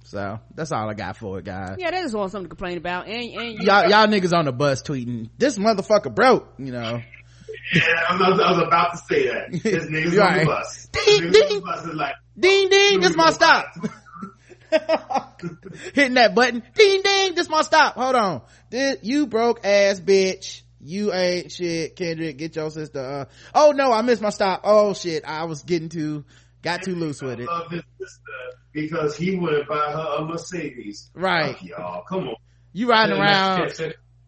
so 0.05 0.39
that's 0.53 0.71
all 0.71 0.89
i 0.89 0.93
got 0.93 1.17
for 1.17 1.37
it 1.39 1.43
guys 1.43 1.75
Yeah, 1.77 1.91
they 1.91 2.01
just 2.01 2.15
want 2.15 2.31
something 2.31 2.45
to 2.45 2.55
complain 2.55 2.77
about. 2.77 3.07
And, 3.07 3.15
and 3.15 3.53
you, 3.59 3.65
y'all 3.65 3.89
y'all 3.89 4.07
niggas 4.07 4.31
on 4.33 4.45
the 4.45 4.53
bus 4.53 4.81
tweeting 4.83 5.29
this 5.37 5.57
motherfucker 5.57 6.15
broke 6.15 6.47
you 6.57 6.71
know 6.71 7.01
Yeah, 7.73 7.81
I 8.09 8.29
was, 8.29 8.39
I 8.39 8.51
was 8.51 8.63
about 8.67 8.91
to 8.91 8.97
say 9.09 9.27
that. 9.27 9.49
This 9.63 9.85
niggas 9.87 10.25
on 10.25 10.39
the 10.39 10.45
bus. 10.45 10.87
Ding, 10.93 11.31
ding. 11.31 11.31
the 11.31 11.61
bus 11.65 11.85
is 11.85 11.93
like, 11.93 12.15
ding 12.39 12.69
ding 12.69 12.99
this 13.01 13.15
my 13.17 13.31
stop 13.31 13.65
hitting 15.93 16.15
that 16.15 16.35
button. 16.35 16.63
Ding 16.75 17.01
ding. 17.01 17.35
This 17.35 17.49
my 17.49 17.61
stop. 17.61 17.95
Hold 17.95 18.15
on. 18.15 18.41
This, 18.69 18.97
you 19.01 19.27
broke 19.27 19.65
ass 19.65 19.99
bitch. 19.99 20.61
You 20.79 21.13
ain't 21.13 21.51
shit. 21.51 21.95
Kendrick 21.95 22.37
get 22.37 22.55
your 22.55 22.69
sister 22.69 22.99
uh 22.99 23.25
oh 23.55 23.71
no 23.71 23.91
i 23.91 24.01
missed 24.01 24.21
my 24.21 24.29
stop. 24.29 24.61
Oh 24.63 24.93
shit. 24.93 25.25
I 25.25 25.45
was 25.45 25.63
getting 25.63 25.89
too 25.89 26.25
got 26.61 26.83
too 26.83 26.95
loose 26.95 27.21
with 27.21 27.39
it. 27.39 27.49
I 27.49 27.59
love 27.59 27.71
his 27.71 27.83
sister 27.99 28.21
because 28.71 29.15
he 29.15 29.35
wouldn't 29.35 29.67
buy 29.67 29.91
her 29.91 30.17
a 30.19 30.25
Mercedes. 30.25 31.09
Right. 31.13 31.55
Fuck 31.55 31.63
y'all, 31.63 32.03
come 32.03 32.27
on. 32.27 32.35
you 32.73 32.89
riding 32.89 33.17
around 33.17 33.71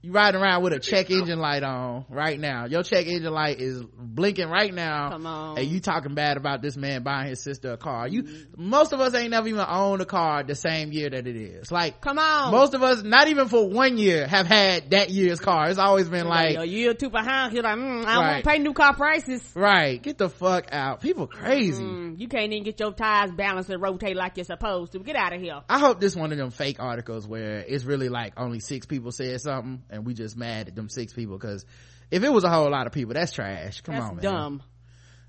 you 0.07 0.13
riding 0.13 0.39
around 0.41 0.63
with 0.63 0.73
a 0.73 0.79
check 0.79 1.09
engine 1.11 1.39
light 1.39 1.63
on 1.63 2.05
right 2.09 2.39
now 2.39 2.65
your 2.65 2.81
check 2.83 3.05
engine 3.07 3.33
light 3.33 3.59
is 3.59 3.83
blinking 3.97 4.47
right 4.49 4.73
now 4.73 5.09
Come 5.09 5.25
on. 5.25 5.57
and 5.57 5.67
you 5.67 5.79
talking 5.79 6.15
bad 6.15 6.37
about 6.37 6.61
this 6.61 6.77
man 6.77 7.03
buying 7.03 7.27
his 7.29 7.41
sister 7.43 7.73
a 7.73 7.77
car 7.77 8.07
you 8.07 8.23
most 8.55 8.93
of 8.93 8.99
us 8.99 9.13
ain't 9.13 9.31
never 9.31 9.47
even 9.47 9.65
owned 9.67 10.01
a 10.01 10.05
car 10.05 10.43
the 10.43 10.55
same 10.55 10.91
year 10.91 11.09
that 11.09 11.27
it 11.27 11.35
is 11.35 11.71
like 11.71 11.99
come 12.01 12.17
on. 12.19 12.51
most 12.51 12.73
of 12.73 12.81
us 12.83 13.03
not 13.03 13.27
even 13.27 13.47
for 13.49 13.67
one 13.69 13.97
year 13.97 14.25
have 14.27 14.47
had 14.47 14.91
that 14.91 15.09
year's 15.09 15.39
car 15.39 15.69
it's 15.69 15.79
always 15.79 16.07
been 16.07 16.27
like 16.27 16.57
a 16.57 16.65
year 16.65 16.91
or 16.91 16.93
two 16.93 17.09
behind, 17.09 17.53
you're 17.53 17.63
like, 17.63 17.77
mm, 17.77 18.05
I 18.05 18.13
don't 18.13 18.23
Right. 18.23 18.31
want 18.33 18.43
to 18.43 18.49
pay 18.49 18.57
new 18.59 18.73
car 18.73 18.93
prices. 18.95 19.43
right 19.55 20.01
get 20.01 20.17
the 20.17 20.29
fuck 20.29 20.67
out 20.71 21.01
people 21.01 21.27
crazy 21.27 21.83
Mm, 21.83 22.19
you 22.19 22.27
can't 22.27 22.51
even 22.53 22.63
get 22.63 22.79
your 22.79 22.93
tires 22.93 23.31
balanced 23.31 23.69
and 23.69 23.81
rotate 23.81 24.15
like 24.15 24.37
you're 24.37 24.43
supposed 24.45 24.91
to. 24.93 24.99
Get 24.99 25.15
out 25.15 25.33
of 25.33 25.41
here. 25.41 25.61
i 25.69 25.79
hope 25.79 25.99
this 25.99 26.15
one 26.15 26.31
of 26.31 26.37
them 26.37 26.51
fake 26.51 26.77
articles 26.79 27.27
where 27.27 27.59
it's 27.67 27.83
really 27.83 28.09
like 28.09 28.33
only 28.37 28.59
six 28.59 28.85
people 28.85 29.11
said 29.11 29.39
something 29.41 29.81
and 29.97 30.05
we 30.05 30.13
just 30.13 30.37
mad 30.37 30.69
at 30.69 30.75
them 30.75 30.87
six 30.87 31.11
people 31.11 31.37
because 31.37 31.65
if 32.09 32.23
it 32.23 32.29
was 32.31 32.43
a 32.43 32.49
whole 32.49 32.69
lot 32.69 32.87
of 32.87 32.93
people 32.93 33.13
that's 33.13 33.33
trash. 33.33 33.81
Come 33.81 33.95
That's 33.95 34.07
on 34.09 34.15
man. 34.15 34.23
dumb. 34.23 34.63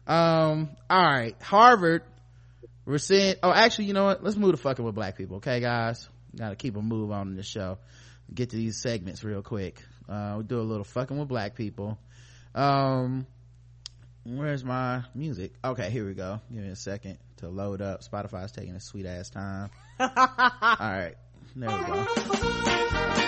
um 0.06 0.70
all 0.88 1.02
right. 1.02 1.34
Harvard 1.42 2.02
rescind 2.84 3.36
oh 3.42 3.52
actually 3.52 3.86
you 3.86 3.94
know 3.94 4.04
what? 4.04 4.22
Let's 4.22 4.36
move 4.36 4.52
to 4.52 4.56
fucking 4.56 4.84
with 4.84 4.94
black 4.94 5.16
people 5.16 5.38
okay 5.38 5.60
guys? 5.60 6.08
Gotta 6.36 6.56
keep 6.56 6.76
a 6.76 6.82
move 6.82 7.10
on 7.10 7.28
in 7.28 7.36
the 7.36 7.42
show. 7.42 7.78
Get 8.32 8.50
to 8.50 8.56
these 8.56 8.80
segments 8.80 9.24
real 9.24 9.42
quick. 9.42 9.82
Uh 10.08 10.34
we'll 10.36 10.42
do 10.44 10.60
a 10.60 10.62
little 10.62 10.84
fucking 10.84 11.18
with 11.18 11.28
black 11.28 11.56
people. 11.56 11.98
Um 12.54 13.26
where's 14.24 14.64
my 14.64 15.02
music? 15.14 15.52
Okay 15.64 15.90
here 15.90 16.06
we 16.06 16.14
go. 16.14 16.40
Give 16.52 16.62
me 16.62 16.68
a 16.68 16.76
second 16.76 17.18
to 17.38 17.48
load 17.48 17.82
up. 17.82 18.02
Spotify's 18.02 18.52
taking 18.52 18.74
a 18.74 18.80
sweet 18.80 19.06
ass 19.06 19.30
time. 19.30 19.70
All 20.00 20.06
right. 20.10 21.14
There 21.56 21.68
we 21.68 21.86
go 21.86 23.24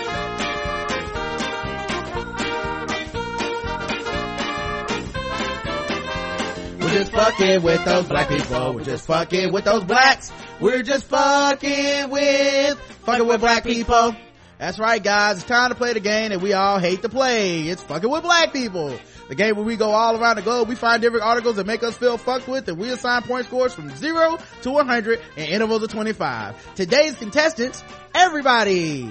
just 6.91 7.11
fucking 7.11 7.61
with 7.63 7.83
those 7.85 8.07
black 8.07 8.27
people. 8.27 8.73
We're 8.73 8.83
just 8.83 9.05
fucking 9.07 9.53
with 9.53 9.63
those 9.63 9.83
blacks. 9.83 10.31
We're 10.59 10.83
just 10.83 11.05
fucking 11.05 12.09
with, 12.09 12.79
fucking 13.05 13.27
with 13.27 13.39
black 13.41 13.63
people. 13.63 14.15
That's 14.57 14.77
right 14.77 15.01
guys, 15.01 15.37
it's 15.37 15.45
time 15.47 15.69
to 15.69 15.75
play 15.75 15.93
the 15.93 15.99
game 15.99 16.29
that 16.29 16.41
we 16.41 16.53
all 16.53 16.77
hate 16.77 17.01
to 17.01 17.09
play. 17.09 17.61
It's 17.61 17.81
fucking 17.81 18.09
with 18.09 18.23
black 18.23 18.53
people. 18.53 18.95
The 19.27 19.35
game 19.35 19.55
where 19.55 19.65
we 19.65 19.75
go 19.77 19.89
all 19.91 20.21
around 20.21 20.35
the 20.35 20.41
globe, 20.41 20.67
we 20.67 20.75
find 20.75 21.01
different 21.01 21.25
articles 21.25 21.55
that 21.55 21.65
make 21.65 21.81
us 21.81 21.97
feel 21.97 22.17
fucked 22.17 22.47
with 22.47 22.67
and 22.67 22.77
we 22.77 22.89
assign 22.89 23.23
point 23.23 23.45
scores 23.45 23.73
from 23.73 23.89
0 23.95 24.37
to 24.63 24.71
100 24.71 25.19
in 25.37 25.45
intervals 25.45 25.81
of 25.81 25.89
25. 25.91 26.75
Today's 26.75 27.15
contestants, 27.15 27.83
everybody. 28.13 29.09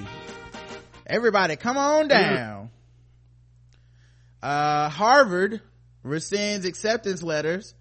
Everybody 1.06 1.56
come 1.56 1.78
on 1.78 2.08
down. 2.08 2.70
Uh, 4.42 4.88
Harvard 4.88 5.60
rescinds 6.04 6.64
acceptance 6.64 7.22
letters 7.22 7.74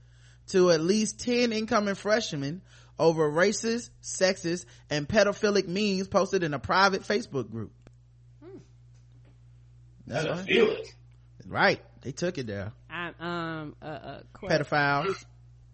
to 0.47 0.71
at 0.71 0.81
least 0.81 1.19
10 1.19 1.53
incoming 1.53 1.95
freshmen 1.95 2.61
over 2.97 3.31
racist, 3.31 3.89
sexist, 4.03 4.65
and 4.89 5.07
pedophilic 5.07 5.67
memes 5.67 6.07
posted 6.07 6.43
in 6.43 6.53
a 6.53 6.59
private 6.59 7.03
Facebook 7.03 7.49
group. 7.49 7.71
That's 10.05 10.25
I 10.25 10.31
right. 10.31 10.45
feel 10.45 10.71
it. 10.71 10.95
Right. 11.47 11.81
They 12.01 12.11
took 12.11 12.37
it 12.37 12.47
there. 12.47 12.73
I, 12.89 13.11
um, 13.19 13.75
uh, 13.81 13.85
uh, 13.85 14.19
question. 14.33 14.65
Pedophiles. 14.65 15.25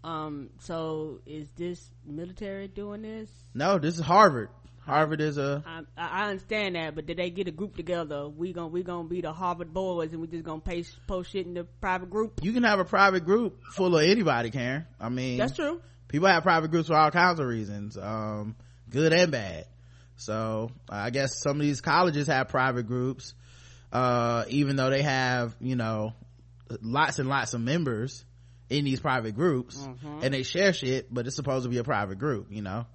Um, 0.04 0.50
so 0.60 1.20
is 1.26 1.50
this 1.56 1.90
military 2.06 2.68
doing 2.68 3.02
this? 3.02 3.30
No, 3.54 3.80
this 3.80 3.96
is 3.96 4.02
Harvard. 4.02 4.50
Harvard 4.86 5.20
is 5.22 5.38
a, 5.38 5.64
I, 5.66 5.82
I 5.98 6.30
understand 6.30 6.76
that, 6.76 6.94
but 6.96 7.06
did 7.08 7.18
they 7.18 7.30
get 7.32 7.48
a 7.48 7.52
group 7.52 7.76
together? 7.76 8.30
We 8.30 8.54
gon' 8.54 8.72
we 8.72 8.84
gonna 8.84 9.08
be 9.08 9.22
the 9.22 9.34
Harvard 9.34 9.74
boys, 9.74 10.12
and 10.12 10.22
we 10.22 10.28
just 10.28 10.44
gonna 10.44 10.62
post 10.62 10.96
post 11.08 11.32
shit 11.32 11.46
in 11.48 11.54
the 11.56 11.64
private 11.64 12.10
group. 12.10 12.40
you 12.44 12.54
can 12.54 12.64
have 12.64 12.80
a 12.80 12.86
private 12.86 13.26
group 13.26 13.60
full 13.74 13.96
of 13.98 14.04
anybody, 14.04 14.52
Karen. 14.52 14.86
I 15.00 15.10
mean, 15.10 15.38
That's 15.38 15.56
true. 15.56 15.82
people 16.08 16.28
have 16.28 16.44
private 16.44 16.70
groups 16.72 16.88
for 16.90 16.96
all 16.96 17.10
kinds 17.12 17.40
of 17.40 17.48
reasons 17.48 17.98
um 17.98 18.56
good 18.90 19.12
and 19.12 19.32
bad 19.32 19.66
so 20.18 20.70
i 20.88 21.10
guess 21.10 21.42
some 21.42 21.58
of 21.58 21.62
these 21.66 21.82
colleges 21.82 22.28
have 22.28 22.48
private 22.48 22.84
groups 22.88 23.34
uh 23.92 24.46
even 24.50 24.76
though 24.76 24.90
they 24.92 25.02
have 25.02 25.56
you 25.60 25.76
know 25.76 26.14
lots 26.82 27.18
and 27.20 27.28
lots 27.28 27.54
of 27.56 27.62
members 27.62 28.24
in 28.70 28.86
these 28.86 29.00
private 29.00 29.34
groups 29.36 29.76
Mm-hmm. 29.78 30.20
and 30.24 30.34
they 30.34 30.44
share 30.44 30.72
shit 30.74 31.12
but 31.14 31.26
it's 31.28 31.36
supposed 31.36 31.64
to 31.64 31.70
be 31.70 31.78
a 31.80 31.84
private 31.84 32.20
group 32.20 32.48
you 32.52 32.62
know 32.62 32.86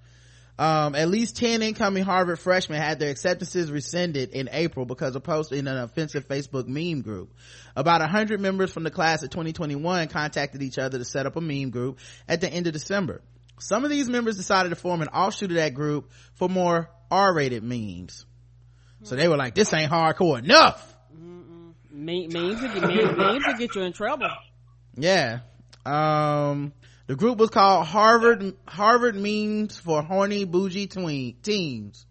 um, 0.60 0.94
at 0.94 1.08
least 1.08 1.36
10 1.36 1.62
incoming 1.62 2.04
Harvard 2.04 2.38
freshmen 2.38 2.78
had 2.78 2.98
their 2.98 3.08
acceptances 3.08 3.72
rescinded 3.72 4.28
in 4.30 4.50
April 4.52 4.84
because 4.84 5.16
of 5.16 5.22
posting 5.22 5.60
in 5.60 5.66
an 5.66 5.78
offensive 5.78 6.28
Facebook 6.28 6.66
meme 6.66 7.00
group. 7.00 7.32
About 7.74 8.02
100 8.02 8.38
members 8.42 8.70
from 8.70 8.82
the 8.84 8.90
class 8.90 9.22
of 9.22 9.30
2021 9.30 10.08
contacted 10.08 10.60
each 10.60 10.78
other 10.78 10.98
to 10.98 11.04
set 11.06 11.24
up 11.24 11.36
a 11.36 11.40
meme 11.40 11.70
group 11.70 11.98
at 12.28 12.42
the 12.42 12.48
end 12.52 12.66
of 12.66 12.74
December. 12.74 13.22
Some 13.58 13.84
of 13.84 13.90
these 13.90 14.10
members 14.10 14.36
decided 14.36 14.68
to 14.68 14.76
form 14.76 15.00
an 15.00 15.08
offshoot 15.08 15.50
of 15.50 15.56
that 15.56 15.72
group 15.72 16.10
for 16.34 16.46
more 16.46 16.90
R-rated 17.10 17.62
memes. 17.62 18.26
So 19.04 19.16
they 19.16 19.28
were 19.28 19.38
like, 19.38 19.54
this 19.54 19.72
ain't 19.72 19.90
hardcore 19.90 20.44
enough. 20.44 20.94
Me- 21.90 22.28
memes, 22.28 22.60
will 22.60 22.68
get, 22.68 22.82
memes, 22.82 23.16
memes 23.16 23.46
will 23.46 23.56
get 23.56 23.74
you 23.74 23.80
in 23.80 23.94
trouble. 23.94 24.28
Yeah. 24.94 25.38
Um, 25.86 26.74
the 27.10 27.16
group 27.16 27.38
was 27.38 27.50
called 27.50 27.86
Harvard, 27.88 28.54
Harvard 28.68 29.16
memes 29.16 29.76
for 29.76 30.00
horny 30.00 30.44
bougie 30.44 30.86
tween, 30.86 31.34
teens. 31.42 32.06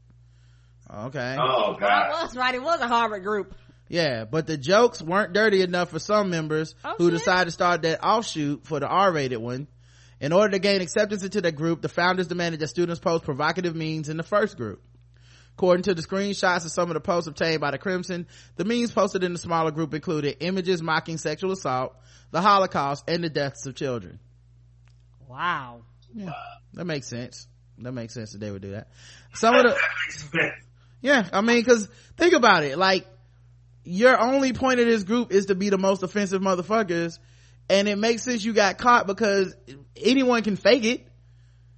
Okay. 0.93 1.37
Oh 1.39 1.77
That 1.79 2.09
god. 2.09 2.21
was 2.23 2.35
right. 2.35 2.53
It 2.53 2.61
was 2.61 2.81
a 2.81 2.87
Harvard 2.89 3.23
group. 3.23 3.55
Yeah, 3.87 4.25
but 4.25 4.45
the 4.45 4.57
jokes 4.57 5.01
weren't 5.01 5.31
dirty 5.31 5.61
enough 5.61 5.91
for 5.91 5.99
some 5.99 6.29
members 6.29 6.75
Oh, 6.83 6.95
who 6.97 7.11
shit. 7.11 7.19
decided 7.19 7.45
to 7.45 7.51
start 7.51 7.83
that 7.83 8.03
offshoot 8.03 8.65
for 8.65 8.81
the 8.81 8.89
R-rated 8.89 9.37
one. 9.39 9.67
In 10.19 10.33
order 10.33 10.51
to 10.51 10.59
gain 10.59 10.81
acceptance 10.81 11.23
into 11.23 11.39
the 11.39 11.53
group, 11.53 11.81
the 11.81 11.87
founders 11.87 12.27
demanded 12.27 12.59
that 12.59 12.67
students 12.67 12.99
post 12.99 13.23
provocative 13.23 13.77
memes 13.77 14.09
in 14.09 14.17
the 14.17 14.23
first 14.23 14.57
group. 14.57 14.83
According 15.53 15.83
to 15.83 15.93
the 15.93 16.01
screenshots 16.01 16.65
of 16.65 16.71
some 16.71 16.89
of 16.89 16.93
the 16.95 16.99
posts 16.99 17.29
obtained 17.29 17.61
by 17.61 17.71
the 17.71 17.77
Crimson, 17.77 18.27
the 18.57 18.65
memes 18.65 18.91
posted 18.91 19.23
in 19.23 19.31
the 19.31 19.39
smaller 19.39 19.71
group 19.71 19.93
included 19.93 20.35
images 20.41 20.81
mocking 20.81 21.17
sexual 21.17 21.53
assault, 21.53 21.95
the 22.31 22.41
Holocaust, 22.41 23.05
and 23.07 23.23
the 23.23 23.29
deaths 23.29 23.65
of 23.65 23.75
children. 23.75 24.19
Wow. 25.29 25.81
Yeah, 26.13 26.31
that 26.73 26.85
makes 26.85 27.07
sense. 27.07 27.47
That 27.77 27.91
makes 27.93 28.13
sense 28.13 28.31
that 28.33 28.39
they 28.39 28.51
would 28.51 28.61
do 28.61 28.71
that. 28.71 28.87
Some 29.35 29.55
of 29.55 29.63
the, 29.63 30.51
yeah, 31.01 31.29
I 31.31 31.41
mean, 31.41 31.63
cause 31.63 31.87
think 32.17 32.33
about 32.33 32.63
it, 32.63 32.77
like, 32.77 33.07
your 33.85 34.19
only 34.19 34.51
point 34.53 34.79
of 34.79 34.87
this 34.87 35.03
group 35.03 35.31
is 35.31 35.45
to 35.45 35.55
be 35.55 35.69
the 35.69 35.77
most 35.77 36.03
offensive 36.03 36.41
motherfuckers, 36.41 37.19
and 37.69 37.87
it 37.87 37.97
makes 37.97 38.23
sense 38.23 38.43
you 38.43 38.53
got 38.53 38.77
caught 38.77 39.07
because 39.07 39.55
anyone 39.95 40.41
can 40.43 40.55
fake 40.57 40.83
it. 40.83 41.07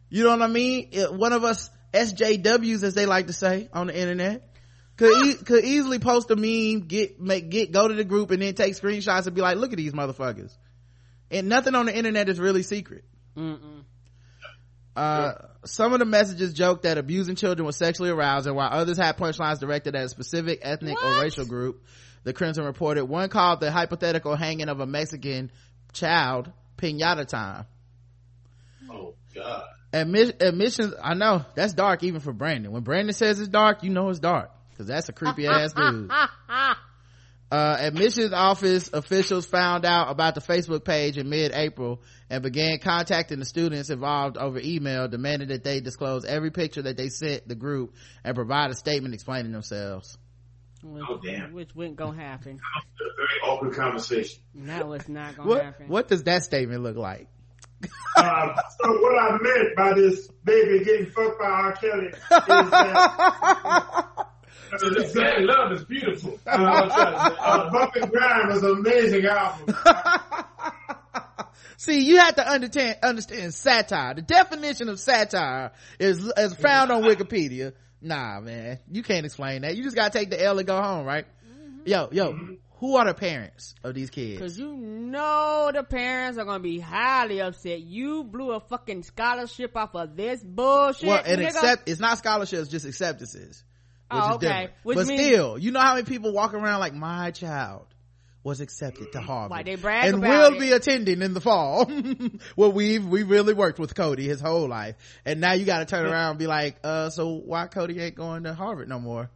You 0.10 0.24
know 0.24 0.32
what 0.32 0.42
I 0.42 0.48
mean? 0.48 0.90
It- 0.94 1.14
one 1.14 1.34
of 1.34 1.44
us 1.44 1.70
SJWs, 1.94 2.84
as 2.84 2.94
they 2.96 3.06
like 3.06 3.28
to 3.28 3.34
say 3.34 3.70
on 3.74 3.88
the 3.88 3.98
internet, 3.98 4.48
could 4.98 5.26
e- 5.28 5.36
could 5.44 5.64
easily 5.66 6.00
post 6.00 6.32
a 6.32 6.36
meme, 6.36 6.88
get 6.88 7.20
make 7.20 7.50
get 7.50 7.72
go 7.72 7.88
to 7.88 7.94
the 7.94 8.04
group, 8.04 8.32
and 8.32 8.42
then 8.42 8.54
take 8.54 8.74
screenshots 8.76 9.26
and 9.26 9.36
be 9.36 9.42
like, 9.42 9.58
"Look 9.58 9.72
at 9.74 9.78
these 9.78 9.94
motherfuckers." 9.94 10.52
And 11.30 11.48
nothing 11.50 11.76
on 11.76 11.86
the 11.86 11.96
internet 11.96 12.30
is 12.30 12.40
really 12.40 12.64
secret. 12.64 13.04
Mm-mm. 13.38 13.84
Uh, 14.96 15.34
some 15.66 15.94
of 15.94 16.00
the 16.00 16.06
messages 16.06 16.54
joked 16.54 16.84
that 16.84 16.98
abusing 16.98 17.36
children 17.36 17.66
was 17.66 17.78
sexually 17.78 18.10
arousing, 18.10 18.54
while 18.56 18.70
others 18.72 18.98
had 18.98 19.18
punchlines 19.18 19.60
directed 19.60 19.96
at 19.96 20.06
a 20.06 20.10
specific 20.10 20.60
ethnic 20.64 21.02
or 21.02 21.22
racial 21.22 21.46
group. 21.46 21.86
The 22.24 22.34
Crimson 22.34 22.66
reported 22.66 23.06
one 23.06 23.30
called 23.30 23.62
the 23.62 23.72
hypothetical 23.72 24.36
hanging 24.36 24.70
of 24.70 24.80
a 24.80 24.86
Mexican 24.86 25.52
child 25.94 26.52
pinata 26.78 27.26
time. 27.26 27.66
Oh 28.92 29.16
god. 29.34 29.64
Admi- 29.94 30.42
admissions, 30.42 30.94
I 31.02 31.16
know 31.16 31.46
that's 31.56 31.74
dark 31.74 32.04
even 32.04 32.22
for 32.22 32.32
Brandon. 32.34 32.72
When 32.72 32.84
Brandon 32.84 33.14
says 33.14 33.40
it's 33.40 33.50
dark, 33.50 33.84
you 33.84 33.90
know 33.90 34.10
it's 34.10 34.20
dark 34.20 34.52
because 34.70 34.88
that's 34.88 35.10
a 35.10 35.14
creepy 35.14 35.48
ass 35.48 35.74
dude. 35.74 36.12
Uh, 37.52 37.76
admissions 37.80 38.32
office 38.32 38.90
officials 38.94 39.46
found 39.46 39.84
out 39.86 40.10
about 40.10 40.36
the 40.36 40.42
Facebook 40.42 40.86
page 40.86 41.18
in 41.18 41.30
mid-April 41.30 42.02
and 42.30 42.42
began 42.42 42.80
contacting 42.80 43.40
the 43.40 43.46
students 43.46 43.90
involved 43.90 44.38
over 44.38 44.58
email, 44.64 45.10
demanding 45.10 45.50
that 45.50 45.62
they 45.64 45.82
disclose 45.82 46.24
every 46.24 46.50
picture 46.50 46.82
that 46.84 46.96
they 46.96 47.10
sent 47.10 47.46
the 47.48 47.56
group 47.56 47.94
and 48.24 48.36
provide 48.36 48.72
a 48.72 48.74
statement 48.76 49.14
explaining 49.14 49.52
themselves. 49.52 50.18
Which, 50.82 51.04
Oh, 51.10 51.20
damn. 51.24 51.52
Which 51.54 51.76
wasn't 51.76 51.98
gonna 51.98 52.18
happen. 52.24 52.58
A 52.58 53.04
very 53.18 53.52
awkward 53.52 53.74
conversation. 53.76 54.42
That 54.56 54.88
was 54.88 55.10
not 55.10 55.36
gonna 55.36 55.50
What, 55.50 55.62
happen. 55.64 55.88
what 55.90 56.08
does 56.08 56.24
that 56.24 56.44
statement 56.44 56.84
look 56.84 56.96
like? 56.96 57.28
Uh, 58.16 58.56
so 58.80 58.92
what 59.02 59.18
I 59.20 59.38
meant 59.42 59.76
by 59.76 59.94
this 59.94 60.28
baby 60.46 60.84
getting 60.86 61.08
fucked 61.08 61.38
by 61.40 61.46
R. 61.46 61.72
Kelly 61.74 62.08
is 62.08 62.14
that 62.30 64.26
So 64.78 64.90
this 64.90 65.14
man 65.16 65.46
love 65.46 65.72
is 65.74 65.84
beautiful. 65.84 66.40
uh, 66.48 67.70
Bump 67.72 67.96
and 67.96 68.12
Grind 68.12 68.50
was 68.50 68.64
an 68.64 68.72
amazing 68.72 69.26
album. 69.26 69.76
See, 71.78 72.02
you 72.02 72.18
have 72.18 72.36
to 72.36 72.48
understand, 72.48 72.98
understand 73.02 73.54
satire. 73.54 74.14
The 74.14 74.22
definition 74.22 74.88
of 74.88 75.00
satire 75.00 75.72
is, 76.00 76.32
is 76.38 76.54
found 76.54 76.92
on 76.92 77.02
Wikipedia. 77.04 77.74
Nah, 78.02 78.40
man, 78.40 78.80
you 78.92 79.04
can't 79.04 79.26
explain 79.26 79.64
that. 79.64 79.76
You 79.76 79.84
just 79.84 79.96
gotta 79.96 80.12
take 80.12 80.30
the 80.30 80.42
L 80.42 80.58
and 80.58 80.68
go 80.68 80.82
home, 80.82 81.06
right? 81.06 81.26
Yo, 81.86 82.10
yo, 82.12 82.38
who 82.82 82.96
are 82.96 83.06
the 83.06 83.14
parents 83.14 83.76
of 83.84 83.96
these 83.96 84.10
kids? 84.10 84.40
Cause 84.40 84.58
you 84.58 84.74
know 84.76 85.72
the 85.74 85.84
parents 85.84 86.38
are 86.38 86.46
gonna 86.46 86.60
be 86.60 86.80
highly 86.80 87.42
upset. 87.42 87.80
You 87.80 88.24
blew 88.24 88.52
a 88.52 88.60
fucking 88.60 89.04
scholarship 89.04 89.76
off 89.76 89.96
of 89.96 90.16
this 90.16 90.44
bullshit. 90.44 91.08
Well, 91.08 91.24
and 91.26 91.42
nigga. 91.42 91.48
accept, 91.48 91.90
it's 91.90 92.00
not 92.00 92.20
scholarships, 92.20 92.70
just 92.70 92.86
acceptances. 92.86 93.64
Oh, 94.12 94.36
okay. 94.36 94.70
Which 94.84 94.98
but 94.98 95.08
means- 95.08 95.22
still, 95.22 95.58
you 95.58 95.72
know 95.72 95.80
how 95.80 95.96
many 95.96 96.06
people 96.06 96.34
walk 96.34 96.54
around 96.54 96.80
like 96.80 96.94
my 96.94 97.32
child 97.32 97.86
was 98.44 98.60
accepted 98.60 99.12
to 99.12 99.22
Harvard. 99.22 99.52
Why, 99.52 99.64
they 99.64 99.76
brag 99.76 100.08
and 100.08 100.22
will 100.22 100.56
it. 100.56 100.60
be 100.60 100.72
attending 100.72 101.22
in 101.22 101.34
the 101.34 101.42
fall. 101.42 101.90
well, 102.56 102.72
we've, 102.72 103.06
we 103.06 103.24
really 103.24 103.54
worked 103.54 103.78
with 103.78 103.94
Cody 103.94 104.28
his 104.28 104.42
whole 104.42 104.68
life. 104.68 104.96
And 105.26 105.40
now 105.40 105.54
you 105.54 105.66
gotta 105.66 105.86
turn 105.86 106.06
around 106.06 106.32
and 106.32 106.40
be 106.40 106.48
like, 106.48 106.78
uh, 106.84 107.12
so 107.12 107.34
why 107.34 107.68
Cody 107.68 108.00
ain't 108.00 108.16
going 108.16 108.44
to 108.46 108.54
Harvard 108.54 108.90
no 108.90 109.00
more? 109.00 109.30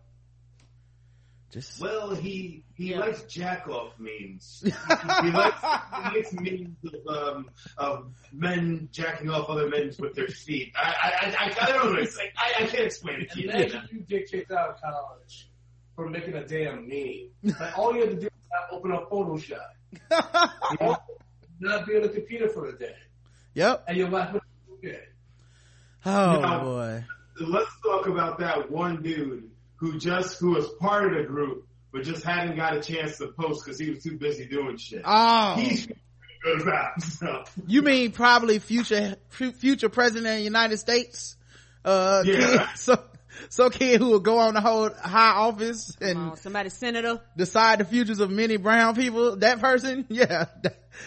Just, 1.56 1.80
Well, 1.80 2.14
he 2.14 2.65
he 2.76 2.91
Yeah. 2.91 2.99
likes 2.99 3.22
jack 3.23 3.65
off 3.69 3.94
memes. 3.98 4.61
he, 4.61 4.72
he 5.23 5.32
likes 5.32 5.61
he 5.61 6.18
likes 6.18 6.34
memes 6.34 6.76
of 6.84 7.07
um 7.15 7.49
of 7.77 8.11
men 8.34 8.90
jacking 8.91 9.30
off 9.30 9.49
other 9.49 9.69
men 9.69 9.90
with 9.98 10.15
their 10.15 10.27
feet. 10.27 10.73
I 10.76 10.82
I 10.82 11.27
I, 11.27 11.45
I, 11.45 11.65
I 11.65 11.72
don't 11.72 11.94
know. 11.94 12.02
It's 12.02 12.18
like 12.18 12.34
I, 12.38 12.64
I 12.64 12.68
can't 12.68 12.84
explain 12.88 13.22
it 13.22 13.32
to 13.32 13.41
you. 13.41 13.49
Imagine 13.49 13.88
you 13.90 13.99
get 14.02 14.30
kicked 14.30 14.52
out 14.52 14.72
of 14.72 14.82
college 14.82 15.49
for 15.95 16.10
making 16.10 16.34
a 16.34 16.45
damn 16.45 16.90
meme. 16.90 17.56
Like 17.57 17.77
all 17.77 17.95
you 17.95 18.02
had 18.02 18.10
to 18.10 18.15
do 18.19 18.27
was 18.52 18.69
open 18.73 18.91
up 18.91 19.10
Photoshop. 19.10 19.60
You 20.82 20.88
know? 20.88 20.98
Not 21.61 21.88
be 21.88 21.95
on 21.95 22.02
the 22.02 22.10
computer 22.10 22.49
for 22.49 22.68
a 22.68 22.77
day. 22.77 22.95
yep. 23.53 23.86
And 23.88 23.95
your 23.98 24.10
life 24.10 24.34
would 24.34 24.41
be 24.82 24.90
okay. 24.90 24.99
Oh 26.06 26.41
No. 26.41 26.60
boy. 26.60 27.03
Let's 27.40 27.72
talk 27.82 28.07
about 28.07 28.40
that 28.40 28.69
one 28.69 29.02
dude 29.02 29.49
who 29.77 29.97
just 29.99 30.39
who 30.39 30.52
was 30.52 30.68
part 30.80 31.11
of 31.14 31.18
the 31.22 31.27
group 31.27 31.68
but 31.91 32.03
just 32.03 32.23
hadn't 32.23 32.56
got 32.57 32.76
a 32.76 32.81
chance 32.81 33.18
to 33.19 33.27
post 33.27 33.64
because 33.64 33.80
he 33.80 33.89
was 33.89 34.03
too 34.03 34.18
busy 34.18 34.45
doing 34.47 34.76
shit. 34.77 35.02
Oh, 35.06 35.56
He's 35.57 35.88
good 36.43 36.61
about 36.61 36.93
himself. 37.02 37.53
you 37.68 37.81
mean 37.81 38.11
probably 38.11 38.60
future, 38.60 39.15
future 39.30 39.88
president 39.89 40.27
of 40.27 40.34
the 40.39 40.41
United 40.43 40.77
States? 40.77 41.38
Uh, 41.85 42.23
Yeah. 42.26 42.35
kid, 42.35 42.61
so, 42.77 43.02
so 43.49 43.69
kid 43.69 44.02
who 44.02 44.10
will 44.10 44.19
go 44.19 44.39
on 44.39 44.56
to 44.56 44.60
hold 44.60 44.93
high 44.97 45.31
office 45.35 45.95
and 46.02 46.18
on, 46.18 46.38
somebody 46.38 46.69
senator. 46.69 47.22
decide 47.38 47.80
the 47.80 47.85
futures 47.85 48.19
of 48.19 48.30
many 48.30 48.57
brown 48.57 48.93
people. 48.95 49.38
That 49.38 49.61
person, 49.61 50.06
yeah, 50.10 50.45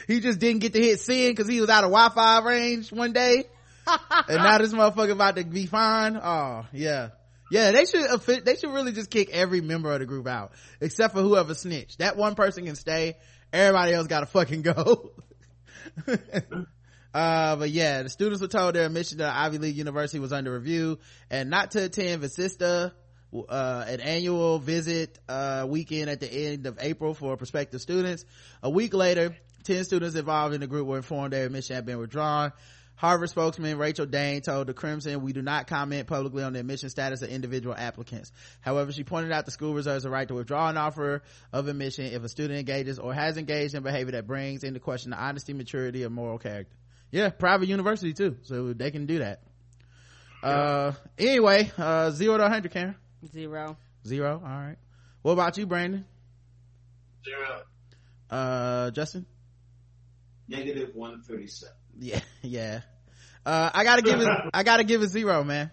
he 0.07 0.21
just 0.21 0.39
didn't 0.39 0.61
get 0.61 0.73
to 0.73 0.81
hit 0.81 1.01
sin 1.01 1.33
because 1.33 1.49
he 1.49 1.61
was 1.61 1.69
out 1.69 1.85
of 1.85 1.91
Wi-Fi 1.91 2.41
range 2.49 2.93
one 2.93 3.13
day, 3.13 3.45
and 3.87 4.37
now 4.43 4.57
this 4.59 4.73
motherfucker 4.73 5.11
about 5.13 5.37
to 5.37 5.45
be 5.45 5.67
fine. 5.67 6.17
Oh 6.17 6.65
yeah, 6.73 7.09
yeah. 7.51 7.73
They 7.73 7.85
should 7.85 8.45
they 8.45 8.57
should 8.57 8.71
really 8.71 8.93
just 8.93 9.11
kick 9.11 9.31
every 9.31 9.61
member 9.61 9.93
of 9.93 10.01
the 10.01 10.07
group 10.07 10.27
out 10.27 10.53
except 10.81 11.15
for 11.15 11.23
whoever 11.23 11.55
snitched. 11.55 11.99
That 11.99 12.17
one 12.17 12.35
person 12.35 12.65
can 12.65 12.77
stay. 12.77 13.17
Everybody 13.53 13.95
else 13.95 14.07
got 14.07 14.21
to 14.21 14.27
fucking 14.27 14.63
go. 14.63 15.13
Uh, 17.15 17.57
but 17.57 17.71
yeah, 17.71 18.03
the 18.03 18.09
students 18.11 18.43
were 18.43 18.49
told 18.49 18.75
their 18.75 18.87
admission 18.87 19.19
to 19.19 19.29
Ivy 19.29 19.59
League 19.59 19.77
University 19.77 20.19
was 20.19 20.33
under 20.33 20.53
review 20.53 20.99
and 21.31 21.49
not 21.51 21.71
to 21.73 21.85
attend 21.85 22.23
Visitas, 22.23 22.93
uh, 23.49 23.85
an 23.89 24.01
annual 24.01 24.59
visit, 24.59 25.19
uh, 25.29 25.67
weekend 25.69 26.11
at 26.11 26.21
the 26.21 26.31
end 26.31 26.67
of 26.67 26.79
April 26.81 27.15
for 27.15 27.37
prospective 27.37 27.81
students. 27.81 28.25
A 28.63 28.71
week 28.71 28.93
later, 28.95 29.35
10 29.65 29.85
students 29.85 30.17
involved 30.17 30.55
in 30.55 30.61
the 30.61 30.67
group 30.67 30.87
were 30.87 30.99
informed 30.99 31.33
their 31.33 31.47
admission 31.47 31.77
had 31.77 31.87
been 31.87 31.99
withdrawn. 31.99 32.53
Harvard 32.99 33.31
spokesman 33.31 33.79
Rachael 33.79 34.07
Dane 34.07 34.41
told 34.41 34.67
the 34.67 34.75
Crimson, 34.75 35.23
we 35.23 35.33
do 35.33 35.41
not 35.41 35.69
comment 35.69 36.09
publicly 36.09 36.43
on 36.43 36.53
the 36.53 36.59
admission 36.59 36.91
status 36.91 37.23
of 37.23 37.31
individual 37.31 37.75
applicants. 37.77 38.33
However, 38.61 38.91
she 38.91 39.05
pointed 39.05 39.31
out 39.31 39.45
the 39.45 39.53
school 39.53 39.73
reserves 39.73 40.03
the 40.03 40.11
right 40.11 40.27
to 40.27 40.35
withdraw 40.35 40.69
an 40.69 40.77
offer 40.77 41.23
of 41.53 41.69
admission 41.69 42.07
if 42.07 42.25
a 42.25 42.29
student 42.29 42.59
engages 42.59 42.99
or 42.99 43.15
has 43.15 43.37
engaged 43.37 43.75
in 43.75 43.85
behavior 43.85 44.13
that 44.13 44.27
brings 44.27 44.65
into 44.65 44.81
question 44.81 45.13
the 45.13 45.17
honesty, 45.17 45.53
maturity, 45.53 46.05
or 46.05 46.11
moral 46.11 46.39
character. 46.39 46.75
Yeah, 47.13 47.31
private 47.31 47.69
university 47.69 48.13
too, 48.13 48.37
so 48.43 48.73
they 48.73 48.91
can 48.91 49.07
do 49.07 49.21
that. 49.21 49.43
Uh, 50.43 50.93
anyway, 51.17 51.71
uh, 51.79 52.11
zero 52.11 52.37
to 52.37 52.43
100, 52.43 52.73
Karen. 52.73 52.97
Zero. 53.33 53.77
Zero, 54.05 54.43
alright. 54.45 54.79
What 55.23 55.33
about 55.33 55.57
you, 55.57 55.67
Brandon? 55.67 56.05
Zero. 57.25 57.63
Uh, 58.29 58.91
Justin? 58.91 59.25
negative 60.49 60.95
137. 60.95 61.78
Yeah, 61.99 62.21
yeah. 62.43 62.81
Uh, 63.45 63.71
I 63.73 63.85
gotta 63.85 64.03
give 64.03 64.21
it, 64.21 64.29
I 64.53 64.63
gotta 64.63 64.85
give 64.85 65.03
it 65.03 65.09
zero, 65.09 65.43
man. 65.45 65.71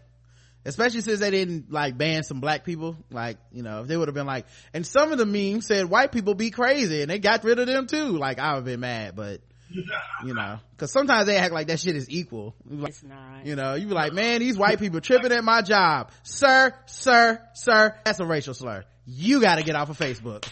Especially 0.68 1.02
since 1.02 1.20
they 1.20 1.30
didn't 1.30 1.72
like 1.72 1.96
ban 1.98 2.24
some 2.24 2.40
black 2.40 2.64
people. 2.64 2.98
Like, 3.12 3.38
you 3.52 3.62
know, 3.62 3.82
if 3.82 3.88
they 3.88 3.96
would 3.96 4.08
have 4.08 4.16
been 4.16 4.26
like, 4.26 4.48
and 4.74 4.86
some 4.86 5.12
of 5.12 5.20
the 5.20 5.26
memes 5.26 5.68
said 5.68 5.86
white 5.90 6.12
people 6.12 6.34
be 6.34 6.50
crazy 6.50 7.02
and 7.02 7.10
they 7.12 7.20
got 7.20 7.44
rid 7.44 7.60
of 7.60 7.68
them 7.68 7.86
too. 7.86 8.18
Like, 8.18 8.40
I 8.40 8.52
would 8.54 8.56
have 8.58 8.66
been 8.66 8.80
mad, 8.80 9.16
but 9.16 9.42
you 10.24 10.34
know, 10.34 10.60
cause 10.78 10.92
sometimes 10.92 11.26
they 11.28 11.38
act 11.38 11.54
like 11.54 11.68
that 11.68 11.80
shit 11.80 11.96
is 11.96 12.10
equal. 12.10 12.56
Like, 12.68 12.90
It's 12.90 13.04
not. 13.04 13.46
you 13.46 13.56
know, 13.56 13.76
you 13.76 13.88
be 13.88 13.94
like, 13.94 14.14
man, 14.14 14.40
these 14.40 14.58
white 14.58 14.80
people 14.80 15.02
tripping 15.02 15.32
at 15.32 15.44
my 15.44 15.62
job. 15.62 16.12
Sir, 16.24 16.74
sir, 16.88 17.42
sir, 17.54 17.96
that's 18.04 18.20
a 18.20 18.26
racial 18.26 18.54
slur. 18.56 18.86
You 19.06 19.42
gotta 19.42 19.62
get 19.64 19.76
off 19.76 19.90
of 19.90 19.98
Facebook. 20.00 20.48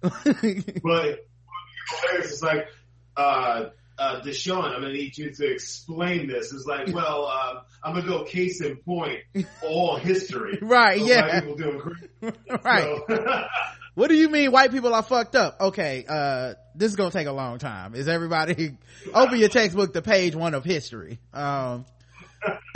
But 0.82 1.26
it's 2.14 2.40
like, 2.42 2.68
uh, 3.16 3.70
uh, 3.98 4.20
Deshaun, 4.20 4.64
I'm 4.64 4.80
gonna 4.82 4.92
need 4.92 5.16
you 5.18 5.32
to 5.32 5.46
explain 5.52 6.28
this. 6.28 6.52
It's 6.52 6.66
like, 6.66 6.88
well, 6.94 7.26
uh, 7.26 7.60
I'm 7.82 7.94
gonna 7.94 8.06
go 8.06 8.24
case 8.24 8.60
in 8.60 8.76
point, 8.76 9.20
all 9.62 9.96
history. 9.96 10.58
Right, 10.62 11.00
of 11.00 11.06
yeah. 11.06 11.40
People 11.40 11.56
doing 11.56 11.78
great. 12.20 12.64
right. 12.64 12.98
So, 13.08 13.44
What 13.94 14.10
do 14.10 14.14
you 14.14 14.28
mean 14.28 14.52
white 14.52 14.70
people 14.70 14.94
are 14.94 15.02
fucked 15.02 15.34
up? 15.34 15.60
Okay, 15.60 16.04
uh, 16.08 16.54
this 16.76 16.90
is 16.90 16.96
gonna 16.96 17.10
take 17.10 17.26
a 17.26 17.32
long 17.32 17.58
time. 17.58 17.96
Is 17.96 18.06
everybody, 18.06 18.76
open 19.12 19.40
your 19.40 19.48
textbook 19.48 19.92
to 19.94 20.02
page 20.02 20.36
one 20.36 20.54
of 20.54 20.64
history. 20.64 21.18
Um, 21.34 21.84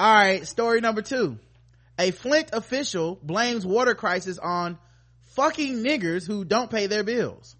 alright, 0.00 0.44
story 0.48 0.80
number 0.80 1.00
two. 1.02 1.38
A 1.96 2.10
Flint 2.10 2.48
official 2.52 3.20
blames 3.22 3.64
water 3.64 3.94
crisis 3.94 4.38
on 4.38 4.78
fucking 5.36 5.84
niggers 5.84 6.26
who 6.26 6.44
don't 6.44 6.70
pay 6.70 6.88
their 6.88 7.04
bills. 7.04 7.54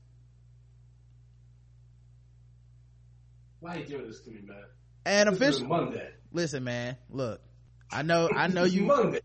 Why 3.63 3.77
are 3.77 3.79
you 3.79 3.87
doing 3.87 4.09
this 4.09 4.19
to 4.23 4.31
me, 4.31 4.41
man? 4.45 4.57
An 5.07 5.29
This 5.29 5.37
official, 5.37 5.69
Monday. 5.69 6.11
listen 6.33 6.65
man, 6.65 6.97
look, 7.09 7.41
I 7.93 8.03
know, 8.03 8.29
I 8.29 8.49
know 8.49 8.65
you, 8.65 8.83
Monday. 8.83 9.21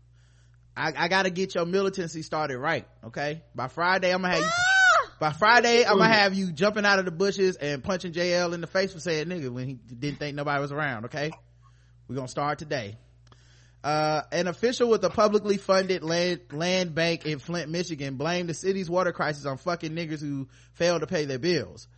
I, 0.76 0.92
I 0.96 1.08
gotta 1.08 1.30
get 1.30 1.56
your 1.56 1.66
militancy 1.66 2.22
started 2.22 2.56
right, 2.56 2.86
okay? 3.06 3.42
By 3.56 3.66
Friday, 3.66 4.14
I'm 4.14 4.22
gonna 4.22 4.34
have 4.34 4.44
you, 4.44 4.50
by 5.18 5.32
Friday, 5.32 5.84
I'm 5.84 5.98
gonna 5.98 6.14
have 6.14 6.34
you 6.34 6.52
jumping 6.52 6.84
out 6.84 7.00
of 7.00 7.04
the 7.04 7.10
bushes 7.10 7.56
and 7.56 7.82
punching 7.82 8.12
JL 8.12 8.54
in 8.54 8.60
the 8.60 8.68
face 8.68 8.92
for 8.92 9.00
saying 9.00 9.26
nigga 9.26 9.50
when 9.50 9.66
he 9.66 9.74
didn't 9.74 10.20
think 10.20 10.36
nobody 10.36 10.60
was 10.60 10.70
around, 10.70 11.06
okay? 11.06 11.32
We're 12.06 12.14
gonna 12.14 12.28
start 12.28 12.60
today. 12.60 12.96
Uh, 13.82 14.22
an 14.30 14.46
official 14.46 14.88
with 14.88 15.02
a 15.02 15.10
publicly 15.10 15.56
funded 15.56 16.04
land, 16.04 16.42
land 16.52 16.94
bank 16.94 17.26
in 17.26 17.40
Flint, 17.40 17.70
Michigan 17.70 18.14
blamed 18.14 18.48
the 18.48 18.54
city's 18.54 18.88
water 18.88 19.10
crisis 19.10 19.46
on 19.46 19.56
fucking 19.56 19.92
niggers 19.92 20.20
who 20.20 20.46
failed 20.74 21.00
to 21.00 21.08
pay 21.08 21.24
their 21.24 21.40
bills. 21.40 21.88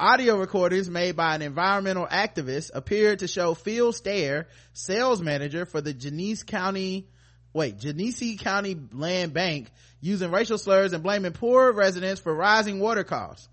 Audio 0.00 0.38
recordings 0.38 0.88
made 0.88 1.14
by 1.14 1.34
an 1.34 1.42
environmental 1.42 2.06
activist 2.06 2.70
appeared 2.72 3.18
to 3.18 3.28
show 3.28 3.52
Phil 3.52 3.92
Stair, 3.92 4.48
sales 4.72 5.20
manager 5.20 5.66
for 5.66 5.82
the 5.82 5.92
Genesee 5.92 6.42
County, 6.46 7.06
wait, 7.52 7.78
Genesee 7.78 8.38
County 8.38 8.78
Land 8.92 9.34
Bank, 9.34 9.70
using 10.00 10.30
racial 10.30 10.56
slurs 10.56 10.94
and 10.94 11.02
blaming 11.02 11.32
poor 11.32 11.70
residents 11.70 12.18
for 12.18 12.34
rising 12.34 12.80
water 12.80 13.04
costs. 13.04 13.46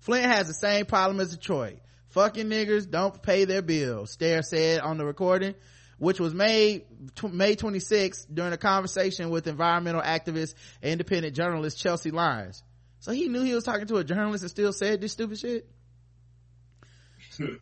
Flint 0.00 0.26
has 0.26 0.48
the 0.48 0.54
same 0.54 0.84
problem 0.84 1.20
as 1.20 1.30
Detroit. 1.30 1.78
Fucking 2.08 2.48
niggers 2.48 2.90
don't 2.90 3.22
pay 3.22 3.44
their 3.44 3.62
bills, 3.62 4.10
Stair 4.10 4.42
said 4.42 4.80
on 4.80 4.98
the 4.98 5.06
recording, 5.06 5.54
which 5.98 6.18
was 6.18 6.34
made 6.34 6.86
May 7.30 7.54
26 7.54 8.24
during 8.24 8.52
a 8.52 8.58
conversation 8.58 9.30
with 9.30 9.46
environmental 9.46 10.02
activist 10.02 10.54
and 10.82 10.90
independent 10.90 11.36
journalist 11.36 11.78
Chelsea 11.78 12.10
Lyons. 12.10 12.64
So 13.00 13.12
he 13.12 13.28
knew 13.28 13.42
he 13.42 13.54
was 13.54 13.64
talking 13.64 13.86
to 13.88 13.96
a 13.96 14.04
journalist 14.04 14.42
and 14.42 14.50
still 14.50 14.72
said 14.72 15.00
this 15.00 15.12
stupid 15.12 15.38
shit? 15.38 15.68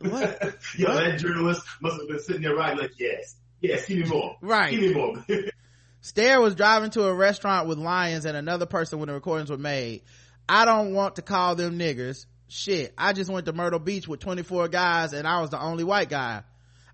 What? 0.00 0.56
Yo, 0.76 0.88
What? 0.88 1.04
that 1.04 1.18
journalist 1.18 1.62
must 1.82 1.98
have 2.00 2.08
been 2.08 2.18
sitting 2.20 2.42
there 2.42 2.54
right 2.56 2.76
like, 2.78 2.92
yes, 2.98 3.36
yes, 3.60 3.86
give 3.86 3.98
me 3.98 4.04
more. 4.08 4.36
Right. 4.40 4.70
Give 4.70 4.80
me 4.80 4.94
more. 4.94 5.24
Stair 6.00 6.40
was 6.40 6.54
driving 6.54 6.90
to 6.90 7.04
a 7.04 7.14
restaurant 7.14 7.68
with 7.68 7.78
Lyons 7.78 8.24
and 8.24 8.36
another 8.36 8.64
person 8.64 8.98
when 8.98 9.08
the 9.08 9.12
recordings 9.14 9.50
were 9.50 9.58
made. 9.58 10.02
I 10.48 10.64
don't 10.64 10.94
want 10.94 11.16
to 11.16 11.22
call 11.22 11.56
them 11.56 11.78
niggers. 11.78 12.24
Shit, 12.48 12.94
I 12.96 13.12
just 13.12 13.30
went 13.30 13.46
to 13.46 13.52
Myrtle 13.52 13.80
Beach 13.80 14.06
with 14.06 14.20
24 14.20 14.68
guys 14.68 15.12
and 15.12 15.26
I 15.26 15.40
was 15.40 15.50
the 15.50 15.60
only 15.60 15.84
white 15.84 16.08
guy. 16.08 16.42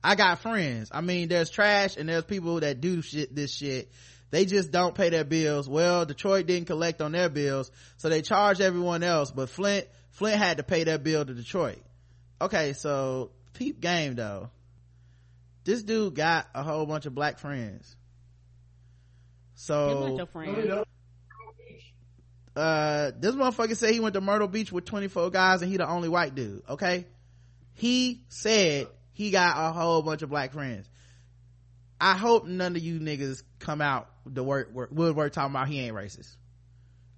I 0.03 0.15
got 0.17 0.41
friends. 0.41 0.89
I 0.93 1.03
mean, 1.03 1.29
there's 1.29 1.51
trash 1.51 1.97
and 1.97 2.09
there's 2.09 2.25
people 2.25 2.59
that 2.61 2.81
do 2.81 3.03
shit, 3.03 3.35
this 3.35 3.55
shit. 3.55 3.93
They 4.33 4.47
just 4.47 4.71
don't 4.73 4.95
pay 4.95 5.11
their 5.11 5.25
bills. 5.25 5.69
Well, 5.69 6.07
Detroit 6.07 6.47
didn't 6.47 6.67
collect 6.67 7.01
on 7.03 7.13
their 7.13 7.29
bills, 7.29 7.71
so 7.99 8.09
they 8.09 8.23
charged 8.23 8.61
everyone 8.63 9.03
else, 9.03 9.31
but 9.31 9.49
Flint, 9.51 9.87
Flint 10.11 10.39
had 10.39 10.57
to 10.57 10.63
pay 10.63 10.85
their 10.85 10.99
bill 10.99 11.25
to 11.25 11.35
Detroit. 11.35 11.79
Okay, 12.41 12.73
so 12.73 13.31
peep 13.53 13.79
game 13.81 14.15
though. 14.17 14.49
This 15.65 15.83
dude 15.83 16.15
got 16.17 16.49
a 16.55 16.63
whole 16.65 16.87
bunch 16.87 17.05
of 17.07 17.15
black 17.15 17.39
friends. 17.39 17.95
So 19.55 20.01
not 20.01 20.09
your 20.09 20.19
No, 20.19 20.27
friend. 20.27 20.85
uh 22.57 23.11
this 23.21 23.35
motherfucker 23.35 23.77
said 23.77 23.91
he 23.93 24.01
went 24.01 24.15
to 24.15 24.21
myrtle 24.21 24.49
beach 24.49 24.73
with 24.73 24.85
24 24.85 25.31
guys 25.31 25.63
and 25.63 25.71
he 25.71 25.77
the 25.77 25.89
only 25.89 26.09
white 26.09 26.35
dude 26.35 26.63
okay 26.69 27.07
he 27.75 28.25
said 28.29 28.89
he 29.13 29.31
got 29.31 29.55
a 29.57 29.73
whole 29.73 30.03
bunch 30.03 30.21
of 30.23 30.29
black 30.29 30.53
friends 30.53 30.87
i 32.01 32.13
hope 32.15 32.45
none 32.47 32.77
of 32.77 32.83
you 32.83 32.99
niggas 33.01 33.43
come 33.59 33.81
out 33.81 34.09
the 34.27 34.43
word, 34.43 34.75
work 34.75 34.91
woodwork 34.93 35.33
talking 35.33 35.55
about 35.55 35.69
he 35.69 35.81
ain't 35.81 35.95
racist. 35.95 36.37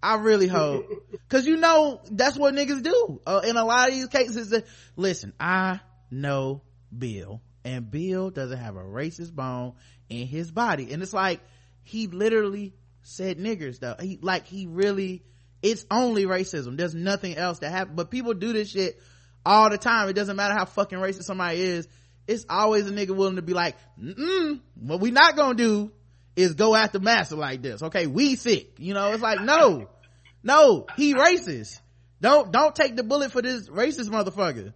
I 0.02 0.16
really 0.16 0.48
hope 0.48 0.86
because 1.10 1.46
you 1.46 1.56
know 1.56 2.00
that's 2.10 2.36
what 2.36 2.54
niggas 2.54 2.82
do. 2.82 3.20
Uh, 3.26 3.40
in 3.44 3.56
a 3.56 3.64
lot 3.64 3.88
of 3.88 3.94
these 3.94 4.08
cases 4.08 4.50
that 4.50 4.66
listen 4.96 5.32
i 5.40 5.80
know 6.10 6.62
bill 6.96 7.40
and 7.64 7.90
bill 7.90 8.30
doesn't 8.30 8.58
have 8.58 8.76
a 8.76 8.82
racist 8.82 9.32
bone 9.32 9.72
in 10.08 10.26
his 10.26 10.50
body. 10.50 10.92
And 10.92 11.02
it's 11.02 11.14
like 11.14 11.40
he 11.82 12.06
literally 12.06 12.74
said 13.02 13.38
niggers 13.38 13.80
though. 13.80 13.96
He 13.98 14.18
like 14.20 14.46
he 14.46 14.66
really 14.66 15.22
it's 15.62 15.86
only 15.90 16.26
racism. 16.26 16.76
There's 16.76 16.94
nothing 16.94 17.36
else 17.36 17.60
that 17.60 17.70
happen 17.70 17.94
but 17.96 18.10
people 18.10 18.34
do 18.34 18.52
this 18.52 18.70
shit 18.70 19.00
all 19.44 19.70
the 19.70 19.78
time. 19.78 20.08
It 20.08 20.14
doesn't 20.14 20.36
matter 20.36 20.54
how 20.54 20.66
fucking 20.66 20.98
racist 20.98 21.24
somebody 21.24 21.60
is. 21.60 21.88
It's 22.26 22.44
always 22.48 22.88
a 22.88 22.92
nigga 22.92 23.16
willing 23.16 23.36
to 23.36 23.42
be 23.42 23.54
like 23.54 23.76
mm 23.98 24.60
what 24.74 25.00
we 25.00 25.10
not 25.10 25.36
gonna 25.36 25.54
do 25.54 25.92
is 26.36 26.54
go 26.54 26.74
after 26.74 26.98
master 26.98 27.36
like 27.36 27.62
this. 27.62 27.82
Okay 27.82 28.06
we 28.06 28.36
sick. 28.36 28.78
You 28.78 28.94
know 28.94 29.12
it's 29.12 29.22
like 29.22 29.40
no 29.40 29.88
no 30.42 30.86
he 30.96 31.14
racist. 31.14 31.80
Don't 32.20 32.50
don't 32.52 32.74
take 32.74 32.96
the 32.96 33.02
bullet 33.02 33.32
for 33.32 33.42
this 33.42 33.68
racist 33.68 34.08
motherfucker. 34.08 34.72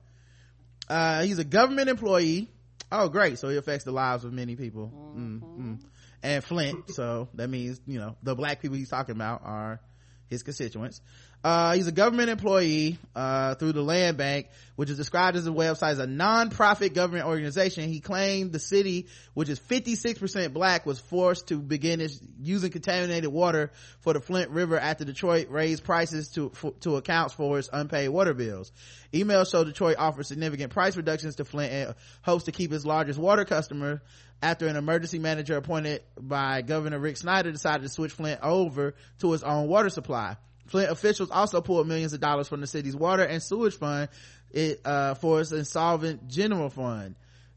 Uh 0.89 1.23
he's 1.23 1.39
a 1.39 1.45
government 1.45 1.89
employee. 1.89 2.49
Oh 2.91 3.09
great. 3.09 3.39
So 3.39 3.49
he 3.49 3.57
affects 3.57 3.85
the 3.85 3.93
lives 3.93 4.25
of 4.25 4.33
many 4.33 4.57
people. 4.57 4.93
Mm 5.17 5.41
mm. 5.41 5.81
and 6.23 6.45
flint 6.45 6.91
so 6.91 7.29
that 7.35 7.49
means 7.49 7.81
you 7.87 7.99
know 7.99 8.17
the 8.23 8.35
black 8.35 8.61
people 8.61 8.77
he's 8.77 8.91
talking 8.91 9.15
about 9.15 9.43
are 9.45 9.81
his 10.29 10.43
constituents 10.43 11.01
uh 11.45 11.75
he's 11.75 11.87
a 11.87 11.93
government 11.93 12.31
employee 12.31 12.99
uh 13.15 13.55
through 13.55 13.73
the 13.73 13.83
land 13.83 14.17
bank 14.17 14.49
which 14.79 14.91
is 14.91 14.97
described 14.97 15.37
as 15.37 15.45
a 15.45 15.51
website 15.51 15.91
as 15.91 15.99
a 15.99 16.07
non-profit 16.07 16.95
government 16.95 17.27
organization. 17.27 17.89
He 17.89 17.99
claimed 17.99 18.53
the 18.53 18.61
city 18.61 19.09
which 19.35 19.49
is 19.49 19.59
56% 19.59 20.53
black 20.53 20.87
was 20.87 21.01
forced 21.01 21.49
to 21.49 21.59
begin 21.59 22.09
using 22.41 22.71
contaminated 22.71 23.33
water 23.33 23.73
for 23.99 24.13
the 24.13 24.21
flint 24.21 24.51
river 24.51 24.79
after 24.79 25.05
detroit 25.05 25.51
raised 25.51 25.83
prices 25.83 26.29
to 26.35 26.51
for, 26.51 26.71
to 26.83 26.95
account 26.95 27.33
for 27.33 27.59
its 27.59 27.69
unpaid 27.73 28.11
water 28.11 28.35
bills. 28.35 28.71
Emails 29.13 29.51
show 29.51 29.65
detroit 29.65 29.97
offered 29.99 30.27
significant 30.27 30.73
price 30.73 30.97
reductions 30.97 31.35
to 31.37 31.45
flint 31.45 31.73
and 31.73 31.95
hopes 32.23 32.45
to 32.45 32.53
keep 32.53 32.73
its 32.73 32.85
largest 32.85 33.19
water 33.19 33.45
customer 33.45 34.01
after 34.41 34.69
an 34.69 34.77
emergency 34.77 35.19
manager 35.19 35.57
appointed 35.57 36.03
by 36.21 36.63
governor 36.63 37.01
rick 37.01 37.17
snyder 37.17 37.51
decided 37.51 37.83
to 37.83 37.89
switch 37.89 38.13
flint 38.13 38.39
over 38.45 38.95
to 39.19 39.35
its 39.35 39.43
own 39.43 39.67
water 39.67 39.91
supply 39.91 40.37
Flint 40.69 40.91
officials 40.91 41.31
also 41.31 41.61
pulled 41.61 41.89
millions 41.89 42.13
of 42.13 42.21
dollars 42.21 42.47
from 42.47 42.61
the 42.61 42.67
city's 42.67 42.95
water 42.95 43.25
and 43.25 43.43
sewage 43.43 43.75
fund 43.75 44.09
it, 44.51 44.81
uh, 44.85 45.15
for 45.15 45.41
its 45.41 45.51
insolvent 45.51 46.29
general 46.29 46.71
fund. 46.71 47.15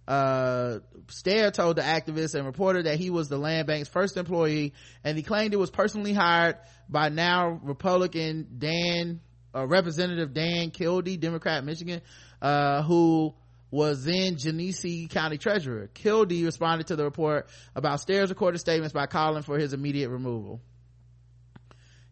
Uh, 0.08 0.80
Stair 1.10 1.52
told 1.52 1.76
the 1.76 1.82
activist 1.82 2.36
and 2.36 2.46
reporter 2.46 2.84
that 2.84 2.98
he 2.98 3.10
was 3.10 3.30
the 3.30 3.38
land 3.38 3.68
bank's 3.68 3.88
first 3.88 4.18
employee 4.18 4.74
and 5.04 5.16
he 5.16 5.24
claimed 5.24 5.54
it 5.54 5.58
was 5.58 5.70
personally 5.70 6.14
hired 6.14 6.58
by 6.90 7.10
now 7.10 7.60
Republican 7.64 8.48
Dan, 8.58 9.22
uh, 9.54 9.68
Representative 9.68 10.34
Dan 10.34 10.72
Kildee, 10.72 11.18
Democrat 11.18 11.64
Michigan, 11.64 12.02
uh, 12.42 12.82
who 12.82 13.34
was 13.70 14.04
then 14.04 14.38
Genesee 14.38 15.08
County 15.08 15.38
Treasurer. 15.38 15.88
Kildee 15.94 16.44
responded 16.44 16.88
to 16.88 16.96
the 16.96 17.04
report 17.04 17.48
about 17.76 18.02
Stair's 18.02 18.30
recorded 18.30 18.60
statements 18.60 18.94
by 18.94 19.06
calling 19.06 19.44
for 19.44 19.58
his 19.58 19.72
immediate 19.72 20.10
removal 20.10 20.62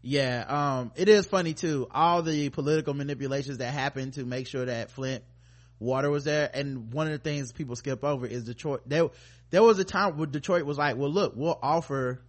yeah 0.02 0.46
um 0.48 0.92
it 0.96 1.10
is 1.10 1.26
funny 1.26 1.54
too. 1.54 1.88
All 1.92 2.22
the 2.22 2.50
political 2.50 2.94
manipulations 2.94 3.58
that 3.58 3.74
happened 3.74 4.14
to 4.14 4.26
make 4.26 4.48
sure 4.48 4.66
that 4.66 4.92
flint 4.92 5.24
water 5.80 6.10
was 6.10 6.24
there. 6.26 6.50
And 6.54 6.94
one 6.94 7.08
of 7.08 7.14
the 7.14 7.20
things 7.20 7.52
people 7.52 7.76
skip 7.76 8.04
over 8.04 8.26
is 8.26 8.46
detroit. 8.46 8.82
There 8.86 9.10
there 9.50 9.64
was 9.64 9.80
a 9.80 9.84
time 9.84 10.18
where 10.18 10.28
detroit 10.28 10.64
was 10.64 10.78
like 10.78 10.98
well 10.98 11.12
look 11.12 11.34
we'll 11.36 11.60
offer 11.62 12.22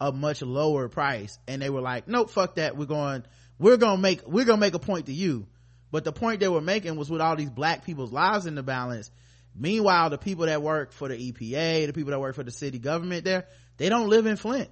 a 0.00 0.12
much 0.12 0.42
lower 0.42 0.88
price. 0.88 1.38
And 1.46 1.60
they 1.60 1.70
were 1.70 1.80
like 1.82 2.08
nope 2.08 2.30
fuck 2.30 2.56
that. 2.56 2.76
We're 2.76 2.86
going 2.86 3.24
we're 3.58 3.76
gonna 3.76 4.00
make 4.00 4.26
we're 4.26 4.44
gonna 4.44 4.60
make 4.60 4.74
a 4.74 4.78
point 4.78 5.06
to 5.06 5.12
you. 5.12 5.46
But 5.90 6.04
the 6.04 6.12
point 6.12 6.40
they 6.40 6.48
were 6.48 6.60
making 6.60 6.96
was 6.96 7.10
with 7.10 7.20
all 7.20 7.36
these 7.36 7.50
black 7.50 7.84
people's 7.84 8.12
lives 8.12 8.46
in 8.46 8.54
the 8.54 8.62
balance. 8.62 9.10
Meanwhile 9.54 10.10
the 10.10 10.18
people 10.18 10.46
that 10.46 10.62
work 10.62 10.92
for 10.92 11.08
the 11.08 11.32
epa 11.32 11.86
the 11.86 11.92
people 11.92 12.12
that 12.12 12.20
work 12.20 12.34
for 12.34 12.44
the 12.44 12.52
city 12.52 12.78
government 12.78 13.24
there 13.24 13.46
they 13.76 13.88
don't 13.88 14.08
live 14.08 14.26
in 14.26 14.36
flint 14.36 14.70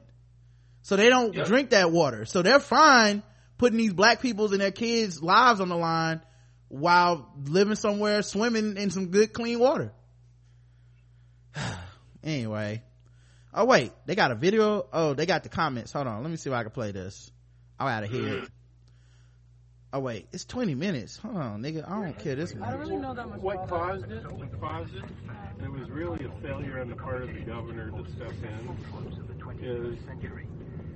so 0.82 0.96
they 0.96 1.09
don't 1.09 1.34
Yep. 1.34 1.46
drink 1.46 1.70
that 1.70 1.90
water 1.92 2.24
so 2.24 2.42
they're 2.42 2.60
fine 2.60 3.22
putting 3.59 3.78
these 3.78 3.92
black 3.92 4.20
people's 4.22 4.52
and 4.52 4.60
their 4.60 4.70
kids 4.70 5.22
lives 5.22 5.60
on 5.60 5.68
the 5.68 5.76
line 5.76 6.20
while 6.68 7.32
living 7.44 7.74
somewhere 7.76 8.22
swimming 8.22 8.76
in 8.76 8.90
some 8.90 9.09
good 9.09 9.32
clean 9.32 9.59
water 9.59 9.92
anyway 12.22 12.82
oh 13.55 13.64
wait 13.64 13.92
they 14.06 14.14
got 14.14 14.30
a 14.30 14.34
video 14.34 14.86
oh 14.92 15.14
they 15.14 15.26
got 15.26 15.42
the 15.42 15.48
comments 15.48 15.92
hold 15.92 16.06
on 16.06 16.22
let 16.22 16.30
me 16.30 16.36
see 16.36 16.50
if 16.50 16.55
i 16.56 16.62
can 16.62 16.70
play 16.72 16.92
this 16.92 17.30
I'm 17.80 17.86
out 17.86 18.02
of 18.02 18.10
here. 18.10 18.40
Mm. 18.42 18.48
oh 19.92 20.00
wait 20.00 20.26
it's 20.32 20.44
20 20.44 20.74
minutes 20.74 21.16
hold 21.16 21.36
on 21.36 21.62
nigga 21.62 21.88
i 21.88 21.94
don't 22.02 22.18
care 22.18 22.34
this 22.34 22.55
much. 22.55 22.68
I 22.68 22.72
don't 22.72 22.80
really 22.80 22.96
know 22.96 23.14
that 23.14 23.28
much 23.28 23.40
What 23.40 23.68
caused 23.68 24.10
it? 24.10 24.30
What 24.32 24.60
caused 24.60 24.94
it? 24.94 25.05
It 25.62 25.70
was 25.70 25.88
really 25.90 26.24
a 26.24 26.30
failure 26.42 26.80
on 26.80 26.88
the 26.88 26.96
part 26.96 27.22
of 27.22 27.32
the 27.32 27.40
governor 27.40 27.90
to 27.90 28.05
step 28.12 28.32
in. 28.42 28.76
Is 29.60 29.98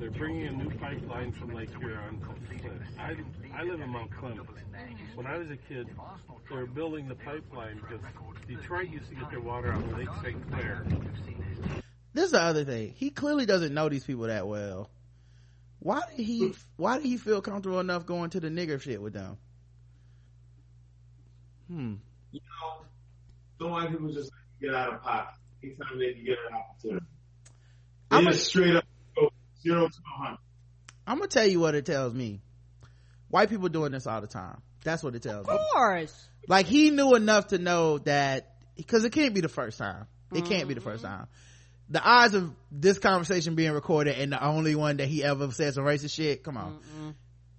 they're 0.02 0.10
bringing 0.10 0.48
a 0.48 0.50
new 0.50 0.68
pipeline 0.80 1.30
from 1.30 1.54
Lake 1.54 1.70
Huron 1.78 2.18
to 2.18 2.58
Flint. 2.58 2.82
I, 2.98 3.14
I 3.54 3.62
live 3.62 3.80
in 3.80 3.88
Mount 3.88 4.10
Clemens. 4.10 4.48
When 5.14 5.26
I 5.28 5.38
was 5.38 5.48
a 5.48 5.56
kid, 5.56 5.88
they 6.50 6.56
were 6.56 6.66
building 6.66 7.06
the 7.06 7.14
pipeline 7.14 7.76
because 7.76 8.00
Detroit 8.48 8.90
used 8.90 9.08
to 9.10 9.14
get 9.14 9.30
their 9.30 9.40
water 9.40 9.72
out 9.72 9.80
of 9.80 9.96
Lake 9.96 10.08
St. 10.20 10.50
Clair. 10.50 10.84
this 12.14 12.24
is 12.24 12.30
the 12.32 12.40
other 12.42 12.64
thing 12.64 12.92
he 12.96 13.10
clearly 13.10 13.46
doesn't 13.46 13.72
know 13.72 13.88
these 13.88 14.04
people 14.04 14.24
that 14.24 14.46
well 14.46 14.90
why 15.78 16.00
did 16.16 16.26
he 16.26 16.52
why 16.76 16.96
did 16.96 17.06
he 17.06 17.16
feel 17.16 17.40
comfortable 17.40 17.78
enough 17.78 18.04
going 18.04 18.28
to 18.30 18.40
the 18.40 18.48
nigger 18.48 18.80
shit 18.80 19.00
with 19.00 19.12
them 19.12 19.36
hmm 21.68 21.94
You 22.32 22.40
know, 22.40 22.84
don't 23.60 23.70
white 23.70 23.90
people 23.90 24.12
just 24.12 24.32
get 24.60 24.74
out 24.74 24.94
of 24.94 25.02
pocket 25.02 25.34
anytime 25.62 25.98
they 25.98 26.12
can 26.14 26.24
get 26.24 26.36
an 26.50 26.56
opportunity. 26.58 27.06
They 28.10 28.16
I'm 28.16 28.26
a- 28.26 28.34
straight 28.34 28.74
up 28.74 28.84
go 28.84 28.91
zero 29.62 29.88
to 29.88 29.94
a 29.94 30.22
hundred. 30.22 30.38
i'm 31.06 31.18
gonna 31.18 31.28
tell 31.28 31.46
you 31.46 31.60
what 31.60 31.74
it 31.74 31.86
tells 31.86 32.12
me. 32.12 32.40
White 33.28 33.48
people 33.48 33.70
doing 33.70 33.92
this 33.92 34.06
all 34.06 34.20
the 34.20 34.26
time. 34.26 34.60
That's 34.84 35.02
what 35.02 35.14
it 35.14 35.22
tells 35.22 35.46
me. 35.46 35.54
Of 35.54 35.60
course. 35.72 36.28
like 36.48 36.66
he 36.66 36.90
knew 36.90 37.14
enough 37.14 37.48
to 37.48 37.58
know 37.58 37.98
that 37.98 38.56
because 38.76 39.04
it 39.04 39.12
can't 39.12 39.34
be 39.34 39.40
the 39.40 39.48
first 39.48 39.78
time. 39.78 40.06
It 40.34 40.44
can't 40.44 40.68
be 40.68 40.74
the 40.74 40.80
first 40.80 41.02
mm-hmm. 41.02 41.14
time. 41.14 41.26
The 41.88 42.02
odds 42.02 42.34
of 42.34 42.54
this 42.70 42.98
conversation 42.98 43.54
being 43.54 43.72
recorded 43.72 44.18
and 44.18 44.32
the 44.32 44.44
only 44.44 44.74
one 44.74 44.98
that 44.98 45.08
he 45.08 45.22
ever 45.24 45.50
said 45.50 45.74
some 45.74 45.84
racist 45.84 46.14
shit 46.14 46.42
come 46.42 46.56
on. 46.56 46.78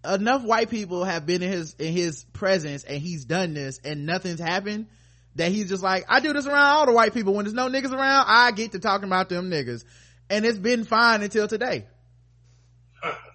Enough 0.08 0.44
white 0.44 0.70
people 0.70 1.04
have 1.04 1.26
been 1.26 1.42
in 1.42 1.52
his 1.52 1.76
in 1.76 1.94
his 1.94 2.24
presence 2.34 2.84
and 2.84 3.02
he's 3.02 3.26
done 3.26 3.54
this 3.54 3.80
and 3.84 4.06
nothing's 4.06 4.40
happened 4.40 4.88
that 5.36 5.52
he's 5.52 5.70
just 5.70 5.82
like 5.82 6.06
i 6.10 6.20
do 6.20 6.34
this 6.34 6.46
around 6.46 6.66
all 6.66 6.86
the 6.86 6.92
white 6.92 7.14
people. 7.14 7.34
When 7.34 7.46
there's 7.46 7.54
no 7.54 7.70
niggas 7.70 7.92
around 7.92 8.26
i 8.28 8.52
get 8.52 8.74
to 8.74 8.80
talking 8.80 9.08
about 9.08 9.30
them 9.30 9.50
niggas. 9.50 9.84
And 10.30 10.46
it's 10.46 10.58
been 10.58 10.84
fine 10.84 11.22
until 11.24 11.48
today 11.48 11.86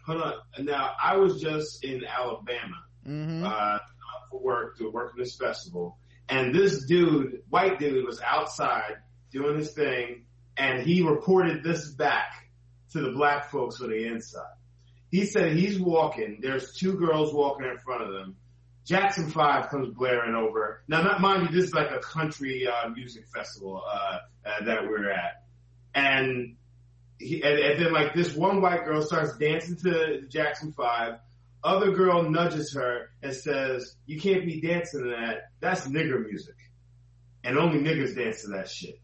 Hold 0.08 0.22
on. 0.22 0.64
Now, 0.64 0.92
I 1.02 1.16
was 1.18 1.40
just 1.40 1.84
in 1.84 2.02
Alabama 2.04 2.82
hmm 3.04 3.44
uh, 3.44 3.78
for 4.30 4.40
work, 4.40 4.78
to 4.78 4.90
work 4.90 5.12
in 5.14 5.22
this 5.22 5.36
festival, 5.36 5.98
and 6.28 6.54
this 6.54 6.86
dude, 6.86 7.42
white 7.48 7.78
dude, 7.78 8.06
was 8.06 8.20
outside 8.20 8.96
doing 9.30 9.58
his 9.58 9.72
thing, 9.72 10.24
and 10.56 10.82
he 10.82 11.02
reported 11.02 11.62
this 11.62 11.90
back 11.90 12.48
to 12.92 13.00
the 13.00 13.12
black 13.12 13.50
folks 13.50 13.80
on 13.80 13.90
the 13.90 14.06
inside. 14.06 14.54
He 15.10 15.24
said 15.24 15.52
he's 15.52 15.78
walking. 15.78 16.38
There's 16.40 16.74
two 16.74 16.94
girls 16.94 17.32
walking 17.32 17.66
in 17.66 17.78
front 17.78 18.02
of 18.02 18.12
them. 18.12 18.36
Jackson 18.84 19.30
Five 19.30 19.68
comes 19.68 19.94
blaring 19.94 20.34
over. 20.34 20.82
Now, 20.88 21.02
not 21.02 21.20
mind 21.20 21.42
you, 21.42 21.54
this 21.54 21.68
is 21.68 21.74
like 21.74 21.90
a 21.90 21.98
country 21.98 22.66
uh, 22.66 22.88
music 22.88 23.24
festival 23.34 23.82
uh, 23.86 24.18
uh, 24.46 24.64
that 24.64 24.84
we're 24.84 25.10
at, 25.10 25.42
and 25.94 26.56
he, 27.18 27.42
and, 27.42 27.58
and 27.58 27.80
then 27.80 27.92
like 27.92 28.14
this 28.14 28.34
one 28.34 28.60
white 28.60 28.84
girl 28.84 29.02
starts 29.02 29.36
dancing 29.36 29.76
to 29.76 30.22
Jackson 30.28 30.72
Five. 30.72 31.18
Other 31.62 31.90
girl 31.90 32.30
nudges 32.30 32.74
her 32.74 33.10
and 33.22 33.34
says, 33.34 33.96
"You 34.06 34.20
can't 34.20 34.46
be 34.46 34.60
dancing 34.60 35.02
to 35.02 35.10
that. 35.10 35.50
That's 35.60 35.86
nigger 35.88 36.24
music, 36.24 36.54
and 37.42 37.58
only 37.58 37.80
niggers 37.80 38.14
dance 38.14 38.42
to 38.42 38.48
that 38.48 38.68
shit." 38.68 39.00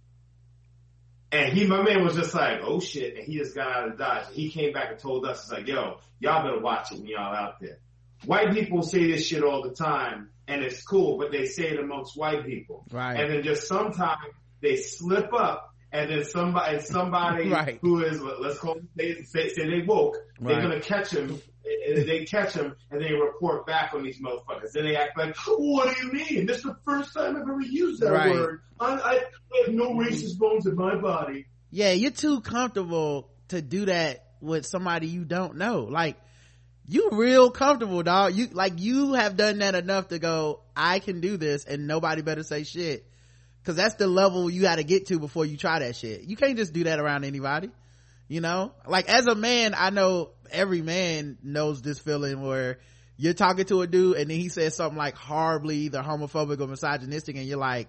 And 1.32 1.52
he, 1.52 1.66
my 1.66 1.82
man, 1.82 2.04
was 2.04 2.14
just 2.14 2.32
like, 2.32 2.60
"Oh 2.62 2.78
shit!" 2.78 3.16
And 3.16 3.24
he 3.24 3.38
just 3.38 3.56
got 3.56 3.68
out 3.68 3.88
of 3.88 3.98
dodge. 3.98 4.26
He 4.32 4.50
came 4.50 4.72
back 4.72 4.90
and 4.90 4.98
told 4.98 5.26
us, 5.26 5.42
"It's 5.42 5.52
like, 5.52 5.66
yo, 5.66 5.98
y'all 6.20 6.44
better 6.44 6.60
watch 6.60 6.92
it 6.92 6.98
when 6.98 7.08
y'all 7.08 7.34
out 7.34 7.60
there." 7.60 7.78
White 8.24 8.52
people 8.52 8.82
say 8.82 9.10
this 9.10 9.26
shit 9.26 9.42
all 9.42 9.62
the 9.62 9.74
time, 9.74 10.30
and 10.46 10.62
it's 10.62 10.82
cool, 10.84 11.18
but 11.18 11.32
they 11.32 11.46
say 11.46 11.70
it 11.70 11.80
amongst 11.80 12.16
white 12.16 12.46
people. 12.46 12.86
Right. 12.92 13.18
And 13.18 13.32
then 13.32 13.42
just 13.42 13.66
sometimes 13.66 14.20
they 14.60 14.76
slip 14.76 15.32
up, 15.32 15.73
and 15.94 16.10
then 16.10 16.24
somebody, 16.24 16.80
somebody 16.80 17.48
Right. 17.50 17.78
who 17.80 18.02
is, 18.04 18.20
let's 18.20 18.58
call 18.58 18.74
them, 18.74 18.88
say, 18.98 19.22
say, 19.22 19.48
say 19.50 19.62
they 19.70 19.86
woke, 19.86 20.16
they're 20.40 20.60
gonna 20.60 20.80
catch 20.80 21.12
him, 21.12 21.40
and 21.86 22.08
they 22.08 22.24
catch 22.24 22.52
him, 22.54 22.74
and 22.90 23.00
they 23.00 23.12
report 23.12 23.64
back 23.66 23.94
on 23.94 24.02
these 24.02 24.20
motherfuckers. 24.20 24.72
Then 24.74 24.84
they 24.84 24.96
act 24.96 25.16
like, 25.16 25.36
what 25.46 25.94
do 25.94 26.04
you 26.06 26.12
mean? 26.12 26.46
This 26.46 26.58
is 26.58 26.64
the 26.64 26.76
first 26.84 27.14
time 27.14 27.36
I've 27.36 27.42
ever 27.42 27.60
used 27.60 28.02
that 28.02 28.12
Right. 28.12 28.30
word. 28.30 28.60
I, 28.80 28.86
I, 28.92 29.10
I 29.12 29.64
have 29.64 29.74
no 29.74 29.90
mm-hmm. 29.90 30.00
racist 30.00 30.36
bones 30.36 30.66
in 30.66 30.74
my 30.74 30.96
body. 30.96 31.46
yeah 31.70 31.92
you're 31.92 32.10
too 32.10 32.40
comfortable 32.40 33.30
to 33.48 33.62
do 33.62 33.86
that 33.86 34.26
with 34.40 34.66
somebody 34.66 35.06
you 35.06 35.24
don't 35.24 35.56
know 35.56 35.84
like 35.84 36.16
you 36.88 37.08
real 37.12 37.50
comfortable 37.50 38.02
dog 38.02 38.34
you 38.34 38.48
like 38.52 38.74
you 38.78 39.14
have 39.14 39.36
done 39.36 39.58
that 39.58 39.74
enough 39.74 40.08
to 40.08 40.18
go 40.18 40.60
i 40.76 40.98
can 40.98 41.20
do 41.20 41.36
this 41.36 41.64
and 41.64 41.86
nobody 41.86 42.20
better 42.20 42.42
say 42.42 42.62
shit 42.64 43.06
because 43.64 43.76
that's 43.76 43.94
the 43.94 44.06
level 44.06 44.50
you 44.50 44.62
got 44.62 44.76
to 44.76 44.84
get 44.84 45.06
to 45.06 45.18
before 45.18 45.46
you 45.46 45.56
try 45.56 45.78
that 45.78 45.96
shit. 45.96 46.24
You 46.24 46.36
can't 46.36 46.56
just 46.56 46.74
do 46.74 46.84
that 46.84 47.00
around 47.00 47.24
anybody 47.24 47.70
you 48.28 48.40
know? 48.40 48.72
Like 48.86 49.08
as 49.08 49.26
a 49.26 49.34
man 49.34 49.74
i 49.76 49.90
know 49.90 50.30
every 50.50 50.82
man 50.82 51.38
knows 51.42 51.82
this 51.82 51.98
feeling 51.98 52.42
where 52.42 52.78
you're 53.16 53.34
talking 53.34 53.64
to 53.66 53.82
a 53.82 53.86
dude 53.86 54.16
and 54.16 54.30
then 54.30 54.38
he 54.38 54.48
says 54.48 54.74
something 54.74 54.98
like 54.98 55.14
horribly 55.14 55.76
either 55.78 56.02
homophobic 56.02 56.60
or 56.60 56.66
misogynistic 56.66 57.36
and 57.36 57.46
you're 57.46 57.58
like 57.58 57.88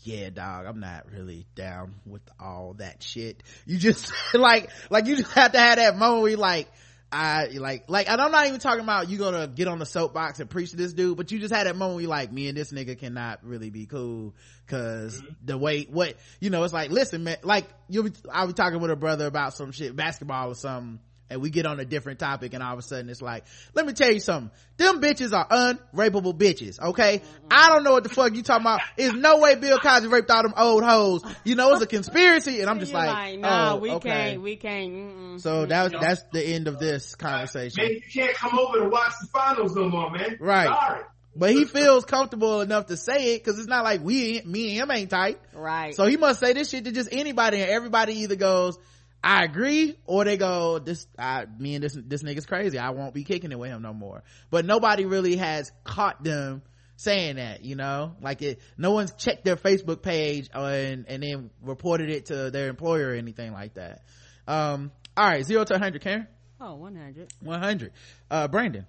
yeah 0.00 0.30
dog 0.30 0.66
i'm 0.66 0.80
not 0.80 1.10
really 1.12 1.46
down 1.54 1.94
with 2.06 2.22
all 2.38 2.74
that 2.78 3.02
shit. 3.02 3.42
You 3.66 3.78
just 3.78 4.12
like 4.34 4.70
like 4.90 5.06
you 5.06 5.16
just 5.16 5.32
have 5.32 5.52
to 5.52 5.58
have 5.58 5.76
that 5.76 5.96
moment 5.96 6.22
where 6.22 6.30
you're 6.30 6.38
like 6.38 6.68
I 7.14 7.46
like 7.46 7.88
like 7.88 8.10
and 8.10 8.20
I'm 8.20 8.32
not 8.32 8.46
even 8.48 8.58
talking 8.58 8.82
about 8.82 9.08
you 9.08 9.18
gonna 9.18 9.46
get 9.46 9.68
on 9.68 9.78
the 9.78 9.86
soapbox 9.86 10.40
and 10.40 10.50
preach 10.50 10.70
to 10.70 10.76
this 10.76 10.92
dude, 10.92 11.16
but 11.16 11.30
you 11.30 11.38
just 11.38 11.54
had 11.54 11.66
that 11.66 11.76
moment 11.76 11.96
where 11.96 12.02
you 12.02 12.08
like 12.08 12.32
me 12.32 12.48
and 12.48 12.56
this 12.56 12.72
nigga 12.72 12.98
cannot 12.98 13.44
really 13.44 13.70
be 13.70 13.86
cool 13.86 14.34
because 14.66 15.16
mm-hmm. 15.16 15.32
the 15.44 15.56
way 15.56 15.84
what 15.84 16.16
you 16.40 16.50
know 16.50 16.64
it's 16.64 16.72
like 16.72 16.90
listen 16.90 17.22
man 17.22 17.36
like 17.44 17.66
you'll 17.88 18.04
be 18.04 18.12
I'll 18.32 18.48
be 18.48 18.52
talking 18.52 18.80
with 18.80 18.90
a 18.90 18.96
brother 18.96 19.26
about 19.26 19.54
some 19.54 19.70
shit 19.70 19.94
basketball 19.94 20.50
or 20.50 20.54
something 20.56 20.98
and 21.34 21.42
we 21.42 21.50
get 21.50 21.66
on 21.66 21.78
a 21.80 21.84
different 21.84 22.18
topic 22.18 22.54
and 22.54 22.62
all 22.62 22.72
of 22.72 22.78
a 22.78 22.82
sudden 22.82 23.10
it's 23.10 23.20
like 23.20 23.44
let 23.74 23.84
me 23.84 23.92
tell 23.92 24.10
you 24.10 24.20
something 24.20 24.50
them 24.76 25.00
bitches 25.00 25.32
are 25.36 25.46
unrapeable 25.46 26.32
bitches 26.32 26.80
okay 26.80 27.20
I 27.50 27.68
don't 27.68 27.84
know 27.84 27.92
what 27.92 28.04
the 28.04 28.08
fuck 28.08 28.34
you 28.34 28.42
talking 28.42 28.62
about 28.62 28.80
there's 28.96 29.12
no 29.12 29.40
way 29.40 29.56
Bill 29.56 29.78
Cosby 29.78 30.08
raped 30.08 30.30
all 30.30 30.42
them 30.42 30.54
old 30.56 30.84
hoes 30.84 31.22
you 31.44 31.56
know 31.56 31.72
it's 31.74 31.82
a 31.82 31.86
conspiracy 31.86 32.60
and 32.60 32.70
I'm 32.70 32.78
just 32.78 32.92
You're 32.92 33.04
like, 33.04 33.38
no, 33.38 33.48
oh 33.48 33.76
we 33.76 33.90
okay 33.90 34.10
can't, 34.10 34.42
we 34.42 34.56
can't. 34.56 34.92
Mm-mm. 34.92 35.40
so 35.40 35.50
mm-hmm. 35.50 35.68
that 35.68 35.82
was 35.82 35.92
that's 36.00 36.24
the 36.32 36.42
end 36.42 36.68
of 36.68 36.78
this 36.78 37.14
conversation 37.16 37.82
Man, 37.84 37.92
you 37.94 38.00
can't 38.12 38.34
come 38.34 38.58
over 38.58 38.78
to 38.78 38.88
watch 38.88 39.12
the 39.20 39.26
finals 39.26 39.74
no 39.74 39.88
more, 39.88 40.10
man. 40.10 40.36
Right. 40.40 40.68
Sorry. 40.68 41.02
but 41.36 41.50
he 41.50 41.64
feels 41.64 42.04
comfortable 42.04 42.60
enough 42.60 42.86
to 42.86 42.96
say 42.96 43.34
it 43.34 43.44
because 43.44 43.58
it's 43.58 43.68
not 43.68 43.82
like 43.82 44.02
we 44.02 44.40
me 44.44 44.70
and 44.70 44.82
him 44.82 44.96
ain't 44.96 45.10
tight 45.10 45.40
right. 45.52 45.94
so 45.94 46.06
he 46.06 46.16
must 46.16 46.38
say 46.38 46.52
this 46.52 46.70
shit 46.70 46.84
to 46.84 46.92
just 46.92 47.08
anybody 47.12 47.60
and 47.60 47.70
everybody 47.70 48.20
either 48.20 48.36
goes 48.36 48.78
i 49.24 49.44
agree 49.44 49.96
or 50.06 50.24
they 50.24 50.36
go 50.36 50.78
this 50.78 51.06
I, 51.18 51.46
me 51.58 51.74
and 51.74 51.82
this 51.82 51.96
this 52.06 52.22
nigga's 52.22 52.46
crazy 52.46 52.78
i 52.78 52.90
won't 52.90 53.14
be 53.14 53.24
kicking 53.24 53.50
it 53.52 53.58
with 53.58 53.70
him 53.70 53.82
no 53.82 53.92
more 53.92 54.22
but 54.50 54.64
nobody 54.64 55.04
really 55.04 55.36
has 55.36 55.72
caught 55.82 56.22
them 56.22 56.62
saying 56.96 57.36
that 57.36 57.64
you 57.64 57.74
know 57.74 58.14
like 58.20 58.42
it 58.42 58.60
no 58.78 58.92
one's 58.92 59.12
checked 59.14 59.44
their 59.44 59.56
facebook 59.56 60.02
page 60.02 60.48
and 60.54 61.06
and 61.08 61.22
then 61.22 61.50
reported 61.62 62.10
it 62.10 62.26
to 62.26 62.50
their 62.50 62.68
employer 62.68 63.08
or 63.08 63.14
anything 63.14 63.52
like 63.52 63.74
that 63.74 64.02
um 64.46 64.92
all 65.16 65.26
right 65.26 65.44
zero 65.44 65.64
to 65.64 65.74
100 65.74 66.02
karen 66.02 66.26
oh, 66.60 66.76
100. 66.76 67.32
100 67.40 67.92
uh 68.30 68.48
brandon 68.48 68.86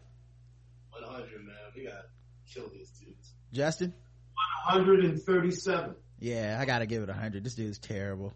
100, 0.92 1.46
man. 1.46 1.56
We 1.76 1.84
gotta 1.84 2.06
kill 2.54 2.70
these 2.70 2.90
dudes. 2.90 3.34
justin 3.52 3.94
137. 4.66 5.96
Yeah, 6.20 6.58
I 6.60 6.66
gotta 6.66 6.86
give 6.86 7.04
it 7.04 7.10
a 7.10 7.14
hundred. 7.14 7.44
This 7.44 7.56
dude's 7.56 7.78
terrible. 7.78 8.34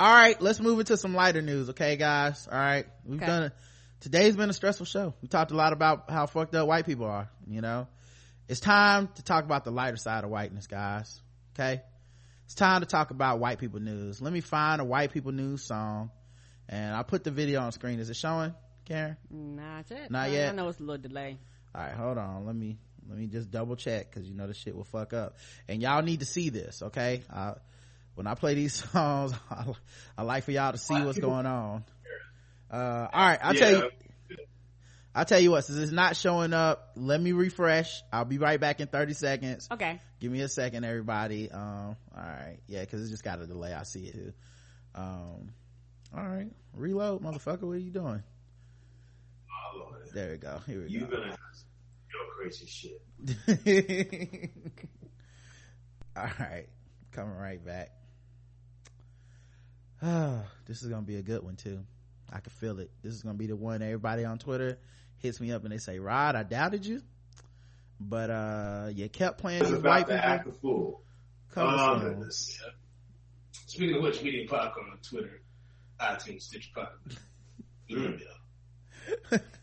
All 0.00 0.10
right, 0.10 0.40
let's 0.40 0.60
move 0.60 0.80
into 0.80 0.96
some 0.96 1.14
lighter 1.14 1.42
news, 1.42 1.68
okay, 1.68 1.96
guys? 1.96 2.48
All 2.50 2.56
right, 2.58 2.86
we've 3.04 3.18
Okay. 3.20 3.26
done 3.26 3.42
it. 3.42 3.52
Today's 4.00 4.34
been 4.34 4.48
a 4.48 4.54
stressful 4.54 4.86
show. 4.86 5.12
We 5.20 5.28
talked 5.28 5.50
a 5.50 5.54
lot 5.54 5.74
about 5.74 6.08
how 6.08 6.24
fucked 6.24 6.54
up 6.54 6.66
white 6.66 6.86
people 6.86 7.04
are. 7.04 7.28
You 7.46 7.60
know, 7.60 7.86
it's 8.48 8.60
time 8.60 9.10
to 9.16 9.22
talk 9.22 9.44
about 9.44 9.64
the 9.64 9.70
lighter 9.70 9.98
side 9.98 10.24
of 10.24 10.30
whiteness, 10.30 10.66
guys. 10.66 11.20
Okay, 11.54 11.82
it's 12.46 12.54
time 12.54 12.80
to 12.80 12.86
talk 12.86 13.10
about 13.10 13.40
white 13.40 13.58
people 13.58 13.78
news. 13.78 14.22
Let 14.22 14.32
me 14.32 14.40
find 14.40 14.80
a 14.80 14.86
white 14.86 15.12
people 15.12 15.32
news 15.32 15.66
song, 15.66 16.10
and 16.66 16.96
I'll 16.96 17.04
put 17.04 17.22
the 17.22 17.30
video 17.30 17.60
on 17.60 17.70
screen. 17.72 18.00
Is 18.00 18.08
it 18.08 18.16
showing, 18.16 18.54
Karen? 18.86 19.18
Not 19.28 19.84
yet. 19.90 20.10
Not 20.10 20.30
yet. 20.30 20.48
I 20.48 20.52
know 20.56 20.68
it's 20.68 20.80
a 20.80 20.82
little 20.82 21.02
delay. 21.02 21.36
All 21.74 21.82
right, 21.82 21.92
hold 21.92 22.16
on. 22.16 22.46
Let 22.46 22.56
me 22.56 22.78
let 23.06 23.18
me 23.18 23.26
just 23.26 23.50
double 23.50 23.76
check 23.76 24.10
because 24.10 24.26
you 24.26 24.34
know 24.34 24.46
the 24.46 24.54
shit 24.54 24.74
will 24.74 24.84
fuck 24.84 25.12
up 25.12 25.36
and 25.68 25.82
y'all 25.82 26.00
need 26.02 26.20
to 26.20 26.26
see 26.26 26.48
this 26.50 26.80
okay 26.80 27.22
I, 27.32 27.54
when 28.20 28.26
i 28.26 28.34
play 28.34 28.52
these 28.54 28.74
songs 28.92 29.32
I, 29.50 29.64
I 30.18 30.22
like 30.22 30.44
for 30.44 30.52
y'all 30.52 30.72
to 30.72 30.78
see 30.78 31.00
what's 31.00 31.18
going 31.18 31.46
on 31.46 31.84
uh 32.70 33.08
all 33.12 33.26
right 33.26 33.38
i'll 33.42 33.54
tell 33.54 33.70
you 33.72 33.90
I'll 35.12 35.24
tell 35.24 35.40
you 35.40 35.50
what, 35.50 35.64
since 35.64 35.76
it's 35.78 35.90
not 35.90 36.14
showing 36.14 36.52
up, 36.52 36.92
let 36.94 37.20
me 37.20 37.32
refresh. 37.32 38.00
I'll 38.12 38.24
be 38.24 38.38
right 38.38 38.60
back 38.60 38.78
in 38.78 38.86
30 38.86 39.14
seconds. 39.14 39.68
Okay. 39.68 39.98
Give 40.20 40.30
me 40.30 40.40
a 40.40 40.48
second, 40.48 40.84
everybody. 40.84 41.50
Um, 41.50 41.96
all 42.16 42.22
right. 42.22 42.58
Yeah, 42.68 42.84
cause 42.84 43.00
it's 43.00 43.10
just 43.10 43.24
got 43.24 43.40
a 43.40 43.46
delay. 43.46 43.74
I 43.74 43.82
see 43.82 44.04
it 44.04 44.14
too. 44.14 44.32
Um, 44.94 45.50
all 46.16 46.28
right. 46.28 46.52
Reload, 46.76 47.22
motherfucker. 47.22 47.62
What 47.62 47.72
are 47.72 47.78
you 47.78 47.90
doing? 47.90 48.22
Oh, 49.74 49.94
There 50.14 50.30
we 50.30 50.36
go. 50.36 50.60
Here 50.64 50.78
we 50.78 50.84
go. 50.84 50.88
You're 50.90 51.08
gonna 51.08 51.30
have 51.30 51.38
your 52.12 52.26
crazy 52.36 52.66
shit. 52.66 53.02
all 56.16 56.30
right. 56.38 56.68
Coming 57.10 57.34
right 57.34 57.64
back. 57.64 57.90
Ah, 60.02 60.42
this 60.66 60.82
is 60.82 60.88
gonna 60.88 61.02
be 61.02 61.16
a 61.16 61.22
good 61.22 61.42
one 61.42 61.56
too. 61.56 61.80
I 62.32 62.40
can 62.40 62.50
feel 62.52 62.78
it. 62.78 62.90
This 63.02 63.14
is 63.14 63.22
gonna 63.22 63.38
be 63.38 63.46
the 63.46 63.56
one 63.56 63.82
everybody 63.82 64.24
on 64.24 64.38
Twitter 64.38 64.78
hits 65.18 65.40
me 65.40 65.52
up 65.52 65.64
and 65.64 65.72
they 65.72 65.78
say, 65.78 65.98
Rod, 65.98 66.36
I 66.36 66.42
doubted 66.42 66.86
you. 66.86 67.02
But 67.98 68.30
uh 68.30 68.88
you 68.94 69.08
kept 69.08 69.38
playing 69.38 69.64
these 69.64 69.82
white 69.82 70.06
to 70.06 70.14
act 70.14 70.44
people 70.46 70.56
a 70.56 70.60
fool. 70.60 71.02
songs. 71.54 72.02
goodness. 72.02 72.60
Speaking 73.66 73.96
of 73.96 74.02
which, 74.02 74.22
Medium 74.22 74.48
Popcorn 74.48 74.86
on 74.90 74.98
Twitter, 74.98 75.42
iTunes, 76.00 76.42
Stitch 76.42 76.72
Pop. 76.74 76.92
Mm. 77.90 78.20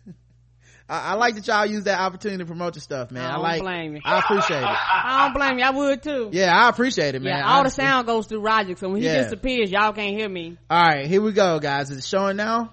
I, 0.89 1.11
I 1.11 1.14
like 1.15 1.35
that 1.35 1.45
y'all 1.47 1.65
use 1.65 1.84
that 1.84 1.99
opportunity 1.99 2.38
to 2.39 2.45
promote 2.45 2.76
your 2.76 2.81
stuff, 2.81 3.11
man. 3.11 3.23
I 3.26 3.30
I, 3.30 3.34
don't 3.34 3.41
like 3.43 3.61
blame 3.61 3.95
you. 3.95 4.01
I 4.05 4.19
appreciate 4.19 4.61
it. 4.64 4.64
I 4.93 5.23
don't 5.26 5.34
blame 5.34 5.59
you. 5.59 5.65
I 5.65 5.69
would 5.72 6.01
too. 6.01 6.30
Yeah, 6.31 6.55
I 6.57 6.69
appreciate 6.69 7.14
it, 7.15 7.22
man. 7.22 7.39
Yeah, 7.39 7.45
all 7.49 7.59
honestly. 7.59 7.84
the 7.84 7.89
sound 7.89 8.07
goes 8.07 8.27
through 8.27 8.39
Roger, 8.41 8.76
so 8.77 8.89
when 8.89 9.01
he 9.01 9.05
Yeah. 9.07 9.23
disappears, 9.23 9.69
y'all 9.69 9.91
can't 9.91 10.15
hear 10.18 10.30
me. 10.30 10.57
All 10.69 10.81
right, 10.81 11.05
here 11.05 11.22
we 11.22 11.34
go, 11.34 11.59
guys. 11.59 11.89
Is 11.91 11.97
it 11.97 12.03
showing 12.05 12.38
now? 12.38 12.72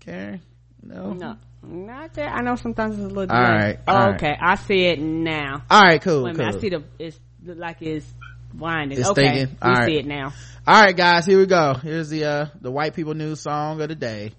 Karen? 0.00 0.40
No. 0.82 1.12
No, 1.12 1.36
not 1.62 2.14
that. 2.14 2.32
I 2.32 2.40
know 2.42 2.54
sometimes 2.56 2.94
it's 2.96 3.04
a 3.04 3.08
little. 3.14 3.34
All 3.36 3.42
right, 3.42 3.78
all 3.86 3.96
right. 3.96 4.14
okay, 4.14 4.36
I 4.40 4.54
see 4.54 4.86
it 4.86 5.00
now. 5.00 5.62
All 5.70 5.80
right, 5.82 6.00
cool, 6.00 6.22
Wait 6.24 6.36
cool. 6.36 6.44
minute, 6.46 6.56
I 6.56 6.60
see 6.60 6.68
the. 6.70 6.84
It's 6.98 7.18
like 7.44 7.82
it's 7.82 8.06
winding. 8.56 8.98
It's 8.98 9.08
okay, 9.08 9.28
thinking. 9.46 9.56
we 9.62 9.68
All 9.70 9.84
see 9.84 9.96
it 9.98 10.06
now. 10.06 10.32
All 10.66 10.82
right, 10.82 10.96
guys, 10.96 11.26
here 11.26 11.38
we 11.38 11.46
go. 11.46 11.74
Here's 11.74 12.08
the 12.08 12.24
uh 12.24 12.46
the 12.60 12.70
white 12.70 12.94
people 12.94 13.14
news 13.14 13.40
song 13.40 13.80
of 13.80 13.88
the 13.88 13.94
day. 13.94 14.32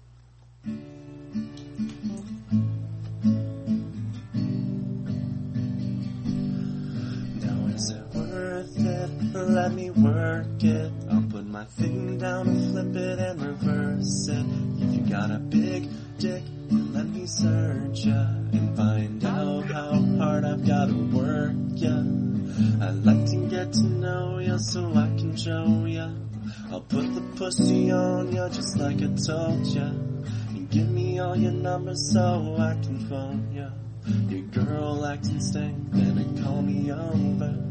Let 9.32 9.72
me 9.72 9.90
work 9.90 10.62
it. 10.64 10.90
I'll 11.08 11.22
put 11.22 11.46
my 11.46 11.64
thing 11.64 12.18
down 12.18 12.46
flip 12.72 12.96
it 12.96 13.18
and 13.20 13.40
reverse 13.40 14.28
it. 14.28 14.44
If 14.82 14.94
you 14.96 15.08
got 15.08 15.30
a 15.30 15.38
big 15.38 15.88
dick, 16.18 16.42
then 16.68 16.92
let 16.92 17.06
me 17.06 17.26
search 17.26 18.06
ya 18.06 18.26
and 18.52 18.76
find 18.76 19.24
out 19.24 19.66
how 19.66 19.92
hard 20.18 20.44
I've 20.44 20.66
gotta 20.66 20.94
work 21.14 21.54
ya. 21.74 22.02
I'd 22.82 23.04
like 23.04 23.24
to 23.30 23.36
get 23.48 23.72
to 23.74 23.84
know 23.84 24.38
ya 24.40 24.56
so 24.56 24.90
I 24.96 25.06
can 25.16 25.36
show 25.36 25.84
ya. 25.86 26.10
I'll 26.72 26.80
put 26.80 27.14
the 27.14 27.22
pussy 27.38 27.92
on 27.92 28.32
ya 28.32 28.48
just 28.48 28.78
like 28.78 29.00
I 29.00 29.14
told 29.14 29.64
ya. 29.68 29.94
And 30.50 30.68
give 30.70 30.90
me 30.90 31.20
all 31.20 31.36
your 31.36 31.52
numbers 31.52 32.10
so 32.12 32.56
I 32.58 32.74
can 32.82 32.98
phone 33.08 33.52
ya. 33.54 33.70
Your 34.28 34.42
girl 34.50 35.06
acting 35.06 35.40
stank, 35.40 35.92
better 35.92 36.42
call 36.42 36.62
me 36.62 36.90
over. 36.90 37.69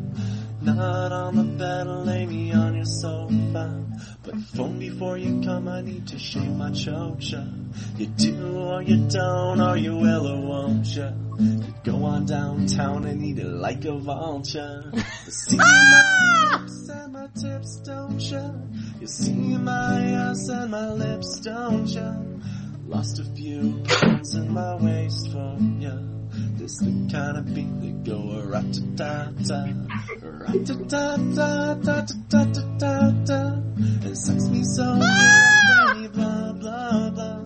Not 0.61 1.11
on 1.13 1.35
the 1.35 1.43
bed, 1.43 1.87
lay 1.87 2.25
me 2.25 2.53
on 2.53 2.75
your 2.75 2.85
sofa. 2.85 3.85
But 4.23 4.35
phone 4.55 4.77
before 4.77 5.17
you 5.17 5.41
come, 5.41 5.69
I 5.69 5.81
need 5.81 6.07
to 6.07 6.19
shave 6.19 6.51
my 6.51 6.69
chocha. 6.71 7.47
You 7.97 8.07
do 8.07 8.59
or 8.59 8.81
you 8.81 9.07
don't, 9.07 9.61
or 9.61 9.77
you 9.77 9.95
will 9.95 10.27
or 10.27 10.45
won't 10.45 10.85
ya. 10.87 11.11
You 11.39 11.73
go 11.83 12.03
on 12.03 12.25
downtown 12.25 13.05
and 13.05 13.23
eat 13.23 13.39
it 13.39 13.47
like 13.47 13.85
a 13.85 13.97
vulture. 13.97 14.91
You 14.93 15.31
see 15.31 15.57
my 15.57 15.63
ah! 15.65 16.59
lips 16.59 16.89
and 16.89 17.13
my 17.13 17.27
tips, 17.41 17.77
don't 17.77 18.19
ya? 18.19 18.51
You 18.99 19.07
see 19.07 19.57
my 19.57 20.01
ass 20.11 20.49
and 20.49 20.71
my 20.71 20.91
lips, 20.91 21.39
don't 21.39 21.87
ya? 21.87 22.15
Lost 22.85 23.19
a 23.19 23.23
few 23.23 23.81
pounds 23.85 24.35
in 24.35 24.53
my 24.53 24.75
waist 24.75 25.31
from 25.31 25.79
ya. 25.79 26.18
This 26.69 26.77
the 26.81 27.09
kind 27.11 27.35
of 27.35 27.45
beat 27.55 27.81
that 27.81 28.03
go 28.03 28.29
a 28.37 28.45
rat 28.45 28.77
ta 28.95 29.33
ta 29.41 29.73
rat 30.21 30.67
ta 30.67 30.75
ta 30.85 31.17
ta 31.33 31.73
ta 31.81 32.05
ta 32.29 32.45
ta 32.45 32.61
ta 32.77 33.11
ta 33.25 33.39
It 34.05 34.15
sucks 34.15 34.47
me 34.49 34.63
so 34.63 34.85
good, 34.93 36.13
blah 36.13 36.53
blah 36.53 37.09
blah. 37.09 37.39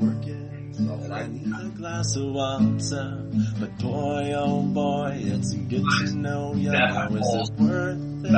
Work 0.00 0.26
it, 0.26 0.78
and 0.78 1.12
I 1.12 1.26
need 1.26 1.52
a 1.52 1.68
glass 1.76 2.16
of 2.16 2.32
water. 2.32 3.28
But 3.60 3.78
boy, 3.80 4.32
oh 4.34 4.62
boy, 4.62 5.12
it's 5.20 5.52
good 5.52 5.84
to 5.98 6.14
know 6.16 6.54
ya. 6.54 6.72
Now 6.72 7.08
is 7.08 7.50
it 7.50 7.60
worth 7.60 8.24
it? 8.24 8.32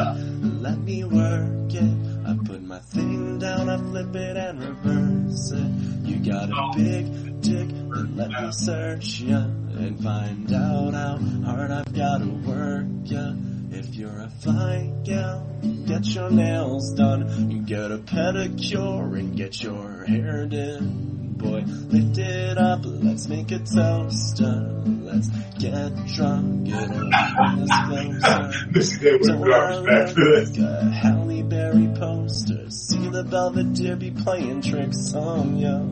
Let 0.61 0.79
me 0.81 1.05
work 1.05 1.73
it. 1.73 2.27
I 2.27 2.37
put 2.45 2.63
my 2.65 2.81
thing 2.81 3.39
down, 3.39 3.69
I 3.69 3.77
flip 3.77 4.13
it 4.17 4.37
and 4.37 4.59
reverse 4.59 5.53
it. 5.53 5.71
You 6.03 6.19
got 6.19 6.51
a 6.51 6.73
big 6.75 7.41
dick, 7.43 7.69
then 7.69 8.17
let 8.17 8.31
me 8.31 8.51
search 8.51 9.21
ya 9.21 9.47
and 9.77 10.03
find 10.03 10.53
out 10.53 10.95
how 10.95 11.19
hard 11.45 11.71
I've 11.71 11.93
gotta 11.95 12.27
work 12.27 12.87
ya. 13.05 13.33
If 13.71 13.95
you're 13.95 14.21
a 14.23 14.31
fly 14.41 14.91
gal, 15.05 15.47
get 15.87 16.07
your 16.07 16.31
nails 16.31 16.93
done, 16.95 17.51
you 17.51 17.61
get 17.63 17.91
a 17.91 17.99
pedicure 17.99 19.19
and 19.19 19.37
get 19.37 19.63
your 19.63 20.05
hair 20.05 20.47
done. 20.47 21.35
Boy, 21.37 21.63
lift 21.67 22.17
it 22.17 22.57
up, 22.57 22.81
let's 22.85 23.29
make 23.29 23.51
a 23.51 23.59
toast. 23.59 24.41
uh, 24.41 24.73
Let's 24.87 25.29
get 25.59 25.95
drunk, 26.07 26.65
get 26.65 26.91
up 26.91 28.53
this 28.73 28.97
Day 28.99 29.17
was 29.19 29.29
garbage 29.29 29.87
back 29.87 30.15
this. 30.15 30.59
a 30.59 30.91
Halle 30.91 31.43
Berry 31.43 31.89
poster? 31.99 32.71
See 32.71 33.09
the 33.09 33.25
Belvedere 33.25 33.97
be 33.97 34.11
playing 34.11 34.63
tricks 34.63 35.13
on 35.15 35.59
ya. 35.59 35.83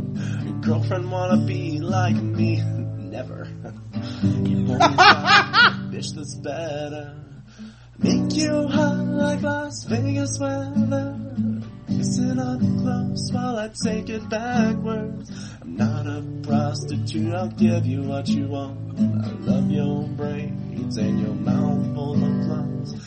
Your 0.44 0.60
girlfriend 0.62 1.10
wanna 1.12 1.44
be 1.46 1.78
like 1.80 2.16
me? 2.16 2.62
Never. 3.14 3.46
You 4.24 4.74
a 4.74 4.78
bitch 5.92 6.14
that's 6.16 6.34
better. 6.34 7.14
Make 7.98 8.34
you 8.34 8.66
hot 8.66 9.06
like 9.06 9.40
Las 9.40 9.84
Vegas 9.84 10.36
weather. 10.40 11.16
Listen 11.88 12.40
up 12.40 12.58
close 12.58 13.30
while 13.30 13.56
I 13.56 13.70
take 13.84 14.08
it 14.08 14.28
backwards. 14.28 15.30
I'm 15.62 15.76
not 15.76 16.06
a 16.08 16.24
prostitute, 16.42 17.32
I'll 17.32 17.48
give 17.50 17.86
you 17.86 18.02
what 18.02 18.26
you 18.26 18.48
want. 18.48 18.98
I 18.98 19.30
love 19.48 19.70
your 19.70 20.08
braids 20.08 20.96
and 20.96 21.20
your 21.20 21.34
mouth 21.34 21.94
full 21.94 22.14
of 22.14 22.46
plums. 22.46 23.03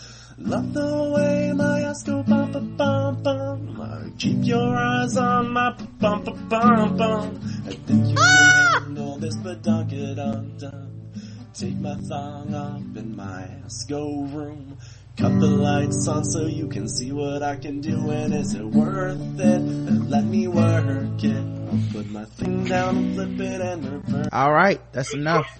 Love 0.47 0.73
the 0.73 1.11
way 1.15 1.51
my 1.53 1.81
ass 1.81 2.03
go 2.03 2.23
bum 2.23 2.51
bum 2.51 2.75
bum 2.77 3.23
bum. 3.23 4.13
Keep 4.17 4.37
your 4.45 4.75
eyes 4.75 5.17
on 5.17 5.51
my 5.51 5.71
bum 5.99 6.23
bum 6.23 6.47
bum 6.49 6.97
bum. 6.97 7.41
I 7.67 7.71
think 7.71 8.07
you 8.07 8.15
can 8.15 8.83
handle 8.83 9.17
this, 9.19 9.35
but 9.37 9.61
don't 9.61 9.87
get 9.89 10.17
undone. 10.17 11.11
Take 11.53 11.75
my 11.75 11.95
thong 12.07 12.53
off 12.55 12.95
in 12.95 13.15
my 13.15 13.43
ass 13.65 13.83
go 13.89 14.21
room. 14.23 14.77
Cut 15.17 15.37
the 15.39 15.47
lights 15.47 16.07
on 16.07 16.23
so 16.23 16.45
you 16.45 16.67
can 16.67 16.87
see 16.87 17.11
what 17.11 17.41
I 17.43 17.55
can 17.57 17.81
do 17.81 18.09
and 18.11 18.33
is 18.33 18.53
it 18.53 18.63
worth 18.63 19.39
it? 19.39 19.59
Let 19.59 20.23
me 20.23 20.47
work 20.47 21.23
it. 21.23 21.35
I'll 21.35 21.91
put 21.91 22.09
my 22.09 22.23
thing 22.25 22.63
down 22.65 22.95
and 22.97 23.15
flip 23.15 23.39
it 23.39 23.59
and 23.61 23.83
reverse. 23.83 24.27
All 24.31 24.53
right, 24.53 24.79
that's 24.93 25.13
enough. 25.13 25.59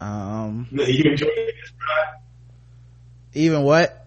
Um, 0.00 0.68
You 0.70 1.10
enjoyed 1.10 1.30
this, 1.34 1.72
Brad? 1.78 2.21
Even 3.34 3.62
what? 3.62 4.06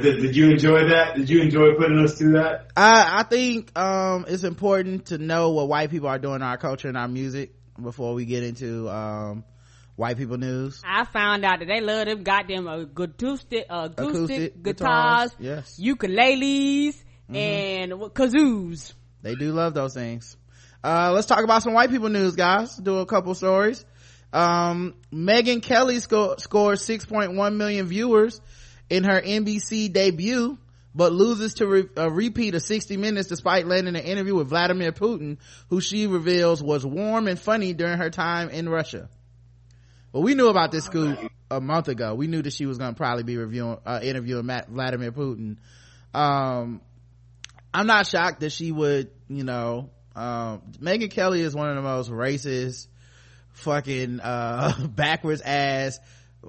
Did, 0.00 0.20
did 0.22 0.36
you 0.36 0.50
enjoy 0.50 0.88
that? 0.88 1.16
Did 1.16 1.28
you 1.28 1.42
enjoy 1.42 1.74
putting 1.74 1.98
us 1.98 2.16
through 2.16 2.32
that? 2.32 2.70
I 2.76 3.20
I 3.20 3.22
think 3.24 3.76
um 3.78 4.24
it's 4.26 4.44
important 4.44 5.06
to 5.06 5.18
know 5.18 5.50
what 5.50 5.68
white 5.68 5.90
people 5.90 6.08
are 6.08 6.18
doing 6.18 6.36
in 6.36 6.42
our 6.42 6.56
culture 6.56 6.88
and 6.88 6.96
our 6.96 7.08
music 7.08 7.52
before 7.80 8.14
we 8.14 8.24
get 8.24 8.42
into 8.42 8.88
um 8.88 9.44
white 9.96 10.16
people 10.16 10.38
news. 10.38 10.80
I 10.86 11.04
found 11.04 11.44
out 11.44 11.58
that 11.58 11.68
they 11.68 11.82
love 11.82 12.06
them 12.06 12.22
goddamn 12.22 12.66
uh, 12.68 12.78
acoustic, 12.80 13.66
uh, 13.68 13.88
acoustic, 13.92 14.14
Acoustic 14.14 14.62
guitars, 14.62 15.30
guitars, 15.32 15.36
yes. 15.38 15.80
ukuleles, 15.80 16.94
Mm-hmm. 17.28 17.36
and 17.36 18.00
what, 18.00 18.14
kazoos. 18.14 18.92
They 19.22 19.34
do 19.36 19.52
love 19.52 19.74
those 19.74 19.94
things. 19.94 20.36
Uh, 20.82 21.12
let's 21.14 21.26
talk 21.26 21.44
about 21.44 21.62
some 21.62 21.72
white 21.72 21.88
people 21.88 22.08
news, 22.08 22.34
guys. 22.34 22.76
Do 22.76 22.98
a 22.98 23.06
couple 23.06 23.34
stories. 23.34 23.84
Um, 24.32 24.94
Megyn 25.12 25.62
Kelly 25.62 26.00
sco- 26.00 26.36
scored 26.36 26.78
6.1 26.78 27.56
million 27.56 27.86
viewers 27.86 28.40
in 28.88 29.04
her 29.04 29.20
NBC 29.20 29.92
debut 29.92 30.58
but 30.94 31.12
loses 31.12 31.54
to 31.54 31.66
re- 31.66 31.88
a 31.96 32.10
repeat 32.10 32.54
of 32.54 32.62
60 32.62 32.96
minutes 32.96 33.28
despite 33.28 33.66
landing 33.66 33.96
an 33.96 34.02
interview 34.02 34.34
with 34.34 34.48
Vladimir 34.48 34.92
Putin, 34.92 35.38
who 35.70 35.80
she 35.80 36.06
reveals 36.06 36.62
was 36.62 36.84
warm 36.84 37.28
and 37.28 37.38
funny 37.38 37.72
during 37.72 37.98
her 37.98 38.10
time 38.10 38.50
in 38.50 38.68
Russia. 38.68 39.08
Well, 40.12 40.22
we 40.22 40.34
knew 40.34 40.48
about 40.48 40.72
this 40.72 40.84
scoop 40.84 41.18
a 41.50 41.60
month 41.60 41.88
ago. 41.88 42.14
We 42.14 42.26
knew 42.26 42.42
that 42.42 42.52
she 42.52 42.66
was 42.66 42.76
going 42.78 42.92
to 42.92 42.96
probably 42.96 43.22
be 43.22 43.38
reviewing, 43.38 43.78
uh, 43.86 44.00
interviewing 44.02 44.46
Matt, 44.46 44.68
Vladimir 44.68 45.12
Putin. 45.12 45.56
Um, 46.12 46.82
I'm 47.72 47.86
not 47.86 48.06
shocked 48.06 48.40
that 48.40 48.52
she 48.52 48.70
would, 48.70 49.10
you 49.28 49.44
know, 49.44 49.90
um, 50.14 50.60
Megyn 50.78 51.10
Kelly 51.10 51.40
is 51.40 51.54
one 51.54 51.70
of 51.70 51.76
the 51.76 51.82
most 51.82 52.10
racist, 52.10 52.88
fucking, 53.52 54.20
uh, 54.20 54.86
backwards 54.88 55.40
ass, 55.40 55.98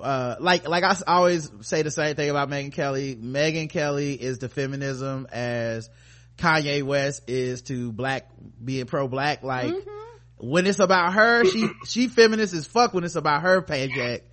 uh, 0.02 0.36
like, 0.40 0.68
like 0.68 0.84
I 0.84 0.96
always 1.08 1.52
say 1.62 1.84
the 1.84 1.92
same 1.92 2.16
thing 2.16 2.30
about 2.30 2.50
Megyn 2.50 2.74
Kelly. 2.74 3.16
Megyn 3.16 3.70
Kelly 3.70 4.14
is 4.14 4.40
to 4.40 4.50
feminism 4.50 5.28
as 5.32 5.90
Kanye 6.38 6.84
West 6.84 7.30
is 7.30 7.62
to 7.64 7.92
black, 7.92 8.28
being 8.64 8.86
pro-black. 8.86 9.44
Like, 9.44 9.68
mm-hmm 9.68 10.00
when 10.44 10.68
it's 10.68 10.80
about 10.80 11.14
her, 11.14 11.46
she, 11.46 11.70
she 11.86 12.08
feminist 12.08 12.54
as 12.54 12.68
fuck 12.68 12.94
when 12.94 13.04
it's 13.04 13.16
about 13.16 13.42
her 13.44 13.62
paycheck. 13.62 14.24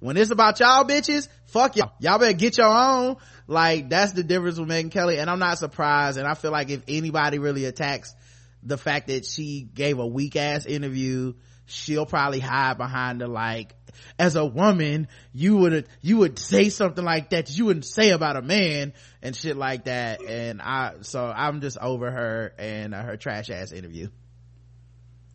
When 0.00 0.16
it's 0.16 0.30
about 0.30 0.58
y'all 0.58 0.84
bitches, 0.84 1.28
fuck 1.46 1.76
y'all. 1.76 1.92
Y'all 2.00 2.18
better 2.18 2.32
get 2.32 2.58
your 2.58 2.66
own. 2.66 3.16
Like, 3.46 3.88
that's 3.90 4.12
the 4.12 4.24
difference 4.24 4.58
with 4.58 4.68
Megyn 4.68 4.90
Kelly. 4.90 5.18
And 5.18 5.28
I'm 5.28 5.38
not 5.38 5.58
surprised. 5.58 6.18
And 6.18 6.26
I 6.26 6.34
feel 6.34 6.50
like 6.50 6.70
if 6.70 6.82
anybody 6.88 7.38
really 7.38 7.66
attacks 7.66 8.14
the 8.62 8.78
fact 8.78 9.08
that 9.08 9.24
she 9.24 9.68
gave 9.72 9.98
a 9.98 10.06
weak 10.06 10.36
ass 10.36 10.66
interview, 10.66 11.34
she'll 11.70 12.06
probably 12.06 12.40
hide 12.40 12.78
behind 12.78 13.20
the 13.20 13.28
like, 13.28 13.74
as 14.18 14.36
a 14.36 14.44
woman, 14.44 15.08
you 15.32 15.56
would, 15.56 15.86
you 16.00 16.18
would 16.18 16.38
say 16.38 16.68
something 16.68 17.04
like 17.04 17.30
that, 17.30 17.56
you 17.56 17.66
wouldn't 17.66 17.84
say 17.84 18.10
about 18.10 18.36
a 18.36 18.42
man 18.42 18.92
and 19.22 19.34
shit 19.34 19.56
like 19.56 19.84
that. 19.84 20.22
And 20.22 20.60
I, 20.62 20.94
so 21.02 21.24
I'm 21.24 21.60
just 21.60 21.78
over 21.78 22.10
her 22.10 22.52
and 22.58 22.94
uh, 22.94 23.02
her 23.02 23.16
trash 23.16 23.50
ass 23.50 23.72
interview. 23.72 24.08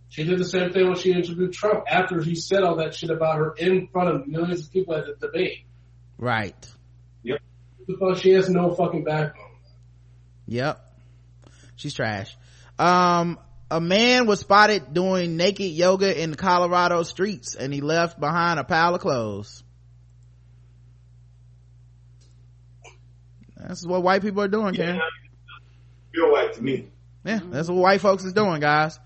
She 0.10 0.24
did 0.24 0.40
the 0.40 0.46
same 0.46 0.72
thing 0.72 0.86
when 0.88 0.96
she 0.96 1.12
interviewed 1.12 1.52
Trump 1.52 1.84
after 1.90 2.22
he 2.22 2.36
said 2.36 2.64
all 2.64 2.78
that 2.78 2.96
shit 2.96 3.10
about 3.10 3.38
her 3.38 3.54
in 3.58 3.88
front 3.88 4.10
of 4.10 4.28
millions 4.28 4.66
of 4.66 4.72
people 4.72 4.96
at 4.96 5.06
the 5.06 5.28
debate. 5.28 5.66
Right. 6.18 6.56
Yep. 7.24 7.40
Because 7.86 8.22
she 8.22 8.32
has 8.32 8.50
no 8.50 8.74
fucking 8.74 9.04
backbone. 9.04 9.44
Yep. 10.48 10.80
She's 11.76 11.94
trash. 11.94 12.36
Um, 12.80 13.40
a 13.72 13.82
man 13.82 14.28
was 14.28 14.40
spotted 14.40 14.94
doing 14.94 15.38
naked 15.38 15.72
yoga 15.72 16.22
in 16.22 16.36
Colorado 16.36 17.04
streets 17.04 17.56
and 17.56 17.74
he 17.74 17.82
left 17.82 18.20
behind 18.20 18.60
a 18.60 18.64
pile 18.64 18.96
of 18.96 19.02
clothes. 19.02 19.64
That's 23.58 23.86
what 23.86 24.04
white 24.04 24.22
people 24.22 24.42
are 24.44 24.48
doing, 24.48 24.76
Ken. 24.76 25.00
Feel 26.14 26.32
white 26.32 26.54
to 26.54 26.64
me. 26.64 26.88
Yeah, 27.24 27.40
that's 27.50 27.68
what 27.68 27.78
white 27.78 28.02
folks 28.02 28.24
is 28.24 28.34
doing, 28.34 28.62
guys. 28.62 29.00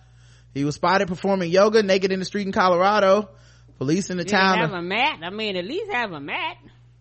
He 0.54 0.66
was 0.66 0.76
spotted 0.76 1.08
performing 1.08 1.50
yoga 1.50 1.82
naked 1.82 2.12
in 2.12 2.20
the 2.20 2.26
street 2.26 2.46
in 2.46 2.52
Colorado. 2.52 3.30
Police 3.78 4.10
in 4.10 4.18
the 4.18 4.26
Did 4.26 4.32
town 4.32 4.58
have 4.58 4.72
of, 4.72 4.76
a 4.76 4.82
mat. 4.82 5.20
I 5.24 5.30
mean, 5.30 5.56
at 5.56 5.64
least 5.64 5.90
have 5.92 6.12
a 6.12 6.20
mat. 6.20 6.58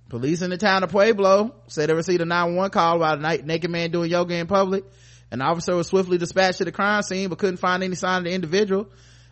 Police 0.09 0.43
in 0.43 0.51
the 0.51 0.57
town 0.57 0.85
of 0.85 0.91
Pueblo 0.91 1.55
said 1.67 1.89
they 1.89 1.95
received 1.95 2.21
a 2.21 2.25
911 2.25 2.71
call 2.71 2.97
about 2.97 3.19
a 3.19 3.43
naked 3.43 3.71
man 3.71 3.91
doing 3.91 4.11
yoga 4.11 4.37
in 4.37 4.47
public. 4.47 4.85
An 5.31 5.43
officer 5.43 5.77
was 5.77 5.87
swiftly 5.89 6.19
dispatched 6.19 6.59
to 6.59 6.65
the 6.65 6.73
crime 6.73 7.03
scene, 7.03 7.29
but 7.29 7.39
couldn't 7.39 7.59
find 7.59 7.83
any 7.83 7.95
sign 7.95 8.19
of 8.19 8.25
the 8.25 8.33
individual. 8.33 8.91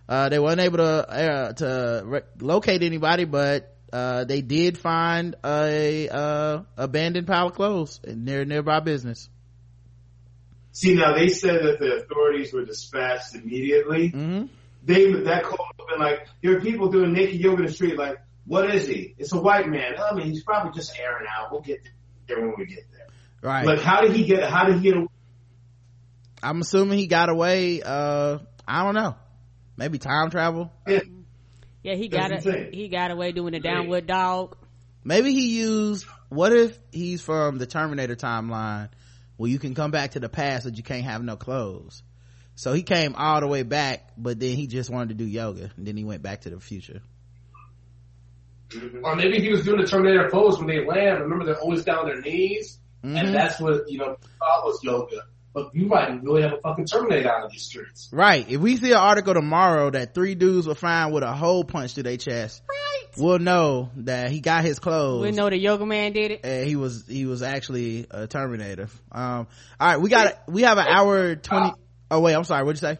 Uh, 0.08 0.28
they 0.28 0.38
weren't 0.38 0.60
able 0.60 0.78
to 0.78 0.84
uh, 0.84 1.52
to 1.54 2.02
re- 2.04 2.20
locate 2.40 2.82
anybody, 2.82 3.24
but 3.24 3.74
uh, 3.92 4.24
they 4.24 4.40
did 4.40 4.78
find 4.78 5.36
a 5.44 6.08
uh, 6.08 6.62
abandoned 6.76 7.26
pile 7.26 7.46
of 7.46 7.54
clothes 7.54 8.00
near 8.06 8.44
nearby 8.44 8.80
business. 8.80 9.28
See, 10.72 10.94
now 10.94 11.14
they 11.14 11.28
said 11.28 11.62
that 11.64 11.78
the 11.78 12.02
authorities 12.02 12.52
were 12.52 12.64
dispatched 12.64 13.34
immediately. 13.34 14.10
Mm-hmm. 14.10 14.46
They 14.84 15.10
that 15.22 15.44
call 15.44 15.66
have 15.78 15.88
been 15.88 15.98
like, 15.98 16.28
there 16.42 16.56
are 16.56 16.60
people 16.60 16.90
doing 16.90 17.12
naked 17.12 17.40
yoga 17.40 17.62
in 17.62 17.66
the 17.66 17.72
street. 17.72 17.96
Like, 17.96 18.18
what 18.44 18.72
is 18.72 18.86
he? 18.86 19.14
It's 19.18 19.32
a 19.32 19.40
white 19.40 19.66
man. 19.66 19.94
I 19.98 20.14
mean, 20.14 20.26
he's 20.26 20.44
probably 20.44 20.72
just 20.72 20.96
airing 20.98 21.26
out. 21.34 21.50
We'll 21.50 21.62
get 21.62 21.80
there 22.28 22.40
when 22.40 22.54
we 22.58 22.66
get 22.66 22.84
there. 22.92 23.06
Right. 23.40 23.64
Like, 23.64 23.80
how 23.80 24.02
did 24.02 24.12
he 24.12 24.24
get? 24.24 24.48
How 24.48 24.66
did 24.66 24.76
he 24.76 24.82
get 24.82 24.96
away? 24.96 25.08
I'm 26.46 26.60
assuming 26.60 26.98
he 26.98 27.06
got 27.06 27.28
away. 27.28 27.82
Uh, 27.82 28.38
I 28.66 28.84
don't 28.84 28.94
know. 28.94 29.16
Maybe 29.76 29.98
time 29.98 30.30
travel. 30.30 30.72
Yeah. 30.86 31.00
Yeah, 31.82 31.94
he 31.94 32.08
got 32.08 32.32
it. 32.32 32.74
He 32.74 32.88
got 32.88 33.10
away 33.10 33.32
doing 33.32 33.52
the 33.52 33.60
downward 33.60 34.06
dog. 34.06 34.56
Maybe 35.04 35.32
he 35.32 35.58
used. 35.58 36.04
What 36.28 36.52
if 36.52 36.76
he's 36.90 37.22
from 37.22 37.58
the 37.58 37.66
Terminator 37.66 38.16
timeline? 38.16 38.88
well 39.38 39.48
you 39.48 39.58
can 39.58 39.74
come 39.74 39.90
back 39.90 40.12
to 40.12 40.20
the 40.20 40.28
past 40.28 40.64
but 40.64 40.76
you 40.76 40.82
can't 40.82 41.04
have 41.04 41.22
no 41.22 41.36
clothes 41.36 42.02
so 42.54 42.72
he 42.72 42.82
came 42.82 43.14
all 43.14 43.40
the 43.40 43.46
way 43.46 43.62
back 43.62 44.10
but 44.16 44.38
then 44.40 44.56
he 44.56 44.66
just 44.66 44.90
wanted 44.90 45.10
to 45.10 45.14
do 45.14 45.24
yoga 45.24 45.70
and 45.76 45.86
then 45.86 45.96
he 45.96 46.04
went 46.04 46.22
back 46.22 46.42
to 46.42 46.50
the 46.50 46.60
future 46.60 47.00
or 49.02 49.14
maybe 49.14 49.40
he 49.40 49.48
was 49.48 49.64
doing 49.64 49.80
the 49.80 49.86
terminator 49.86 50.28
pose 50.30 50.58
when 50.58 50.66
they 50.66 50.84
land 50.84 51.20
remember 51.20 51.44
they're 51.44 51.60
always 51.60 51.84
down 51.84 51.98
on 51.98 52.06
their 52.06 52.20
knees 52.20 52.78
mm-hmm. 53.04 53.16
and 53.16 53.34
that's 53.34 53.60
what 53.60 53.88
you 53.88 53.98
know 53.98 54.16
thought 54.38 54.64
was 54.64 54.82
yoga 54.82 55.22
but 55.56 55.74
you 55.74 55.86
might 55.86 56.22
really 56.22 56.42
have 56.42 56.52
a 56.52 56.58
fucking 56.58 56.84
Terminator 56.84 57.32
out 57.32 57.46
of 57.46 57.50
these 57.50 57.62
streets. 57.62 58.10
Right. 58.12 58.44
If 58.46 58.60
we 58.60 58.76
see 58.76 58.90
an 58.92 58.98
article 58.98 59.32
tomorrow 59.32 59.88
that 59.88 60.12
three 60.12 60.34
dudes 60.34 60.66
were 60.66 60.74
found 60.74 61.14
with 61.14 61.22
a 61.22 61.32
hole 61.32 61.64
punched 61.64 61.94
through 61.94 62.02
their 62.02 62.18
chest, 62.18 62.60
right. 62.68 63.06
we'll 63.16 63.38
know 63.38 63.88
that 63.96 64.30
he 64.30 64.40
got 64.40 64.64
his 64.64 64.78
clothes. 64.78 65.22
We 65.22 65.30
know 65.30 65.48
the 65.48 65.56
yoga 65.56 65.86
man 65.86 66.12
did 66.12 66.32
it. 66.32 66.40
And 66.44 66.68
he 66.68 66.76
was, 66.76 67.06
he 67.08 67.24
was 67.24 67.42
actually 67.42 68.06
a 68.10 68.26
Terminator. 68.26 68.90
Um, 69.10 69.46
all 69.80 69.88
right. 69.88 69.96
We 69.98 70.10
got, 70.10 70.42
we 70.46 70.60
have 70.60 70.76
an 70.76 70.88
hour 70.88 71.36
20. 71.36 71.72
Oh 72.10 72.20
wait, 72.20 72.34
I'm 72.34 72.44
sorry. 72.44 72.62
What'd 72.62 72.82
you 72.82 72.88
say? 72.88 72.98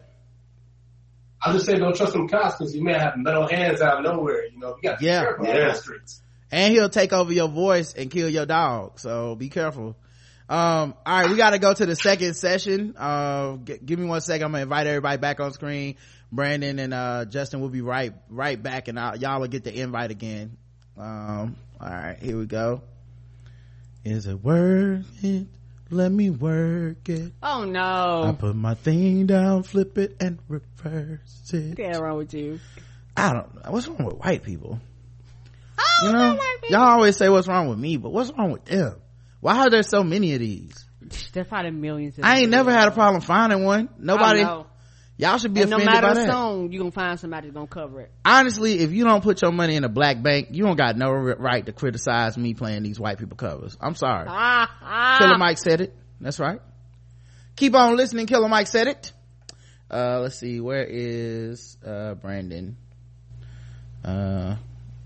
I 1.39 1.53
just 1.53 1.67
say 1.67 1.77
don't 1.77 1.95
trust 1.95 2.13
them 2.13 2.27
cops 2.27 2.57
because 2.57 2.75
you 2.75 2.83
may 2.83 2.93
have 2.93 3.17
metal 3.17 3.47
hands 3.47 3.81
out 3.81 3.99
of 3.99 4.03
nowhere. 4.03 4.47
You 4.47 4.57
know, 4.57 4.75
you 4.81 4.89
got 4.89 4.97
to 4.97 5.05
yeah. 5.05 5.19
be 5.19 5.25
careful 5.25 5.45
yeah. 5.45 5.67
the 5.67 5.73
streets. 5.75 6.21
And 6.51 6.73
he'll 6.73 6.89
take 6.89 7.13
over 7.13 7.31
your 7.31 7.49
voice 7.49 7.93
and 7.93 8.09
kill 8.09 8.29
your 8.29 8.47
dog. 8.47 8.99
So 8.99 9.35
be 9.35 9.49
careful 9.49 9.95
um 10.49 10.95
all 11.05 11.21
right 11.21 11.29
we 11.29 11.35
got 11.35 11.49
to 11.49 11.59
go 11.59 11.73
to 11.73 11.85
the 11.85 11.95
second 11.95 12.35
session. 12.35 12.95
Uh 12.97 13.57
g- 13.57 13.79
give 13.83 13.99
me 13.99 14.05
one 14.05 14.21
second. 14.21 14.45
I'm 14.45 14.51
gonna 14.51 14.63
invite 14.63 14.87
everybody 14.87 15.17
back 15.17 15.39
on 15.39 15.51
screen. 15.51 15.95
Brandon 16.31 16.79
and 16.79 16.93
uh 16.93 17.25
justin 17.25 17.59
will 17.59 17.69
be 17.69 17.81
right 17.81 18.13
right 18.29 18.61
back 18.61 18.87
and 18.87 18.99
I'll, 18.99 19.17
y'all 19.17 19.41
will 19.41 19.47
get 19.47 19.63
the 19.63 19.77
invite 19.77 20.11
again. 20.11 20.57
Um 20.97 21.57
all 21.81 21.89
right 21.89 22.17
here 22.21 22.37
we 22.37 22.45
go. 22.45 22.81
Is 24.05 24.25
it 24.25 24.41
worth 24.41 25.05
it? 25.23 25.47
Let 25.89 26.11
me 26.11 26.29
work 26.29 27.09
it. 27.09 27.33
Oh 27.43 27.65
no. 27.65 28.23
I 28.23 28.31
put 28.37 28.55
my 28.55 28.73
thing 28.75 29.25
down 29.25 29.63
flip 29.63 29.97
it 29.97 30.15
and 30.19 30.39
reverse 30.47 31.51
it. 31.53 31.77
What's 31.77 31.99
wrong 31.99 32.17
with 32.17 32.33
you. 32.33 32.59
I 33.17 33.33
don't 33.33 33.53
know. 33.55 33.71
What's 33.71 33.87
wrong 33.87 34.05
with 34.05 34.17
white 34.17 34.43
people? 34.43 34.79
Oh, 35.79 36.07
you 36.07 36.13
know? 36.13 36.39
y'all 36.69 36.87
always 36.87 37.15
say 37.17 37.27
what's 37.29 37.47
wrong 37.47 37.67
with 37.69 37.79
me 37.79 37.97
but 37.97 38.09
what's 38.11 38.31
wrong 38.31 38.51
with 38.51 38.65
them 38.65 38.95
why 39.39 39.59
are 39.59 39.69
there 39.69 39.83
so 39.83 40.03
many 40.03 40.33
of 40.33 40.39
these? 40.39 40.85
There's 41.33 41.47
probably 41.47 41.71
millions. 41.71 42.15
I 42.21 42.39
ain't 42.39 42.49
never 42.49 42.71
had 42.71 42.87
a 42.87 42.91
problem 42.91 43.21
finding 43.21 43.63
one. 43.63 43.89
Nobody. 43.97 44.45
Y'all 45.19 45.39
should 45.39 45.51
be 45.51 45.63
and 45.63 45.73
offended 45.73 45.87
no 45.87 45.93
matter 45.93 46.07
by 46.09 46.13
that. 46.13 46.27
song, 46.27 46.71
you 46.71 46.77
gonna 46.77 46.91
find 46.91 47.19
somebody 47.19 47.49
gonna 47.49 47.65
cover 47.65 48.01
it. 48.01 48.11
Honestly, 48.23 48.79
if 48.79 48.91
you 48.91 49.03
don't 49.03 49.23
put 49.23 49.41
your 49.41 49.51
money 49.51 49.75
in 49.75 49.83
a 49.83 49.89
black 49.89 50.21
bank, 50.21 50.49
you 50.51 50.63
don't 50.63 50.75
got 50.75 50.95
no 50.95 51.11
right 51.11 51.65
to 51.65 51.71
criticize 51.71 52.37
me 52.37 52.53
playing 52.53 52.83
these 52.83 52.99
white 52.99 53.17
people 53.17 53.35
covers. 53.35 53.75
I'm 53.81 53.95
sorry. 53.95 54.27
Ah, 54.29 54.71
ah. 54.79 55.17
Killer 55.17 55.39
Mike 55.39 55.57
said 55.57 55.81
it. 55.81 55.95
That's 56.21 56.39
right. 56.39 56.59
Keep 57.55 57.73
on 57.73 57.95
listening. 57.97 58.27
Killer 58.27 58.47
Mike 58.47 58.67
said 58.67 58.87
it. 58.87 59.11
Uh, 59.89 60.19
let's 60.19 60.37
see. 60.37 60.59
Where 60.59 60.85
is, 60.87 61.77
uh, 61.83 62.13
Brandon? 62.13 62.77
Uh, 64.05 64.57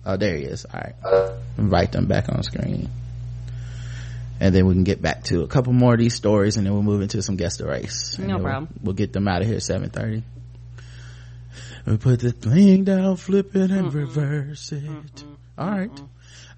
oh, 0.05 0.17
there 0.17 0.35
he 0.35 0.43
is. 0.43 0.65
All 0.65 0.81
right. 0.81 1.33
Invite 1.57 1.93
them 1.93 2.07
back 2.07 2.27
on 2.27 2.43
screen 2.43 2.89
and 4.41 4.53
then 4.53 4.65
we 4.65 4.73
can 4.73 4.84
get 4.84 5.01
back 5.01 5.23
to 5.23 5.43
a 5.43 5.47
couple 5.47 5.72
more 5.72 5.93
of 5.93 5.99
these 5.99 6.15
stories 6.15 6.57
and 6.57 6.65
then 6.65 6.73
we'll 6.73 6.84
move 6.84 7.01
into 7.01 7.22
some 7.22 7.38
guest 7.38 7.61
race 7.61 8.18
no 8.19 8.39
problem 8.39 8.68
we'll, 8.73 8.88
we'll, 8.88 8.95
get 8.95 9.13
them 9.13 9.27
out 9.27 9.41
of 9.41 9.47
here 9.47 9.57
7.30 9.57 10.23
we 11.85 11.97
put 11.97 12.19
the 12.19 12.31
thing 12.31 12.84
down 12.84 13.15
flip 13.15 13.55
it 13.55 13.72
and 13.72 13.88
mm-hmm. 13.88 13.97
reverse 13.97 14.72
it. 14.72 14.84
Mm-hmm. 14.84 15.34
all 15.57 15.69
right. 15.69 16.01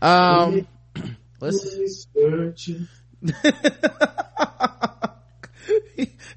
Um 0.01 0.68
let's 1.39 2.07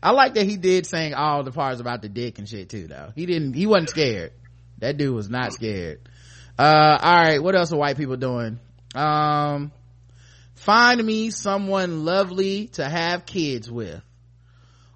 I 0.03 0.11
like 0.11 0.35
that 0.35 0.47
he 0.47 0.57
did 0.57 0.87
sing 0.87 1.15
all 1.15 1.43
the 1.43 1.51
parts 1.51 1.81
about 1.81 2.03
the 2.03 2.09
dick 2.09 2.39
and 2.39 2.49
shit 2.49 2.69
too 2.69 2.87
though. 2.87 3.11
He 3.15 3.27
didn't 3.27 3.55
he 3.55 3.67
wasn't 3.67 3.91
scared. 3.91 4.33
That 4.79 4.97
dude 4.97 5.15
was 5.15 5.29
not 5.29 5.53
scared. 5.53 6.01
Uh 6.59 6.99
all 7.01 7.15
right 7.15 7.43
what 7.43 7.57
else 7.57 7.73
are 7.73 7.79
white 7.79 7.97
people 7.97 8.17
doing? 8.17 8.61
Um 8.95 9.73
Find 10.67 11.01
me 11.05 11.31
someone 11.31 12.05
lovely 12.05 12.67
to 12.73 12.85
have 12.85 13.25
kids 13.25 13.71
with. 13.71 14.03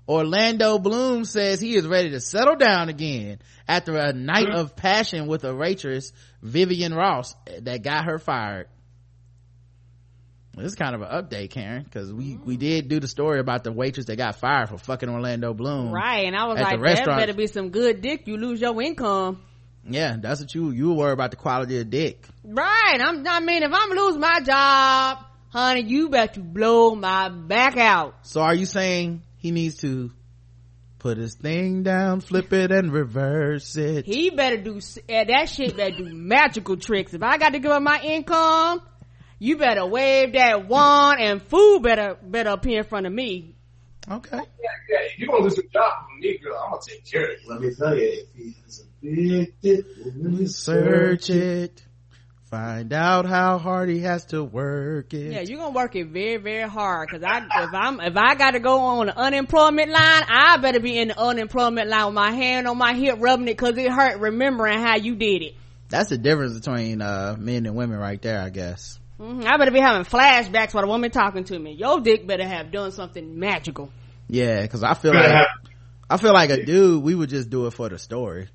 Orlando 0.08 0.80
Bloom 0.80 1.24
says 1.24 1.60
he 1.60 1.76
is 1.76 1.86
ready 1.86 2.10
to 2.10 2.20
settle 2.20 2.56
down 2.56 2.88
again 2.88 3.38
after 3.68 3.96
a 3.96 4.12
night 4.12 4.48
of 4.50 4.74
passion 4.74 5.28
with 5.28 5.44
a 5.44 5.54
waitress, 5.54 6.12
Vivian 6.42 6.92
Ross, 6.92 7.36
that 7.60 7.84
got 7.84 8.06
her 8.06 8.18
fired. 8.18 8.66
This 10.56 10.72
is 10.72 10.74
kind 10.74 10.96
of 10.96 11.02
an 11.02 11.08
update, 11.08 11.50
Karen, 11.50 11.84
because 11.84 12.12
we 12.12 12.36
we 12.36 12.56
did 12.56 12.88
do 12.88 12.98
the 12.98 13.06
story 13.06 13.38
about 13.38 13.62
the 13.62 13.70
waitress 13.70 14.06
that 14.06 14.16
got 14.16 14.40
fired 14.40 14.70
for 14.70 14.76
fucking 14.76 15.08
Orlando 15.08 15.54
Bloom. 15.54 15.92
Right, 15.92 16.26
and 16.26 16.34
I 16.34 16.46
was 16.46 16.58
like, 16.58 16.80
that 16.80 17.06
better 17.06 17.32
be 17.32 17.46
some 17.46 17.70
good 17.70 18.02
dick. 18.02 18.26
You 18.26 18.38
lose 18.38 18.60
your 18.60 18.82
income. 18.82 19.40
Yeah, 19.88 20.16
that's 20.18 20.40
what 20.40 20.52
you 20.52 20.72
you 20.72 20.94
worry 20.94 21.12
about 21.12 21.30
the 21.30 21.36
quality 21.36 21.78
of 21.78 21.88
dick. 21.90 22.26
Right. 22.42 22.98
I'm. 23.00 23.24
I 23.24 23.38
mean, 23.38 23.62
if 23.62 23.70
I'm 23.72 23.90
lose 23.90 24.16
my 24.16 24.40
job, 24.40 25.29
honey, 25.50 25.82
you 25.82 26.08
better 26.08 26.40
blow 26.40 26.94
my 26.94 27.28
back 27.28 27.76
out. 27.76 28.14
So 28.22 28.40
are 28.40 28.54
you 28.54 28.66
saying 28.66 29.22
he 29.36 29.50
needs 29.50 29.76
to 29.78 30.10
put 30.98 31.18
his 31.18 31.34
thing 31.34 31.82
down, 31.82 32.20
flip 32.20 32.52
it, 32.52 32.70
and 32.72 32.92
reverse 32.92 33.76
it? 33.76 34.06
He 34.06 34.30
better 34.30 34.56
do 34.56 34.80
eh, 35.08 35.24
that 35.24 35.48
shit. 35.48 35.76
Better 35.76 35.96
do 35.96 36.14
magical 36.14 36.76
tricks. 36.76 37.14
If 37.14 37.22
I 37.22 37.38
got 37.38 37.52
to 37.52 37.58
give 37.58 37.70
up 37.70 37.82
my 37.82 38.00
income, 38.00 38.82
you 39.38 39.56
better 39.56 39.86
wave 39.86 40.32
that 40.34 40.68
wand, 40.68 41.20
and 41.20 41.42
food 41.42 41.82
better 41.82 42.16
better 42.22 42.50
appear 42.50 42.78
in 42.80 42.84
front 42.84 43.06
of 43.06 43.12
me. 43.12 43.56
Okay. 44.10 44.36
Yeah, 44.36 44.42
yeah. 44.88 44.98
If 45.06 45.18
you're 45.18 45.28
gonna 45.28 45.44
lose 45.44 45.56
your 45.56 45.66
job 45.72 45.92
from 46.06 46.20
me, 46.20 46.38
girl, 46.38 46.60
I'm 46.62 46.70
gonna 46.70 46.82
take 46.86 47.04
care 47.04 47.32
of 47.32 47.42
you. 47.42 47.48
Let 47.48 47.60
me 47.60 47.74
tell 47.74 47.96
you, 47.96 48.08
if 48.08 48.34
he 48.34 48.56
has 48.64 48.80
a 48.80 48.84
big 49.00 49.60
dick, 49.60 49.86
we'll 50.16 50.48
Search 50.48 51.30
it. 51.30 51.84
Find 52.50 52.92
out 52.92 53.26
how 53.26 53.58
hard 53.58 53.88
he 53.88 54.00
has 54.00 54.24
to 54.26 54.42
work 54.42 55.14
it. 55.14 55.30
Yeah, 55.32 55.40
you're 55.42 55.58
gonna 55.58 55.70
work 55.70 55.94
it 55.94 56.08
very, 56.08 56.36
very 56.36 56.68
hard. 56.68 57.08
Cause 57.08 57.22
I, 57.24 57.38
if 57.38 57.70
I'm, 57.72 58.00
if 58.00 58.16
I 58.16 58.34
got 58.34 58.52
to 58.52 58.58
go 58.60 58.76
on 58.80 59.06
the 59.06 59.16
unemployment 59.16 59.88
line, 59.88 60.24
I 60.28 60.56
better 60.60 60.80
be 60.80 60.98
in 60.98 61.08
the 61.08 61.20
unemployment 61.20 61.88
line 61.88 62.06
with 62.06 62.14
my 62.14 62.32
hand 62.32 62.66
on 62.66 62.76
my 62.76 62.94
hip, 62.94 63.18
rubbing 63.20 63.46
it, 63.46 63.56
cause 63.56 63.78
it 63.78 63.88
hurt 63.92 64.18
remembering 64.18 64.80
how 64.80 64.96
you 64.96 65.14
did 65.14 65.42
it. 65.42 65.54
That's 65.90 66.08
the 66.10 66.18
difference 66.18 66.58
between 66.58 67.00
uh 67.00 67.36
men 67.38 67.66
and 67.66 67.76
women 67.76 67.98
right 68.00 68.20
there, 68.20 68.40
I 68.40 68.50
guess. 68.50 68.98
hmm 69.18 69.42
I 69.46 69.56
better 69.56 69.70
be 69.70 69.78
having 69.78 70.04
flashbacks 70.04 70.74
while 70.74 70.82
the 70.82 70.88
woman 70.88 71.12
talking 71.12 71.44
to 71.44 71.56
me. 71.58 71.74
Your 71.74 72.00
dick 72.00 72.26
better 72.26 72.44
have 72.46 72.72
done 72.72 72.90
something 72.90 73.38
magical. 73.38 73.92
Yeah, 74.26 74.66
cause 74.66 74.82
I 74.82 74.94
feel 74.94 75.14
like 75.14 75.30
have- 75.30 75.46
I 76.10 76.16
feel 76.16 76.32
like 76.32 76.50
a 76.50 76.64
dude, 76.64 77.04
we 77.04 77.14
would 77.14 77.30
just 77.30 77.48
do 77.48 77.68
it 77.68 77.74
for 77.74 77.88
the 77.88 77.96
story. 77.98 78.48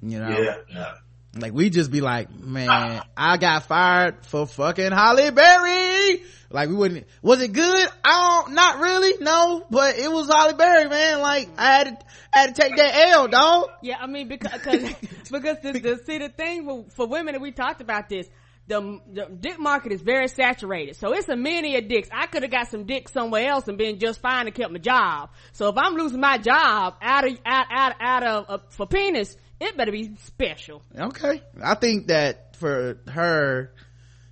You 0.00 0.20
know? 0.20 0.28
Yeah, 0.28 0.56
yeah. 0.72 0.92
Like 1.40 1.52
we 1.52 1.70
just 1.70 1.90
be 1.90 2.00
like, 2.00 2.30
man, 2.30 3.02
I 3.16 3.36
got 3.36 3.64
fired 3.66 4.26
for 4.26 4.46
fucking 4.46 4.92
Halle 4.92 5.30
Berry. 5.30 6.22
Like 6.50 6.68
we 6.68 6.74
wouldn't, 6.74 7.06
was 7.20 7.40
it 7.42 7.52
good? 7.52 7.88
I 8.04 8.42
don't, 8.44 8.54
not 8.54 8.78
really, 8.78 9.22
no, 9.22 9.66
but 9.70 9.98
it 9.98 10.10
was 10.10 10.28
Halle 10.28 10.54
Berry, 10.54 10.88
man. 10.88 11.20
Like 11.20 11.48
I 11.58 11.72
had 11.78 12.00
to, 12.00 12.06
I 12.32 12.38
had 12.38 12.54
to 12.54 12.62
take 12.62 12.76
that 12.76 12.94
L, 13.08 13.28
dog. 13.28 13.68
Yeah, 13.82 13.98
I 14.00 14.06
mean 14.06 14.28
because 14.28 14.60
cause, 14.62 14.80
because 15.30 15.58
the, 15.62 15.72
the 15.72 16.00
see 16.06 16.18
the 16.18 16.30
thing 16.30 16.64
for, 16.64 16.84
for 16.94 17.06
women 17.06 17.34
and 17.34 17.42
we 17.42 17.52
talked 17.52 17.80
about 17.80 18.08
this. 18.08 18.28
The, 18.66 19.00
the 19.10 19.24
dick 19.34 19.58
market 19.58 19.92
is 19.92 20.02
very 20.02 20.28
saturated, 20.28 20.96
so 20.96 21.14
it's 21.14 21.26
a 21.30 21.36
many 21.36 21.76
of 21.76 21.88
dicks. 21.88 22.10
I 22.12 22.26
could 22.26 22.42
have 22.42 22.52
got 22.52 22.68
some 22.68 22.84
dick 22.84 23.08
somewhere 23.08 23.48
else 23.48 23.66
and 23.66 23.78
been 23.78 23.98
just 23.98 24.20
fine 24.20 24.46
and 24.46 24.54
kept 24.54 24.70
my 24.70 24.78
job. 24.78 25.30
So 25.52 25.70
if 25.70 25.78
I'm 25.78 25.94
losing 25.94 26.20
my 26.20 26.36
job 26.36 26.96
out 27.00 27.26
of 27.26 27.38
out 27.46 27.66
out 27.70 27.94
out 27.98 28.26
of 28.26 28.44
uh, 28.46 28.58
for 28.68 28.86
penis, 28.86 29.38
it 29.60 29.76
better 29.76 29.92
be 29.92 30.14
special. 30.24 30.82
Okay. 30.96 31.42
I 31.62 31.74
think 31.74 32.08
that 32.08 32.56
for 32.56 32.98
her, 33.08 33.72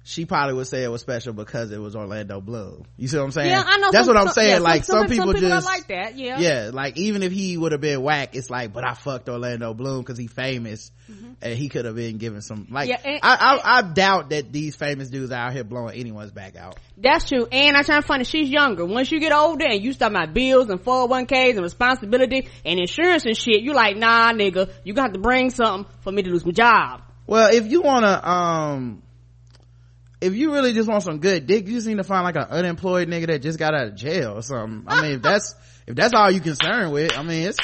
she 0.06 0.24
probably 0.24 0.54
would 0.54 0.68
say 0.68 0.84
it 0.84 0.88
was 0.88 1.00
special 1.00 1.32
because 1.32 1.72
it 1.72 1.80
was 1.80 1.96
Orlando 1.96 2.40
Bloom. 2.40 2.84
You 2.96 3.08
see 3.08 3.16
what 3.16 3.24
I'm 3.24 3.32
saying? 3.32 3.50
Yeah, 3.50 3.64
I 3.66 3.78
know. 3.78 3.90
That's 3.90 4.06
some- 4.06 4.14
what 4.14 4.24
I'm 4.24 4.32
saying. 4.32 4.50
yeah, 4.50 4.58
like 4.60 4.84
some, 4.84 5.08
people, 5.08 5.26
some 5.26 5.34
people 5.34 5.48
just, 5.48 5.66
like 5.66 5.88
that. 5.88 6.16
Yeah. 6.16 6.38
yeah, 6.38 6.70
like 6.72 6.96
even 6.96 7.24
if 7.24 7.32
he 7.32 7.56
would 7.56 7.72
have 7.72 7.80
been 7.80 8.00
whack, 8.02 8.36
it's 8.36 8.48
like, 8.48 8.72
but 8.72 8.86
I 8.86 8.94
fucked 8.94 9.28
Orlando 9.28 9.74
Bloom 9.74 10.02
because 10.02 10.16
he 10.16 10.28
famous, 10.28 10.92
and 11.42 11.58
he 11.58 11.68
could 11.68 11.86
have 11.86 11.96
been 11.96 12.18
given 12.18 12.40
some. 12.40 12.68
Like, 12.70 12.88
Mm-hmm. 12.88 13.04
Yeah, 13.04 13.10
and- 13.14 13.20
I, 13.20 13.60
I 13.64 13.78
I 13.78 13.82
doubt 13.82 14.30
that 14.30 14.52
these 14.52 14.76
famous 14.76 15.08
dudes 15.10 15.32
out 15.32 15.52
here 15.52 15.64
blowing 15.64 15.98
anyone's 15.98 16.30
back 16.30 16.54
out. 16.54 16.78
That's 16.96 17.28
true. 17.28 17.46
And 17.50 17.76
I 17.76 17.82
trying 17.82 18.00
to 18.00 18.06
find 18.06 18.22
it. 18.22 18.28
She's 18.28 18.48
younger. 18.48 18.84
Once 18.86 19.10
you 19.10 19.18
get 19.18 19.32
older 19.32 19.66
and 19.66 19.82
you 19.82 19.92
start 19.92 20.12
my 20.12 20.26
bills 20.26 20.68
and 20.70 20.80
401ks 20.80 21.50
and 21.54 21.62
responsibility 21.62 22.48
and 22.64 22.78
insurance 22.78 23.24
and 23.24 23.36
shit, 23.36 23.60
you 23.62 23.74
like, 23.74 23.96
nah, 23.96 24.32
nigga, 24.32 24.70
you 24.84 24.94
got 24.94 25.14
to 25.14 25.18
bring 25.18 25.50
something 25.50 25.92
for 26.02 26.12
me 26.12 26.22
to 26.22 26.30
lose 26.30 26.46
my 26.46 26.52
job. 26.52 27.02
Well, 27.26 27.52
if 27.52 27.66
you 27.66 27.82
wanna, 27.82 28.20
um, 28.22 29.02
if 30.26 30.34
you 30.34 30.52
really 30.52 30.72
just 30.72 30.88
want 30.88 31.02
some 31.02 31.18
good 31.18 31.46
dick, 31.46 31.66
you 31.66 31.74
just 31.74 31.86
need 31.86 31.98
to 31.98 32.04
find 32.04 32.24
like 32.24 32.36
an 32.36 32.50
unemployed 32.50 33.08
nigga 33.08 33.28
that 33.28 33.42
just 33.42 33.58
got 33.58 33.74
out 33.74 33.86
of 33.86 33.94
jail 33.94 34.36
or 34.36 34.42
something. 34.42 34.84
I 34.88 35.02
mean, 35.02 35.12
if 35.12 35.22
that's 35.22 35.54
if 35.86 35.94
that's 35.94 36.14
all 36.14 36.30
you 36.30 36.40
concerned 36.40 36.92
with, 36.92 37.16
I 37.16 37.22
mean, 37.22 37.48
it's 37.48 37.58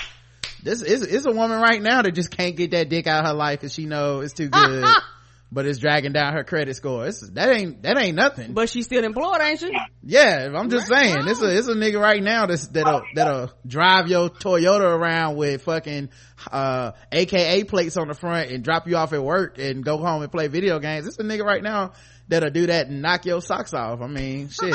this 0.63 0.81
is 0.83 1.03
it's 1.03 1.27
a 1.27 1.33
woman 1.33 1.61
right 1.61 1.83
now 1.83 2.03
that 2.03 2.13
just 2.13 2.31
can't 2.31 2.57
get 2.57 2.71
that 2.71 2.89
dick 2.89 3.07
out 3.07 3.25
of 3.25 3.31
her 3.31 3.35
life 3.35 3.61
because 3.61 3.75
she 3.75 3.87
know 3.87 4.21
it's 4.21 4.33
too 4.33 4.49
good, 4.49 4.85
but 5.53 5.67
it's 5.67 5.81
dragging 5.81 6.13
down 6.13 6.35
her 6.35 6.45
credit 6.45 6.77
score. 6.77 7.07
It's 7.07 7.29
that 7.31 7.49
ain't 7.49 7.83
that 7.83 7.99
ain't 7.99 8.15
nothing. 8.15 8.53
But 8.53 8.69
she's 8.69 8.85
still 8.85 9.05
employed, 9.05 9.41
ain't 9.41 9.59
she? 9.59 9.73
Yeah, 10.05 10.53
I'm 10.55 10.71
just 10.71 10.87
saying, 10.87 11.27
it's 11.27 11.43
a 11.43 11.57
it's 11.57 11.67
a 11.67 11.75
nigga 11.75 12.01
right 12.01 12.23
now 12.23 12.47
that's 12.47 12.69
that'll 12.69 13.03
that'll 13.17 13.51
drive 13.67 14.07
your 14.07 14.31
Toyota 14.31 14.83
around 14.83 15.37
with 15.37 15.63
fucking 15.63 16.11
uh 16.51 16.93
AKA 17.11 17.65
plates 17.65 17.97
on 17.97 18.07
the 18.07 18.15
front 18.15 18.53
and 18.53 18.63
drop 18.63 18.87
you 18.87 18.97
off 18.97 19.13
at 19.13 19.23
work 19.23 19.59
and 19.59 19.85
go 19.85 19.99
home 19.99 20.23
and 20.23 20.31
play 20.31 20.47
video 20.47 20.79
games. 20.79 21.09
It's 21.09 21.19
a 21.19 21.25
nigga 21.25 21.43
right 21.43 21.63
now 21.63 21.93
that'll 22.29 22.51
do 22.51 22.67
that 22.67 22.89
and 22.89 23.03
knock 23.03 23.25
your 23.27 23.41
socks 23.43 23.75
off. 23.75 24.01
I 24.01 24.07
mean, 24.07 24.49
shit. 24.51 24.75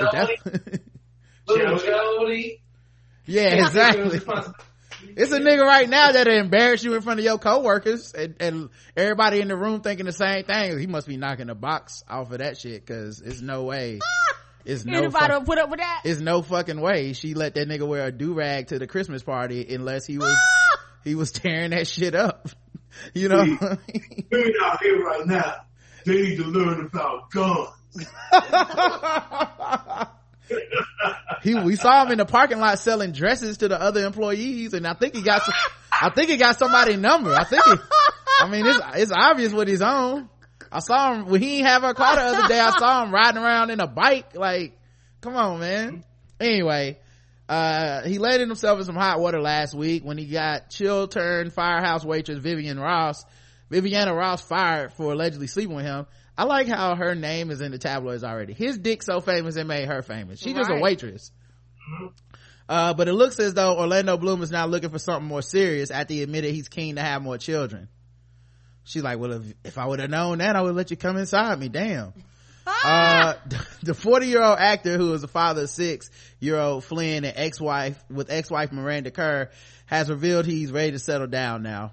If 0.00 0.12
that- 0.12 0.80
Little 1.46 1.78
Jody. 1.78 2.62
yeah, 3.26 3.66
exactly. 3.66 4.20
It's 5.16 5.30
a 5.32 5.38
nigga 5.38 5.60
right 5.62 5.88
now 5.88 6.12
that'll 6.12 6.32
embarrass 6.34 6.82
you 6.82 6.94
in 6.94 7.02
front 7.02 7.20
of 7.20 7.24
your 7.24 7.38
coworkers 7.38 8.14
and, 8.14 8.34
and 8.40 8.70
everybody 8.96 9.40
in 9.40 9.48
the 9.48 9.56
room 9.56 9.82
thinking 9.82 10.06
the 10.06 10.12
same 10.12 10.44
thing. 10.44 10.78
He 10.78 10.86
must 10.86 11.06
be 11.06 11.18
knocking 11.18 11.48
the 11.48 11.54
box 11.54 12.02
off 12.08 12.30
of 12.32 12.38
that 12.38 12.56
shit 12.56 12.84
because 12.86 13.20
it's 13.20 13.42
no 13.42 13.64
way. 13.64 14.00
Ah! 14.02 14.36
It's 14.64 14.86
no 14.86 14.96
Anybody 14.96 15.26
fuck- 15.34 15.44
put 15.44 15.58
up 15.58 15.68
with 15.68 15.80
that? 15.80 16.00
it's 16.06 16.20
no 16.20 16.40
fucking 16.40 16.80
way 16.80 17.12
she 17.12 17.34
let 17.34 17.54
that 17.56 17.68
nigga 17.68 17.86
wear 17.86 18.06
a 18.06 18.10
do-rag 18.10 18.68
to 18.68 18.78
the 18.78 18.86
christmas 18.86 19.22
party 19.22 19.66
unless 19.74 20.06
he 20.06 20.16
was 20.16 20.34
ah! 20.34 20.80
he 21.04 21.14
was 21.14 21.30
tearing 21.32 21.72
that 21.72 21.86
shit 21.86 22.14
up 22.14 22.48
you 23.14 23.28
know 23.28 23.40
Women 23.44 23.78
out 24.62 24.82
here 24.82 25.04
right 25.04 25.26
now, 25.26 25.54
they 26.04 26.22
need 26.22 26.36
to 26.36 26.44
learn 26.44 26.86
about 26.86 27.30
guns. 27.30 27.70
he 31.42 31.54
we 31.54 31.76
saw 31.76 32.04
him 32.04 32.12
in 32.12 32.18
the 32.18 32.26
parking 32.26 32.58
lot 32.58 32.78
selling 32.78 33.12
dresses 33.12 33.58
to 33.58 33.68
the 33.68 33.80
other 33.80 34.04
employees 34.04 34.74
and 34.74 34.86
i 34.86 34.94
think 34.94 35.14
he 35.14 35.22
got 35.22 35.42
some, 35.42 35.54
i 35.92 36.10
think 36.10 36.28
he 36.30 36.36
got 36.36 36.58
somebody's 36.58 36.98
number. 36.98 37.32
I 37.34 37.44
think 37.44 37.62
he, 37.64 37.72
i 38.40 38.48
mean 38.48 38.66
it's 38.66 38.80
it's 38.94 39.12
obvious 39.12 39.52
what 39.52 39.68
he's 39.68 39.82
on. 39.82 40.28
I 40.72 40.80
saw 40.80 41.14
him 41.14 41.26
when 41.26 41.40
he 41.40 41.58
didn't 41.58 41.66
have 41.66 41.94
car 41.94 42.16
the 42.16 42.22
other 42.22 42.48
day. 42.48 42.58
I 42.58 42.76
saw 42.76 43.04
him 43.04 43.14
riding 43.14 43.40
around 43.40 43.70
in 43.70 43.78
a 43.80 43.86
bike 43.86 44.34
like 44.34 44.76
come 45.20 45.36
on 45.36 45.60
man. 45.60 46.04
Anyway 46.40 46.98
uh 47.48 48.02
he 48.02 48.18
landed 48.18 48.48
himself 48.48 48.78
in 48.78 48.84
some 48.84 48.96
hot 48.96 49.20
water 49.20 49.40
last 49.40 49.74
week 49.74 50.04
when 50.04 50.18
he 50.18 50.26
got 50.26 50.70
Chiltern 50.70 51.50
Firehouse 51.50 52.04
waitress 52.04 52.38
vivian 52.38 52.80
ross 52.80 53.24
viviana 53.70 54.14
ross 54.14 54.40
fired 54.42 54.92
for 54.92 55.12
allegedly 55.12 55.46
sleeping 55.46 55.76
with 55.76 55.84
him 55.84 56.06
i 56.36 56.44
like 56.44 56.68
how 56.68 56.94
her 56.94 57.14
name 57.14 57.50
is 57.50 57.60
in 57.60 57.72
the 57.72 57.78
tabloids 57.78 58.24
already 58.24 58.52
his 58.52 58.78
dick 58.78 59.02
so 59.02 59.20
famous 59.20 59.56
it 59.56 59.66
made 59.66 59.86
her 59.86 60.02
famous 60.02 60.40
she 60.40 60.52
just 60.52 60.70
a 60.70 60.80
waitress 60.80 61.30
uh, 62.68 62.94
but 62.94 63.08
it 63.08 63.12
looks 63.12 63.38
as 63.38 63.54
though 63.54 63.78
Orlando 63.78 64.16
Bloom 64.16 64.42
is 64.42 64.50
now 64.50 64.66
looking 64.66 64.90
for 64.90 64.98
something 64.98 65.28
more 65.28 65.42
serious 65.42 65.90
after 65.90 66.14
he 66.14 66.22
admitted 66.22 66.54
he's 66.54 66.68
keen 66.68 66.96
to 66.96 67.02
have 67.02 67.22
more 67.22 67.36
children. 67.36 67.88
She's 68.84 69.02
like, 69.02 69.18
well, 69.18 69.32
if, 69.32 69.42
if 69.64 69.78
I 69.78 69.86
would 69.86 70.00
have 70.00 70.10
known 70.10 70.38
that, 70.38 70.56
I 70.56 70.62
would 70.62 70.74
let 70.74 70.90
you 70.90 70.96
come 70.96 71.16
inside 71.16 71.58
me. 71.58 71.68
Damn. 71.68 72.12
Uh, 72.66 73.34
the 73.82 73.94
40 73.94 74.26
year 74.26 74.42
old 74.42 74.58
actor 74.58 74.96
who 74.96 75.12
is 75.12 75.20
the 75.20 75.28
father 75.28 75.62
of 75.62 75.70
six 75.70 76.10
year 76.40 76.58
old 76.58 76.84
Flynn 76.84 77.24
and 77.24 77.34
ex-wife 77.36 78.02
with 78.10 78.30
ex-wife 78.30 78.72
Miranda 78.72 79.10
Kerr 79.10 79.50
has 79.86 80.08
revealed 80.08 80.46
he's 80.46 80.72
ready 80.72 80.92
to 80.92 80.98
settle 80.98 81.26
down 81.26 81.62
now. 81.62 81.92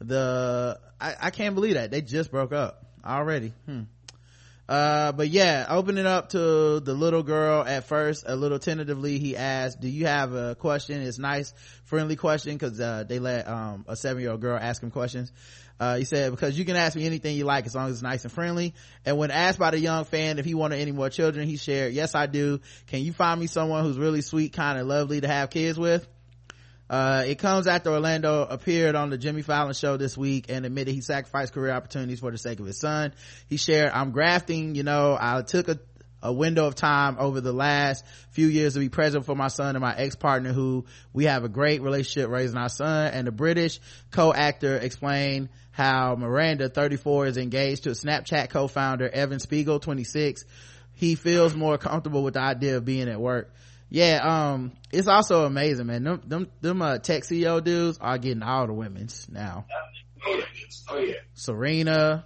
The, 0.00 0.78
I, 1.00 1.14
I 1.20 1.30
can't 1.30 1.54
believe 1.54 1.74
that. 1.74 1.90
They 1.90 2.02
just 2.02 2.30
broke 2.30 2.52
up 2.52 2.86
already. 3.04 3.52
Hmm. 3.66 3.82
Uh, 4.68 5.12
but 5.12 5.28
yeah, 5.28 5.64
opening 5.70 6.04
up 6.04 6.28
to 6.30 6.38
the 6.80 6.92
little 6.92 7.22
girl 7.22 7.64
at 7.64 7.84
first, 7.84 8.24
a 8.26 8.36
little 8.36 8.58
tentatively, 8.58 9.18
he 9.18 9.34
asked, 9.34 9.80
do 9.80 9.88
you 9.88 10.06
have 10.06 10.34
a 10.34 10.54
question? 10.56 11.00
It's 11.00 11.18
nice, 11.18 11.54
friendly 11.84 12.16
question, 12.16 12.58
cause, 12.58 12.78
uh, 12.78 13.04
they 13.08 13.18
let, 13.18 13.48
um, 13.48 13.86
a 13.88 13.96
seven 13.96 14.20
year 14.20 14.32
old 14.32 14.42
girl 14.42 14.58
ask 14.60 14.82
him 14.82 14.90
questions. 14.90 15.32
Uh, 15.80 15.96
he 15.96 16.04
said, 16.04 16.32
because 16.32 16.58
you 16.58 16.66
can 16.66 16.76
ask 16.76 16.96
me 16.96 17.06
anything 17.06 17.36
you 17.36 17.44
like 17.44 17.64
as 17.64 17.74
long 17.74 17.86
as 17.86 17.94
it's 17.94 18.02
nice 18.02 18.24
and 18.24 18.32
friendly. 18.32 18.74
And 19.06 19.16
when 19.16 19.30
asked 19.30 19.58
by 19.58 19.70
the 19.70 19.78
young 19.78 20.04
fan 20.04 20.38
if 20.38 20.44
he 20.44 20.54
wanted 20.54 20.80
any 20.80 20.92
more 20.92 21.08
children, 21.08 21.48
he 21.48 21.56
shared, 21.56 21.94
yes, 21.94 22.14
I 22.14 22.26
do. 22.26 22.60
Can 22.88 23.00
you 23.00 23.12
find 23.14 23.40
me 23.40 23.46
someone 23.46 23.84
who's 23.84 23.96
really 23.96 24.20
sweet, 24.20 24.52
kind, 24.52 24.78
and 24.78 24.86
lovely 24.86 25.20
to 25.20 25.28
have 25.28 25.48
kids 25.48 25.78
with? 25.78 26.06
Uh, 26.90 27.24
it 27.26 27.38
comes 27.38 27.66
after 27.66 27.90
Orlando 27.90 28.42
appeared 28.42 28.94
on 28.94 29.10
the 29.10 29.18
Jimmy 29.18 29.42
Fallon 29.42 29.74
show 29.74 29.96
this 29.96 30.16
week 30.16 30.46
and 30.48 30.64
admitted 30.64 30.94
he 30.94 31.02
sacrificed 31.02 31.52
career 31.52 31.72
opportunities 31.72 32.20
for 32.20 32.30
the 32.30 32.38
sake 32.38 32.60
of 32.60 32.66
his 32.66 32.80
son. 32.80 33.12
He 33.48 33.58
shared, 33.58 33.90
I'm 33.92 34.10
grafting, 34.10 34.74
you 34.74 34.84
know, 34.84 35.16
I 35.20 35.42
took 35.42 35.68
a, 35.68 35.78
a 36.22 36.32
window 36.32 36.66
of 36.66 36.74
time 36.74 37.16
over 37.18 37.42
the 37.42 37.52
last 37.52 38.06
few 38.30 38.46
years 38.46 38.74
to 38.74 38.80
be 38.80 38.88
present 38.88 39.26
for 39.26 39.36
my 39.36 39.48
son 39.48 39.76
and 39.76 39.82
my 39.82 39.94
ex-partner 39.94 40.52
who 40.52 40.86
we 41.12 41.26
have 41.26 41.44
a 41.44 41.48
great 41.48 41.82
relationship 41.82 42.30
raising 42.30 42.56
our 42.56 42.70
son. 42.70 43.12
And 43.12 43.26
the 43.26 43.32
british 43.32 43.80
co-actor 44.10 44.76
explained 44.76 45.50
how 45.70 46.16
miranda 46.16 46.68
34 46.68 47.26
is 47.26 47.36
engaged 47.36 47.84
to 47.84 47.90
a 47.90 47.92
snapchat 47.92 48.50
co-founder 48.50 49.08
evan 49.08 49.38
spiegel 49.38 49.78
26 49.78 50.44
he 50.94 51.14
feels 51.14 51.54
more 51.54 51.78
comfortable 51.78 52.24
with 52.24 52.34
the 52.34 52.40
idea 52.40 52.76
of 52.76 52.84
being 52.84 53.08
at 53.08 53.20
work 53.20 53.52
yeah 53.90 54.20
um 54.22 54.72
it's 54.92 55.08
also 55.08 55.44
amazing 55.44 55.86
man 55.86 56.04
them 56.04 56.22
them, 56.26 56.48
them 56.60 56.82
uh, 56.82 56.98
tech 56.98 57.22
ceo 57.22 57.62
dudes 57.62 57.98
are 58.00 58.18
getting 58.18 58.42
all 58.42 58.66
the 58.66 58.72
women's 58.72 59.28
now 59.30 59.66
Oh 60.26 60.34
yeah, 60.36 60.44
oh 60.90 60.98
yeah. 60.98 61.14
serena 61.34 62.24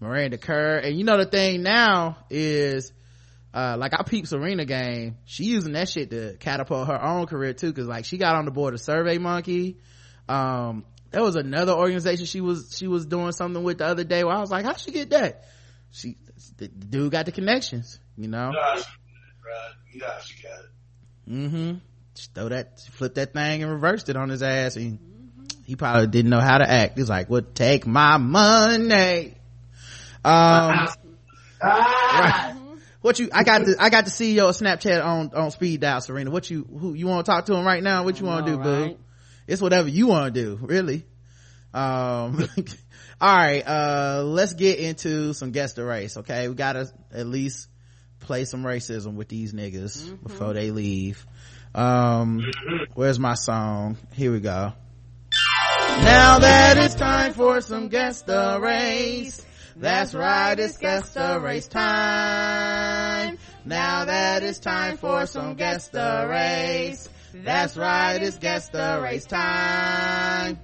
miranda 0.00 0.36
kerr 0.38 0.78
and 0.78 0.96
you 0.96 1.04
know 1.04 1.16
the 1.16 1.26
thing 1.26 1.62
now 1.62 2.18
is 2.28 2.92
uh, 3.54 3.76
like 3.78 3.92
I 3.94 4.02
peeped 4.02 4.26
Serena 4.26 4.64
game. 4.64 5.16
She 5.26 5.44
using 5.44 5.74
that 5.74 5.88
shit 5.88 6.10
to 6.10 6.36
catapult 6.38 6.88
her 6.88 7.00
own 7.00 7.26
career 7.26 7.52
too. 7.52 7.72
Cause 7.72 7.86
like 7.86 8.04
she 8.04 8.18
got 8.18 8.34
on 8.34 8.46
the 8.46 8.50
board 8.50 8.74
of 8.74 8.80
Survey 8.80 9.18
Monkey. 9.18 9.78
Um, 10.28 10.84
there 11.12 11.22
was 11.22 11.36
another 11.36 11.72
organization 11.72 12.26
she 12.26 12.40
was, 12.40 12.74
she 12.76 12.88
was 12.88 13.06
doing 13.06 13.30
something 13.30 13.62
with 13.62 13.78
the 13.78 13.86
other 13.86 14.02
day 14.02 14.24
where 14.24 14.34
I 14.34 14.40
was 14.40 14.50
like, 14.50 14.64
how'd 14.64 14.80
she 14.80 14.90
get 14.90 15.10
that? 15.10 15.44
She, 15.92 16.16
the 16.56 16.66
dude 16.66 17.12
got 17.12 17.26
the 17.26 17.32
connections, 17.32 18.00
you 18.16 18.26
know? 18.26 18.50
She, 19.92 20.00
right. 20.00 20.08
yeah, 20.08 20.20
she 20.20 20.42
got 20.42 20.58
it. 20.60 21.30
Mm-hmm. 21.30 21.74
Just 22.14 22.34
throw 22.34 22.48
that, 22.48 22.80
flip 22.80 23.14
that 23.14 23.32
thing 23.32 23.62
and 23.62 23.72
reversed 23.72 24.08
it 24.08 24.16
on 24.16 24.28
his 24.28 24.42
ass. 24.42 24.76
And 24.76 24.98
he 25.64 25.76
probably 25.76 26.06
didn't 26.06 26.30
know 26.30 26.40
how 26.40 26.58
to 26.58 26.70
act. 26.70 26.98
He's 26.98 27.08
like, 27.08 27.28
well, 27.30 27.42
take 27.42 27.86
my 27.86 28.18
money. 28.18 29.34
Um, 30.24 30.88
right. 31.62 32.54
What 33.00 33.18
you? 33.18 33.28
I 33.32 33.44
got 33.44 33.66
the 33.66 33.76
I 33.78 33.90
got 33.90 34.06
the 34.06 34.10
CEO 34.10 34.48
of 34.48 34.56
Snapchat 34.56 35.04
on 35.04 35.34
on 35.34 35.50
speed 35.50 35.82
dial, 35.82 36.00
Serena. 36.00 36.30
What 36.30 36.48
you? 36.48 36.64
Who 36.64 36.94
you 36.94 37.06
want 37.06 37.26
to 37.26 37.30
talk 37.30 37.44
to 37.46 37.54
him 37.54 37.66
right 37.66 37.82
now? 37.82 38.04
What 38.04 38.18
you 38.18 38.24
want 38.24 38.46
to 38.46 38.52
do, 38.52 38.58
boo? 38.58 38.96
It's 39.46 39.60
whatever 39.60 39.88
you 39.88 40.06
want 40.06 40.34
to 40.34 40.40
do, 40.42 40.58
really. 40.58 41.04
Um, 41.74 42.48
all 43.20 43.36
right. 43.36 43.62
Uh, 43.66 44.22
let's 44.24 44.54
get 44.54 44.78
into 44.78 45.34
some 45.34 45.50
Guess 45.50 45.74
the 45.74 45.84
Race. 45.84 46.16
Okay, 46.16 46.48
we 46.48 46.54
gotta 46.54 46.90
at 47.12 47.26
least 47.26 47.68
play 48.24 48.44
some 48.44 48.62
racism 48.64 49.14
with 49.14 49.28
these 49.28 49.52
niggas 49.52 50.22
before 50.22 50.52
they 50.52 50.70
leave. 50.70 51.26
Um, 51.74 52.44
where's 52.94 53.18
my 53.18 53.34
song? 53.34 53.96
Here 54.12 54.32
we 54.32 54.40
go. 54.40 54.72
Now 56.02 56.38
that 56.40 56.76
it's 56.76 56.94
time 56.94 57.32
for 57.32 57.60
some 57.60 57.88
Guess 57.88 58.22
the 58.22 58.58
Race. 58.60 59.44
That's 59.76 60.14
right, 60.14 60.58
it's 60.58 60.76
Guess 60.78 61.14
the 61.14 61.40
Race 61.40 61.66
time. 61.66 63.38
Now 63.64 64.04
that 64.04 64.42
it's 64.42 64.58
time 64.58 64.96
for 64.96 65.26
some 65.26 65.54
Guess 65.54 65.88
the 65.88 66.26
Race. 66.28 67.08
That's 67.32 67.76
right, 67.76 68.22
it's 68.22 68.38
Guess 68.38 68.68
the 68.68 69.00
Race 69.02 69.26
time. 69.26 70.58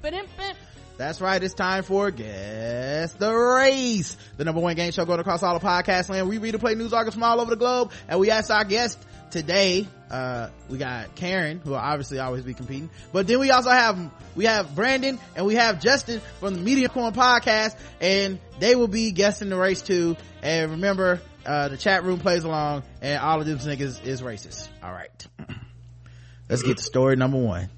That's 1.00 1.22
right, 1.22 1.42
it's 1.42 1.54
time 1.54 1.82
for 1.82 2.10
Guess 2.10 3.14
the 3.14 3.32
Race, 3.32 4.14
the 4.36 4.44
number 4.44 4.60
one 4.60 4.76
game 4.76 4.92
show 4.92 5.06
going 5.06 5.18
across 5.18 5.42
all 5.42 5.56
of 5.56 5.62
podcast 5.62 6.10
land. 6.10 6.28
We 6.28 6.36
read 6.36 6.52
and 6.52 6.60
play 6.60 6.74
news 6.74 6.92
articles 6.92 7.14
from 7.14 7.22
all 7.22 7.40
over 7.40 7.48
the 7.48 7.56
globe, 7.56 7.92
and 8.06 8.20
we 8.20 8.30
asked 8.30 8.50
our 8.50 8.64
guest 8.64 9.02
today, 9.30 9.88
uh, 10.10 10.50
we 10.68 10.76
got 10.76 11.14
Karen, 11.14 11.62
who 11.64 11.70
will 11.70 11.78
obviously 11.78 12.18
always 12.18 12.44
be 12.44 12.52
competing, 12.52 12.90
but 13.14 13.26
then 13.26 13.38
we 13.38 13.50
also 13.50 13.70
have, 13.70 14.10
we 14.36 14.44
have 14.44 14.74
Brandon 14.74 15.18
and 15.34 15.46
we 15.46 15.54
have 15.54 15.80
Justin 15.80 16.20
from 16.38 16.52
the 16.52 16.60
Medium 16.60 16.90
Popcorn 16.92 17.14
podcast, 17.14 17.78
and 18.02 18.38
they 18.58 18.76
will 18.76 18.86
be 18.86 19.10
guessing 19.10 19.48
the 19.48 19.56
race 19.56 19.80
too. 19.80 20.18
And 20.42 20.72
remember, 20.72 21.22
uh, 21.46 21.68
the 21.68 21.78
chat 21.78 22.04
room 22.04 22.18
plays 22.18 22.44
along, 22.44 22.82
and 23.00 23.18
all 23.22 23.40
of 23.40 23.46
them 23.46 23.56
niggas 23.56 24.04
is 24.04 24.20
racist. 24.20 24.68
All 24.82 24.92
right. 24.92 25.26
Let's 26.50 26.62
get 26.62 26.76
to 26.76 26.82
story 26.82 27.16
number 27.16 27.38
one. 27.38 27.70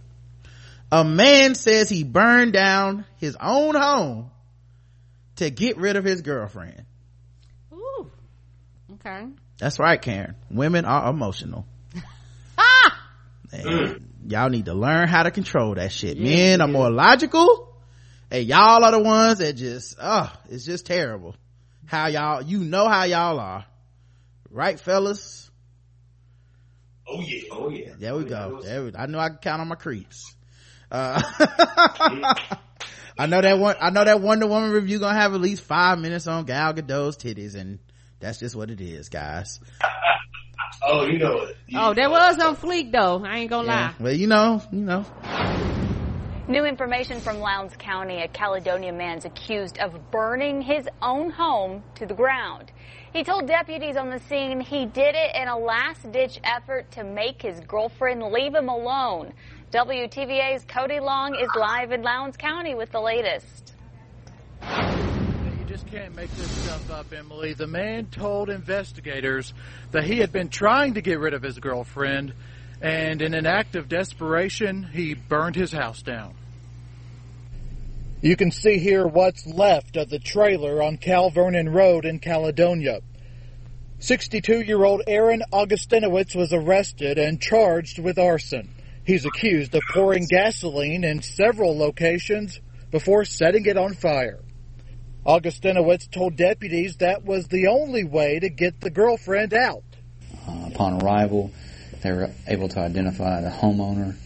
A 0.92 1.04
man 1.04 1.54
says 1.54 1.88
he 1.88 2.04
burned 2.04 2.52
down 2.52 3.06
his 3.16 3.34
own 3.40 3.74
home 3.74 4.30
to 5.36 5.48
get 5.50 5.78
rid 5.78 5.96
of 5.96 6.04
his 6.04 6.20
girlfriend. 6.20 6.84
Ooh. 7.72 8.10
Okay. 8.94 9.26
That's 9.58 9.78
right, 9.78 10.00
Karen. 10.00 10.34
Women 10.50 10.84
are 10.84 11.10
emotional. 11.10 11.66
Ah! 12.58 13.08
And 13.50 14.06
y'all 14.26 14.50
need 14.50 14.66
to 14.66 14.74
learn 14.74 15.08
how 15.08 15.22
to 15.22 15.30
control 15.30 15.74
that 15.76 15.90
shit. 15.90 16.18
Men 16.18 16.60
are 16.60 16.68
more 16.68 16.90
logical, 16.90 17.74
and 18.30 18.44
y'all 18.46 18.84
are 18.84 18.90
the 18.92 18.98
ones 19.00 19.38
that 19.38 19.54
just, 19.54 19.96
oh, 20.00 20.30
it's 20.50 20.64
just 20.66 20.84
terrible. 20.86 21.34
How 21.86 22.08
y'all, 22.08 22.42
you 22.42 22.58
know 22.58 22.86
how 22.88 23.04
y'all 23.04 23.40
are. 23.40 23.64
Right, 24.50 24.78
fellas? 24.78 25.50
Oh 27.08 27.20
yeah, 27.20 27.42
oh 27.50 27.68
yeah. 27.70 27.92
There 27.98 28.14
we 28.14 28.20
Oh, 28.20 28.24
yeah, 28.24 28.28
go. 28.28 28.50
those- 28.56 28.64
There 28.64 28.84
we, 28.84 28.92
I 28.96 29.06
know 29.06 29.18
I 29.18 29.28
can 29.30 29.38
count 29.38 29.60
on 29.62 29.68
my 29.68 29.74
creeps. 29.76 30.34
Uh, 30.92 31.22
I 33.18 33.26
know 33.26 33.40
that 33.40 33.58
one, 33.58 33.76
I 33.80 33.90
know 33.90 34.04
that 34.04 34.20
Wonder 34.20 34.46
Woman 34.46 34.70
review 34.70 34.98
gonna 34.98 35.18
have 35.18 35.34
at 35.34 35.40
least 35.40 35.62
five 35.62 35.98
minutes 35.98 36.26
on 36.26 36.44
Gal 36.44 36.74
Gadot's 36.74 37.16
titties 37.16 37.54
and 37.54 37.78
that's 38.20 38.38
just 38.38 38.54
what 38.54 38.70
it 38.70 38.80
is, 38.80 39.08
guys. 39.08 39.58
Oh, 40.84 41.04
you 41.06 41.18
know 41.18 41.42
it. 41.42 41.56
You 41.68 41.78
Oh, 41.80 41.94
that 41.94 42.02
know 42.02 42.10
was 42.10 42.38
it. 42.38 42.42
on 42.42 42.56
fleek 42.56 42.90
though. 42.90 43.22
I 43.24 43.38
ain't 43.38 43.50
gonna 43.50 43.68
Yeah. 43.68 43.80
lie. 43.88 43.94
Well, 44.00 44.12
you 44.14 44.26
know, 44.26 44.60
you 44.72 44.80
know. 44.80 45.04
New 46.48 46.64
information 46.64 47.20
from 47.20 47.38
Lowndes 47.38 47.76
County. 47.78 48.20
A 48.22 48.26
Caledonia 48.26 48.92
man's 48.92 49.24
accused 49.24 49.78
of 49.78 50.10
burning 50.10 50.60
his 50.60 50.88
own 51.00 51.30
home 51.30 51.84
to 51.96 52.06
the 52.06 52.14
ground. 52.14 52.72
He 53.12 53.22
told 53.22 53.46
deputies 53.46 53.96
on 53.96 54.10
the 54.10 54.18
scene 54.20 54.60
he 54.60 54.86
did 54.86 55.14
it 55.14 55.36
in 55.36 55.46
a 55.46 55.56
last 55.56 56.10
ditch 56.10 56.40
effort 56.42 56.90
to 56.92 57.04
make 57.04 57.42
his 57.42 57.60
girlfriend 57.60 58.22
leave 58.32 58.54
him 58.54 58.68
alone. 58.68 59.34
WTVA's 59.72 60.66
Cody 60.66 61.00
Long 61.00 61.34
is 61.34 61.48
live 61.58 61.92
in 61.92 62.02
Lowndes 62.02 62.36
County 62.36 62.74
with 62.74 62.92
the 62.92 63.00
latest. 63.00 63.72
You 64.60 65.64
just 65.66 65.86
can't 65.86 66.14
make 66.14 66.30
this 66.32 66.50
stuff 66.50 66.90
up, 66.90 67.10
Emily. 67.10 67.54
The 67.54 67.66
man 67.66 68.04
told 68.10 68.50
investigators 68.50 69.54
that 69.92 70.04
he 70.04 70.18
had 70.18 70.30
been 70.30 70.50
trying 70.50 70.92
to 70.94 71.00
get 71.00 71.18
rid 71.18 71.32
of 71.32 71.42
his 71.42 71.58
girlfriend, 71.58 72.34
and 72.82 73.22
in 73.22 73.32
an 73.32 73.46
act 73.46 73.74
of 73.74 73.88
desperation, 73.88 74.82
he 74.82 75.14
burned 75.14 75.56
his 75.56 75.72
house 75.72 76.02
down. 76.02 76.34
You 78.20 78.36
can 78.36 78.50
see 78.50 78.76
here 78.76 79.06
what's 79.06 79.46
left 79.46 79.96
of 79.96 80.10
the 80.10 80.18
trailer 80.18 80.82
on 80.82 80.98
Cal 80.98 81.30
Vernon 81.30 81.70
Road 81.70 82.04
in 82.04 82.18
Caledonia. 82.18 83.00
62 84.00 84.60
year 84.60 84.84
old 84.84 85.00
Aaron 85.06 85.42
Augustinowitz 85.50 86.36
was 86.36 86.52
arrested 86.52 87.16
and 87.16 87.40
charged 87.40 87.98
with 87.98 88.18
arson. 88.18 88.68
He's 89.04 89.26
accused 89.26 89.74
of 89.74 89.82
pouring 89.92 90.26
gasoline 90.30 91.04
in 91.04 91.22
several 91.22 91.76
locations 91.76 92.60
before 92.90 93.24
setting 93.24 93.66
it 93.66 93.76
on 93.76 93.94
fire. 93.94 94.40
Augustinowitz 95.26 96.10
told 96.10 96.36
deputies 96.36 96.96
that 96.96 97.24
was 97.24 97.48
the 97.48 97.68
only 97.68 98.04
way 98.04 98.38
to 98.38 98.48
get 98.48 98.80
the 98.80 98.90
girlfriend 98.90 99.54
out. 99.54 99.84
Uh, 100.46 100.68
upon 100.72 101.02
arrival, 101.02 101.52
they 102.02 102.12
were 102.12 102.30
able 102.46 102.68
to 102.68 102.80
identify 102.80 103.40
the 103.40 103.50
homeowner, 103.50 104.16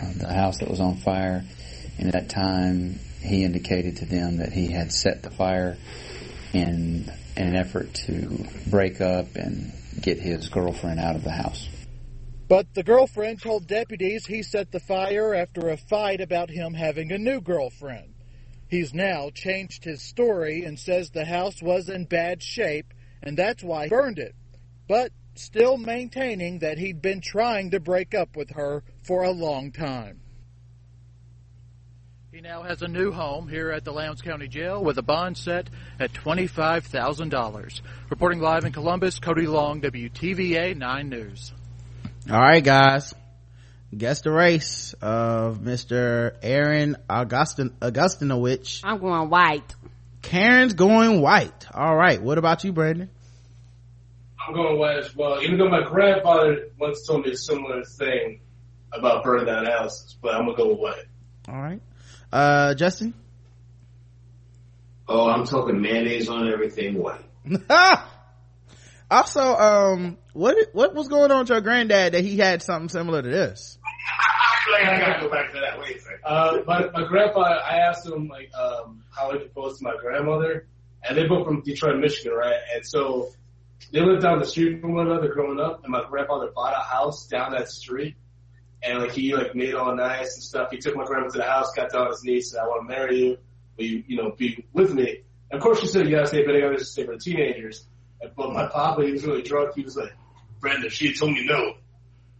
uh, 0.00 0.12
the 0.16 0.32
house 0.32 0.58
that 0.58 0.68
was 0.68 0.80
on 0.80 0.96
fire, 0.96 1.44
and 1.98 2.08
at 2.08 2.12
that 2.12 2.28
time 2.28 2.98
he 3.20 3.44
indicated 3.44 3.96
to 3.96 4.06
them 4.06 4.38
that 4.38 4.52
he 4.52 4.70
had 4.70 4.92
set 4.92 5.22
the 5.22 5.30
fire 5.30 5.76
in, 6.52 7.12
in 7.36 7.46
an 7.48 7.56
effort 7.56 7.94
to 7.94 8.46
break 8.68 9.00
up 9.00 9.34
and 9.34 9.72
get 10.00 10.18
his 10.18 10.48
girlfriend 10.48 11.00
out 11.00 11.16
of 11.16 11.24
the 11.24 11.30
house. 11.30 11.68
But 12.48 12.74
the 12.74 12.84
girlfriend 12.84 13.42
told 13.42 13.66
deputies 13.66 14.26
he 14.26 14.42
set 14.42 14.70
the 14.70 14.78
fire 14.78 15.34
after 15.34 15.68
a 15.68 15.76
fight 15.76 16.20
about 16.20 16.48
him 16.48 16.74
having 16.74 17.10
a 17.10 17.18
new 17.18 17.40
girlfriend. 17.40 18.14
He's 18.68 18.94
now 18.94 19.30
changed 19.30 19.84
his 19.84 20.02
story 20.02 20.64
and 20.64 20.78
says 20.78 21.10
the 21.10 21.24
house 21.24 21.60
was 21.60 21.88
in 21.88 22.04
bad 22.04 22.42
shape 22.42 22.94
and 23.22 23.36
that's 23.36 23.64
why 23.64 23.84
he 23.84 23.90
burned 23.90 24.18
it. 24.18 24.34
But 24.88 25.10
still 25.34 25.76
maintaining 25.76 26.60
that 26.60 26.78
he'd 26.78 27.02
been 27.02 27.20
trying 27.20 27.72
to 27.72 27.80
break 27.80 28.14
up 28.14 28.36
with 28.36 28.50
her 28.50 28.84
for 29.02 29.24
a 29.24 29.30
long 29.30 29.72
time. 29.72 30.20
He 32.32 32.40
now 32.40 32.62
has 32.62 32.82
a 32.82 32.88
new 32.88 33.12
home 33.12 33.48
here 33.48 33.70
at 33.70 33.84
the 33.84 33.92
Lowndes 33.92 34.20
County 34.22 34.46
Jail 34.46 34.84
with 34.84 34.98
a 34.98 35.02
bond 35.02 35.36
set 35.38 35.70
at 35.98 36.12
$25,000. 36.12 37.80
Reporting 38.10 38.40
live 38.40 38.64
in 38.64 38.72
Columbus, 38.72 39.18
Cody 39.18 39.46
Long, 39.46 39.80
WTVA 39.80 40.76
9 40.76 41.08
News. 41.08 41.52
All 42.28 42.40
right, 42.40 42.62
guys. 42.62 43.14
Guess 43.96 44.22
the 44.22 44.32
race 44.32 44.94
of 45.00 45.58
Mr. 45.58 46.36
Aaron 46.42 46.96
Augustin, 47.08 47.70
Augustinowicz. 47.80 48.80
I'm 48.82 48.98
going 48.98 49.30
white. 49.30 49.74
Karen's 50.22 50.74
going 50.74 51.20
white. 51.20 51.66
All 51.72 51.94
right. 51.94 52.20
What 52.20 52.36
about 52.36 52.64
you, 52.64 52.72
Brandon? 52.72 53.10
I'm 54.46 54.54
going 54.54 54.76
white 54.76 54.98
as 54.98 55.14
well. 55.14 55.40
Even 55.40 55.58
though 55.58 55.68
my 55.68 55.84
grandfather 55.84 56.68
once 56.80 57.06
told 57.06 57.24
me 57.24 57.32
a 57.32 57.36
similar 57.36 57.84
thing 57.84 58.40
about 58.92 59.22
burning 59.22 59.46
down 59.46 59.64
houses, 59.66 60.16
but 60.20 60.34
I'm 60.34 60.46
gonna 60.46 60.56
go 60.56 60.74
white. 60.74 61.04
All 61.48 61.60
right. 61.60 61.80
Uh, 62.32 62.74
Justin? 62.74 63.14
Oh, 65.08 65.28
I'm 65.28 65.44
talking 65.44 65.80
mayonnaise 65.80 66.28
on 66.28 66.52
everything 66.52 67.00
white. 67.00 67.24
Also, 69.10 69.40
um, 69.40 70.18
what 70.32 70.56
what 70.72 70.94
was 70.94 71.08
going 71.08 71.30
on 71.30 71.40
with 71.40 71.48
your 71.50 71.60
granddad 71.60 72.14
that 72.14 72.24
he 72.24 72.38
had 72.38 72.62
something 72.62 72.88
similar 72.88 73.22
to 73.22 73.28
this? 73.28 73.78
I 74.74 74.98
gotta 74.98 75.20
go 75.20 75.30
back 75.30 75.52
to 75.52 75.60
that. 75.60 75.78
Wait 75.78 75.96
a 75.96 76.00
second. 76.00 76.20
Uh, 76.24 76.58
my, 76.66 77.06
grandpa, 77.06 77.40
I 77.40 77.76
asked 77.88 78.04
him 78.06 78.28
like, 78.28 78.50
um, 78.54 79.04
how 79.14 79.32
he 79.32 79.38
proposed 79.38 79.78
to 79.78 79.84
my 79.84 79.94
grandmother, 80.00 80.66
and 81.04 81.16
they 81.16 81.26
both 81.26 81.46
from 81.46 81.62
Detroit, 81.62 82.00
Michigan, 82.00 82.32
right? 82.32 82.58
And 82.74 82.84
so 82.84 83.30
they 83.92 84.00
lived 84.00 84.22
down 84.22 84.40
the 84.40 84.46
street 84.46 84.80
from 84.80 84.94
one 84.94 85.06
another 85.06 85.28
growing 85.28 85.60
up, 85.60 85.84
and 85.84 85.92
my 85.92 86.02
grandfather 86.08 86.50
bought 86.52 86.74
a 86.76 86.82
house 86.82 87.28
down 87.28 87.52
that 87.52 87.68
street, 87.68 88.16
and 88.82 88.98
like 88.98 89.12
he 89.12 89.36
like 89.36 89.54
made 89.54 89.74
all 89.74 89.94
nice 89.94 90.34
and 90.34 90.42
stuff. 90.42 90.70
He 90.72 90.78
took 90.78 90.96
my 90.96 91.04
grandma 91.04 91.28
to 91.28 91.38
the 91.38 91.44
house, 91.44 91.72
got 91.76 91.92
down 91.92 92.02
on 92.02 92.10
his 92.10 92.24
knees, 92.24 92.50
said, 92.50 92.60
"I 92.60 92.66
want 92.66 92.88
to 92.88 92.94
marry 92.96 93.20
you. 93.20 93.38
Will 93.76 93.84
you, 93.84 94.04
you 94.08 94.16
know, 94.16 94.32
be 94.36 94.64
with 94.72 94.92
me?" 94.92 95.22
And 95.50 95.58
of 95.58 95.62
course, 95.62 95.80
she 95.80 95.86
said, 95.86 96.08
"Yes." 96.08 96.32
They 96.32 96.42
but 96.42 96.56
I 96.56 96.66
was 96.66 96.90
stay 96.90 97.06
for 97.06 97.16
teenagers. 97.16 97.86
And- 98.20 98.30
But 98.36 98.52
my 98.52 98.66
papa, 98.68 99.04
he 99.04 99.12
was 99.12 99.24
really 99.24 99.42
drunk. 99.42 99.74
He 99.74 99.82
was 99.82 99.96
like, 99.96 100.12
"Brenda, 100.60 100.86
if 100.86 100.92
she 100.92 101.08
had 101.08 101.16
told 101.18 101.32
me 101.32 101.44
no, 101.46 101.74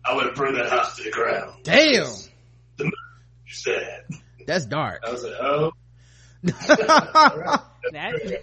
I 0.04 0.14
would 0.14 0.26
have 0.26 0.34
burned 0.34 0.56
that 0.56 0.70
house 0.70 0.96
to 0.96 1.02
the 1.04 1.10
ground." 1.10 1.62
Damn, 1.64 2.06
You 2.78 2.90
said. 3.48 4.04
that's 4.46 4.64
dark. 4.66 5.02
I 5.06 5.10
was 5.12 5.22
like, 5.24 5.34
"Oh." 5.40 5.72
That's 6.42 8.20
Okay, 8.20 8.42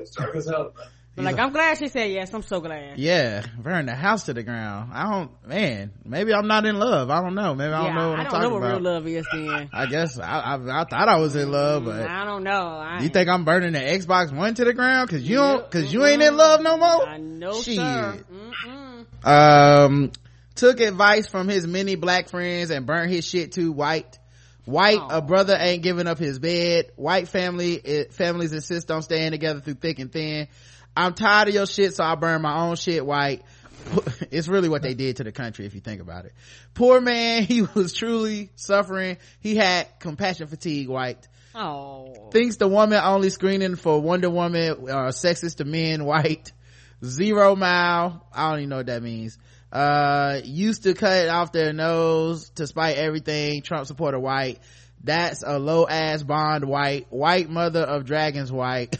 it's 0.00 0.10
dark 0.12 0.34
as 0.36 0.46
hell. 0.48 0.72
But- 1.16 1.24
like 1.24 1.38
I'm 1.38 1.52
glad 1.52 1.76
she 1.78 1.88
said 1.88 2.10
yes. 2.10 2.32
I'm 2.32 2.42
so 2.42 2.60
glad. 2.60 2.98
yeah, 2.98 3.44
burn 3.58 3.86
the 3.86 3.94
house 3.94 4.24
to 4.24 4.34
the 4.34 4.42
ground. 4.42 4.92
I 4.94 5.10
don't, 5.10 5.30
man. 5.46 5.92
Maybe 6.04 6.32
I'm 6.32 6.46
not 6.46 6.64
in 6.66 6.78
love. 6.78 7.10
I 7.10 7.20
don't 7.22 7.34
know. 7.34 7.54
Maybe 7.54 7.72
I 7.72 7.78
don't 7.78 7.86
yeah, 7.86 7.94
know 7.94 8.10
what 8.10 8.18
I 8.20 8.22
don't 8.22 8.32
talking 8.32 8.48
know 8.48 8.54
what 8.54 8.62
about. 8.62 8.82
real 8.82 8.92
love 8.94 9.06
is 9.06 9.26
then. 9.32 9.68
I 9.72 9.86
guess 9.86 10.18
I, 10.18 10.38
I 10.40 10.82
I 10.82 10.84
thought 10.84 11.08
I 11.08 11.18
was 11.18 11.36
in 11.36 11.50
love, 11.50 11.84
but 11.84 12.08
I 12.08 12.24
don't 12.24 12.44
know. 12.44 12.50
I, 12.52 13.00
you 13.02 13.08
think 13.08 13.28
I'm 13.28 13.44
burning 13.44 13.72
the 13.72 13.80
Xbox 13.80 14.32
One 14.34 14.54
to 14.54 14.64
the 14.64 14.72
ground 14.72 15.08
because 15.08 15.28
you 15.28 15.36
don't 15.36 15.68
because 15.68 15.92
you 15.92 16.04
ain't 16.04 16.22
in 16.22 16.36
love 16.36 16.62
no 16.62 16.76
more? 16.76 17.06
I 17.06 17.18
know, 17.18 17.60
Shit. 17.60 17.76
sir. 17.76 18.24
Mm-mm. 18.32 19.26
um 19.26 20.12
took 20.54 20.80
advice 20.80 21.26
from 21.26 21.48
his 21.48 21.66
many 21.66 21.94
black 21.94 22.28
friends 22.28 22.70
and 22.70 22.86
burnt 22.86 23.10
his 23.10 23.26
shit 23.26 23.52
too 23.52 23.72
white 23.72 24.18
white 24.66 25.00
a 25.08 25.22
brother 25.22 25.56
ain't 25.58 25.82
giving 25.82 26.06
up 26.06 26.18
his 26.18 26.38
bed 26.38 26.90
white 26.96 27.28
family 27.28 27.74
it, 27.74 28.12
families 28.12 28.52
insist 28.52 28.90
on 28.90 29.02
staying 29.02 29.30
together 29.30 29.60
through 29.60 29.74
thick 29.74 29.98
and 29.98 30.12
thin 30.12 30.48
i'm 30.96 31.14
tired 31.14 31.48
of 31.48 31.54
your 31.54 31.66
shit 31.66 31.94
so 31.94 32.04
i 32.04 32.14
burn 32.14 32.42
my 32.42 32.66
own 32.66 32.76
shit 32.76 33.04
white 33.04 33.42
it's 34.30 34.48
really 34.48 34.68
what 34.68 34.82
they 34.82 34.94
did 34.94 35.16
to 35.16 35.24
the 35.24 35.32
country 35.32 35.66
if 35.66 35.74
you 35.74 35.80
think 35.80 36.00
about 36.00 36.24
it 36.24 36.32
poor 36.74 37.00
man 37.00 37.42
he 37.44 37.62
was 37.62 37.92
truly 37.92 38.50
suffering 38.56 39.16
he 39.40 39.56
had 39.56 39.86
compassion 39.98 40.46
fatigue 40.46 40.88
white 40.88 41.28
Oh, 41.54 42.30
thinks 42.30 42.56
the 42.56 42.68
woman 42.68 43.00
only 43.02 43.30
screening 43.30 43.74
for 43.74 44.00
Wonder 44.00 44.30
Woman 44.30 44.70
uh, 44.70 45.10
sexist 45.10 45.56
to 45.56 45.64
men, 45.64 46.04
white. 46.04 46.52
Zero 47.04 47.56
mile. 47.56 48.24
I 48.32 48.50
don't 48.50 48.58
even 48.60 48.68
know 48.70 48.76
what 48.76 48.86
that 48.86 49.02
means. 49.02 49.38
Uh, 49.72 50.40
used 50.44 50.82
to 50.84 50.94
cut 50.94 51.28
off 51.28 51.52
their 51.52 51.72
nose 51.72 52.50
to 52.50 52.66
spite 52.66 52.96
everything. 52.96 53.62
Trump 53.62 53.86
supporter, 53.86 54.18
white. 54.18 54.60
That's 55.02 55.42
a 55.46 55.58
low 55.58 55.86
ass 55.86 56.22
bond, 56.22 56.64
white. 56.64 57.06
White 57.10 57.48
mother 57.48 57.80
of 57.80 58.04
dragons, 58.04 58.52
white. 58.52 58.96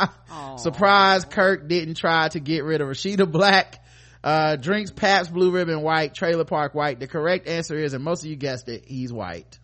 Surprise, 0.56 1.24
Kirk 1.24 1.66
didn't 1.68 1.94
try 1.94 2.28
to 2.28 2.40
get 2.40 2.62
rid 2.62 2.80
of 2.80 2.88
Rashida 2.88 3.30
Black. 3.30 3.84
Uh, 4.22 4.56
drinks 4.56 4.90
Pabst 4.90 5.32
Blue 5.32 5.50
Ribbon, 5.50 5.82
white. 5.82 6.14
Trailer 6.14 6.44
Park, 6.44 6.74
white. 6.74 7.00
The 7.00 7.08
correct 7.08 7.48
answer 7.48 7.76
is, 7.76 7.94
and 7.94 8.04
most 8.04 8.22
of 8.22 8.30
you 8.30 8.36
guessed 8.36 8.68
it, 8.68 8.84
he's 8.86 9.12
white. 9.12 9.58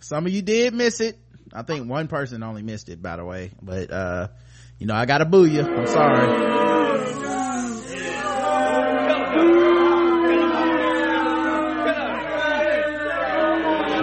Some 0.00 0.26
of 0.26 0.32
you 0.32 0.42
did 0.42 0.74
miss 0.74 1.00
it. 1.00 1.18
I 1.52 1.62
think 1.62 1.88
one 1.88 2.08
person 2.08 2.42
only 2.42 2.62
missed 2.62 2.88
it, 2.88 3.02
by 3.02 3.16
the 3.16 3.24
way. 3.24 3.50
But, 3.60 3.90
uh, 3.90 4.28
you 4.78 4.86
know, 4.86 4.94
I 4.94 5.06
gotta 5.06 5.24
boo 5.24 5.44
you. 5.44 5.62
I'm 5.62 5.86
sorry. 5.86 6.60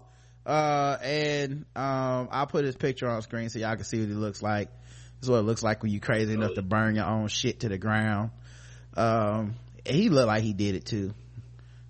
Uh, 0.46 0.96
and, 1.02 1.64
um, 1.74 2.28
I'll 2.30 2.46
put 2.46 2.64
his 2.64 2.76
picture 2.76 3.08
on 3.08 3.22
screen 3.22 3.48
so 3.48 3.58
y'all 3.58 3.74
can 3.76 3.84
see 3.84 4.00
what 4.00 4.08
he 4.08 4.14
looks 4.14 4.42
like. 4.42 4.68
This 5.20 5.24
is 5.24 5.30
what 5.30 5.38
it 5.38 5.42
looks 5.42 5.62
like 5.62 5.82
when 5.82 5.90
you 5.90 6.00
crazy 6.00 6.34
enough 6.34 6.54
to 6.54 6.62
burn 6.62 6.96
your 6.96 7.06
own 7.06 7.28
shit 7.28 7.60
to 7.60 7.68
the 7.68 7.78
ground. 7.78 8.30
Um, 8.96 9.54
he 9.86 10.10
looked 10.10 10.28
like 10.28 10.42
he 10.42 10.52
did 10.52 10.74
it 10.74 10.84
too. 10.84 11.14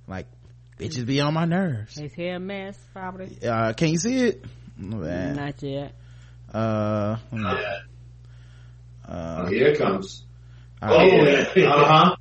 Like, 0.07 0.27
bitches 0.79 1.07
be 1.07 1.21
on 1.21 1.35
my 1.35 1.45
nerves. 1.45 1.97
his 1.97 2.13
hair 2.15 2.39
mess 2.39 2.79
probably. 2.93 3.39
Uh, 3.47 3.73
can 3.75 3.89
you 3.91 3.99
see 3.99 4.17
it? 4.27 4.45
Oh, 4.81 4.85
man. 4.97 5.37
Not 5.37 5.63
yet. 5.63 5.95
Uh, 6.53 7.17
hold 7.31 7.45
on. 7.45 7.57
Yeah. 7.57 7.79
uh, 9.09 9.43
Oh, 9.45 9.47
here 9.49 9.69
it 9.69 9.79
comes. 9.79 10.25
uh, 10.83 10.99
yeah. 11.03 11.45
Uh 11.75 11.85
huh. 11.87 12.17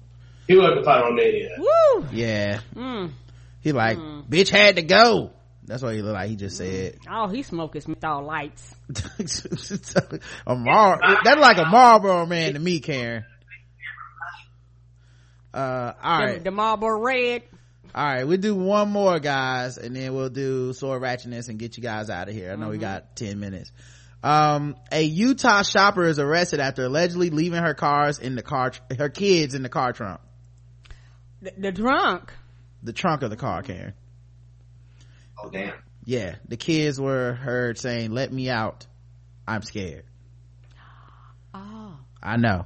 He 0.47 0.55
looked 0.55 0.85
like 0.85 0.85
a 0.85 1.03
pyromaniac. 1.03 1.57
Woo. 1.57 2.05
yeah. 2.11 2.59
Mm. 2.75 3.11
He 3.61 3.71
like, 3.71 3.97
Mm. 3.97 4.27
bitch 4.27 4.49
had 4.49 4.75
to 4.75 4.81
go. 4.81 5.31
That's 5.65 5.81
what 5.81 5.95
he 5.95 6.01
looked 6.01 6.15
like. 6.15 6.30
He 6.30 6.35
just 6.35 6.57
said. 6.57 6.97
Oh, 7.09 7.30
he 7.30 7.41
smoking 7.43 7.81
menthol 7.88 8.23
lights. 8.25 8.75
a 10.45 10.55
Mar, 10.55 10.99
that's 11.23 11.39
like 11.39 11.57
a 11.57 11.65
Marlboro 11.65 12.25
man 12.25 12.53
to 12.53 12.59
me, 12.59 12.81
Karen. 12.81 13.23
Uh, 15.53 15.93
all 16.03 16.27
The- 16.34 16.39
The, 16.39 16.51
Marlboro 16.51 16.99
Red. 16.99 17.43
All 17.95 18.03
right, 18.03 18.24
we'll 18.24 18.38
do 18.38 18.56
one 18.56 18.90
more, 18.90 19.20
guys, 19.20 19.78
and 19.78 19.95
then 19.95 20.15
we'll 20.15 20.30
do 20.30 20.74
sword 20.74 21.02
ratchetness 21.03 21.48
and 21.49 21.60
get 21.60 21.78
you 21.78 21.84
guys 21.84 22.10
out 22.10 22.28
of 22.28 22.34
here. 22.34 22.52
I 22.52 22.56
know 22.56 22.70
we 22.70 22.80
got 22.80 23.15
10 23.15 23.40
minutes. 23.40 23.72
Um, 24.24 24.76
a 24.91 25.03
Utah 25.03 25.61
shopper 25.61 26.06
is 26.06 26.18
arrested 26.18 26.60
after 26.60 26.86
allegedly 26.86 27.30
leaving 27.30 27.61
her 27.61 27.76
cars 27.76 28.18
in 28.18 28.36
the 28.36 28.41
car, 28.41 28.72
her 28.98 29.10
kids 29.10 29.53
in 29.53 29.61
the 29.61 29.70
car 29.70 29.94
trunk. 29.94 30.22
The, 31.41 31.53
the 31.57 31.72
drunk. 31.72 32.34
The 32.82 32.94
trunk 32.94 33.22
of 33.22 33.30
the 33.30 33.36
car, 33.36 33.61
Karen. 33.61 33.94
Oh 35.38 35.49
damn. 35.49 35.74
Yeah, 36.06 36.36
the 36.48 36.57
kids 36.57 36.99
were 36.99 37.34
heard 37.34 37.78
saying, 37.78 38.11
let 38.11 38.32
me 38.32 38.49
out. 38.49 38.88
I'm 39.48 39.61
scared. 39.61 40.06
Oh. 41.56 41.99
I 42.20 42.38
know. 42.38 42.65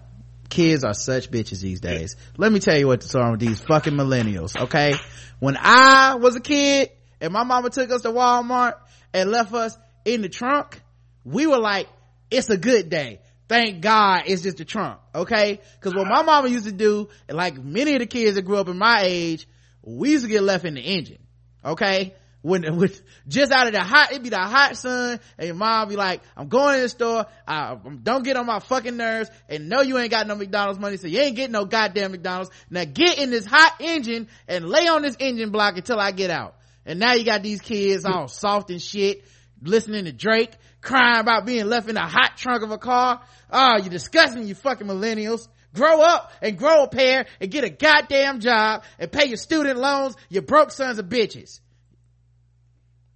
Kids 0.50 0.84
are 0.84 0.94
such 0.94 1.30
bitches 1.30 1.62
these 1.62 1.80
days. 1.82 2.16
Let 2.38 2.52
me 2.52 2.60
tell 2.60 2.78
you 2.78 2.88
what's 2.88 3.14
wrong 3.14 3.32
with 3.32 3.40
these 3.40 3.60
fucking 3.62 3.94
millennials, 3.94 4.56
okay? 4.64 4.94
When 5.40 5.58
I 5.58 6.16
was 6.16 6.36
a 6.36 6.40
kid 6.40 6.90
and 7.20 7.34
my 7.34 7.44
mama 7.44 7.70
took 7.70 7.92
us 7.92 8.04
to 8.04 8.10
Walmart 8.10 8.76
and 9.14 9.30
left 9.30 9.54
us 9.54 9.78
in 10.06 10.22
the 10.22 10.30
trunk, 10.30 10.82
we 11.24 11.48
were 11.48 11.60
like, 11.60 11.88
it's 12.32 12.50
a 12.50 12.58
good 12.58 12.90
day. 12.90 13.20
Thank 13.50 13.82
God 13.82 14.24
it's 14.26 14.42
just 14.42 14.60
a 14.60 14.66
trunk, 14.66 15.00
okay? 15.16 15.62
Cause 15.80 15.96
what 15.96 16.08
my 16.08 16.24
mama 16.24 16.50
used 16.50 16.66
to 16.66 16.72
do, 16.72 17.10
and 17.28 17.38
like 17.38 17.58
many 17.58 17.94
of 17.94 18.00
the 18.00 18.06
kids 18.06 18.36
that 18.36 18.42
grew 18.42 18.58
up 18.58 18.68
in 18.68 18.78
my 18.78 19.02
age, 19.04 19.48
we 19.84 20.12
used 20.12 20.26
to 20.26 20.30
get 20.30 20.44
left 20.44 20.66
in 20.66 20.74
the 20.74 20.82
engine, 20.82 21.20
okay? 21.64 22.14
When, 22.48 22.78
with 22.78 23.02
just 23.28 23.52
out 23.52 23.68
of 23.68 23.74
the 23.74 23.84
hot, 23.84 24.12
it'd 24.12 24.24
be 24.24 24.30
the 24.30 24.38
hot 24.38 24.78
sun, 24.78 25.20
and 25.38 25.48
your 25.48 25.56
mom 25.56 25.90
be 25.90 25.98
like, 25.98 26.22
I'm 26.38 26.48
going 26.48 26.78
to 26.78 26.82
the 26.84 26.90
store, 26.90 27.26
I, 27.46 27.76
don't 28.04 28.24
get 28.24 28.38
on 28.38 28.46
my 28.46 28.60
fucking 28.60 28.96
nerves, 28.96 29.30
and 29.50 29.68
no, 29.68 29.82
you 29.82 29.98
ain't 29.98 30.12
got 30.12 30.28
no 30.28 30.36
McDonald's 30.36 30.80
money, 30.80 30.96
so 30.96 31.08
you 31.08 31.20
ain't 31.20 31.36
getting 31.36 31.52
no 31.52 31.66
goddamn 31.66 32.12
McDonald's. 32.12 32.50
Now 32.70 32.86
get 32.86 33.18
in 33.18 33.32
this 33.32 33.46
hot 33.46 33.76
engine 33.82 34.30
and 34.48 34.70
lay 34.70 34.88
on 34.88 35.02
this 35.02 35.18
engine 35.20 35.52
block 35.52 35.76
until 35.76 36.00
I 36.00 36.12
get 36.12 36.32
out. 36.32 36.56
And 36.86 37.00
now 37.02 37.16
you 37.16 37.26
got 37.26 37.44
these 37.44 37.60
kids 37.60 38.06
all 38.06 38.28
soft 38.30 38.70
and 38.70 38.82
shit, 38.82 39.26
listening 39.62 40.06
to 40.06 40.14
Drake, 40.14 40.54
crying 40.80 41.20
about 41.20 41.46
being 41.46 41.66
left 41.66 41.90
in 41.90 41.96
the 41.96 42.02
hot 42.02 42.38
trunk 42.38 42.64
of 42.64 42.72
a 42.72 42.78
car. 42.78 43.22
Oh, 43.52 43.78
you 43.84 43.90
disgusting, 43.90 44.48
you 44.48 44.56
fucking 44.56 44.88
millennials. 44.88 45.50
Grow 45.74 46.02
up 46.02 46.32
and 46.42 46.58
grow 46.58 46.84
a 46.84 46.88
pair 46.88 47.26
and 47.42 47.52
get 47.52 47.66
a 47.66 47.70
goddamn 47.70 48.40
job 48.40 48.84
and 48.98 49.12
pay 49.12 49.26
your 49.26 49.38
student 49.38 49.78
loans, 49.78 50.16
you 50.30 50.42
broke 50.42 50.72
sons 50.72 50.98
of 50.98 51.08
bitches. 51.08 51.60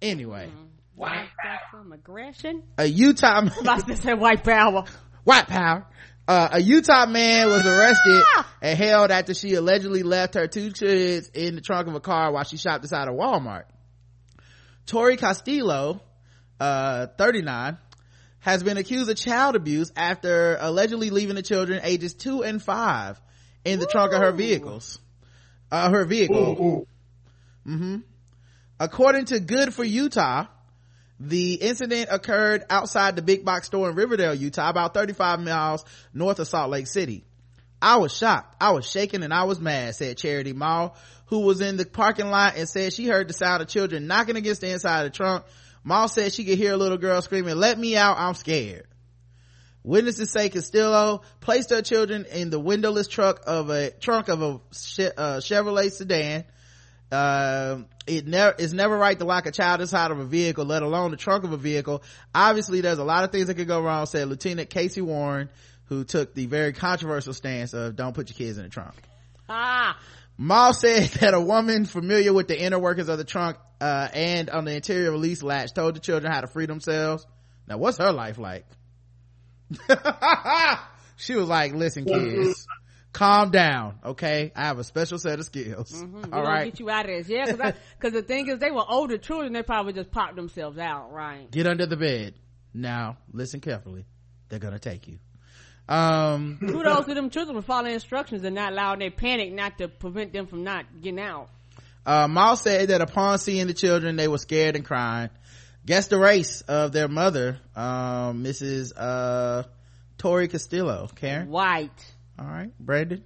Anyway, 0.02 0.50
White 0.96 1.28
some 1.70 1.92
aggression. 1.92 2.64
a 2.76 2.84
Utah 2.84 3.38
I'm 3.38 3.48
about 3.60 3.86
to 3.86 3.96
say 3.96 4.14
white 4.14 4.42
power. 4.44 4.84
white 5.24 5.46
power. 5.46 5.86
Uh, 6.26 6.48
a 6.52 6.60
Utah 6.60 7.06
man 7.06 7.48
was 7.48 7.66
arrested 7.66 8.22
and 8.60 8.78
held 8.78 9.10
after 9.10 9.32
she 9.32 9.54
allegedly 9.54 10.02
left 10.02 10.34
her 10.34 10.46
two 10.48 10.70
kids 10.72 11.30
in 11.34 11.54
the 11.54 11.60
trunk 11.60 11.88
of 11.88 11.94
a 11.94 12.00
car 12.00 12.32
while 12.32 12.44
she 12.44 12.56
shopped 12.56 12.84
inside 12.84 13.08
a 13.08 13.12
Walmart. 13.12 13.64
Tori 14.86 15.16
Castillo, 15.16 16.00
uh, 16.60 17.06
39, 17.18 17.78
has 18.40 18.62
been 18.62 18.76
accused 18.76 19.08
of 19.10 19.16
child 19.16 19.56
abuse 19.56 19.92
after 19.96 20.56
allegedly 20.60 21.10
leaving 21.10 21.36
the 21.36 21.42
children 21.42 21.80
ages 21.84 22.14
two 22.14 22.42
and 22.42 22.62
five 22.62 23.20
in 23.64 23.78
the 23.78 23.86
trunk 23.86 24.12
of 24.12 24.20
her 24.20 24.32
vehicles. 24.32 24.98
Uh, 25.70 25.90
her 25.90 26.04
vehicle. 26.04 26.86
hmm 27.64 27.96
According 28.80 29.26
to 29.26 29.40
Good 29.40 29.74
for 29.74 29.84
Utah, 29.84 30.46
the 31.20 31.54
incident 31.54 32.08
occurred 32.10 32.64
outside 32.68 33.14
the 33.14 33.22
big 33.22 33.44
box 33.44 33.68
store 33.68 33.88
in 33.88 33.94
Riverdale, 33.94 34.34
Utah, 34.34 34.70
about 34.70 34.94
35 34.94 35.40
miles 35.40 35.84
north 36.12 36.40
of 36.40 36.48
Salt 36.48 36.70
Lake 36.70 36.88
City. 36.88 37.24
I 37.80 37.96
was 37.96 38.16
shocked. 38.16 38.56
I 38.60 38.70
was 38.70 38.88
shaken 38.88 39.22
and 39.22 39.32
I 39.32 39.44
was 39.44 39.60
mad, 39.60 39.94
said 39.94 40.16
Charity 40.16 40.52
Mall, 40.52 40.96
who 41.26 41.40
was 41.40 41.60
in 41.60 41.76
the 41.76 41.84
parking 41.84 42.30
lot 42.30 42.56
and 42.56 42.68
said 42.68 42.92
she 42.92 43.06
heard 43.06 43.28
the 43.28 43.34
sound 43.34 43.62
of 43.62 43.68
children 43.68 44.06
knocking 44.06 44.36
against 44.36 44.60
the 44.60 44.70
inside 44.70 45.06
of 45.06 45.12
the 45.12 45.16
trunk. 45.16 45.44
Mall 45.84 46.08
said 46.08 46.32
she 46.32 46.44
could 46.44 46.58
hear 46.58 46.72
a 46.72 46.76
little 46.76 46.98
girl 46.98 47.20
screaming, 47.22 47.56
let 47.56 47.78
me 47.78 47.96
out, 47.96 48.18
I'm 48.18 48.34
scared. 48.34 48.86
Witnesses 49.84 50.30
say 50.30 50.48
Castillo 50.48 51.22
placed 51.40 51.70
her 51.70 51.82
children 51.82 52.24
in 52.26 52.50
the 52.50 52.60
windowless 52.60 53.08
truck 53.08 53.42
of 53.46 53.68
a 53.70 53.90
trunk 53.90 54.28
of 54.28 54.42
a 54.42 54.46
uh, 54.46 54.60
Chevrolet 55.40 55.90
sedan. 55.90 56.44
Uh, 57.12 57.82
it 58.06 58.26
never 58.26 58.54
it's 58.58 58.72
never 58.72 58.96
right 58.96 59.18
to 59.18 59.24
lock 59.26 59.44
a 59.44 59.52
child 59.52 59.82
inside 59.82 60.10
of 60.10 60.18
a 60.18 60.24
vehicle, 60.24 60.64
let 60.64 60.82
alone 60.82 61.10
the 61.10 61.16
trunk 61.18 61.44
of 61.44 61.52
a 61.52 61.58
vehicle. 61.58 62.02
Obviously, 62.34 62.80
there's 62.80 62.98
a 62.98 63.04
lot 63.04 63.22
of 63.24 63.30
things 63.30 63.48
that 63.48 63.54
could 63.54 63.68
go 63.68 63.82
wrong. 63.82 64.06
Said 64.06 64.28
Lieutenant 64.28 64.70
Casey 64.70 65.02
Warren, 65.02 65.50
who 65.84 66.04
took 66.04 66.34
the 66.34 66.46
very 66.46 66.72
controversial 66.72 67.34
stance 67.34 67.74
of 67.74 67.96
"Don't 67.96 68.14
put 68.14 68.30
your 68.30 68.36
kids 68.36 68.56
in 68.56 68.64
the 68.64 68.70
trunk." 68.70 68.94
Ah, 69.46 69.98
Mall 70.38 70.72
said 70.72 71.08
that 71.20 71.34
a 71.34 71.40
woman 71.40 71.84
familiar 71.84 72.32
with 72.32 72.48
the 72.48 72.58
inner 72.58 72.78
workings 72.78 73.08
of 73.08 73.18
the 73.18 73.24
trunk 73.24 73.58
uh, 73.82 74.08
and 74.14 74.48
on 74.48 74.64
the 74.64 74.74
interior 74.74 75.10
release 75.10 75.42
latch 75.42 75.74
told 75.74 75.94
the 75.94 76.00
children 76.00 76.32
how 76.32 76.40
to 76.40 76.46
free 76.46 76.66
themselves. 76.66 77.26
Now, 77.68 77.76
what's 77.76 77.98
her 77.98 78.12
life 78.12 78.38
like? 78.38 78.64
she 81.16 81.34
was 81.34 81.48
like, 81.48 81.74
listen, 81.74 82.04
kids, 82.04 82.66
calm 83.12 83.50
down, 83.50 83.98
okay? 84.04 84.52
I 84.56 84.66
have 84.66 84.78
a 84.78 84.84
special 84.84 85.18
set 85.18 85.38
of 85.38 85.44
skills. 85.44 85.92
mm-hmm. 85.92 86.32
All 86.32 86.42
right. 86.42 86.64
Get 86.66 86.80
you 86.80 86.90
out 86.90 87.08
of 87.08 87.26
this. 87.26 87.28
Yeah, 87.28 87.72
because 87.98 88.12
the 88.12 88.22
thing 88.22 88.48
is, 88.48 88.58
they 88.58 88.70
were 88.70 88.84
older 88.86 89.18
children. 89.18 89.52
They 89.52 89.62
probably 89.62 89.92
just 89.92 90.10
popped 90.10 90.36
themselves 90.36 90.78
out, 90.78 91.12
right? 91.12 91.50
Get 91.50 91.66
under 91.66 91.86
the 91.86 91.96
bed. 91.96 92.34
Now, 92.74 93.18
listen 93.32 93.60
carefully. 93.60 94.06
They're 94.48 94.58
gonna 94.58 94.78
take 94.78 95.08
you. 95.08 95.18
Um, 95.88 96.58
kudos 96.60 97.06
to 97.06 97.14
them 97.14 97.30
children 97.30 97.56
for 97.60 97.66
following 97.66 97.94
instructions 97.94 98.44
and 98.44 98.54
not 98.54 98.72
allowing 98.72 99.00
their 99.00 99.10
panic 99.10 99.52
not 99.52 99.78
to 99.78 99.88
prevent 99.88 100.32
them 100.32 100.46
from 100.46 100.64
not 100.64 100.86
getting 101.00 101.20
out. 101.20 101.48
Uh, 102.04 102.28
Mal 102.28 102.56
said 102.56 102.88
that 102.88 103.00
upon 103.00 103.38
seeing 103.38 103.66
the 103.66 103.74
children, 103.74 104.16
they 104.16 104.28
were 104.28 104.38
scared 104.38 104.74
and 104.76 104.84
crying. 104.84 105.30
Guess 105.84 106.08
the 106.08 106.18
race 106.18 106.60
of 106.62 106.92
their 106.92 107.08
mother, 107.08 107.58
um, 107.74 108.44
Mrs. 108.44 108.92
Uh, 108.96 109.64
Tori 110.18 110.48
Castillo. 110.48 111.08
Karen? 111.16 111.48
White. 111.48 112.11
All 112.42 112.48
right. 112.48 112.70
Brandon? 112.78 113.22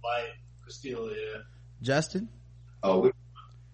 White. 0.00 0.34
Castillo, 0.64 1.08
yeah. 1.10 1.40
Justin? 1.80 2.28
Oh, 2.82 3.00
we, 3.00 3.10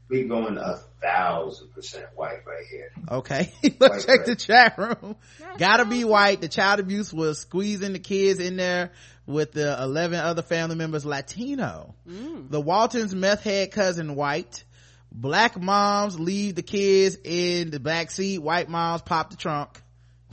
we 0.08 0.24
going 0.24 0.56
a 0.56 0.76
thousand 1.02 1.72
percent 1.72 2.06
white 2.14 2.46
right 2.46 2.64
here. 2.70 2.90
Okay. 3.10 3.52
Let's 3.80 4.06
check 4.06 4.24
the 4.24 4.34
chat 4.34 4.78
room. 4.78 5.16
Gotta 5.58 5.84
be 5.84 6.04
white. 6.04 6.40
The 6.40 6.48
child 6.48 6.80
abuse 6.80 7.12
was 7.12 7.38
squeezing 7.40 7.92
the 7.92 7.98
kids 7.98 8.40
in 8.40 8.56
there 8.56 8.92
with 9.26 9.52
the 9.52 9.80
11 9.82 10.18
other 10.18 10.42
family 10.42 10.76
members 10.76 11.04
Latino. 11.04 11.94
Mm. 12.08 12.50
The 12.50 12.60
Waltons 12.60 13.14
meth 13.14 13.42
head 13.42 13.72
cousin 13.72 14.14
white. 14.14 14.64
Black 15.12 15.60
moms 15.60 16.18
leave 16.18 16.54
the 16.54 16.62
kids 16.62 17.18
in 17.24 17.70
the 17.70 17.80
back 17.80 18.10
seat. 18.10 18.38
White 18.38 18.70
moms 18.70 19.02
pop 19.02 19.30
the 19.30 19.36
trunk. 19.36 19.82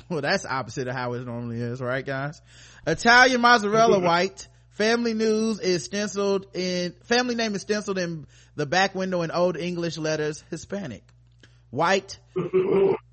Well, 0.08 0.22
that's 0.22 0.46
opposite 0.46 0.88
of 0.88 0.94
how 0.94 1.14
it 1.14 1.26
normally 1.26 1.60
is, 1.60 1.82
right 1.82 2.06
guys? 2.06 2.40
Italian 2.86 3.42
mozzarella 3.42 4.00
white. 4.08 4.48
Family 4.70 5.14
news 5.14 5.62
is 5.62 5.86
stenciled 5.86 6.48
in, 6.54 6.94
family 7.06 7.36
name 7.36 7.56
is 7.56 7.62
stenciled 7.62 7.98
in 7.98 8.28
the 8.56 8.66
back 8.66 8.94
window 8.94 9.22
in 9.22 9.32
old 9.32 9.56
English 9.56 9.98
letters, 9.98 10.44
Hispanic. 10.50 11.04
White. 11.70 12.20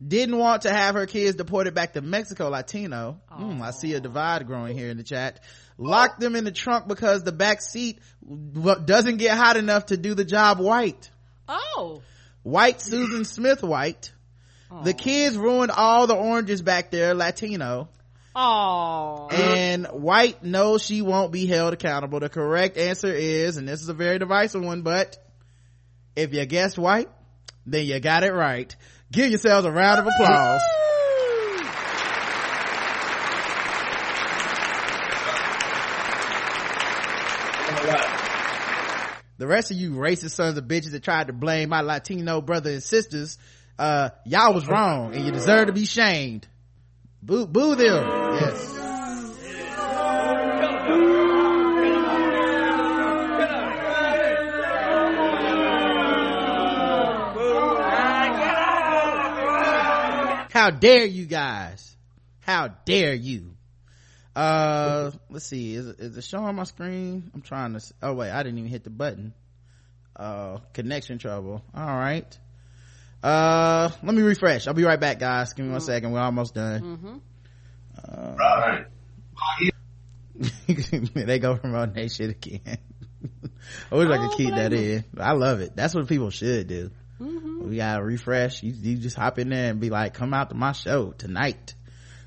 Didn't 0.06 0.36
want 0.36 0.62
to 0.62 0.72
have 0.72 0.94
her 0.94 1.06
kids 1.06 1.36
deported 1.36 1.74
back 1.74 1.92
to 1.92 2.00
Mexico, 2.00 2.48
Latino. 2.48 3.20
Mm, 3.30 3.60
I 3.60 3.70
see 3.70 3.94
a 3.94 4.00
divide 4.00 4.46
growing 4.46 4.76
here 4.76 4.90
in 4.90 4.96
the 4.96 5.02
chat. 5.04 5.40
Locked 5.78 6.20
them 6.20 6.36
in 6.36 6.44
the 6.44 6.52
trunk 6.52 6.86
because 6.88 7.22
the 7.22 7.32
back 7.32 7.60
seat 7.62 8.00
doesn't 8.24 9.16
get 9.16 9.36
hot 9.36 9.56
enough 9.56 9.86
to 9.86 9.96
do 9.96 10.14
the 10.14 10.24
job 10.24 10.58
white. 10.58 11.10
Oh. 11.48 12.02
White 12.42 12.80
Susan 12.80 13.24
Smith 13.24 13.62
White. 13.62 14.12
The 14.84 14.94
kids 14.94 15.36
ruined 15.36 15.70
all 15.70 16.06
the 16.06 16.14
oranges 16.14 16.62
back 16.62 16.90
there, 16.90 17.14
Latino. 17.14 17.88
Oh. 18.34 19.28
And 19.30 19.86
White 19.86 20.42
knows 20.42 20.82
she 20.82 21.02
won't 21.02 21.32
be 21.32 21.46
held 21.46 21.74
accountable. 21.74 22.20
The 22.20 22.28
correct 22.28 22.76
answer 22.76 23.12
is, 23.12 23.56
and 23.56 23.68
this 23.68 23.82
is 23.82 23.88
a 23.88 23.94
very 23.94 24.18
divisive 24.18 24.62
one, 24.62 24.82
but 24.82 25.18
if 26.16 26.32
you 26.32 26.44
guessed 26.46 26.78
White, 26.78 27.08
then 27.66 27.86
you 27.86 28.00
got 28.00 28.24
it 28.24 28.32
right. 28.32 28.74
Give 29.10 29.28
yourselves 29.28 29.66
a 29.66 29.70
round 29.70 30.00
of 30.00 30.06
applause. 30.06 30.62
The 39.38 39.48
rest 39.48 39.72
of 39.72 39.76
you 39.76 39.90
racist 39.92 40.30
sons 40.30 40.56
of 40.56 40.64
bitches 40.66 40.92
that 40.92 41.02
tried 41.02 41.26
to 41.26 41.32
blame 41.32 41.68
my 41.68 41.80
Latino 41.80 42.40
brothers 42.40 42.74
and 42.74 42.82
sisters, 42.82 43.38
uh, 43.76 44.10
y'all 44.24 44.54
was 44.54 44.68
wrong 44.68 45.14
and 45.14 45.24
you 45.24 45.32
deserve 45.32 45.66
to 45.66 45.72
be 45.72 45.84
shamed. 45.84 46.46
Boo, 47.20 47.46
boo 47.46 47.74
them. 47.74 48.21
Yes. 48.34 48.68
How 60.50 60.70
dare 60.70 61.06
you 61.06 61.26
guys? 61.26 61.96
How 62.40 62.68
dare 62.84 63.14
you? 63.14 63.54
Uh, 64.36 65.10
let's 65.28 65.46
see. 65.46 65.74
Is, 65.74 65.86
is 65.86 66.16
it 66.16 66.24
showing 66.24 66.44
on 66.44 66.54
my 66.54 66.64
screen? 66.64 67.30
I'm 67.34 67.42
trying 67.42 67.72
to, 67.72 67.80
oh 68.02 68.14
wait, 68.14 68.30
I 68.30 68.42
didn't 68.42 68.58
even 68.58 68.70
hit 68.70 68.84
the 68.84 68.90
button. 68.90 69.34
Uh, 70.14 70.58
connection 70.72 71.18
trouble. 71.18 71.62
All 71.74 71.86
right. 71.86 72.38
Uh, 73.22 73.90
let 74.02 74.14
me 74.14 74.22
refresh. 74.22 74.66
I'll 74.66 74.74
be 74.74 74.84
right 74.84 75.00
back, 75.00 75.18
guys. 75.18 75.52
Give 75.52 75.64
me 75.64 75.72
one 75.72 75.80
second. 75.80 76.12
We're 76.12 76.20
almost 76.20 76.54
done. 76.54 76.82
Mm-hmm. 76.82 77.16
Uh, 78.06 78.34
right. 78.38 78.86
they 81.14 81.38
go 81.38 81.56
promoting 81.56 81.94
that 81.94 82.10
shit 82.10 82.30
again. 82.30 82.60
I 83.92 83.94
wish 83.94 84.08
I 84.08 84.18
could 84.18 84.36
keep 84.36 84.54
that 84.54 84.72
in. 84.72 85.04
I 85.18 85.32
love 85.32 85.60
it. 85.60 85.76
That's 85.76 85.94
what 85.94 86.08
people 86.08 86.30
should 86.30 86.66
do. 86.66 86.90
Mm-hmm. 87.20 87.68
We 87.68 87.76
gotta 87.76 88.02
refresh. 88.02 88.62
You, 88.62 88.72
you 88.72 88.96
just 88.96 89.16
hop 89.16 89.38
in 89.38 89.50
there 89.50 89.70
and 89.70 89.80
be 89.80 89.90
like, 89.90 90.14
come 90.14 90.34
out 90.34 90.50
to 90.50 90.56
my 90.56 90.72
show 90.72 91.12
tonight. 91.12 91.74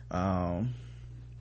Um, 0.10 0.74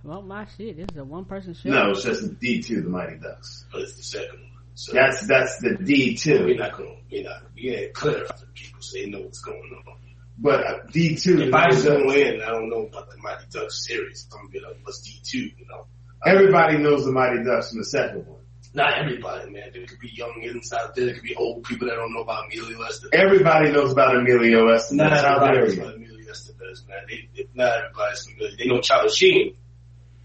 well, 0.03 0.23
my 0.23 0.47
shit. 0.57 0.77
This 0.77 0.87
is 0.93 0.99
a 0.99 1.05
one 1.05 1.25
person 1.25 1.55
show. 1.55 1.71
No, 1.71 1.91
it's 1.91 2.03
just 2.03 2.39
D 2.41 2.63
two, 2.63 2.83
the 2.83 2.89
Mighty 2.89 3.17
Ducks. 3.19 3.67
But 3.71 3.83
it's 3.83 3.97
the 3.97 4.03
second 4.03 4.41
one. 4.41 4.51
So 4.75 4.93
that's 4.93 5.27
that's 5.27 5.59
the 5.59 5.77
D 5.77 6.17
two. 6.17 6.45
We're 6.45 6.57
not 6.57 6.77
gonna 6.77 6.97
we're 7.11 7.23
not 7.23 7.43
we 7.55 7.71
ain't 7.71 7.95
clear 7.95 8.25
for 8.25 8.47
people 8.55 8.83
so 8.83 8.99
they 8.99 9.07
know 9.07 9.21
what's 9.21 9.41
going 9.41 9.83
on. 9.87 9.97
But 10.39 10.67
uh, 10.67 10.79
D 10.91 11.17
two. 11.17 11.41
If 11.43 11.55
I 11.55 11.69
don't 11.69 12.07
win, 12.07 12.41
I 12.43 12.51
don't 12.51 12.69
know 12.69 12.87
about 12.87 13.11
the 13.11 13.17
Mighty 13.19 13.45
Ducks 13.51 13.87
series. 13.87 14.27
I'm 14.33 14.39
gonna 14.39 14.49
be 14.51 14.61
like, 14.61 14.77
what's 14.83 15.01
D 15.01 15.21
two? 15.23 15.39
You 15.57 15.67
know. 15.69 15.87
Everybody 16.27 16.79
knows 16.79 17.05
the 17.05 17.13
Mighty 17.13 17.45
Ducks 17.45 17.69
from 17.71 17.79
the 17.79 17.85
second 17.85 18.27
one. 18.27 18.41
Not 18.73 18.99
everybody, 18.99 19.51
man. 19.51 19.71
There 19.73 19.87
could 19.87 20.01
be 20.01 20.11
young 20.13 20.41
kids 20.43 20.73
out 20.73 20.97
there. 20.97 21.05
There 21.07 21.15
could 21.15 21.23
be 21.23 21.37
old 21.37 21.63
people 21.63 21.87
that 21.87 21.95
don't 21.95 22.13
know 22.13 22.23
about 22.23 22.47
Emilio 22.47 22.79
Estevez. 22.79 23.11
Everybody 23.13 23.71
knows 23.71 23.93
about 23.93 24.17
Emilio 24.17 24.67
Estevez. 24.67 24.93
Not 24.93 25.13
How 25.13 25.37
everybody 25.45 25.55
dare 25.55 25.65
knows 25.67 25.79
about 25.79 25.95
Emilio 25.95 26.33
Estevez, 26.33 26.89
man. 26.89 26.99
They, 27.09 27.29
they, 27.37 27.47
not 27.55 27.79
everybody's 27.79 28.27
familiar. 28.27 28.57
They 28.59 28.67
know 28.67 28.81
Charlie 28.81 29.11
Sheen. 29.11 29.55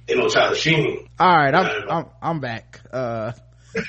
They 0.07 0.15
know 0.15 0.30
Charlie 0.30 0.57
Sheen. 0.57 1.07
all 1.19 1.38
right. 1.38 1.53
I'm, 1.53 1.90
I'm, 1.91 2.06
I'm 2.23 2.40
back. 2.40 2.81
Uh, 2.91 3.34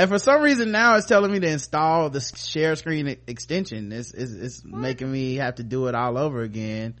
and 0.00 0.08
for 0.08 0.18
some 0.18 0.40
reason 0.40 0.70
now 0.70 0.96
it's 0.96 1.06
telling 1.06 1.30
me 1.30 1.40
to 1.40 1.46
install 1.46 2.08
the 2.08 2.22
share 2.22 2.74
screen 2.74 3.06
extension. 3.26 3.92
It's, 3.92 4.14
it's, 4.14 4.32
it's 4.32 4.64
making 4.64 5.12
me 5.12 5.34
have 5.34 5.56
to 5.56 5.62
do 5.62 5.88
it 5.88 5.94
all 5.94 6.16
over 6.16 6.40
again. 6.40 6.94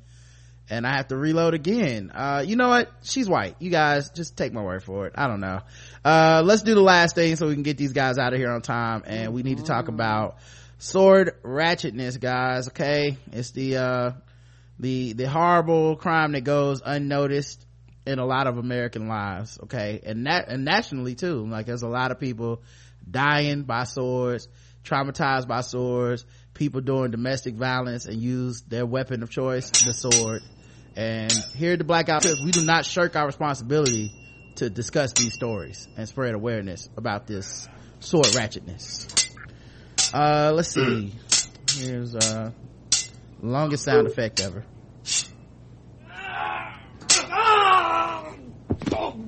And 0.68 0.86
I 0.86 0.96
have 0.96 1.08
to 1.08 1.16
reload 1.16 1.54
again. 1.54 2.12
Uh, 2.14 2.44
you 2.46 2.56
know 2.56 2.68
what? 2.68 2.92
She's 3.02 3.26
white. 3.26 3.56
You 3.58 3.70
guys 3.70 4.10
just 4.10 4.36
take 4.36 4.52
my 4.52 4.62
word 4.62 4.82
for 4.82 5.06
it. 5.06 5.14
I 5.16 5.28
don't 5.28 5.40
know. 5.40 5.60
Uh, 6.04 6.42
let's 6.44 6.62
do 6.62 6.74
the 6.74 6.82
last 6.82 7.14
thing 7.14 7.36
so 7.36 7.48
we 7.48 7.54
can 7.54 7.62
get 7.62 7.78
these 7.78 7.94
guys 7.94 8.18
out 8.18 8.34
of 8.34 8.38
here 8.38 8.50
on 8.50 8.60
time. 8.60 9.02
And 9.06 9.32
we 9.32 9.44
need 9.44 9.56
to 9.56 9.64
talk 9.64 9.88
about 9.88 10.36
sword 10.76 11.42
ratchetness, 11.42 12.20
guys. 12.20 12.68
Okay. 12.68 13.16
It's 13.32 13.52
the, 13.52 13.78
uh, 13.78 14.12
the, 14.78 15.14
the 15.14 15.26
horrible 15.26 15.96
crime 15.96 16.32
that 16.32 16.44
goes 16.44 16.82
unnoticed 16.84 17.64
in 18.06 18.18
a 18.18 18.26
lot 18.26 18.46
of 18.46 18.58
American 18.58 19.08
lives. 19.08 19.58
Okay. 19.62 20.02
And 20.04 20.26
that, 20.26 20.48
and 20.48 20.66
nationally 20.66 21.14
too. 21.14 21.46
Like 21.46 21.64
there's 21.64 21.82
a 21.82 21.88
lot 21.88 22.10
of 22.10 22.20
people 22.20 22.62
dying 23.08 23.62
by 23.62 23.84
swords, 23.84 24.48
traumatized 24.84 25.46
by 25.46 25.60
swords, 25.60 26.24
people 26.54 26.80
doing 26.80 27.10
domestic 27.10 27.54
violence 27.54 28.06
and 28.06 28.20
use 28.20 28.62
their 28.62 28.86
weapon 28.86 29.22
of 29.22 29.30
choice, 29.30 29.70
the 29.70 29.92
sword. 29.92 30.42
And 30.96 31.32
here 31.54 31.72
at 31.72 31.78
the 31.78 31.84
Blackout 31.84 32.24
we 32.24 32.50
do 32.50 32.64
not 32.64 32.84
shirk 32.84 33.16
our 33.16 33.26
responsibility 33.26 34.12
to 34.56 34.68
discuss 34.68 35.12
these 35.12 35.34
stories 35.34 35.88
and 35.96 36.08
spread 36.08 36.34
awareness 36.34 36.88
about 36.96 37.26
this 37.26 37.68
sword 38.00 38.26
ratchetness. 38.26 39.30
Uh, 40.12 40.52
let's 40.54 40.68
see. 40.70 41.14
Here's, 41.76 42.14
uh, 42.16 42.50
longest 43.42 43.84
sound 43.84 44.06
effect 44.06 44.40
ever. 44.40 44.64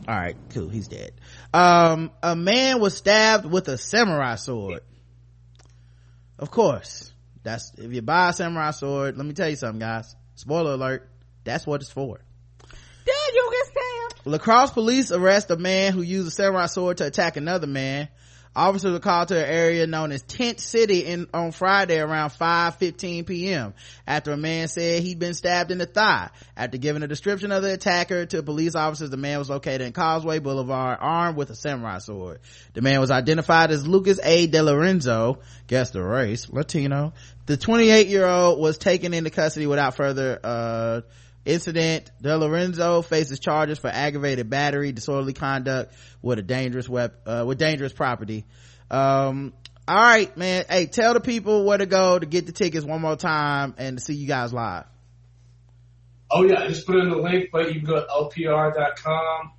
all 0.09 0.19
right 0.19 0.37
cool 0.51 0.69
he's 0.69 0.89
dead 0.89 1.13
um 1.55 2.11
a 2.23 2.35
man 2.35 2.81
was 2.81 2.97
stabbed 2.97 3.47
with 3.47 3.69
a 3.69 3.79
samurai 3.79 4.37
sword. 4.37 4.81
Of 6.39 6.51
course. 6.51 7.13
That's 7.43 7.73
if 7.77 7.93
you 7.93 8.03
buy 8.03 8.31
a 8.31 8.33
samurai 8.33 8.71
sword 8.71 9.17
let 9.17 9.27
me 9.27 9.33
tell 9.35 9.49
you 9.49 9.57
something 9.57 9.81
guys. 9.81 10.15
Spoiler 10.35 10.73
alert. 10.73 11.09
That's 11.45 11.67
what 11.67 11.81
it's 11.81 11.91
for. 11.91 12.21
Did 13.05 13.35
you 13.35 13.51
get 13.53 13.67
stabbed? 13.67 14.27
lacrosse 14.27 14.71
police 14.71 15.11
arrest 15.11 15.51
a 15.51 15.57
man 15.57 15.93
who 15.93 16.03
used 16.03 16.29
a 16.29 16.31
samurai 16.31 16.67
sword 16.67 16.99
to 16.99 17.07
attack 17.07 17.37
another 17.37 17.67
man 17.67 18.09
officers 18.55 18.93
were 18.93 19.01
called 19.01 19.29
to 19.29 19.39
an 19.39 19.51
area 19.51 19.87
known 19.87 20.13
as 20.13 20.23
tent 20.23 20.61
city 20.61 21.01
in 21.01 21.27
on 21.33 21.53
friday 21.53 21.99
around 21.99 22.31
5.15 22.31 23.27
p.m 23.27 23.75
after 24.07 24.33
a 24.33 24.37
man 24.37 24.69
said 24.69 25.03
he'd 25.03 25.19
been 25.19 25.35
stabbed 25.35 25.71
in 25.71 25.79
the 25.79 25.87
thigh. 25.87 26.31
After 26.57 26.77
giving 26.79 27.03
a 27.03 27.09
description 27.09 27.53
of 27.53 27.63
the 27.63 27.73
attacker 27.73 28.27
to 28.27 28.43
police 28.43 28.75
officers 28.75 29.11
the 29.11 29.17
man 29.17 29.39
was 29.39 29.49
located 29.49 29.83
in 29.83 29.93
causeway 29.93 30.39
boulevard 30.39 30.99
armed 31.01 31.37
with 31.37 31.51
a 31.51 31.55
samurai 31.55 31.99
sword. 31.99 32.41
The 32.75 32.83
man 32.83 33.01
was 33.01 33.11
identified 33.11 33.71
as 33.71 33.87
lucas 33.87 34.21
a. 34.23 34.49
DeLorenzo, 34.49 35.39
guess 35.67 35.91
the 35.91 36.03
race 36.03 36.49
latino. 36.51 37.15
The 37.47 37.57
28 37.57 38.09
year 38.09 38.27
old 38.27 38.61
was 38.61 38.79
taken 38.79 39.15
into 39.15 39.31
custody 39.31 39.67
without 39.67 39.97
further 39.97 40.39
uh 40.43 41.01
incident 41.45 42.11
de 42.21 42.37
lorenzo 42.37 43.03
faces 43.03 43.39
charges 43.41 43.79
for 43.79 43.89
aggravated 43.89 44.49
battery 44.49 44.93
disorderly 44.93 45.33
conduct 45.33 45.93
with 46.23 46.39
a 46.39 46.43
dangerous 46.43 46.89
wep- 46.89 47.21
uh, 47.27 47.45
with 47.47 47.59
dangerous 47.59 47.93
property 47.93 48.45
um 48.91 49.53
all 49.89 49.97
right 49.97 50.37
man 50.37 50.65
hey 50.69 50.87
tell 50.87 51.15
the 51.15 51.21
people 51.21 51.65
where 51.65 51.79
to 51.79 51.87
go 51.87 52.19
to 52.19 52.27
get 52.27 52.47
the 52.47 52.53
tickets 52.53 52.85
one 52.85 53.01
more 53.01 53.17
time 53.17 53.75
and 53.79 53.99
to 53.99 54.05
see 54.05 54.15
you 54.15 54.27
guys 54.29 54.53
live 54.53 54.85
Oh 56.35 56.45
yeah, 56.45 56.61
I 56.61 56.69
just 56.69 56.87
put 56.87 56.97
in 56.97 57.11
the 57.11 57.17
link, 57.17 57.51
but 57.53 57.75
you 57.75 57.81
can 57.81 57.85
go 57.85 58.01
to 58.01 58.07
lpr.com, 58.07 59.53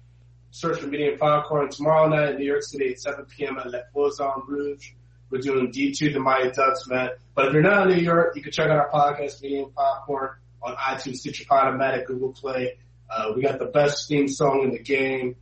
search 0.50 0.80
for 0.80 0.88
Medium 0.88 1.20
Popcorn 1.20 1.70
tomorrow 1.70 2.08
night 2.08 2.32
in 2.32 2.38
New 2.38 2.46
York 2.46 2.64
City 2.64 2.90
at 2.94 3.00
7 3.00 3.26
p.m. 3.26 3.60
at 3.60 3.68
Le 3.68 3.84
Poisson 3.94 4.42
Rouge. 4.48 4.94
We're 5.30 5.38
doing 5.42 5.72
D2 5.72 6.14
the 6.14 6.20
Mighty 6.20 6.50
Ducks 6.50 6.88
event. 6.88 7.12
But 7.36 7.46
if 7.48 7.54
you're 7.54 7.62
not 7.62 7.92
in 7.92 7.98
New 7.98 8.04
York, 8.04 8.36
you 8.36 8.42
can 8.42 8.52
check 8.52 8.70
out 8.72 8.78
our 8.78 8.90
podcast, 8.90 9.42
Medium 9.44 9.72
Popcorn, 9.76 10.32
on 10.64 10.76
iTunes, 10.76 11.18
Stitcher 11.18 11.46
Automatic, 11.50 12.08
Google 12.08 12.32
Play. 12.34 12.78
Uh, 13.10 13.34
we 13.36 13.42
got 13.42 13.60
the 13.60 13.66
best 13.66 14.08
theme 14.08 14.28
song 14.28 14.64
in 14.64 14.72
the 14.72 14.80
game. 14.80 15.36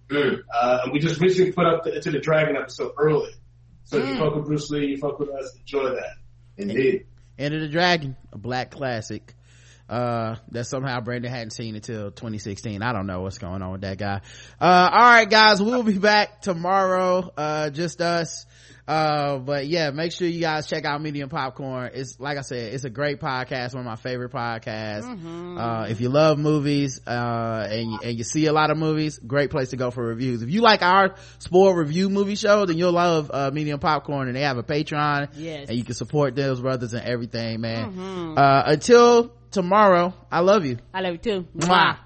Uh, 0.53 0.79
and 0.83 0.91
we 0.91 0.99
just 0.99 1.21
recently 1.21 1.51
put 1.51 1.65
up 1.65 1.83
the, 1.83 1.95
Enter 1.95 2.11
the 2.11 2.19
Dragon 2.19 2.57
episode 2.57 2.93
early. 2.97 3.31
So 3.83 3.97
if 3.97 4.07
you 4.07 4.17
fuck 4.17 4.35
with 4.35 4.45
Bruce 4.45 4.69
Lee, 4.69 4.87
you 4.87 4.97
fuck 4.97 5.19
with 5.19 5.29
us, 5.29 5.55
enjoy 5.57 5.89
that. 5.89 6.15
Indeed. 6.57 7.05
Enter 7.37 7.59
the 7.59 7.67
Dragon, 7.67 8.15
a 8.31 8.37
black 8.37 8.71
classic. 8.71 9.33
Uh, 9.89 10.37
that 10.51 10.63
somehow 10.65 11.01
Brandon 11.01 11.29
hadn't 11.29 11.51
seen 11.51 11.75
until 11.75 12.11
2016. 12.11 12.81
I 12.81 12.93
don't 12.93 13.07
know 13.07 13.21
what's 13.21 13.39
going 13.39 13.61
on 13.61 13.73
with 13.73 13.81
that 13.81 13.97
guy. 13.97 14.21
Uh, 14.59 14.89
alright 14.89 15.29
guys, 15.29 15.61
we'll 15.61 15.83
be 15.83 15.97
back 15.97 16.41
tomorrow, 16.41 17.29
uh, 17.35 17.69
just 17.71 17.99
us. 17.99 18.45
Uh, 18.87 19.37
but 19.37 19.67
yeah, 19.67 19.91
make 19.91 20.11
sure 20.11 20.27
you 20.27 20.41
guys 20.41 20.67
check 20.67 20.85
out 20.85 21.01
Medium 21.01 21.29
Popcorn. 21.29 21.91
It's, 21.93 22.19
like 22.19 22.37
I 22.37 22.41
said, 22.41 22.73
it's 22.73 22.83
a 22.83 22.89
great 22.89 23.19
podcast, 23.19 23.73
one 23.73 23.81
of 23.81 23.85
my 23.85 23.95
favorite 23.95 24.31
podcasts. 24.31 25.03
Uh, 25.57 25.87
if 25.89 26.01
you 26.01 26.09
love 26.09 26.37
movies, 26.39 26.99
uh, 27.07 27.67
and, 27.69 27.91
you, 27.91 27.99
and 28.03 28.17
you 28.17 28.23
see 28.23 28.47
a 28.47 28.53
lot 28.53 28.71
of 28.71 28.77
movies, 28.77 29.19
great 29.19 29.49
place 29.51 29.69
to 29.69 29.77
go 29.77 29.91
for 29.91 30.03
reviews. 30.05 30.41
If 30.41 30.49
you 30.49 30.61
like 30.61 30.81
our 30.81 31.15
sport 31.39 31.77
review 31.77 32.09
movie 32.09 32.35
show, 32.35 32.65
then 32.65 32.77
you'll 32.77 32.91
love, 32.91 33.29
uh, 33.33 33.51
Medium 33.53 33.79
Popcorn 33.79 34.27
and 34.27 34.35
they 34.35 34.41
have 34.41 34.57
a 34.57 34.63
Patreon. 34.63 35.29
Yes. 35.35 35.69
And 35.69 35.77
you 35.77 35.83
can 35.83 35.93
support 35.95 36.35
those 36.35 36.59
brothers 36.59 36.93
and 36.93 37.03
everything, 37.05 37.61
man. 37.61 38.35
Uh, 38.37 38.63
until 38.65 39.33
tomorrow, 39.51 40.13
I 40.31 40.39
love 40.39 40.65
you. 40.65 40.77
I 40.93 41.01
love 41.01 41.13
you 41.13 41.17
too. 41.19 41.47
Mwah. 41.55 41.97